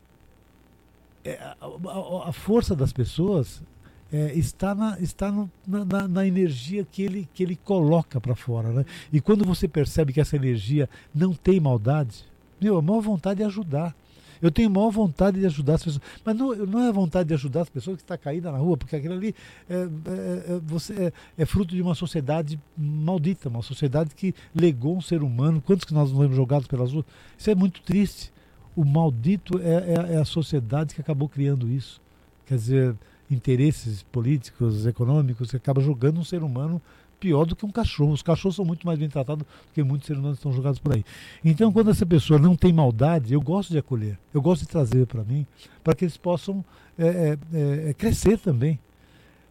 é, 1.24 1.34
a, 1.34 1.56
a, 1.60 2.28
a, 2.28 2.32
força 2.32 2.74
das 2.74 2.92
pessoas 2.92 3.62
é, 4.12 4.34
está, 4.34 4.74
na, 4.74 4.98
está 5.00 5.30
no, 5.30 5.50
na, 5.66 6.08
na, 6.08 6.26
energia 6.26 6.84
que 6.84 7.02
ele, 7.02 7.28
que 7.32 7.42
ele 7.42 7.56
coloca 7.56 8.20
para 8.20 8.34
fora. 8.34 8.70
Né? 8.70 8.84
E 9.12 9.20
quando 9.20 9.44
você 9.44 9.66
percebe 9.66 10.12
que 10.12 10.20
essa 10.20 10.36
energia 10.36 10.88
não 11.14 11.32
tem 11.32 11.60
maldade, 11.60 12.24
meu, 12.60 12.76
a 12.76 12.82
maior 12.82 13.00
vontade 13.00 13.42
é 13.42 13.46
ajudar. 13.46 13.94
Eu 14.42 14.50
tenho 14.50 14.68
maior 14.68 14.90
vontade 14.90 15.38
de 15.38 15.46
ajudar 15.46 15.74
as 15.74 15.84
pessoas. 15.84 16.02
Mas 16.24 16.36
não, 16.36 16.52
não 16.54 16.80
é 16.80 16.88
a 16.88 16.92
vontade 16.92 17.28
de 17.28 17.34
ajudar 17.34 17.62
as 17.62 17.68
pessoas 17.68 17.96
que 17.96 18.02
está 18.02 18.18
caída 18.18 18.50
na 18.50 18.58
rua, 18.58 18.76
porque 18.76 18.96
aquilo 18.96 19.14
ali 19.14 19.32
é, 19.70 19.74
é, 19.74 19.76
é 19.76 20.60
você, 20.64 20.92
é, 20.94 21.12
é, 21.38 21.46
fruto 21.46 21.76
de 21.76 21.80
uma 21.80 21.94
sociedade 21.94 22.58
maldita, 22.76 23.48
uma 23.48 23.62
sociedade 23.62 24.16
que 24.16 24.34
legou 24.52 24.96
um 24.96 25.00
ser 25.00 25.22
humano. 25.22 25.62
Quantos 25.64 25.84
que 25.84 25.94
nós 25.94 26.10
não 26.10 26.18
vemos 26.18 26.34
jogados 26.34 26.66
pelas 26.66 26.92
ruas? 26.92 27.04
Isso 27.38 27.50
é 27.50 27.54
muito 27.54 27.80
triste. 27.82 28.32
O 28.74 28.84
maldito 28.84 29.58
é, 29.58 30.12
é, 30.12 30.14
é 30.14 30.16
a 30.16 30.24
sociedade 30.24 30.94
que 30.94 31.00
acabou 31.00 31.28
criando 31.28 31.68
isso. 31.68 32.00
Quer 32.46 32.56
dizer, 32.56 32.96
interesses 33.30 34.02
políticos, 34.02 34.86
econômicos, 34.86 35.50
que 35.50 35.56
acaba 35.56 35.80
jogando 35.80 36.20
um 36.20 36.24
ser 36.24 36.42
humano 36.42 36.80
pior 37.22 37.44
do 37.44 37.54
que 37.54 37.64
um 37.64 37.70
cachorro. 37.70 38.12
Os 38.12 38.22
cachorros 38.22 38.56
são 38.56 38.64
muito 38.64 38.84
mais 38.84 38.98
bem 38.98 39.08
tratados 39.08 39.44
do 39.44 39.72
que 39.72 39.82
muitos 39.82 40.08
seres 40.08 40.18
humanos 40.18 40.38
estão 40.38 40.52
jogados 40.52 40.80
por 40.80 40.92
aí. 40.92 41.04
Então, 41.44 41.72
quando 41.72 41.90
essa 41.90 42.04
pessoa 42.04 42.38
não 42.38 42.56
tem 42.56 42.72
maldade, 42.72 43.32
eu 43.32 43.40
gosto 43.40 43.70
de 43.70 43.78
acolher, 43.78 44.18
eu 44.34 44.42
gosto 44.42 44.62
de 44.62 44.68
trazer 44.68 45.06
para 45.06 45.22
mim, 45.22 45.46
para 45.84 45.94
que 45.94 46.04
eles 46.04 46.16
possam 46.16 46.64
é, 46.98 47.06
é, 47.06 47.38
é, 47.52 47.90
é 47.90 47.94
crescer 47.94 48.38
também. 48.38 48.78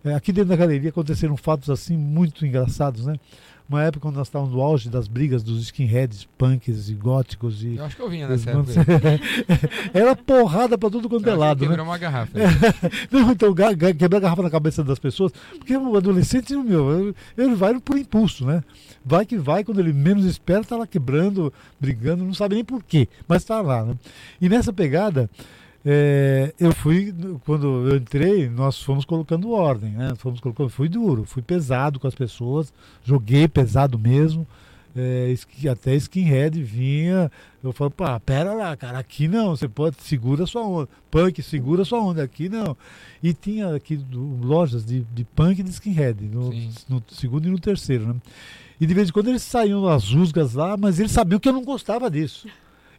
É, 0.04 0.16
aqui 0.16 0.34
dentro 0.34 0.50
da 0.50 0.56
galeria 0.56 0.90
aconteceram 0.90 1.38
fatos 1.38 1.70
assim 1.70 1.96
muito 1.96 2.46
engraçados, 2.46 3.06
né? 3.06 3.18
Uma 3.72 3.84
época 3.84 4.02
quando 4.02 4.18
nós 4.18 4.28
estávamos 4.28 4.54
no 4.54 4.62
auge 4.62 4.90
das 4.90 5.08
brigas 5.08 5.42
dos 5.42 5.64
skinheads, 5.64 6.28
punks 6.38 6.90
e 6.90 6.94
góticos. 6.94 7.64
E, 7.64 7.78
eu 7.78 7.86
acho 7.86 7.96
que 7.96 8.02
eu 8.02 8.10
vinha 8.10 8.28
nessa 8.28 8.52
época. 8.52 8.74
Era 9.94 10.16
porrada 10.16 10.78
para 10.78 10.90
tudo 10.90 11.08
quanto 11.08 11.30
é 11.30 11.34
lado. 11.34 11.60
Quebrou 11.60 11.78
né? 11.78 11.84
uma 11.84 11.98
garrafa. 11.98 12.38
Não, 13.10 13.32
então, 13.32 13.56
quebrar 13.98 14.18
a 14.18 14.22
garrafa 14.22 14.44
na 14.44 14.50
cabeça 14.50 14.84
das 14.84 15.00
pessoas, 15.00 15.32
porque 15.58 15.76
o 15.76 15.96
adolescente, 15.96 16.54
meu, 16.56 17.16
ele 17.38 17.56
vai 17.56 17.80
por 17.80 17.98
impulso, 17.98 18.46
né? 18.46 18.62
Vai 19.06 19.26
que 19.26 19.38
vai, 19.38 19.64
quando 19.64 19.80
ele 19.80 19.94
menos 19.94 20.26
espera, 20.26 20.62
está 20.62 20.76
lá 20.76 20.86
quebrando, 20.86 21.52
brigando, 21.80 22.26
não 22.26 22.34
sabe 22.34 22.56
nem 22.56 22.66
por 22.66 22.84
quê, 22.84 23.08
mas 23.28 23.42
está 23.42 23.62
lá. 23.62 23.86
Né? 23.86 23.96
E 24.40 24.50
nessa 24.50 24.74
pegada. 24.74 25.30
É, 25.84 26.54
eu 26.60 26.72
fui, 26.74 27.14
quando 27.44 27.90
eu 27.90 27.98
entrei, 27.98 28.48
nós 28.48 28.82
fomos 28.82 29.04
colocando 29.04 29.52
ordem, 29.52 29.92
né? 29.92 30.14
Fomos 30.16 30.40
colocando, 30.40 30.70
fui 30.70 30.88
duro, 30.88 31.26
fui 31.26 31.42
pesado 31.42 32.00
com 32.00 32.08
as 32.08 32.14
pessoas, 32.14 32.72
joguei 33.04 33.48
pesado 33.48 33.98
mesmo. 33.98 34.48
É, 34.94 35.34
até 35.72 35.96
skinhead 35.96 36.62
vinha, 36.62 37.32
eu 37.64 37.72
falo, 37.72 37.90
pá, 37.90 38.20
pera 38.20 38.54
lá, 38.54 38.76
cara, 38.76 39.00
aqui 39.00 39.26
não, 39.26 39.56
você 39.56 39.66
pode, 39.66 39.96
segura 40.02 40.46
sua 40.46 40.64
onda, 40.64 40.90
punk, 41.10 41.42
segura 41.42 41.86
sua 41.86 42.02
onda, 42.02 42.22
aqui 42.22 42.50
não. 42.50 42.76
E 43.24 43.34
tinha 43.34 43.74
aqui 43.74 43.96
do, 43.96 44.20
lojas 44.46 44.86
de, 44.86 45.06
de 45.14 45.24
punk 45.24 45.60
e 45.60 45.64
de 45.64 45.70
skinhead, 45.70 46.22
no, 46.26 46.52
no, 46.90 47.02
segundo 47.10 47.48
e 47.48 47.52
no 47.52 47.58
terceiro, 47.58 48.06
né? 48.06 48.16
E 48.82 48.86
de 48.86 48.94
vez 48.94 49.10
em 49.10 49.12
quando 49.14 49.30
eles 49.30 49.44
saíam 49.44 49.82
nas 49.82 50.12
rusgas 50.12 50.56
lá, 50.56 50.76
mas 50.76 51.00
eles 51.00 51.12
sabiam 51.12 51.40
que 51.40 51.48
eu 51.48 51.54
não 51.54 51.64
gostava 51.64 52.12
disso. 52.12 52.48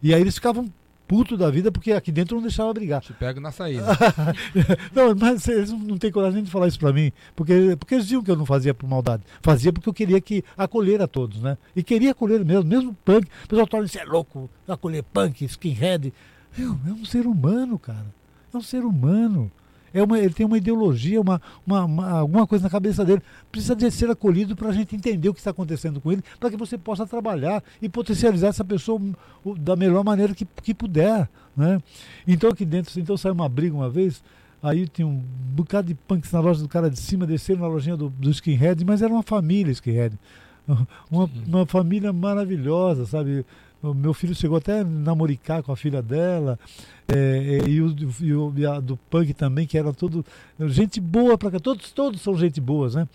E 0.02 0.14
aí 0.14 0.20
eles 0.20 0.36
ficavam 0.36 0.72
puto 1.12 1.36
da 1.36 1.50
vida 1.50 1.70
porque 1.70 1.92
aqui 1.92 2.10
dentro 2.10 2.36
não 2.36 2.42
deixava 2.42 2.72
brigar. 2.72 3.02
Te 3.02 3.12
pego 3.12 3.38
na 3.38 3.52
saída. 3.52 3.84
não, 4.96 5.14
mas 5.14 5.46
eles 5.46 5.70
não 5.70 5.98
têm 5.98 6.10
coragem 6.10 6.42
de 6.42 6.50
falar 6.50 6.68
isso 6.68 6.78
pra 6.78 6.90
mim, 6.90 7.12
porque, 7.36 7.76
porque 7.78 7.96
eles 7.96 8.06
diziam 8.06 8.22
que 8.22 8.30
eu 8.30 8.36
não 8.36 8.46
fazia 8.46 8.72
por 8.72 8.88
maldade. 8.88 9.22
Fazia 9.42 9.70
porque 9.70 9.86
eu 9.86 9.92
queria 9.92 10.18
que 10.22 10.42
acolher 10.56 11.02
a 11.02 11.06
todos, 11.06 11.42
né? 11.42 11.58
E 11.76 11.82
queria 11.82 12.12
acolher 12.12 12.42
mesmo, 12.42 12.64
mesmo 12.64 12.96
punk. 13.04 13.28
O 13.44 13.48
pessoal 13.48 13.68
fala, 13.70 13.86
você 13.86 13.98
é 13.98 14.04
louco, 14.06 14.48
acolher 14.66 15.02
punk, 15.02 15.44
skinhead. 15.44 16.14
Meu, 16.56 16.78
é 16.88 16.92
um 16.92 17.04
ser 17.04 17.26
humano, 17.26 17.78
cara. 17.78 18.06
É 18.52 18.56
um 18.56 18.62
ser 18.62 18.82
humano 18.82 19.52
é 19.92 20.02
uma, 20.02 20.18
ele 20.18 20.32
tem 20.32 20.46
uma 20.46 20.56
ideologia, 20.56 21.20
uma, 21.20 21.40
uma, 21.66 21.84
uma, 21.84 22.10
alguma 22.10 22.46
coisa 22.46 22.64
na 22.64 22.70
cabeça 22.70 23.04
dele. 23.04 23.22
Precisa 23.50 23.74
de 23.76 23.90
ser 23.90 24.10
acolhido 24.10 24.56
para 24.56 24.68
a 24.68 24.72
gente 24.72 24.94
entender 24.94 25.28
o 25.28 25.34
que 25.34 25.40
está 25.40 25.50
acontecendo 25.50 26.00
com 26.00 26.10
ele, 26.10 26.22
para 26.38 26.50
que 26.50 26.56
você 26.56 26.78
possa 26.78 27.06
trabalhar 27.06 27.62
e 27.80 27.88
potencializar 27.88 28.48
essa 28.48 28.64
pessoa 28.64 29.00
da 29.58 29.76
melhor 29.76 30.04
maneira 30.04 30.34
que, 30.34 30.44
que 30.44 30.74
puder. 30.74 31.28
Né? 31.56 31.82
Então 32.26 32.50
aqui 32.50 32.64
dentro, 32.64 32.98
então 32.98 33.16
saiu 33.16 33.34
uma 33.34 33.48
briga 33.48 33.74
uma 33.74 33.90
vez, 33.90 34.22
aí 34.62 34.88
tinha 34.88 35.06
um 35.06 35.22
bocado 35.54 35.88
de 35.88 35.94
punks 35.94 36.32
na 36.32 36.40
loja 36.40 36.62
do 36.62 36.68
cara 36.68 36.88
de 36.88 36.98
cima, 36.98 37.26
desceram 37.26 37.60
na 37.60 37.68
lojinha 37.68 37.96
do, 37.96 38.08
do 38.08 38.30
skinhead, 38.30 38.84
mas 38.84 39.02
era 39.02 39.12
uma 39.12 39.22
família 39.22 39.72
skinhead. 39.72 40.18
Uma, 41.10 41.28
uma 41.44 41.66
família 41.66 42.12
maravilhosa, 42.12 43.04
sabe? 43.04 43.44
O 43.82 43.92
meu 43.92 44.14
filho 44.14 44.34
chegou 44.34 44.58
até 44.58 44.80
a 44.80 44.84
namoricar 44.84 45.62
com 45.62 45.72
a 45.72 45.76
filha 45.76 46.00
dela, 46.00 46.58
é, 47.08 47.16
é, 47.64 47.68
e, 47.68 47.82
o, 47.82 47.96
e, 48.20 48.32
o, 48.32 48.52
e 48.56 48.64
a 48.64 48.78
do 48.78 48.96
punk 48.96 49.34
também, 49.34 49.66
que 49.66 49.76
era 49.76 49.92
tudo 49.92 50.24
gente 50.60 51.00
boa 51.00 51.36
para 51.36 51.50
cá, 51.50 51.58
todos, 51.58 51.90
todos 51.90 52.20
são 52.20 52.38
gente 52.38 52.60
boas, 52.60 52.94
né? 52.94 53.08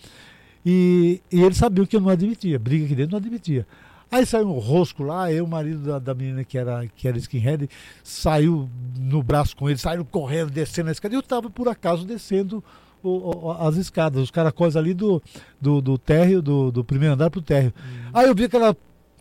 E, 0.65 1.22
e 1.32 1.41
ele 1.41 1.55
sabia 1.55 1.88
que 1.88 1.95
eu 1.95 2.01
não 2.01 2.09
admitia, 2.09 2.59
briga 2.59 2.84
aqui 2.84 2.95
dentro 2.95 3.11
não 3.11 3.20
admitia. 3.20 3.65
Aí 4.11 4.26
saiu 4.26 4.47
um 4.47 4.59
rosco 4.59 5.03
lá, 5.03 5.32
eu, 5.32 5.45
o 5.45 5.47
marido 5.47 5.80
da, 5.80 5.99
da, 5.99 6.13
menina 6.13 6.43
que 6.43 6.57
era, 6.57 6.86
que 6.95 7.07
era 7.07 7.18
skinhead, 7.18 7.70
saiu 8.03 8.70
no 8.97 9.22
braço 9.22 9.55
com 9.55 9.70
ele, 9.70 9.78
saiu 9.78 10.03
correndo, 10.05 10.49
descendo 10.49 10.89
a 10.89 10.91
escada. 10.91 11.13
E 11.13 11.18
eu 11.18 11.22
estava, 11.22 11.49
por 11.49 11.68
acaso, 11.68 12.05
descendo 12.05 12.63
o, 13.03 13.47
o, 13.47 13.51
as 13.51 13.76
escadas, 13.76 14.22
os 14.22 14.32
caracóis 14.32 14.78
ali 14.78 14.93
do, 14.93 15.22
do, 15.59 15.82
do 15.82 15.97
térreo, 15.97 16.41
do, 16.41 16.72
do 16.72 16.84
primeiro 16.84 17.15
andar 17.15 17.30
pro 17.30 17.41
térreo. 17.41 17.74
Uhum. 17.78 18.11
Aí 18.13 18.28
eu 18.28 18.36
vi 18.36 18.45
aquela 18.45 18.76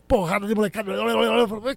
porrada 0.06 0.46
de 0.46 0.54
molecada. 0.54 0.92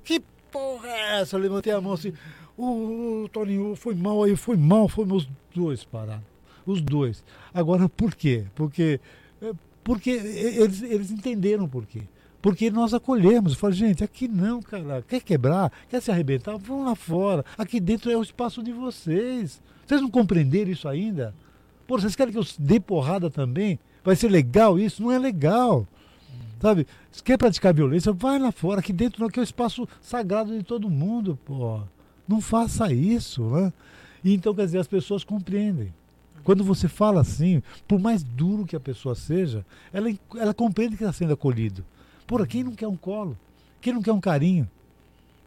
Que 0.04 0.22
porra 0.52 0.88
é 0.88 1.22
essa? 1.22 1.36
Eu 1.36 1.42
levantei 1.42 1.74
a 1.74 1.82
mão 1.82 1.94
assim. 1.94 2.14
O, 2.58 3.30
Toninho 3.32 3.76
foi 3.76 3.96
mal 3.96 4.24
aí, 4.24 4.36
foi 4.36 4.58
mal, 4.58 4.90
foi 4.90 5.06
os 5.06 5.30
dois 5.56 5.84
pararam. 5.84 6.24
Os 6.66 6.82
dois. 6.82 7.24
Agora, 7.54 7.88
por 7.88 8.14
quê? 8.14 8.46
Porque, 8.54 9.00
é, 9.42 9.52
porque 9.84 10.10
eles, 10.10 10.82
eles 10.82 11.12
entenderam 11.12 11.68
por 11.68 11.86
quê. 11.86 12.04
Porque 12.42 12.70
nós 12.70 12.94
acolhemos. 12.94 13.54
Falei, 13.56 13.76
gente, 13.76 14.04
aqui 14.04 14.28
não, 14.28 14.62
cara. 14.62 15.04
Quer 15.08 15.22
quebrar? 15.22 15.72
Quer 15.90 16.02
se 16.02 16.12
arrebentar? 16.12 16.58
Vão 16.58 16.84
lá 16.86 16.96
fora. 16.96 17.46
Aqui 17.58 17.80
dentro 17.80 18.12
é 18.12 18.18
o 18.18 18.22
espaço 18.22 18.64
de 18.64 18.72
vocês. 18.72 19.62
Vocês 19.86 20.02
não 20.02 20.10
compreenderam 20.10 20.72
isso 20.72 20.88
ainda? 20.88 21.34
Pô, 21.88 22.00
vocês 22.00 22.16
querem 22.16 22.32
que 22.32 22.40
eu 22.40 22.46
dê 22.60 22.80
porrada 22.80 23.30
também? 23.30 23.80
Vai 24.04 24.16
ser 24.16 24.30
legal 24.30 24.78
isso? 24.78 25.02
Não 25.02 25.12
é 25.12 25.18
legal. 25.18 25.88
Sabe? 26.62 26.86
Se 27.12 27.24
quer 27.24 27.38
praticar 27.38 27.74
violência, 27.74 28.12
vai 28.12 28.38
lá 28.38 28.52
fora, 28.52 28.80
aqui 28.80 28.92
dentro 28.92 29.22
não, 29.22 29.30
que 29.30 29.40
é 29.40 29.42
o 29.42 29.44
espaço 29.44 29.88
sagrado 30.02 30.58
de 30.58 30.64
todo 30.64 30.90
mundo, 30.90 31.40
pô. 31.46 31.82
Não 32.28 32.42
faça 32.42 32.92
isso, 32.92 33.44
né? 33.50 33.74
E 34.24 34.34
então, 34.34 34.54
quer 34.54 34.66
dizer, 34.66 34.80
as 34.80 34.88
pessoas 34.88 35.24
compreendem. 35.24 35.94
Quando 36.44 36.64
você 36.64 36.88
fala 36.88 37.22
assim, 37.22 37.62
por 37.88 38.00
mais 38.00 38.24
duro 38.24 38.66
que 38.66 38.76
a 38.76 38.80
pessoa 38.80 39.16
seja, 39.16 39.66
ela, 39.94 40.10
ela 40.36 40.54
compreende 40.54 40.98
que 40.98 41.04
está 41.04 41.14
sendo 41.14 41.34
acolhido. 41.34 41.84
Porra, 42.28 42.46
quem 42.46 42.64
não 42.64 42.76
quer 42.76 42.88
um 42.88 42.96
colo? 42.96 43.38
Quem 43.82 43.94
não 43.94 44.02
quer 44.02 44.12
um 44.12 44.20
carinho? 44.20 44.70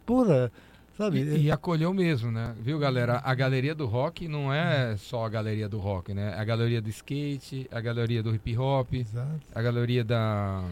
Porra, 0.05 0.51
sabe? 0.97 1.21
E, 1.23 1.45
e, 1.45 1.51
acolheu 1.51 1.93
mesmo, 1.95 2.31
né? 2.31 2.55
Viu, 2.61 2.79
galera? 2.79 3.21
A 3.25 3.35
galeria 3.35 3.75
do 3.75 3.87
rock 3.87 4.27
não 4.27 4.53
é 4.53 4.97
só 4.97 5.25
a 5.25 5.29
galeria 5.29 5.69
do 5.69 5.79
rock, 5.79 6.13
né? 6.13 6.35
A 6.35 6.45
galeria 6.45 6.81
do 6.81 6.89
skate, 6.89 7.69
a 7.71 7.81
galeria 7.81 8.23
do 8.23 8.35
hip 8.35 8.57
hop, 8.57 8.93
Exato. 8.95 9.41
a 9.55 9.63
galeria 9.63 10.03
da 10.05 10.65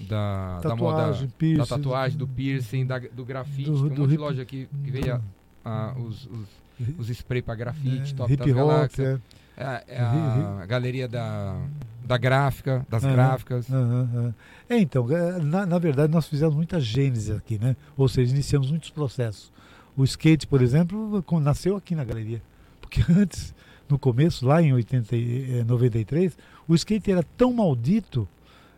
da, 0.00 0.58
tatuagem, 0.62 0.68
da 0.68 0.76
moda, 0.76 1.28
piercing, 1.38 1.56
da 1.56 1.66
tatuagem, 1.66 2.18
do 2.18 2.28
piercing, 2.28 2.86
da, 2.86 2.98
do 2.98 3.24
grafite. 3.24 3.70
Do, 3.70 3.88
Tem 3.88 3.96
um 3.96 4.00
monte 4.00 4.10
de 4.10 4.16
loja 4.16 4.42
aqui 4.42 4.68
que 4.84 4.90
veio 4.90 5.20
a, 5.64 5.94
os, 5.96 6.26
os, 6.26 6.98
os 6.98 7.10
spray 7.10 7.42
para 7.42 7.54
grafite, 7.54 8.12
é, 8.12 8.16
top 8.16 8.32
hip 8.32 8.52
hop, 8.52 8.90
é. 8.98 9.20
é, 9.56 9.84
é 9.88 10.00
a, 10.00 10.60
a, 10.62 10.66
galeria 10.66 11.08
da, 11.08 11.56
da 12.04 12.18
gráfica, 12.18 12.86
das 12.90 13.04
Aham, 13.04 13.12
gráficas. 13.12 13.70
aham, 13.70 14.10
aham. 14.14 14.34
É, 14.68 14.78
então, 14.78 15.10
é, 15.10 15.38
na, 15.38 15.64
na 15.64 15.78
verdade, 15.78 16.12
nós 16.12 16.26
fizemos 16.26 16.54
muita 16.54 16.80
gênese 16.80 17.32
aqui, 17.32 17.58
né? 17.58 17.76
Ou 17.96 18.08
seja, 18.08 18.32
iniciamos 18.32 18.70
muitos 18.70 18.90
processos. 18.90 19.52
O 19.96 20.02
skate, 20.04 20.46
por 20.46 20.60
exemplo, 20.60 21.24
nasceu 21.40 21.76
aqui 21.76 21.94
na 21.94 22.04
galeria. 22.04 22.42
Porque 22.80 23.00
antes, 23.10 23.54
no 23.88 23.98
começo, 23.98 24.44
lá 24.46 24.60
em 24.60 24.72
80, 24.72 25.16
e- 25.16 25.60
eh, 25.60 25.64
93, 25.64 26.36
o 26.66 26.74
skate 26.74 27.12
era 27.12 27.22
tão 27.36 27.52
maldito 27.52 28.28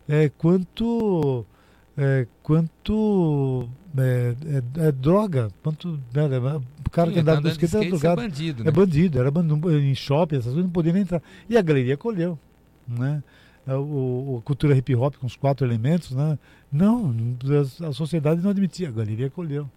é, 0.09 0.29
quanto. 0.31 1.45
é, 1.97 2.27
quanto. 2.43 3.69
é, 3.99 4.35
é, 4.81 4.89
é, 4.89 4.93
droga. 4.93 5.49
Quanto. 5.63 6.01
né, 6.13 6.27
o 6.87 6.91
cara 6.91 7.09
Sim, 7.09 7.15
que 7.15 7.23
tá 7.23 7.33
andava 7.33 7.43
com 7.43 7.49
andando 7.49 7.59
de 7.59 7.65
skate 7.65 7.77
era 7.77 7.85
skate, 7.85 7.87
é 7.87 7.91
drogado. 7.91 8.23
bandido, 8.23 8.63
É 8.63 8.65
né? 8.67 8.71
bandido, 8.71 9.19
era 9.19 9.31
bandido, 9.31 9.71
em 9.79 9.95
shopping, 9.95 10.37
essas 10.37 10.47
coisas 10.47 10.65
não 10.65 10.71
podia 10.71 10.93
nem 10.93 11.03
entrar. 11.03 11.23
E 11.49 11.57
a 11.57 11.63
galeria 11.63 11.95
acolheu, 11.95 12.39
né? 12.87 13.23
É, 13.67 13.75
O, 13.75 13.81
o- 14.35 14.39
a 14.39 14.43
cultura 14.43 14.77
hip 14.77 14.95
hop 14.95 15.17
com 15.17 15.27
os 15.27 15.35
quatro 15.37 15.67
elementos, 15.67 16.13
né? 16.13 16.39
Não, 16.71 17.15
a, 17.83 17.89
a 17.89 17.93
sociedade 17.93 18.41
não 18.41 18.51
admitia, 18.51 18.89
a 18.89 18.93
galeria 18.93 19.27
acolheu. 19.27 19.69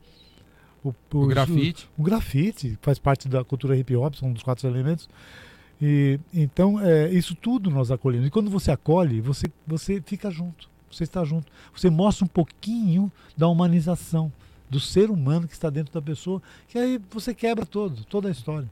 O, 0.83 0.93
O 1.11 1.25
grafite. 1.27 1.89
O, 1.97 2.03
grafite 2.03 2.77
faz 2.81 2.97
parte 2.99 3.27
da 3.27 3.43
cultura 3.43 3.75
hip 3.75 3.93
hop, 3.95 4.13
são 4.15 4.29
um 4.29 4.33
dos 4.33 4.43
quatro 4.43 4.67
elementos. 4.67 5.09
E 5.81 6.19
então 6.33 6.79
é, 6.79 7.09
isso 7.09 7.33
tudo 7.35 7.69
nós 7.69 7.89
acolhemos. 7.91 8.27
E 8.27 8.31
quando 8.31 8.49
você 8.49 8.71
acolhe, 8.71 9.21
você 9.21 9.47
você 9.65 10.01
fica 10.05 10.29
junto, 10.29 10.69
você 10.91 11.03
está 11.03 11.23
junto. 11.23 11.51
Você 11.75 11.89
mostra 11.89 12.25
um 12.25 12.27
pouquinho 12.27 13.11
da 13.37 13.47
humanização 13.47 14.31
do 14.69 14.79
ser 14.79 15.09
humano 15.09 15.47
que 15.47 15.53
está 15.53 15.69
dentro 15.69 15.93
da 15.93 16.01
pessoa, 16.01 16.41
que 16.67 16.77
aí 16.77 16.99
você 17.09 17.33
quebra 17.33 17.65
todo, 17.65 18.03
toda 18.05 18.27
a 18.27 18.31
história. 18.31 18.69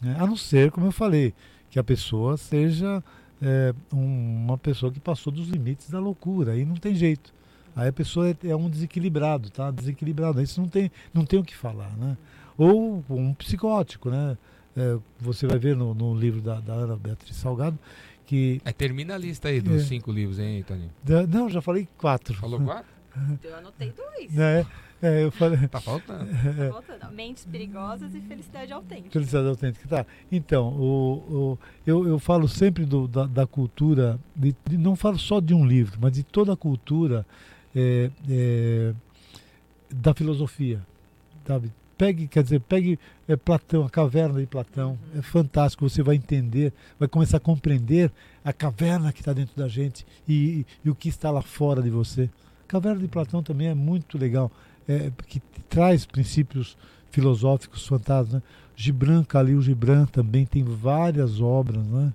né? 0.00 0.16
A 0.18 0.26
não 0.26 0.36
ser, 0.36 0.70
como 0.70 0.86
eu 0.86 0.92
falei, 0.92 1.32
que 1.70 1.78
a 1.78 1.84
pessoa 1.84 2.36
seja 2.36 3.02
é, 3.42 3.74
um- 3.92 4.44
uma 4.46 4.56
pessoa 4.58 4.92
que 4.92 5.00
passou 5.00 5.32
dos 5.32 5.48
limites 5.48 5.90
da 5.90 5.98
loucura, 5.98 6.52
aí 6.52 6.64
não 6.64 6.76
tem 6.76 6.94
jeito. 6.94 7.32
Aí 7.76 7.88
a 7.88 7.92
pessoa 7.92 8.30
é, 8.30 8.36
é 8.48 8.56
um 8.56 8.70
desequilibrado, 8.70 9.50
tá? 9.50 9.70
Desequilibrado. 9.70 10.44
Você 10.46 10.60
não 10.60 10.68
tem, 10.68 10.90
não 11.12 11.24
tem 11.26 11.38
o 11.40 11.44
que 11.44 11.54
falar, 11.56 11.90
né? 11.96 12.16
Ou 12.56 13.04
um 13.10 13.34
psicótico, 13.34 14.08
né? 14.10 14.38
É, 14.76 14.98
você 15.20 15.46
vai 15.46 15.58
ver 15.58 15.76
no, 15.76 15.94
no 15.94 16.14
livro 16.14 16.40
da, 16.40 16.58
da 16.60 16.72
Ana 16.72 16.96
Beatriz 16.96 17.36
Salgado 17.36 17.78
que. 18.26 18.60
Aí 18.64 18.72
termina 18.72 19.14
a 19.14 19.18
lista 19.18 19.48
aí 19.48 19.60
dos 19.60 19.82
É. 19.82 19.84
cinco 19.84 20.10
livros, 20.10 20.38
hein, 20.38 20.62
Toninho? 20.64 20.90
da- 21.02 21.26
não, 21.26 21.48
já 21.48 21.60
falei 21.62 21.86
quatro. 21.98 22.34
Falou 22.34 22.60
quatro? 22.60 22.92
Eu 23.42 23.56
anotei 23.56 23.92
dois. 23.92 24.32
Né? 24.32 24.66
É, 25.00 25.22
eu 25.22 25.30
falei. 25.30 25.68
Tá 25.68 25.80
faltando. 25.80 26.24
É. 26.58 26.66
Tá 26.68 26.72
voltando. 26.72 27.12
Mentes 27.12 27.44
perigosas 27.44 28.12
e 28.14 28.20
felicidade 28.22 28.72
autêntica. 28.72 29.10
Felicidade 29.10 29.46
autêntica, 29.48 29.86
tá. 29.86 30.06
Então, 30.32 30.68
o, 30.70 31.12
o- 31.52 31.58
eu, 31.86 32.08
eu 32.08 32.18
falo 32.18 32.48
sempre 32.48 32.84
do- 32.84 33.06
da, 33.06 33.26
da 33.26 33.46
cultura, 33.46 34.18
de- 34.34 34.56
de- 34.68 34.78
não 34.78 34.96
falo 34.96 35.18
só 35.18 35.38
de 35.40 35.54
um 35.54 35.64
livro, 35.64 35.98
mas 36.00 36.12
de 36.12 36.22
toda 36.24 36.54
a 36.54 36.56
cultura 36.56 37.24
é, 37.76 38.10
é, 38.28 38.94
da 39.92 40.12
filosofia, 40.14 40.80
sabe? 41.46 41.70
Pegue, 41.96 42.26
quer 42.26 42.42
dizer, 42.42 42.60
pegue 42.60 42.98
é, 43.28 43.36
Platão, 43.36 43.84
a 43.84 43.90
caverna 43.90 44.40
de 44.40 44.46
Platão, 44.46 44.98
é 45.16 45.22
fantástico, 45.22 45.88
você 45.88 46.02
vai 46.02 46.16
entender, 46.16 46.72
vai 46.98 47.08
começar 47.08 47.36
a 47.36 47.40
compreender 47.40 48.10
a 48.44 48.52
caverna 48.52 49.12
que 49.12 49.20
está 49.20 49.32
dentro 49.32 49.56
da 49.56 49.68
gente 49.68 50.06
e, 50.28 50.66
e 50.84 50.90
o 50.90 50.94
que 50.94 51.08
está 51.08 51.30
lá 51.30 51.42
fora 51.42 51.80
de 51.80 51.90
você. 51.90 52.28
A 52.64 52.66
caverna 52.66 53.00
de 53.00 53.08
Platão 53.08 53.42
também 53.42 53.68
é 53.68 53.74
muito 53.74 54.18
legal, 54.18 54.50
é, 54.88 55.10
que 55.26 55.40
traz 55.68 56.04
princípios 56.04 56.76
filosóficos 57.10 57.86
fantásticos. 57.86 58.34
Né? 58.34 58.42
Gibran, 58.76 59.22
Khalil 59.22 59.62
Gibran 59.62 60.06
também 60.06 60.44
tem 60.44 60.64
várias 60.64 61.40
obras 61.40 61.86
né? 61.86 62.12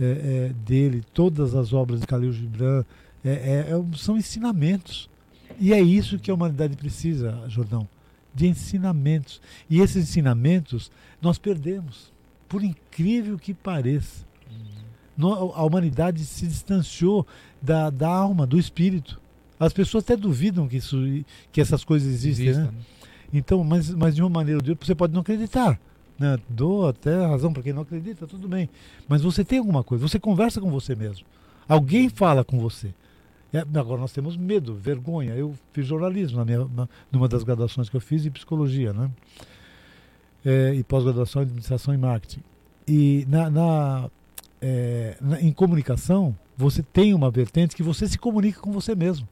é, 0.00 0.04
é, 0.04 0.52
dele, 0.66 1.04
todas 1.14 1.54
as 1.54 1.72
obras 1.72 2.00
de 2.00 2.06
Khalil 2.06 2.32
Gibran 2.32 2.84
é, 3.24 3.30
é, 3.30 3.32
é, 3.70 3.96
são 3.96 4.16
ensinamentos. 4.16 5.08
E 5.60 5.72
é 5.72 5.80
isso 5.80 6.18
que 6.18 6.30
a 6.30 6.34
humanidade 6.34 6.76
precisa, 6.76 7.44
Jordão, 7.48 7.86
de 8.34 8.46
ensinamentos. 8.46 9.40
E 9.68 9.80
esses 9.80 10.08
ensinamentos 10.08 10.90
nós 11.20 11.38
perdemos, 11.38 12.12
por 12.48 12.62
incrível 12.62 13.38
que 13.38 13.52
pareça. 13.54 14.24
No- 15.16 15.52
a 15.54 15.62
humanidade 15.64 16.24
se 16.24 16.46
distanciou 16.46 17.26
da, 17.60 17.90
da 17.90 18.08
alma, 18.08 18.46
do 18.46 18.58
espírito. 18.58 19.20
As 19.60 19.72
pessoas 19.72 20.04
até 20.04 20.16
duvidam 20.16 20.66
que, 20.66 20.76
isso, 20.78 20.96
que 21.52 21.60
essas 21.60 21.84
coisas 21.84 22.08
existem, 22.08 22.46
Exista, 22.48 22.64
né? 22.64 22.70
né? 22.72 22.84
Então, 23.32 23.62
mas, 23.62 23.90
mas 23.90 24.14
de 24.14 24.22
uma 24.22 24.28
maneira 24.30 24.58
ou 24.58 24.62
de 24.62 24.70
outra, 24.70 24.86
você 24.86 24.94
pode 24.94 25.12
não 25.12 25.20
acreditar. 25.20 25.78
Né? 26.18 26.38
Dou 26.48 26.88
até 26.88 27.24
razão 27.26 27.52
para 27.52 27.62
quem 27.62 27.72
não 27.72 27.82
acredita, 27.82 28.26
tudo 28.26 28.48
bem. 28.48 28.68
Mas 29.08 29.22
você 29.22 29.44
tem 29.44 29.58
alguma 29.58 29.82
coisa, 29.84 30.06
você 30.06 30.18
conversa 30.18 30.60
com 30.60 30.70
você 30.70 30.94
mesmo. 30.94 31.24
Alguém 31.68 32.08
fala 32.08 32.44
com 32.44 32.58
você. 32.58 32.92
É, 33.52 33.60
agora 33.78 34.00
nós 34.00 34.12
temos 34.12 34.36
medo, 34.36 34.74
vergonha. 34.74 35.34
Eu 35.34 35.54
fiz 35.72 35.86
jornalismo 35.86 36.38
na 36.38 36.44
minha, 36.44 36.66
na, 36.74 36.88
numa 37.10 37.28
das 37.28 37.42
graduações 37.42 37.88
que 37.88 37.96
eu 37.96 38.00
fiz 38.00 38.24
e 38.24 38.30
psicologia, 38.30 38.92
né? 38.92 39.10
É, 40.44 40.74
e 40.74 40.82
pós-graduação 40.82 41.42
em 41.42 41.44
administração 41.44 41.94
e 41.94 41.98
marketing. 41.98 42.40
E 42.88 43.24
na, 43.28 43.48
na, 43.50 44.10
é, 44.60 45.16
na- 45.20 45.40
em 45.40 45.52
comunicação, 45.52 46.36
você 46.56 46.82
tem 46.82 47.14
uma 47.14 47.30
vertente 47.30 47.76
que 47.76 47.82
você 47.82 48.08
se 48.08 48.18
comunica 48.18 48.60
com 48.60 48.72
você 48.72 48.94
mesmo. 48.94 49.28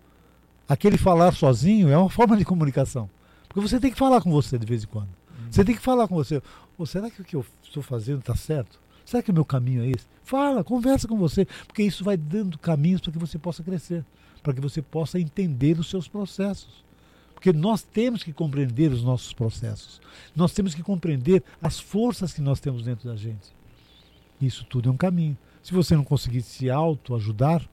Aquele 0.68 0.96
falar 0.96 1.32
sozinho 1.32 1.88
é 1.88 1.96
uma 1.96 2.08
forma 2.10 2.36
de 2.36 2.44
comunicação. 2.44 3.08
Porque 3.48 3.60
você 3.60 3.80
tem 3.80 3.90
que 3.90 3.98
falar 3.98 4.20
com 4.20 4.30
você 4.30 4.56
de 4.58 4.66
vez 4.66 4.84
em 4.84 4.86
quando. 4.86 5.08
Você 5.50 5.64
tem 5.64 5.74
que 5.74 5.80
falar 5.82 6.06
com 6.06 6.14
você. 6.14 6.40
Ou 6.78 6.86
será 6.86 7.10
que 7.10 7.20
o 7.20 7.24
que 7.24 7.34
eu 7.34 7.44
estou 7.62 7.82
fazendo 7.82 8.20
está 8.20 8.36
certo? 8.36 8.78
Será 9.10 9.24
que 9.24 9.30
o 9.32 9.34
meu 9.34 9.44
caminho 9.44 9.82
é 9.82 9.88
esse? 9.88 10.06
Fala, 10.22 10.62
conversa 10.62 11.08
com 11.08 11.16
você, 11.18 11.44
porque 11.66 11.82
isso 11.82 12.04
vai 12.04 12.16
dando 12.16 12.56
caminhos 12.56 13.00
para 13.00 13.10
que 13.10 13.18
você 13.18 13.40
possa 13.40 13.60
crescer, 13.60 14.04
para 14.40 14.52
que 14.54 14.60
você 14.60 14.80
possa 14.80 15.18
entender 15.18 15.76
os 15.80 15.90
seus 15.90 16.06
processos. 16.06 16.84
Porque 17.34 17.52
nós 17.52 17.82
temos 17.82 18.22
que 18.22 18.32
compreender 18.32 18.92
os 18.92 19.02
nossos 19.02 19.32
processos. 19.32 20.00
Nós 20.36 20.52
temos 20.52 20.76
que 20.76 20.82
compreender 20.84 21.42
as 21.60 21.80
forças 21.80 22.32
que 22.32 22.40
nós 22.40 22.60
temos 22.60 22.84
dentro 22.84 23.08
da 23.08 23.16
gente. 23.16 23.48
Isso 24.40 24.64
tudo 24.64 24.88
é 24.88 24.92
um 24.92 24.96
caminho. 24.96 25.36
Se 25.60 25.72
você 25.74 25.96
não 25.96 26.04
conseguir 26.04 26.42
se 26.42 26.70
autoajudar, 26.70 27.68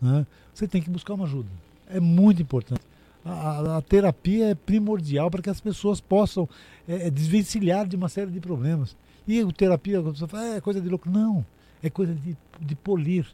né, 0.00 0.26
você 0.52 0.66
tem 0.66 0.82
que 0.82 0.90
buscar 0.90 1.14
uma 1.14 1.26
ajuda. 1.26 1.48
É 1.86 2.00
muito 2.00 2.42
importante. 2.42 2.82
A, 3.24 3.30
a- 3.30 3.76
a 3.76 3.82
terapia 3.82 4.46
é 4.50 4.54
primordial 4.56 5.30
para 5.30 5.42
que 5.42 5.48
as 5.50 5.60
pessoas 5.60 6.00
possam 6.00 6.48
é, 6.88 7.06
é, 7.06 7.10
desvencilhar 7.10 7.86
de 7.86 7.94
uma 7.94 8.08
série 8.08 8.32
de 8.32 8.40
problemas. 8.40 8.96
E 9.26 9.42
o 9.42 9.52
terapia, 9.52 10.00
quando 10.02 10.16
você 10.16 10.26
fala, 10.26 10.42
"Ah, 10.44 10.56
é 10.56 10.60
coisa 10.60 10.80
de 10.80 10.88
louco. 10.88 11.08
Não, 11.08 11.44
é 11.82 11.88
coisa 11.90 12.14
de, 12.14 12.36
de 12.60 12.74
polir. 12.74 13.26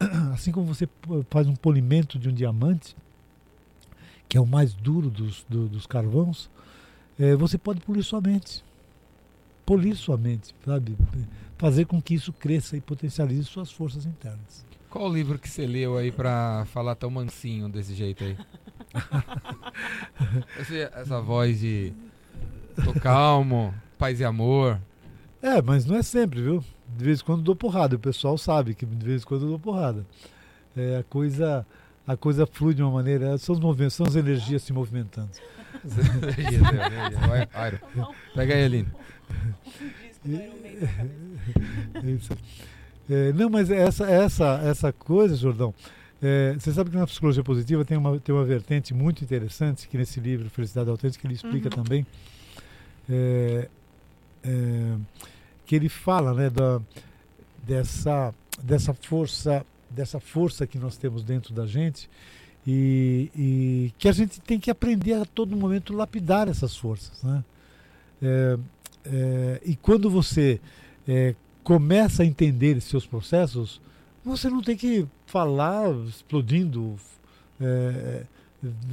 Assim 0.32 0.52
como 0.52 0.66
você 0.66 0.88
faz 1.30 1.46
um 1.46 1.54
polimento 1.56 2.18
de 2.18 2.28
um 2.28 2.32
diamante, 2.32 2.96
que 4.28 4.36
é 4.36 4.40
o 4.40 4.46
mais 4.46 4.72
duro 4.72 5.10
dos, 5.10 5.44
do- 5.48 5.68
dos 5.68 5.86
carvões, 5.86 6.48
é, 7.18 7.34
você 7.34 7.58
pode 7.58 7.80
polir 7.80 8.02
sua 8.04 8.20
mente. 8.20 8.64
Polir 9.66 9.94
sua 9.96 10.16
mente, 10.16 10.54
sabe? 10.64 10.96
Fazer 11.58 11.84
com 11.84 12.00
que 12.00 12.14
isso 12.14 12.32
cresça 12.32 12.76
e 12.76 12.80
potencialize 12.80 13.44
suas 13.44 13.70
forças 13.70 14.06
internas. 14.06 14.64
Qual 14.88 15.08
o 15.08 15.12
livro 15.14 15.38
que 15.38 15.48
você 15.48 15.66
leu 15.66 15.96
aí 15.96 16.10
pra 16.10 16.64
falar 16.72 16.94
tão 16.96 17.10
mansinho 17.10 17.68
desse 17.68 17.94
jeito 17.94 18.24
aí? 18.24 18.36
Essa 20.94 21.20
voz 21.20 21.60
de 21.60 21.92
tô 22.84 22.92
calmo, 22.94 23.74
paz 23.98 24.18
e 24.20 24.24
amor. 24.24 24.80
É, 25.42 25.60
mas 25.62 25.86
não 25.86 25.96
é 25.96 26.02
sempre, 26.02 26.40
viu? 26.42 26.64
De 26.96 27.04
vez 27.04 27.20
em 27.20 27.24
quando 27.24 27.38
eu 27.40 27.44
dou 27.44 27.56
porrada. 27.56 27.96
O 27.96 27.98
pessoal 27.98 28.36
sabe 28.36 28.74
que 28.74 28.84
de 28.84 29.04
vez 29.06 29.22
em 29.22 29.24
quando 29.26 29.42
eu 29.42 29.48
dou 29.50 29.58
porrada. 29.58 30.04
É, 30.76 30.98
a 30.98 31.02
coisa 31.02 31.66
a 32.06 32.16
coisa 32.16 32.46
flui 32.46 32.74
de 32.74 32.82
uma 32.82 32.90
maneira. 32.90 33.38
São 33.38 33.54
os 33.54 33.60
movimentos, 33.60 33.94
são 33.94 34.06
as 34.06 34.16
energias 34.16 34.62
se 34.62 34.72
movimentando. 34.72 35.30
Vai, 37.28 37.48
Airo. 37.54 37.78
Tá 37.78 37.86
bom. 37.94 38.14
Pega 38.34 38.54
aí, 38.54 38.64
Aline. 38.64 38.88
Isso. 42.04 42.32
É, 43.08 43.32
não, 43.32 43.48
mas 43.50 43.70
essa, 43.70 44.06
essa, 44.08 44.60
essa 44.64 44.92
coisa, 44.92 45.34
Jordão, 45.36 45.74
é, 46.22 46.54
você 46.58 46.72
sabe 46.72 46.90
que 46.90 46.96
na 46.96 47.06
psicologia 47.06 47.42
positiva 47.42 47.84
tem 47.84 47.96
uma, 47.96 48.18
tem 48.20 48.34
uma 48.34 48.44
vertente 48.44 48.92
muito 48.94 49.24
interessante, 49.24 49.88
que 49.88 49.96
nesse 49.96 50.20
livro, 50.20 50.48
Felicidade 50.50 50.90
Autêntica, 50.90 51.26
ele 51.26 51.34
explica 51.34 51.68
Uhum. 51.68 51.82
também, 51.82 52.06
é, 53.08 53.68
é, 54.44 54.96
que 55.66 55.76
ele 55.76 55.88
fala 55.88 56.34
né, 56.34 56.50
da, 56.50 56.80
dessa, 57.64 58.34
dessa 58.62 58.94
força 58.94 59.64
dessa 59.90 60.20
força 60.20 60.66
que 60.66 60.78
nós 60.78 60.96
temos 60.96 61.24
dentro 61.24 61.52
da 61.52 61.66
gente 61.66 62.08
e, 62.66 63.30
e 63.34 63.92
que 63.98 64.08
a 64.08 64.12
gente 64.12 64.40
tem 64.40 64.58
que 64.58 64.70
aprender 64.70 65.14
a 65.14 65.24
todo 65.24 65.56
momento 65.56 65.92
lapidar 65.92 66.48
essas 66.48 66.76
forças. 66.76 67.22
Né? 67.22 67.44
É, 68.22 68.58
é, 69.04 69.60
e 69.64 69.76
quando 69.76 70.08
você 70.08 70.60
é, 71.08 71.34
começa 71.64 72.22
a 72.22 72.26
entender 72.26 72.76
os 72.76 72.84
seus 72.84 73.06
processos, 73.06 73.80
você 74.24 74.48
não 74.48 74.62
tem 74.62 74.76
que 74.76 75.06
falar 75.26 75.90
explodindo 76.06 76.96
é, 77.60 78.24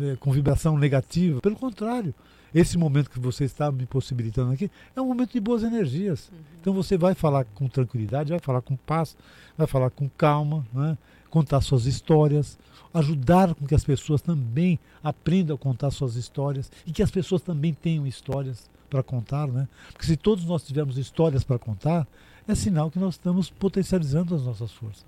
é, 0.02 0.16
com 0.20 0.32
vibração 0.32 0.78
negativa. 0.78 1.42
Pelo 1.42 1.56
contrário, 1.56 2.16
esse 2.58 2.78
momento 2.78 3.10
que 3.10 3.20
você 3.20 3.44
está 3.44 3.72
me 3.72 3.86
possibilitando 3.86 4.52
aqui 4.52 4.72
é 4.96 5.02
um 5.02 5.08
momento 5.08 5.34
de 5.34 5.40
boas 5.40 5.64
energias. 5.64 6.30
Uhum. 6.30 6.38
Então 6.60 6.74
você 6.74 6.98
vai 6.98 7.14
falar 7.14 7.46
com 7.46 7.68
tranquilidade, 7.68 8.32
vai 8.32 8.40
falar 8.40 8.62
com 8.62 8.76
paz, 8.76 9.16
vai 9.58 9.68
falar 9.68 9.90
com 9.92 10.10
calma, 10.10 10.66
né? 10.74 10.98
contar 11.30 11.62
suas 11.62 11.86
histórias, 11.86 12.58
ajudar 12.94 13.54
com 13.54 13.68
que 13.68 13.76
as 13.76 13.84
pessoas 13.84 14.22
também 14.22 14.80
aprendam 15.04 15.56
a 15.56 15.60
contar 15.60 15.92
suas 15.92 16.16
histórias 16.16 16.72
e 16.86 16.92
que 16.92 17.04
as 17.04 17.12
pessoas 17.12 17.42
também 17.42 17.74
tenham 17.74 18.08
histórias 18.08 18.70
para 18.90 19.04
contar, 19.04 19.48
né? 19.48 19.68
Porque 19.92 20.06
se 20.06 20.16
todos 20.16 20.46
nós 20.46 20.64
tivermos 20.64 20.98
histórias 20.98 21.44
para 21.44 21.60
contar, 21.60 22.08
é 22.48 22.56
sinal 22.56 22.90
que 22.90 22.98
nós 22.98 23.16
estamos 23.16 23.50
potencializando 23.50 24.34
as 24.34 24.44
nossas 24.44 24.72
forças. 24.72 25.06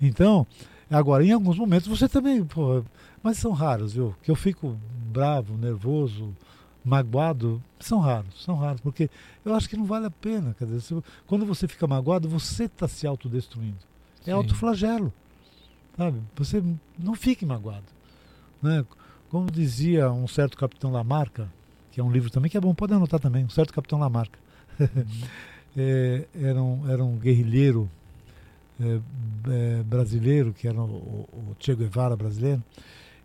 Então, 0.00 0.46
agora, 0.90 1.24
em 1.24 1.32
alguns 1.32 1.56
momentos 1.56 1.88
você 1.88 2.08
também, 2.08 2.44
pô, 2.44 2.82
mas 3.22 3.38
são 3.38 3.52
raros, 3.52 3.92
viu? 3.92 4.14
Que 4.22 4.30
eu 4.30 4.36
fico 4.36 4.76
bravo, 5.12 5.56
nervoso, 5.56 6.34
magoado, 6.88 7.62
são 7.78 8.00
raros, 8.00 8.42
são 8.42 8.56
raros, 8.56 8.80
porque 8.80 9.10
eu 9.44 9.54
acho 9.54 9.68
que 9.68 9.76
não 9.76 9.84
vale 9.84 10.06
a 10.06 10.10
pena. 10.10 10.54
Quer 10.58 10.64
dizer, 10.64 10.80
se, 10.80 11.02
quando 11.26 11.44
você 11.44 11.68
fica 11.68 11.86
magoado, 11.86 12.28
você 12.28 12.64
está 12.64 12.88
se 12.88 13.06
autodestruindo. 13.06 13.78
É 14.22 14.26
Sim. 14.26 14.30
autoflagelo. 14.32 15.12
Sabe? 15.96 16.20
Você 16.36 16.62
não 16.98 17.14
fique 17.14 17.44
magoado. 17.44 17.86
Né? 18.62 18.84
Como 19.30 19.50
dizia 19.50 20.10
um 20.10 20.26
certo 20.26 20.56
capitão 20.56 20.90
Lamarca, 20.90 21.48
que 21.92 22.00
é 22.00 22.04
um 22.04 22.10
livro 22.10 22.30
também 22.30 22.50
que 22.50 22.56
é 22.56 22.60
bom, 22.60 22.74
pode 22.74 22.94
anotar 22.94 23.20
também, 23.20 23.44
um 23.44 23.50
certo 23.50 23.72
capitão 23.72 23.98
Lamarca. 23.98 24.38
É, 25.76 26.26
era, 26.34 26.60
um, 26.60 26.90
era 26.90 27.04
um 27.04 27.16
guerrilheiro 27.16 27.88
é, 28.80 29.00
é, 29.48 29.82
brasileiro, 29.84 30.52
que 30.52 30.66
era 30.66 30.80
o, 30.80 31.28
o 31.32 31.56
Che 31.60 31.72
Guevara 31.76 32.16
brasileiro, 32.16 32.64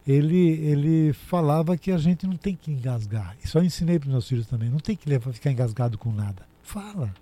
ele, 0.08 0.38
ele 0.38 1.14
falava 1.14 1.78
que 1.78 1.92
a 1.92 1.98
gente 1.98 2.28
não 2.28 2.36
tem 2.36 2.56
que 2.56 2.72
engasgar. 2.72 3.36
Isso 3.44 3.58
eu 3.58 3.64
ensinei 3.64 3.98
para 3.98 4.08
os 4.08 4.12
meus 4.12 4.28
filhos 4.28 4.48
também. 4.48 4.70
Não 4.70 4.80
tem 4.80 4.96
que 4.96 5.08
levar, 5.08 5.32
ficar 5.32 5.52
engasgado 5.52 5.98
com 5.98 6.12
nada. 6.12 6.44
Fala. 6.62 7.14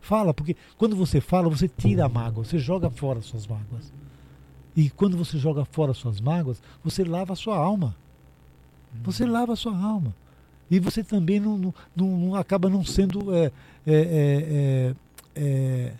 Fala, 0.00 0.32
porque 0.32 0.56
quando 0.78 0.96
você 0.96 1.20
fala, 1.20 1.48
você 1.48 1.68
tira 1.68 2.06
a 2.06 2.08
mágoa, 2.08 2.44
você 2.44 2.58
joga 2.58 2.88
fora 2.90 3.20
suas 3.20 3.46
mágoas. 3.46 3.92
E 4.74 4.88
quando 4.88 5.16
você 5.16 5.38
joga 5.38 5.64
fora 5.66 5.92
suas 5.92 6.20
mágoas, 6.20 6.62
você 6.82 7.04
lava 7.04 7.34
a 7.34 7.36
sua 7.36 7.56
alma. 7.56 7.94
Você 9.04 9.24
uhum. 9.24 9.30
lava 9.30 9.52
a 9.52 9.56
sua 9.56 9.76
alma. 9.76 10.14
E 10.70 10.78
você 10.78 11.04
também 11.04 11.38
não, 11.38 11.58
não, 11.58 11.74
não 11.94 12.34
acaba 12.34 12.70
não 12.70 12.84
sendo 12.84 13.34
é, 13.34 13.46
é, 13.46 13.54
é, 13.86 14.94
é 15.34 15.92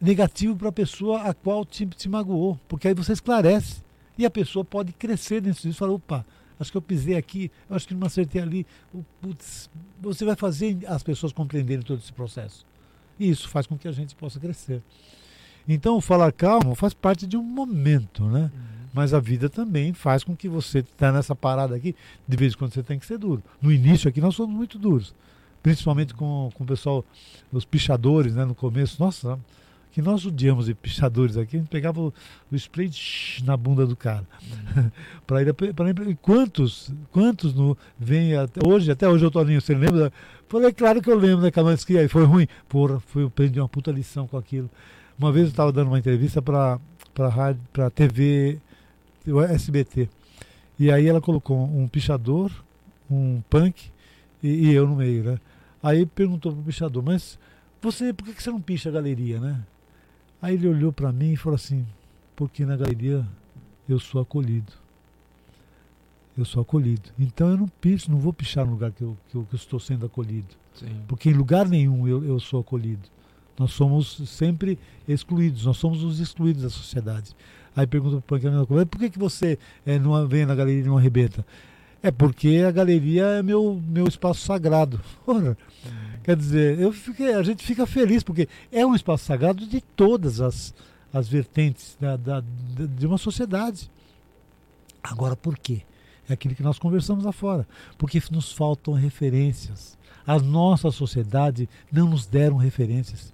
negativo 0.00 0.54
para 0.54 0.68
a 0.68 0.72
pessoa 0.72 1.22
a 1.22 1.34
qual 1.34 1.64
te, 1.64 1.86
te 1.86 2.08
magoou. 2.08 2.58
Porque 2.68 2.88
aí 2.88 2.94
você 2.94 3.12
esclarece. 3.12 3.82
E 4.20 4.26
a 4.26 4.30
pessoa 4.30 4.62
pode 4.62 4.92
crescer 4.92 5.40
disso 5.40 5.66
e 5.66 5.72
falar, 5.72 5.92
opa, 5.92 6.26
acho 6.58 6.70
que 6.70 6.76
eu 6.76 6.82
pisei 6.82 7.16
aqui, 7.16 7.50
acho 7.70 7.88
que 7.88 7.94
não 7.94 8.06
acertei 8.06 8.42
ali. 8.42 8.66
Putz, 9.18 9.70
você 9.98 10.26
vai 10.26 10.36
fazer 10.36 10.78
as 10.86 11.02
pessoas 11.02 11.32
compreenderem 11.32 11.82
todo 11.82 12.00
esse 12.00 12.12
processo. 12.12 12.66
E 13.18 13.30
isso 13.30 13.48
faz 13.48 13.66
com 13.66 13.78
que 13.78 13.88
a 13.88 13.92
gente 13.92 14.14
possa 14.14 14.38
crescer. 14.38 14.82
Então, 15.66 15.98
falar 16.02 16.32
calmo 16.32 16.74
faz 16.74 16.92
parte 16.92 17.26
de 17.26 17.34
um 17.34 17.42
momento, 17.42 18.26
né? 18.26 18.50
Uhum. 18.52 18.60
Mas 18.92 19.14
a 19.14 19.20
vida 19.20 19.48
também 19.48 19.94
faz 19.94 20.22
com 20.22 20.36
que 20.36 20.50
você 20.50 20.80
está 20.80 21.10
nessa 21.10 21.34
parada 21.34 21.74
aqui, 21.74 21.96
de 22.28 22.36
vez 22.36 22.52
em 22.52 22.58
quando 22.58 22.74
você 22.74 22.82
tem 22.82 22.98
que 22.98 23.06
ser 23.06 23.16
duro. 23.16 23.42
No 23.58 23.72
início 23.72 24.06
aqui 24.06 24.20
nós 24.20 24.34
somos 24.34 24.54
muito 24.54 24.78
duros. 24.78 25.14
Principalmente 25.62 26.12
com, 26.12 26.50
com 26.52 26.64
o 26.64 26.66
pessoal, 26.66 27.02
os 27.50 27.64
pichadores, 27.64 28.34
né? 28.34 28.44
No 28.44 28.54
começo, 28.54 29.02
nossa, 29.02 29.40
que 29.92 30.00
nós 30.00 30.24
odiamos 30.24 30.66
de 30.66 30.74
pichadores 30.74 31.36
aqui, 31.36 31.56
a 31.56 31.60
gente 31.60 31.68
pegava 31.68 32.00
o, 32.00 32.14
o 32.50 32.56
spray 32.56 32.90
na 33.44 33.56
bunda 33.56 33.86
do 33.86 33.96
cara. 33.96 34.24
Para 35.26 35.42
ir, 35.42 35.52
pra, 35.52 35.92
quantos, 36.22 36.92
quantos 37.10 37.54
no, 37.54 37.76
vem 37.98 38.36
até 38.36 38.60
hoje, 38.66 38.90
até 38.90 39.08
hoje 39.08 39.24
eu 39.24 39.30
tô 39.30 39.44
você 39.44 39.74
lembra? 39.74 40.12
Falei, 40.48 40.72
claro 40.72 41.00
que 41.00 41.10
eu 41.10 41.16
lembro 41.16 41.42
né, 41.42 41.50
que 41.50 41.98
aí 41.98 42.08
foi 42.08 42.24
ruim. 42.24 42.46
Porra, 42.68 43.00
foi, 43.00 43.22
eu 43.22 43.28
aprendi 43.28 43.60
uma 43.60 43.68
puta 43.68 43.90
lição 43.90 44.26
com 44.26 44.36
aquilo. 44.36 44.70
Uma 45.18 45.32
vez 45.32 45.46
eu 45.46 45.50
estava 45.50 45.72
dando 45.72 45.88
uma 45.88 45.98
entrevista 45.98 46.40
para 46.40 46.80
para 47.72 47.90
TV 47.90 48.58
o 49.26 49.40
SBT. 49.40 50.08
E 50.78 50.90
aí 50.90 51.06
ela 51.06 51.20
colocou 51.20 51.62
um 51.62 51.86
pichador, 51.86 52.50
um 53.10 53.42
punk 53.50 53.90
e, 54.42 54.48
e 54.48 54.72
eu 54.72 54.86
no 54.86 54.96
meio, 54.96 55.24
né? 55.24 55.38
Aí 55.82 56.06
perguntou 56.06 56.52
pro 56.52 56.62
pichador, 56.62 57.02
mas 57.02 57.38
você, 57.82 58.12
por 58.12 58.24
que, 58.24 58.34
que 58.34 58.42
você 58.42 58.50
não 58.50 58.60
picha 58.60 58.88
a 58.88 58.92
galeria, 58.92 59.40
né? 59.40 59.60
Aí 60.40 60.54
ele 60.54 60.68
olhou 60.68 60.92
para 60.92 61.12
mim 61.12 61.32
e 61.32 61.36
falou 61.36 61.56
assim, 61.56 61.86
porque 62.34 62.64
na 62.64 62.76
galeria 62.76 63.26
eu 63.88 63.98
sou 63.98 64.20
acolhido. 64.20 64.72
Eu 66.36 66.44
sou 66.44 66.62
acolhido. 66.62 67.10
Então 67.18 67.50
eu 67.50 67.56
não 67.56 67.68
picho, 67.68 68.10
não 68.10 68.18
vou 68.18 68.32
pichar 68.32 68.64
no 68.64 68.72
lugar 68.72 68.92
que 68.92 69.02
eu, 69.02 69.16
que 69.28 69.36
eu, 69.36 69.44
que 69.44 69.54
eu 69.54 69.58
estou 69.58 69.78
sendo 69.78 70.06
acolhido. 70.06 70.48
Sim. 70.74 71.02
Porque 71.06 71.28
em 71.28 71.34
lugar 71.34 71.68
nenhum 71.68 72.08
eu, 72.08 72.24
eu 72.24 72.40
sou 72.40 72.60
acolhido. 72.60 73.08
Nós 73.58 73.72
somos 73.72 74.22
sempre 74.26 74.78
excluídos, 75.06 75.66
nós 75.66 75.76
somos 75.76 76.02
os 76.02 76.18
excluídos 76.18 76.62
da 76.62 76.70
sociedade. 76.70 77.36
Aí 77.76 77.86
pergunta 77.86 78.22
para 78.26 78.36
o 78.36 78.66
Punk, 78.66 78.86
por 78.86 78.98
que, 78.98 79.10
que 79.10 79.18
você 79.18 79.58
é, 79.84 79.98
não 79.98 80.26
vem 80.26 80.46
na 80.46 80.54
galeria 80.54 80.82
e 80.82 80.86
não 80.86 80.96
arrebenta? 80.96 81.44
É 82.02 82.10
porque 82.10 82.64
a 82.66 82.70
galeria 82.70 83.24
é 83.24 83.42
meu, 83.42 83.80
meu 83.86 84.06
espaço 84.06 84.40
sagrado. 84.46 84.98
Ora, 85.26 85.56
quer 86.22 86.36
dizer, 86.36 86.78
eu 86.78 86.92
fiquei, 86.92 87.34
a 87.34 87.42
gente 87.42 87.64
fica 87.64 87.86
feliz, 87.86 88.22
porque 88.22 88.48
é 88.70 88.84
um 88.84 88.94
espaço 88.94 89.24
sagrado 89.24 89.66
de 89.66 89.80
todas 89.80 90.40
as, 90.40 90.74
as 91.12 91.28
vertentes 91.28 91.96
da, 92.00 92.16
da, 92.16 92.42
de 92.76 93.06
uma 93.06 93.18
sociedade. 93.18 93.90
Agora, 95.02 95.34
por 95.34 95.58
quê? 95.58 95.82
É 96.28 96.34
aquilo 96.34 96.54
que 96.54 96.62
nós 96.62 96.78
conversamos 96.78 97.24
lá 97.24 97.32
fora. 97.32 97.66
Porque 97.98 98.22
nos 98.30 98.52
faltam 98.52 98.94
referências. 98.94 99.98
A 100.26 100.38
nossa 100.38 100.90
sociedade 100.90 101.68
não 101.90 102.08
nos 102.08 102.26
deram 102.26 102.56
referências 102.56 103.32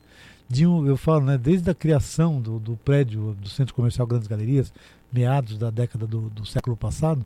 de 0.49 0.67
um, 0.67 0.87
eu 0.87 0.97
falo, 0.97 1.25
né, 1.25 1.37
desde 1.37 1.69
a 1.71 1.75
criação 1.75 2.41
do, 2.41 2.59
do 2.59 2.77
prédio 2.77 3.37
do 3.41 3.49
Centro 3.49 3.75
Comercial 3.75 4.07
Grandes 4.07 4.29
Galerias, 4.29 4.73
meados 5.13 5.59
da 5.59 5.71
década 5.71 6.07
do, 6.07 6.31
do 6.31 6.47
século 6.47 6.77
passado, 6.77 7.25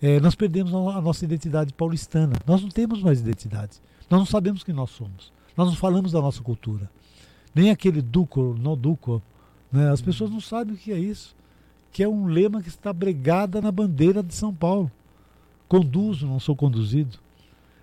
é, 0.00 0.20
nós 0.20 0.34
perdemos 0.34 0.72
a 0.72 1.00
nossa 1.00 1.24
identidade 1.24 1.72
paulistana. 1.72 2.34
Nós 2.46 2.62
não 2.62 2.68
temos 2.68 3.02
mais 3.02 3.20
identidade. 3.20 3.80
Nós 4.10 4.20
não 4.20 4.26
sabemos 4.26 4.62
quem 4.62 4.74
nós 4.74 4.90
somos. 4.90 5.32
Nós 5.56 5.68
não 5.68 5.76
falamos 5.76 6.12
da 6.12 6.20
nossa 6.20 6.42
cultura. 6.42 6.90
Nem 7.54 7.70
aquele 7.70 8.00
duco, 8.00 8.54
no 8.58 8.76
duco. 8.76 9.22
Né? 9.72 9.90
As 9.90 10.00
pessoas 10.00 10.30
não 10.30 10.40
sabem 10.40 10.74
o 10.74 10.76
que 10.78 10.92
é 10.92 10.98
isso. 10.98 11.36
Que 11.92 12.02
é 12.02 12.08
um 12.08 12.26
lema 12.26 12.62
que 12.62 12.68
está 12.68 12.92
bregada 12.92 13.60
na 13.60 13.72
bandeira 13.72 14.22
de 14.22 14.34
São 14.34 14.54
Paulo. 14.54 14.90
Conduzo, 15.68 16.26
não 16.26 16.40
sou 16.40 16.54
conduzido. 16.54 17.18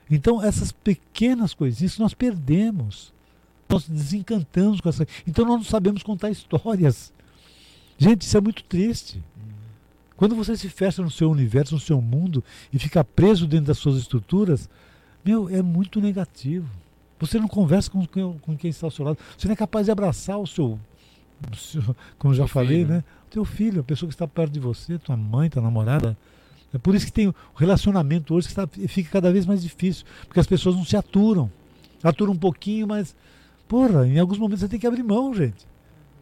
Então, 0.09 0.41
essas 0.41 0.71
pequenas 0.71 1.53
coisinhas 1.53 1.97
nós 1.97 2.13
perdemos. 2.13 3.13
Nós 3.67 3.87
desencantamos 3.87 4.79
com 4.79 4.89
essa. 4.89 5.07
Então 5.27 5.45
nós 5.45 5.57
não 5.57 5.63
sabemos 5.63 6.03
contar 6.03 6.29
histórias. 6.29 7.11
Gente, 7.97 8.21
isso 8.21 8.37
é 8.37 8.41
muito 8.41 8.63
triste. 8.63 9.23
Quando 10.15 10.35
você 10.35 10.55
se 10.55 10.69
fecha 10.69 11.01
no 11.01 11.11
seu 11.11 11.29
universo, 11.29 11.75
no 11.75 11.79
seu 11.79 12.01
mundo 12.01 12.43
e 12.71 12.79
fica 12.79 13.03
preso 13.03 13.47
dentro 13.47 13.67
das 13.67 13.77
suas 13.77 13.97
estruturas, 13.97 14.69
meu, 15.25 15.49
é 15.49 15.61
muito 15.61 15.99
negativo. 15.99 16.69
Você 17.19 17.39
não 17.39 17.47
conversa 17.47 17.89
com, 17.89 18.05
com 18.05 18.57
quem 18.57 18.69
está 18.69 18.87
ao 18.87 18.91
seu 18.91 19.05
lado. 19.05 19.17
Você 19.37 19.47
não 19.47 19.53
é 19.53 19.55
capaz 19.55 19.85
de 19.85 19.91
abraçar 19.91 20.37
o 20.37 20.45
seu, 20.45 20.79
o 21.51 21.55
seu 21.55 21.95
como 22.19 22.33
já 22.33 22.47
falei, 22.47 22.79
filho. 22.79 22.89
né? 22.89 23.03
O 23.27 23.29
teu 23.31 23.45
filho, 23.45 23.81
a 23.81 23.83
pessoa 23.83 24.07
que 24.07 24.15
está 24.15 24.27
perto 24.27 24.51
de 24.51 24.59
você, 24.59 24.97
tua 24.97 25.17
mãe, 25.17 25.49
tua 25.49 25.61
namorada. 25.61 26.17
É 26.73 26.77
por 26.77 26.93
isso 26.93 27.05
que 27.05 27.11
tem 27.11 27.27
o 27.27 27.35
relacionamento 27.55 28.33
hoje 28.33 28.47
que 28.47 28.51
está, 28.51 28.67
fica 28.87 29.09
cada 29.09 29.31
vez 29.31 29.45
mais 29.45 29.61
difícil, 29.61 30.05
porque 30.27 30.39
as 30.39 30.47
pessoas 30.47 30.75
não 30.75 30.83
se 30.83 30.97
aturam. 30.97 31.49
Aturam 32.03 32.33
um 32.33 32.37
pouquinho, 32.37 32.85
mas 32.85 33.15
Porra, 33.67 34.07
em 34.07 34.19
alguns 34.19 34.37
momentos 34.37 34.61
você 34.61 34.67
tem 34.67 34.79
que 34.79 34.87
abrir 34.87 35.03
mão, 35.03 35.33
gente. 35.33 35.65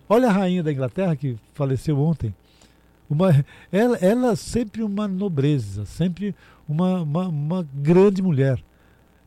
Olha 0.08 0.30
a 0.30 0.32
rainha 0.32 0.64
da 0.64 0.72
Inglaterra 0.72 1.16
que 1.16 1.38
faleceu 1.54 2.00
ontem. 2.00 2.34
Uma, 3.10 3.46
ela, 3.72 3.98
ela 3.98 4.36
sempre 4.36 4.82
uma 4.82 5.08
nobreza, 5.08 5.86
sempre 5.86 6.34
uma, 6.68 7.02
uma, 7.02 7.28
uma 7.28 7.68
grande 7.74 8.22
mulher. 8.22 8.64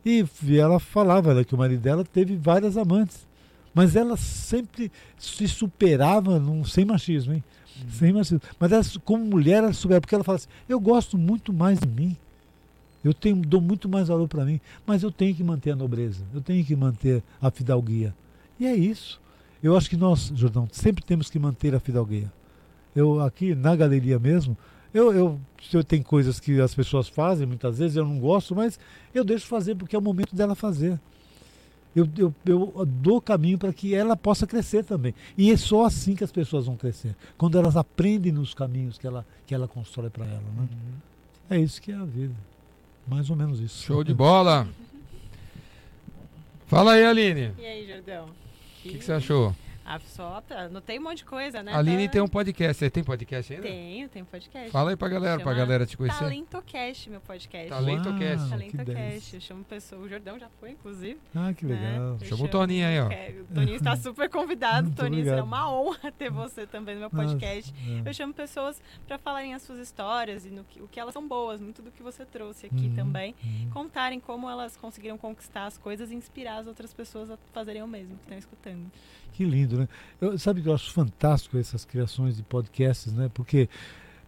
E, 0.07 0.25
e 0.43 0.57
ela 0.57 0.79
falava 0.79 1.31
ela, 1.31 1.43
que 1.43 1.53
o 1.53 1.57
marido 1.57 1.81
dela 1.81 2.05
teve 2.05 2.37
várias 2.37 2.77
amantes. 2.77 3.27
Mas 3.73 3.93
ela 3.93 4.15
sempre 4.15 4.89
se 5.17 5.45
superava 5.49 6.39
num, 6.39 6.63
sem 6.63 6.85
machismo, 6.85 7.33
hein? 7.33 7.43
Uhum. 7.83 7.89
Sem 7.91 8.13
machismo. 8.13 8.39
Mas 8.57 8.71
ela, 8.71 8.83
como 9.03 9.25
mulher, 9.25 9.57
ela 9.57 9.73
superava, 9.73 9.99
porque 9.99 10.15
ela 10.15 10.23
fala 10.23 10.37
assim, 10.37 10.47
eu 10.69 10.79
gosto 10.79 11.17
muito 11.17 11.51
mais 11.51 11.77
de 11.79 11.87
mim. 11.87 12.15
Eu 13.03 13.13
tenho, 13.13 13.35
dou 13.35 13.59
muito 13.59 13.89
mais 13.89 14.07
valor 14.07 14.29
para 14.29 14.45
mim, 14.45 14.61
mas 14.85 15.03
eu 15.03 15.11
tenho 15.11 15.35
que 15.35 15.43
manter 15.43 15.71
a 15.71 15.75
nobreza, 15.75 16.23
eu 16.33 16.41
tenho 16.41 16.63
que 16.63 16.75
manter 16.75 17.21
a 17.41 17.51
fidalguia. 17.51 18.15
E 18.57 18.65
é 18.65 18.73
isso. 18.73 19.19
Eu 19.61 19.75
acho 19.75 19.89
que 19.89 19.97
nós, 19.97 20.31
Jordão, 20.33 20.69
sempre 20.71 21.03
temos 21.03 21.29
que 21.29 21.37
manter 21.37 21.75
a 21.75 21.79
fidalguia. 21.81 22.31
Eu 22.95 23.21
aqui 23.21 23.53
na 23.53 23.75
galeria 23.75 24.17
mesmo, 24.17 24.57
eu, 24.93 25.13
eu, 25.13 25.39
eu 25.73 25.83
tenho 25.83 26.03
coisas 26.03 26.39
que 26.39 26.59
as 26.59 26.73
pessoas 26.73 27.07
fazem, 27.07 27.45
muitas 27.47 27.79
vezes 27.79 27.97
eu 27.97 28.05
não 28.05 28.19
gosto, 28.19 28.55
mas 28.55 28.79
eu 29.13 29.23
deixo 29.23 29.45
fazer 29.47 29.75
porque 29.75 29.95
é 29.95 29.99
o 29.99 30.01
momento 30.01 30.35
dela 30.35 30.55
fazer. 30.55 30.99
Eu, 31.95 32.07
eu, 32.15 32.33
eu 32.45 32.85
dou 32.85 33.19
caminho 33.19 33.57
para 33.57 33.73
que 33.73 33.95
ela 33.95 34.15
possa 34.15 34.45
crescer 34.45 34.83
também. 34.83 35.15
E 35.35 35.51
é 35.51 35.57
só 35.57 35.85
assim 35.85 36.15
que 36.15 36.23
as 36.23 36.31
pessoas 36.31 36.67
vão 36.67 36.75
crescer. 36.75 37.15
Quando 37.37 37.57
elas 37.57 37.75
aprendem 37.75 38.31
nos 38.31 38.53
caminhos 38.53 38.99
que 38.99 39.07
ela, 39.07 39.25
que 39.47 39.55
ela 39.55 39.67
constrói 39.67 40.09
para 40.09 40.25
ela. 40.25 40.41
Né? 40.55 40.59
Uhum. 40.59 40.67
É 41.49 41.59
isso 41.59 41.81
que 41.81 41.91
é 41.91 41.95
a 41.95 42.03
vida. 42.03 42.35
Mais 43.07 43.29
ou 43.31 43.35
menos 43.35 43.59
isso. 43.59 43.83
Show 43.83 44.03
de 44.03 44.13
bola. 44.13 44.67
Fala 46.67 46.93
aí, 46.93 47.03
Aline. 47.03 47.53
E 47.57 47.65
aí, 47.65 47.87
Jordão? 47.87 48.25
O 48.25 48.81
que, 48.83 48.97
que 48.97 49.03
você 49.03 49.13
achou? 49.13 49.55
Ah, 49.89 49.99
só 50.01 50.41
tá- 50.41 50.63
anotei 50.63 50.99
um 50.99 51.03
monte 51.03 51.19
de 51.19 51.25
coisa, 51.25 51.63
né? 51.63 51.71
A 51.71 51.77
Aline 51.77 52.07
Tá- 52.07 52.11
tem 52.11 52.21
um 52.21 52.27
podcast. 52.27 52.75
Você 52.77 52.89
tem 52.89 53.03
podcast 53.05 53.53
ainda? 53.53 53.65
Tenho, 53.65 54.09
tem 54.09 54.25
podcast. 54.25 54.69
Fala 54.69 54.89
aí 54.89 54.97
pra 54.97 55.07
galera, 55.07 55.41
pra 55.41 55.53
galera 55.53 55.85
te 55.85 55.95
conhecer. 55.95 56.19
TalentoCast, 56.19 57.09
meu 57.09 57.21
podcast. 57.21 57.69
Talento- 57.69 58.03
TalentoCast. 58.03 58.39
Uau, 58.41 58.49
TalentoCast. 58.49 59.35
Eu 59.35 59.41
chamo 59.41 59.63
pessoa. 59.63 60.01
O 60.01 60.09
Jordão 60.09 60.37
já 60.37 60.49
foi, 60.59 60.71
inclusive. 60.71 61.17
Ah, 61.33 61.53
que 61.53 61.65
né? 61.65 61.75
legal. 61.89 62.17
Eu 62.19 62.27
Chama 62.27 62.43
o 62.43 62.47
Toninho 62.49 62.85
aí, 62.85 62.99
ó. 62.99 63.09
É, 63.09 63.29
O 63.49 63.53
Toninho 63.53 63.77
está 63.77 63.95
super 63.97 64.29
convidado. 64.29 64.91
Toninho, 64.91 65.23
será 65.23 65.41
uma 65.43 65.71
honra 65.71 66.11
ter 66.11 66.29
você 66.29 66.67
também 66.67 66.95
no 66.95 66.99
meu 67.01 67.09
podcast. 67.09 67.73
É. 68.05 68.09
Eu 68.09 68.13
chamo 68.13 68.33
pessoas 68.33 68.81
para 69.07 69.17
falarem 69.17 69.53
as 69.53 69.61
suas 69.61 69.79
histórias 69.79 70.45
e 70.45 70.49
no 70.49 70.65
que, 70.65 70.81
o 70.81 70.87
que 70.89 70.99
elas 70.99 71.13
são 71.13 71.25
boas, 71.25 71.61
muito 71.61 71.81
do 71.81 71.91
que 71.91 72.03
você 72.03 72.25
trouxe 72.25 72.65
aqui 72.65 72.87
Uhum, 72.87 72.93
também. 72.95 73.33
uhum. 73.41 73.69
Contarem 73.71 74.19
como 74.19 74.49
elas 74.49 74.75
conseguiram 74.75 75.17
conquistar 75.17 75.65
as 75.65 75.77
coisas 75.77 76.11
e 76.11 76.15
inspirar 76.15 76.57
as 76.57 76.67
outras 76.67 76.93
pessoas 76.93 77.31
a 77.31 77.37
fazerem 77.53 77.81
o 77.81 77.87
mesmo 77.87 78.15
que 78.17 78.23
estão 78.23 78.37
escutando. 78.37 78.91
Que 79.33 79.45
lindo, 79.45 79.77
né? 79.77 79.87
Eu, 80.19 80.37
sabe 80.37 80.61
que 80.61 80.69
eu 80.69 80.73
acho 80.73 80.91
fantástico 80.91 81.57
essas 81.57 81.85
criações 81.85 82.37
de 82.37 82.43
podcasts, 82.43 83.13
né? 83.13 83.29
Porque, 83.33 83.69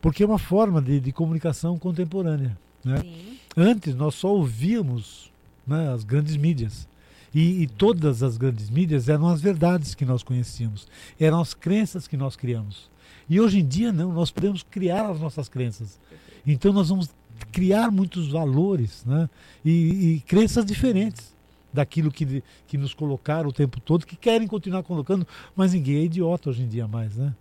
porque 0.01 0.23
é 0.23 0.25
uma 0.25 0.39
forma 0.39 0.81
de, 0.81 0.99
de 0.99 1.11
comunicação 1.11 1.77
contemporânea. 1.77 2.57
É. 2.85 3.01
Sim. 3.01 3.37
Antes 3.57 3.95
nós 3.95 4.15
só 4.15 4.33
ouvíamos 4.33 5.31
né, 5.65 5.91
as 5.91 6.03
grandes 6.03 6.37
mídias. 6.37 6.87
E, 7.33 7.63
e 7.63 7.67
todas 7.67 8.23
as 8.23 8.37
grandes 8.37 8.69
mídias 8.69 9.07
eram 9.07 9.27
as 9.27 9.39
verdades 9.39 9.93
que 9.93 10.03
nós 10.03 10.23
conhecíamos, 10.23 10.87
eram 11.19 11.39
as 11.39 11.53
crenças 11.53 12.07
que 12.07 12.17
nós 12.17 12.35
criamos. 12.35 12.89
E 13.29 13.39
hoje 13.39 13.59
em 13.59 13.65
dia 13.67 13.91
não, 13.91 14.11
nós 14.11 14.31
podemos 14.31 14.63
criar 14.63 15.07
as 15.09 15.19
nossas 15.19 15.47
crenças. 15.47 15.99
Então 16.45 16.73
nós 16.73 16.89
vamos 16.89 17.09
criar 17.51 17.91
muitos 17.91 18.29
valores 18.29 19.03
né, 19.05 19.29
e, 19.63 20.15
e 20.15 20.19
crenças 20.21 20.65
diferentes 20.65 21.38
daquilo 21.73 22.11
que, 22.11 22.43
que 22.67 22.77
nos 22.77 22.93
colocaram 22.93 23.49
o 23.49 23.53
tempo 23.53 23.79
todo, 23.79 24.05
que 24.05 24.15
querem 24.15 24.47
continuar 24.47 24.83
colocando, 24.83 25.25
mas 25.55 25.73
ninguém 25.73 25.97
é 25.97 26.03
idiota 26.03 26.49
hoje 26.49 26.63
em 26.63 26.67
dia 26.67 26.87
mais. 26.87 27.15
Né? 27.15 27.33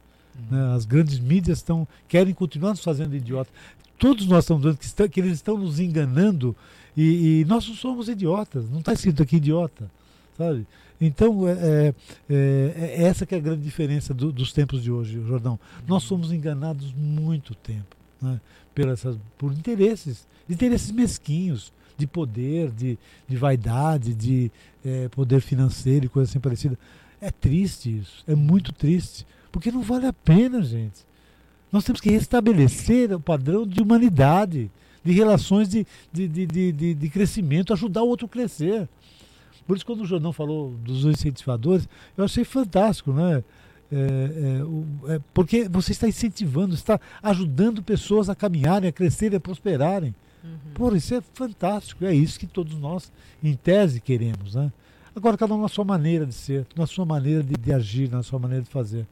Né, 0.50 0.74
As 0.74 0.84
grandes 0.84 1.18
mídias 1.18 1.58
estão 1.58 1.86
querem 2.06 2.34
continuar 2.34 2.70
nos 2.70 2.82
fazendo 2.84 3.14
idiota. 3.16 3.50
Todos 3.98 4.26
nós 4.26 4.44
estamos 4.44 4.62
dizendo 4.62 4.78
que, 4.78 5.08
que 5.08 5.20
eles 5.20 5.32
estão 5.32 5.58
nos 5.58 5.80
enganando 5.80 6.54
e, 6.96 7.40
e 7.40 7.44
nós 7.46 7.66
não 7.66 7.74
somos 7.74 8.08
idiotas. 8.08 8.68
Não 8.70 8.78
está 8.80 8.92
escrito 8.92 9.22
aqui 9.22 9.36
idiota, 9.36 9.90
sabe? 10.36 10.66
Então 11.00 11.46
é, 11.48 11.52
é- 11.52 11.94
é- 12.28 12.74
é 12.76 13.02
essa 13.04 13.24
que 13.24 13.34
é 13.34 13.38
a 13.38 13.40
grande 13.40 13.62
diferença 13.62 14.12
do- 14.12 14.32
dos 14.32 14.52
tempos 14.52 14.82
de 14.82 14.90
hoje, 14.90 15.20
Jordão. 15.26 15.58
Nós 15.86 16.02
somos 16.04 16.32
enganados 16.32 16.92
muito 16.92 17.54
tempo, 17.54 17.96
né? 18.20 18.40
Pelas, 18.74 19.04
por 19.36 19.52
interesses, 19.52 20.26
interesses 20.48 20.90
mesquinhos, 20.92 21.72
de 21.98 22.06
poder, 22.06 22.70
de, 22.70 22.96
de 23.28 23.36
vaidade, 23.36 24.14
de 24.14 24.50
eh, 24.84 25.08
poder 25.10 25.40
financeiro 25.40 26.06
e 26.06 26.08
coisa 26.08 26.30
assim 26.30 26.38
parecida. 26.40 26.78
É 27.20 27.30
triste 27.30 27.98
isso, 27.98 28.22
é 28.26 28.34
muito 28.36 28.72
triste, 28.72 29.26
porque 29.50 29.72
não 29.72 29.82
vale 29.82 30.06
a 30.06 30.12
pena, 30.12 30.62
gente. 30.62 31.04
Nós 31.72 31.84
temos 31.84 32.00
que 32.00 32.08
restabelecer 32.10 33.12
o 33.12 33.20
padrão 33.20 33.66
de 33.66 33.82
humanidade, 33.82 34.70
de 35.04 35.12
relações 35.12 35.68
de, 35.68 35.86
de, 36.12 36.28
de, 36.28 36.72
de, 36.72 36.94
de- 36.94 37.10
crescimento, 37.10 37.72
ajudar 37.72 38.02
o 38.02 38.08
outro 38.08 38.26
a 38.26 38.28
crescer. 38.28 38.88
Por 39.66 39.76
isso, 39.76 39.84
quando 39.84 40.02
o 40.02 40.06
Jordão 40.06 40.32
falou 40.32 40.70
dos 40.82 41.04
incentivadores, 41.04 41.88
eu 42.16 42.24
achei 42.24 42.44
fantástico, 42.44 43.12
né? 43.12 43.42
É, 43.90 43.96
é, 43.96 45.14
é, 45.14 45.20
porque 45.32 45.68
você 45.68 45.92
está 45.92 46.06
incentivando, 46.06 46.74
está 46.74 47.00
ajudando 47.22 47.82
pessoas 47.82 48.28
a 48.28 48.34
caminharem, 48.34 48.88
a 48.88 48.92
crescerem, 48.92 49.36
a 49.36 49.40
prosperarem. 49.40 50.14
Pô, 50.74 50.94
isso 50.94 51.14
é 51.14 51.20
fantástico. 51.20 52.04
É 52.04 52.14
isso 52.14 52.38
que 52.38 52.46
todos 52.46 52.74
nós, 52.74 53.12
em 53.42 53.54
tese, 53.54 54.00
queremos. 54.00 54.54
Né? 54.54 54.72
Agora, 55.14 55.36
cada 55.36 55.54
um 55.54 55.60
na 55.60 55.68
sua 55.68 55.84
maneira 55.84 56.24
de 56.24 56.34
ser, 56.34 56.66
na 56.76 56.86
sua 56.86 57.04
maneira 57.04 57.42
de, 57.42 57.54
de 57.54 57.72
agir, 57.72 58.10
na 58.10 58.22
sua 58.22 58.38
maneira 58.38 58.62
de 58.62 58.70
fazer. 58.70 59.06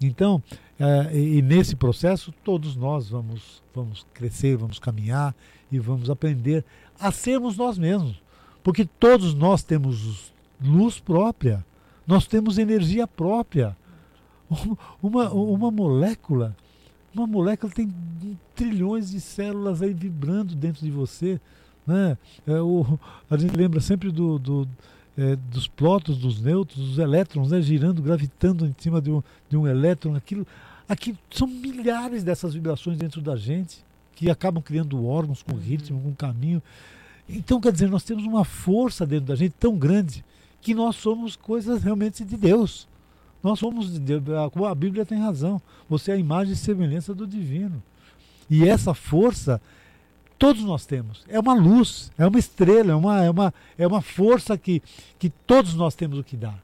Então, 0.00 0.42
eh, 0.78 1.10
e, 1.14 1.38
e 1.38 1.42
nesse 1.42 1.76
processo, 1.76 2.32
todos 2.44 2.76
nós 2.76 3.08
vamos, 3.08 3.62
vamos 3.74 4.06
crescer, 4.12 4.56
vamos 4.56 4.78
caminhar 4.78 5.34
e 5.70 5.78
vamos 5.78 6.10
aprender 6.10 6.64
a 6.98 7.10
sermos 7.10 7.56
nós 7.56 7.78
mesmos. 7.78 8.22
Porque 8.62 8.84
todos 8.84 9.34
nós 9.34 9.62
temos 9.62 10.32
luz 10.62 10.98
própria, 10.98 11.64
nós 12.06 12.26
temos 12.26 12.58
energia 12.58 13.06
própria. 13.06 13.76
Uma, 15.02 15.32
uma 15.32 15.70
molécula 15.70 16.54
uma 17.14 17.26
molécula 17.26 17.72
tem 17.72 17.92
trilhões 18.54 19.10
de 19.10 19.20
células 19.20 19.82
aí 19.82 19.92
vibrando 19.92 20.54
dentro 20.54 20.84
de 20.84 20.90
você. 20.90 21.40
Né? 21.86 22.16
É, 22.46 22.60
o, 22.60 22.98
a 23.30 23.36
gente 23.36 23.56
lembra 23.56 23.80
sempre 23.80 24.10
do, 24.10 24.38
do, 24.38 24.68
é, 25.16 25.36
dos 25.36 25.66
prótons, 25.66 26.18
dos 26.18 26.40
nêutrons, 26.40 26.88
dos 26.88 26.98
elétrons 26.98 27.50
né? 27.50 27.60
girando, 27.60 28.02
gravitando 28.02 28.66
em 28.66 28.74
cima 28.78 29.00
de 29.00 29.10
um, 29.10 29.22
de 29.48 29.56
um 29.56 29.66
elétron. 29.66 30.14
Aquilo, 30.16 30.46
aquilo 30.88 31.18
são 31.30 31.46
milhares 31.46 32.24
dessas 32.24 32.54
vibrações 32.54 32.98
dentro 32.98 33.20
da 33.20 33.36
gente 33.36 33.84
que 34.14 34.30
acabam 34.30 34.62
criando 34.62 35.04
órgãos 35.06 35.42
com 35.42 35.56
ritmo, 35.56 36.00
com 36.00 36.14
caminho. 36.14 36.62
Então, 37.28 37.60
quer 37.60 37.72
dizer, 37.72 37.88
nós 37.88 38.04
temos 38.04 38.24
uma 38.24 38.44
força 38.44 39.06
dentro 39.06 39.26
da 39.26 39.34
gente 39.34 39.54
tão 39.58 39.76
grande 39.76 40.24
que 40.60 40.74
nós 40.74 40.96
somos 40.96 41.36
coisas 41.36 41.82
realmente 41.82 42.24
de 42.24 42.36
Deus. 42.36 42.86
Nós 43.44 43.58
somos 43.58 43.92
de 43.92 44.00
Deus. 44.00 44.22
A- 44.30 44.74
Bíblia 44.74 45.04
tem 45.04 45.18
razão. 45.20 45.60
Você 45.88 46.10
é 46.10 46.14
a 46.14 46.18
imagem 46.18 46.54
e 46.54 46.56
semelhança 46.56 47.14
do 47.14 47.26
divino. 47.26 47.80
E 48.50 48.66
essa 48.66 48.94
força 48.94 49.60
todos 50.38 50.62
nós 50.64 50.84
temos. 50.86 51.24
É 51.28 51.38
uma 51.38 51.54
luz, 51.54 52.10
é 52.18 52.26
uma 52.26 52.38
estrela, 52.38 52.92
é 52.92 52.94
uma, 52.94 53.22
é 53.22 53.30
uma, 53.30 53.54
é 53.78 53.86
uma 53.86 54.00
força 54.02 54.56
que, 54.58 54.82
que 55.18 55.28
todos 55.28 55.74
nós 55.74 55.94
temos 55.94 56.18
o 56.18 56.24
que 56.24 56.36
dar. 56.36 56.58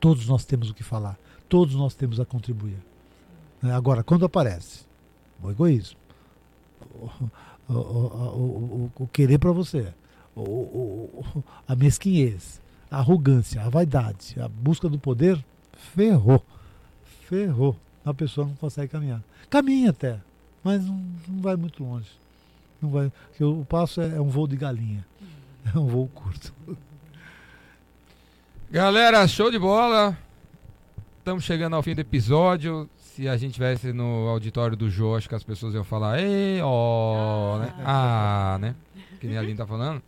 Todos 0.00 0.26
nós 0.28 0.44
temos 0.44 0.70
o 0.70 0.74
que 0.74 0.82
falar. 0.82 1.18
Todos 1.48 1.74
nós 1.74 1.94
temos 1.94 2.20
a 2.20 2.24
contribuir. 2.24 2.78
Né? 3.62 3.72
Agora, 3.74 4.02
quando 4.04 4.24
aparece 4.24 4.84
o 5.42 5.50
egoísmo, 5.50 5.98
o, 6.94 7.72
o, 7.72 7.74
o, 7.74 8.90
o- 9.00 9.06
querer 9.08 9.38
para 9.38 9.52
você, 9.52 9.92
a 11.66 11.74
mesquinhez, 11.76 12.60
a 12.94 12.98
arrogância, 12.98 13.60
a 13.60 13.68
vaidade, 13.68 14.36
a 14.40 14.48
busca 14.48 14.88
do 14.88 14.98
poder, 14.98 15.42
ferrou. 15.94 16.42
Ferrou. 17.28 17.76
A 18.04 18.14
pessoa 18.14 18.46
não 18.46 18.54
consegue 18.54 18.92
caminhar. 18.92 19.20
Caminha 19.50 19.90
até, 19.90 20.20
mas 20.62 20.84
não, 20.84 21.04
não 21.28 21.42
vai 21.42 21.56
muito 21.56 21.82
longe. 21.82 22.10
Não 22.80 22.90
vai, 22.90 23.10
porque 23.28 23.42
o 23.42 23.64
passo 23.64 24.00
é, 24.00 24.16
é 24.16 24.20
um 24.20 24.28
voo 24.28 24.46
de 24.46 24.56
galinha. 24.56 25.04
É 25.74 25.78
um 25.78 25.86
voo 25.86 26.08
curto. 26.14 26.52
Galera, 28.70 29.26
show 29.26 29.50
de 29.50 29.58
bola. 29.58 30.16
Estamos 31.18 31.42
chegando 31.42 31.74
ao 31.74 31.82
fim 31.82 31.94
do 31.94 32.02
episódio. 32.02 32.88
Se 32.98 33.26
a 33.26 33.36
gente 33.38 33.54
tivesse 33.54 33.92
no 33.92 34.28
auditório 34.28 34.76
do 34.76 34.90
Jô, 34.90 35.16
acho 35.16 35.26
que 35.26 35.34
as 35.34 35.42
pessoas 35.42 35.72
iam 35.72 35.84
falar, 35.84 36.20
ei, 36.20 36.60
ó, 36.62 37.58
né? 37.60 37.74
Ah, 37.82 38.58
né? 38.60 38.74
Que 39.18 39.26
nem 39.26 39.38
a 39.38 39.40
Aline 39.40 39.56
tá 39.56 39.66
falando. 39.66 40.02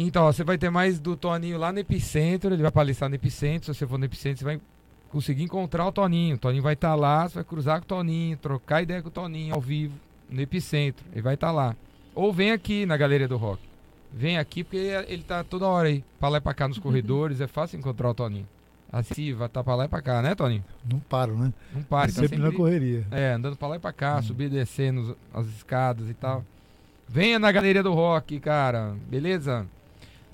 Então, 0.00 0.24
ó, 0.26 0.32
você 0.32 0.44
vai 0.44 0.56
ter 0.56 0.70
mais 0.70 1.00
do 1.00 1.16
Toninho 1.16 1.58
lá 1.58 1.72
no 1.72 1.80
Epicentro, 1.80 2.54
ele 2.54 2.62
vai 2.62 2.70
palestrar 2.70 3.10
no 3.10 3.16
Epicentro. 3.16 3.74
Se 3.74 3.78
você 3.78 3.86
for 3.86 3.98
no 3.98 4.04
Epicentro, 4.04 4.38
você 4.38 4.44
vai 4.44 4.60
conseguir 5.10 5.42
encontrar 5.42 5.84
o 5.86 5.90
Toninho. 5.92 6.36
O 6.36 6.38
Toninho 6.38 6.62
vai 6.62 6.74
estar 6.74 6.94
lá, 6.94 7.28
você 7.28 7.34
vai 7.36 7.44
cruzar 7.44 7.78
com 7.80 7.84
o 7.84 7.88
Toninho, 7.88 8.36
trocar 8.36 8.80
ideia 8.82 9.02
com 9.02 9.08
o 9.08 9.10
Toninho 9.10 9.54
ao 9.54 9.60
vivo, 9.60 9.94
no 10.30 10.40
Epicentro. 10.40 11.04
Ele 11.12 11.22
vai 11.22 11.34
estar 11.34 11.50
lá. 11.50 11.74
Ou 12.14 12.32
vem 12.32 12.52
aqui 12.52 12.86
na 12.86 12.96
Galeria 12.96 13.26
do 13.26 13.36
Rock. 13.36 13.60
Vem 14.12 14.38
aqui 14.38 14.62
porque 14.62 14.76
ele 15.08 15.22
tá 15.24 15.42
toda 15.42 15.66
hora 15.66 15.88
aí, 15.88 16.04
pra 16.20 16.28
lá 16.28 16.38
e 16.38 16.40
pra 16.40 16.54
cá 16.54 16.68
nos 16.68 16.78
corredores, 16.80 17.40
é 17.40 17.46
fácil 17.48 17.78
encontrar 17.78 18.08
o 18.10 18.14
Toninho. 18.14 18.46
Assim, 18.90 19.34
vai 19.34 19.48
tá 19.48 19.62
pra 19.64 19.74
lá 19.74 19.84
e 19.84 19.88
pra 19.88 20.00
cá, 20.00 20.22
né, 20.22 20.34
Toninho? 20.34 20.64
Não 20.90 20.98
paro, 21.00 21.36
né? 21.36 21.52
Não 21.74 21.82
pare, 21.82 22.12
tá 22.12 22.22
sempre, 22.22 22.38
na 22.38 22.44
sempre 22.44 22.56
correria. 22.56 23.04
é, 23.10 23.32
andando 23.32 23.56
pra 23.56 23.68
lá 23.68 23.76
e 23.76 23.78
pra 23.80 23.92
cá, 23.92 24.18
Hum. 24.18 24.22
subir 24.22 24.44
e 24.44 24.48
descendo 24.50 25.16
as 25.34 25.46
escadas 25.48 26.08
e 26.08 26.14
tal. 26.14 26.44
Venha 27.06 27.38
na 27.38 27.50
Galeria 27.52 27.82
do 27.82 27.92
Rock, 27.92 28.38
cara, 28.40 28.94
beleza? 29.10 29.66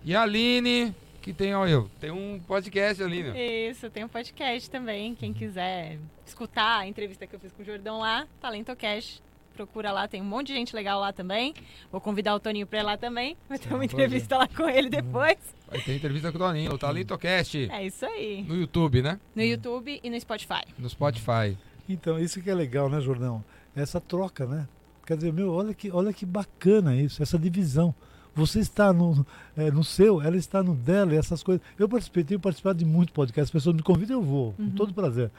E 0.05 0.15
a 0.15 0.23
Aline, 0.23 0.95
que 1.23 1.33
tem, 1.33 1.55
ó, 1.55 1.67
eu, 1.67 1.89
tem 1.99 2.11
um 2.11 2.39
podcast, 2.47 3.03
Aline. 3.03 3.31
Isso, 3.71 3.89
tem 3.89 4.05
um 4.05 4.09
podcast 4.09 4.69
também. 4.71 5.15
Quem 5.15 5.33
quiser 5.33 5.99
escutar 6.27 6.81
a 6.81 6.87
entrevista 6.87 7.27
que 7.27 7.35
eu 7.35 7.41
fiz 7.41 7.53
com 7.53 7.63
o 7.63 7.65
Jordão 7.65 7.99
lá, 8.01 8.27
TalentoCast. 8.41 9.23
Procura 9.55 9.93
lá, 9.93 10.09
tem 10.09 10.21
um 10.21 10.25
monte 10.25 10.49
de 10.49 10.55
gente 10.55 10.75
legal 10.75 10.99
lá 11.01 11.13
também. 11.13 11.55
Vou 11.91 12.01
convidar 12.01 12.35
o 12.35 12.41
Toninho 12.41 12.67
pra 12.67 12.81
ir 12.81 12.83
lá 12.83 12.97
também. 12.97 13.37
Vai 13.49 13.57
ter 13.57 13.73
uma 13.73 13.85
entrevista 13.85 14.37
lá 14.37 14.49
com 14.49 14.69
ele 14.69 14.91
depois. 14.91 15.39
Vai 15.69 15.81
ter 15.81 15.95
entrevista 15.95 16.33
com 16.33 16.39
o 16.39 16.41
Toninho, 16.41 16.73
o 16.75 16.79
TalentoCast, 16.79 17.71
É 17.71 17.87
isso 17.87 18.05
aí. 18.05 18.43
no 18.49 18.57
YouTube, 18.57 19.01
né? 19.01 19.19
No 19.35 19.43
YouTube 19.43 20.01
e 20.03 20.11
no 20.11 20.21
Spotify. 20.21 20.65
No 20.77 20.91
Spotify. 20.91 21.57
Então, 21.89 22.19
isso 22.19 22.43
que 22.43 22.51
é 22.51 22.55
legal, 22.55 22.89
né, 22.91 23.01
Jordão? 23.01 23.45
Essa 23.77 24.01
troca, 24.01 24.45
né? 24.45 24.67
Quer 25.07 25.17
dizer, 25.17 25.33
meu, 25.33 25.53
olha 25.53 25.73
que, 25.73 25.91
olha 25.91 26.13
que 26.13 26.27
bacana 26.27 26.97
isso, 26.97 27.23
essa 27.23 27.39
divisão. 27.39 27.95
Você 28.35 28.59
está 28.61 28.93
no, 28.93 29.25
é, 29.57 29.71
no 29.71 29.85
seu, 29.85 30.21
ela 30.21 30.37
está 30.37 30.63
no 30.63 30.75
dela, 30.75 31.15
e 31.15 31.17
essas 31.17 31.43
coisas. 31.43 31.65
Eu 31.79 31.89
participei, 31.89 32.25
tenho 32.25 32.41
participado 32.41 32.79
de 32.79 32.85
muito 32.85 33.13
podcast, 33.13 33.45
as 33.49 33.51
pessoas 33.51 33.77
me 33.77 33.83
convidam, 33.83 34.17
eu 34.19 34.23
vou, 34.23 34.53
com 34.55 34.63
Uhum. 34.65 34.71
todo 34.71 34.93
prazer. 34.95 35.31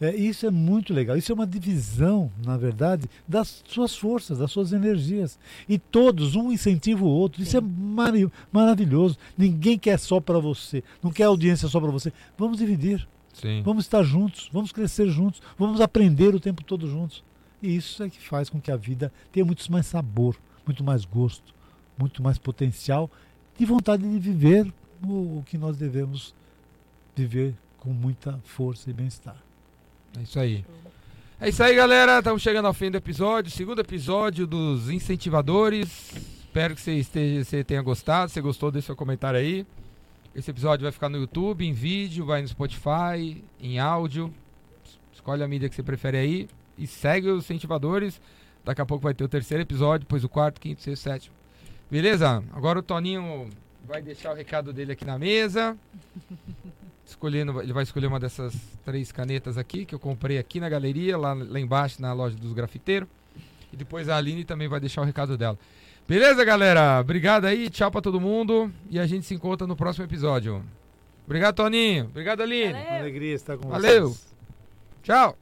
É, 0.00 0.16
isso 0.16 0.46
é 0.46 0.50
muito 0.50 0.94
legal. 0.94 1.14
Isso 1.16 1.30
é 1.30 1.34
uma 1.34 1.46
divisão, 1.46 2.32
na 2.42 2.56
verdade, 2.56 3.04
das 3.28 3.62
suas 3.68 3.94
forças, 3.94 4.38
das 4.38 4.50
suas 4.50 4.72
energias. 4.72 5.38
E 5.68 5.78
todos, 5.78 6.34
um 6.34 6.50
incentiva 6.50 7.04
o 7.04 7.08
outro. 7.08 7.42
Isso 7.42 7.54
é 7.56 7.60
mar 7.60 8.12
maravilhoso. 8.50 9.18
Ninguém 9.36 9.78
quer 9.78 9.98
só 9.98 10.18
para 10.18 10.38
você. 10.38 10.82
Não 11.02 11.10
quer 11.10 11.24
audiência 11.24 11.68
só 11.68 11.78
para 11.78 11.90
você. 11.90 12.12
Vamos 12.38 12.56
dividir. 12.56 13.06
Sim. 13.34 13.60
Vamos 13.62 13.84
estar 13.84 14.02
juntos. 14.02 14.48
Vamos 14.50 14.72
crescer 14.72 15.06
juntos. 15.08 15.42
Vamos 15.58 15.82
aprender 15.82 16.34
o 16.34 16.40
tempo 16.40 16.64
todo 16.64 16.88
juntos. 16.88 17.22
E 17.62 17.76
isso 17.76 18.02
é 18.02 18.08
que 18.08 18.18
faz 18.26 18.48
com 18.48 18.58
que 18.58 18.70
a 18.72 18.76
vida 18.76 19.12
tenha 19.30 19.44
muito 19.44 19.70
mais 19.70 19.84
sabor, 19.84 20.34
muito 20.66 20.82
mais 20.82 21.04
gosto, 21.04 21.54
muito 22.00 22.22
mais 22.22 22.38
potencial 22.38 23.10
e 23.58 23.66
vontade 23.66 24.02
de 24.02 24.18
viver 24.18 24.72
o, 25.04 25.38
o 25.38 25.44
que 25.46 25.58
nós 25.58 25.76
devemos 25.76 26.34
viver 27.14 27.54
com 27.78 27.90
muita 27.90 28.40
força 28.44 28.88
e 28.88 28.92
bem-estar. 28.92 29.36
É 30.18 30.22
isso 30.22 30.40
aí. 30.40 30.64
É 31.38 31.48
isso 31.48 31.62
aí, 31.62 31.74
galera. 31.74 32.18
Estamos 32.18 32.42
chegando 32.42 32.66
ao 32.66 32.74
fim 32.74 32.90
do 32.90 32.96
episódio. 32.96 33.50
Segundo 33.50 33.80
episódio 33.80 34.46
dos 34.46 34.88
incentivadores. 34.88 36.12
Espero 36.40 36.74
que 36.74 36.80
você, 36.80 36.94
esteja, 36.94 37.44
você 37.44 37.62
tenha 37.62 37.82
gostado. 37.82 38.30
Se 38.30 38.40
gostou, 38.40 38.70
deixe 38.70 38.86
seu 38.86 38.96
comentário 38.96 39.38
aí. 39.38 39.66
Esse 40.34 40.50
episódio 40.50 40.84
vai 40.84 40.92
ficar 40.92 41.08
no 41.08 41.18
YouTube, 41.18 41.66
em 41.66 41.72
vídeo, 41.72 42.24
vai 42.24 42.40
no 42.40 42.48
Spotify, 42.48 43.42
em 43.60 43.78
áudio. 43.78 44.32
Escolhe 45.12 45.42
a 45.42 45.48
mídia 45.48 45.68
que 45.68 45.74
você 45.74 45.82
prefere 45.82 46.16
aí. 46.16 46.48
E 46.78 46.86
segue 46.86 47.28
os 47.28 47.44
incentivadores. 47.44 48.20
Daqui 48.64 48.80
a 48.80 48.86
pouco 48.86 49.02
vai 49.02 49.14
ter 49.14 49.24
o 49.24 49.28
terceiro 49.28 49.62
episódio, 49.62 50.00
depois 50.00 50.24
o 50.24 50.28
quarto, 50.28 50.60
quinto, 50.60 50.82
sexto, 50.82 51.02
sétimo. 51.02 51.39
Beleza? 51.90 52.42
Agora 52.52 52.78
o 52.78 52.82
Toninho 52.82 53.50
vai 53.86 54.00
deixar 54.00 54.32
o 54.32 54.34
recado 54.34 54.72
dele 54.72 54.92
aqui 54.92 55.04
na 55.04 55.18
mesa 55.18 55.76
escolhendo, 57.10 57.60
ele 57.60 57.72
vai 57.72 57.82
escolher 57.82 58.06
uma 58.06 58.20
dessas 58.20 58.54
três 58.84 59.12
canetas 59.12 59.58
aqui 59.58 59.84
que 59.84 59.94
eu 59.94 59.98
comprei 59.98 60.38
aqui 60.38 60.60
na 60.60 60.68
galeria, 60.68 61.18
lá, 61.18 61.34
lá 61.34 61.60
embaixo 61.60 62.00
na 62.00 62.12
loja 62.12 62.36
dos 62.36 62.52
grafiteiros. 62.52 63.08
E 63.72 63.76
depois 63.76 64.08
a 64.08 64.16
Aline 64.16 64.44
também 64.44 64.68
vai 64.68 64.80
deixar 64.80 65.02
o 65.02 65.04
recado 65.04 65.36
dela. 65.36 65.58
Beleza, 66.08 66.44
galera? 66.44 66.98
Obrigado 67.00 67.44
aí, 67.44 67.68
tchau 67.68 67.90
pra 67.90 68.00
todo 68.00 68.20
mundo 68.20 68.72
e 68.88 68.98
a 68.98 69.06
gente 69.06 69.26
se 69.26 69.34
encontra 69.34 69.66
no 69.66 69.76
próximo 69.76 70.04
episódio. 70.04 70.64
Obrigado, 71.24 71.56
Toninho. 71.56 72.06
Obrigado, 72.06 72.40
Aline. 72.40 72.72
Valeu. 72.72 72.94
Alegria 72.94 73.34
estar 73.34 73.56
com 73.56 73.68
Valeu. 73.68 74.08
vocês. 74.08 74.34
Tchau. 75.02 75.36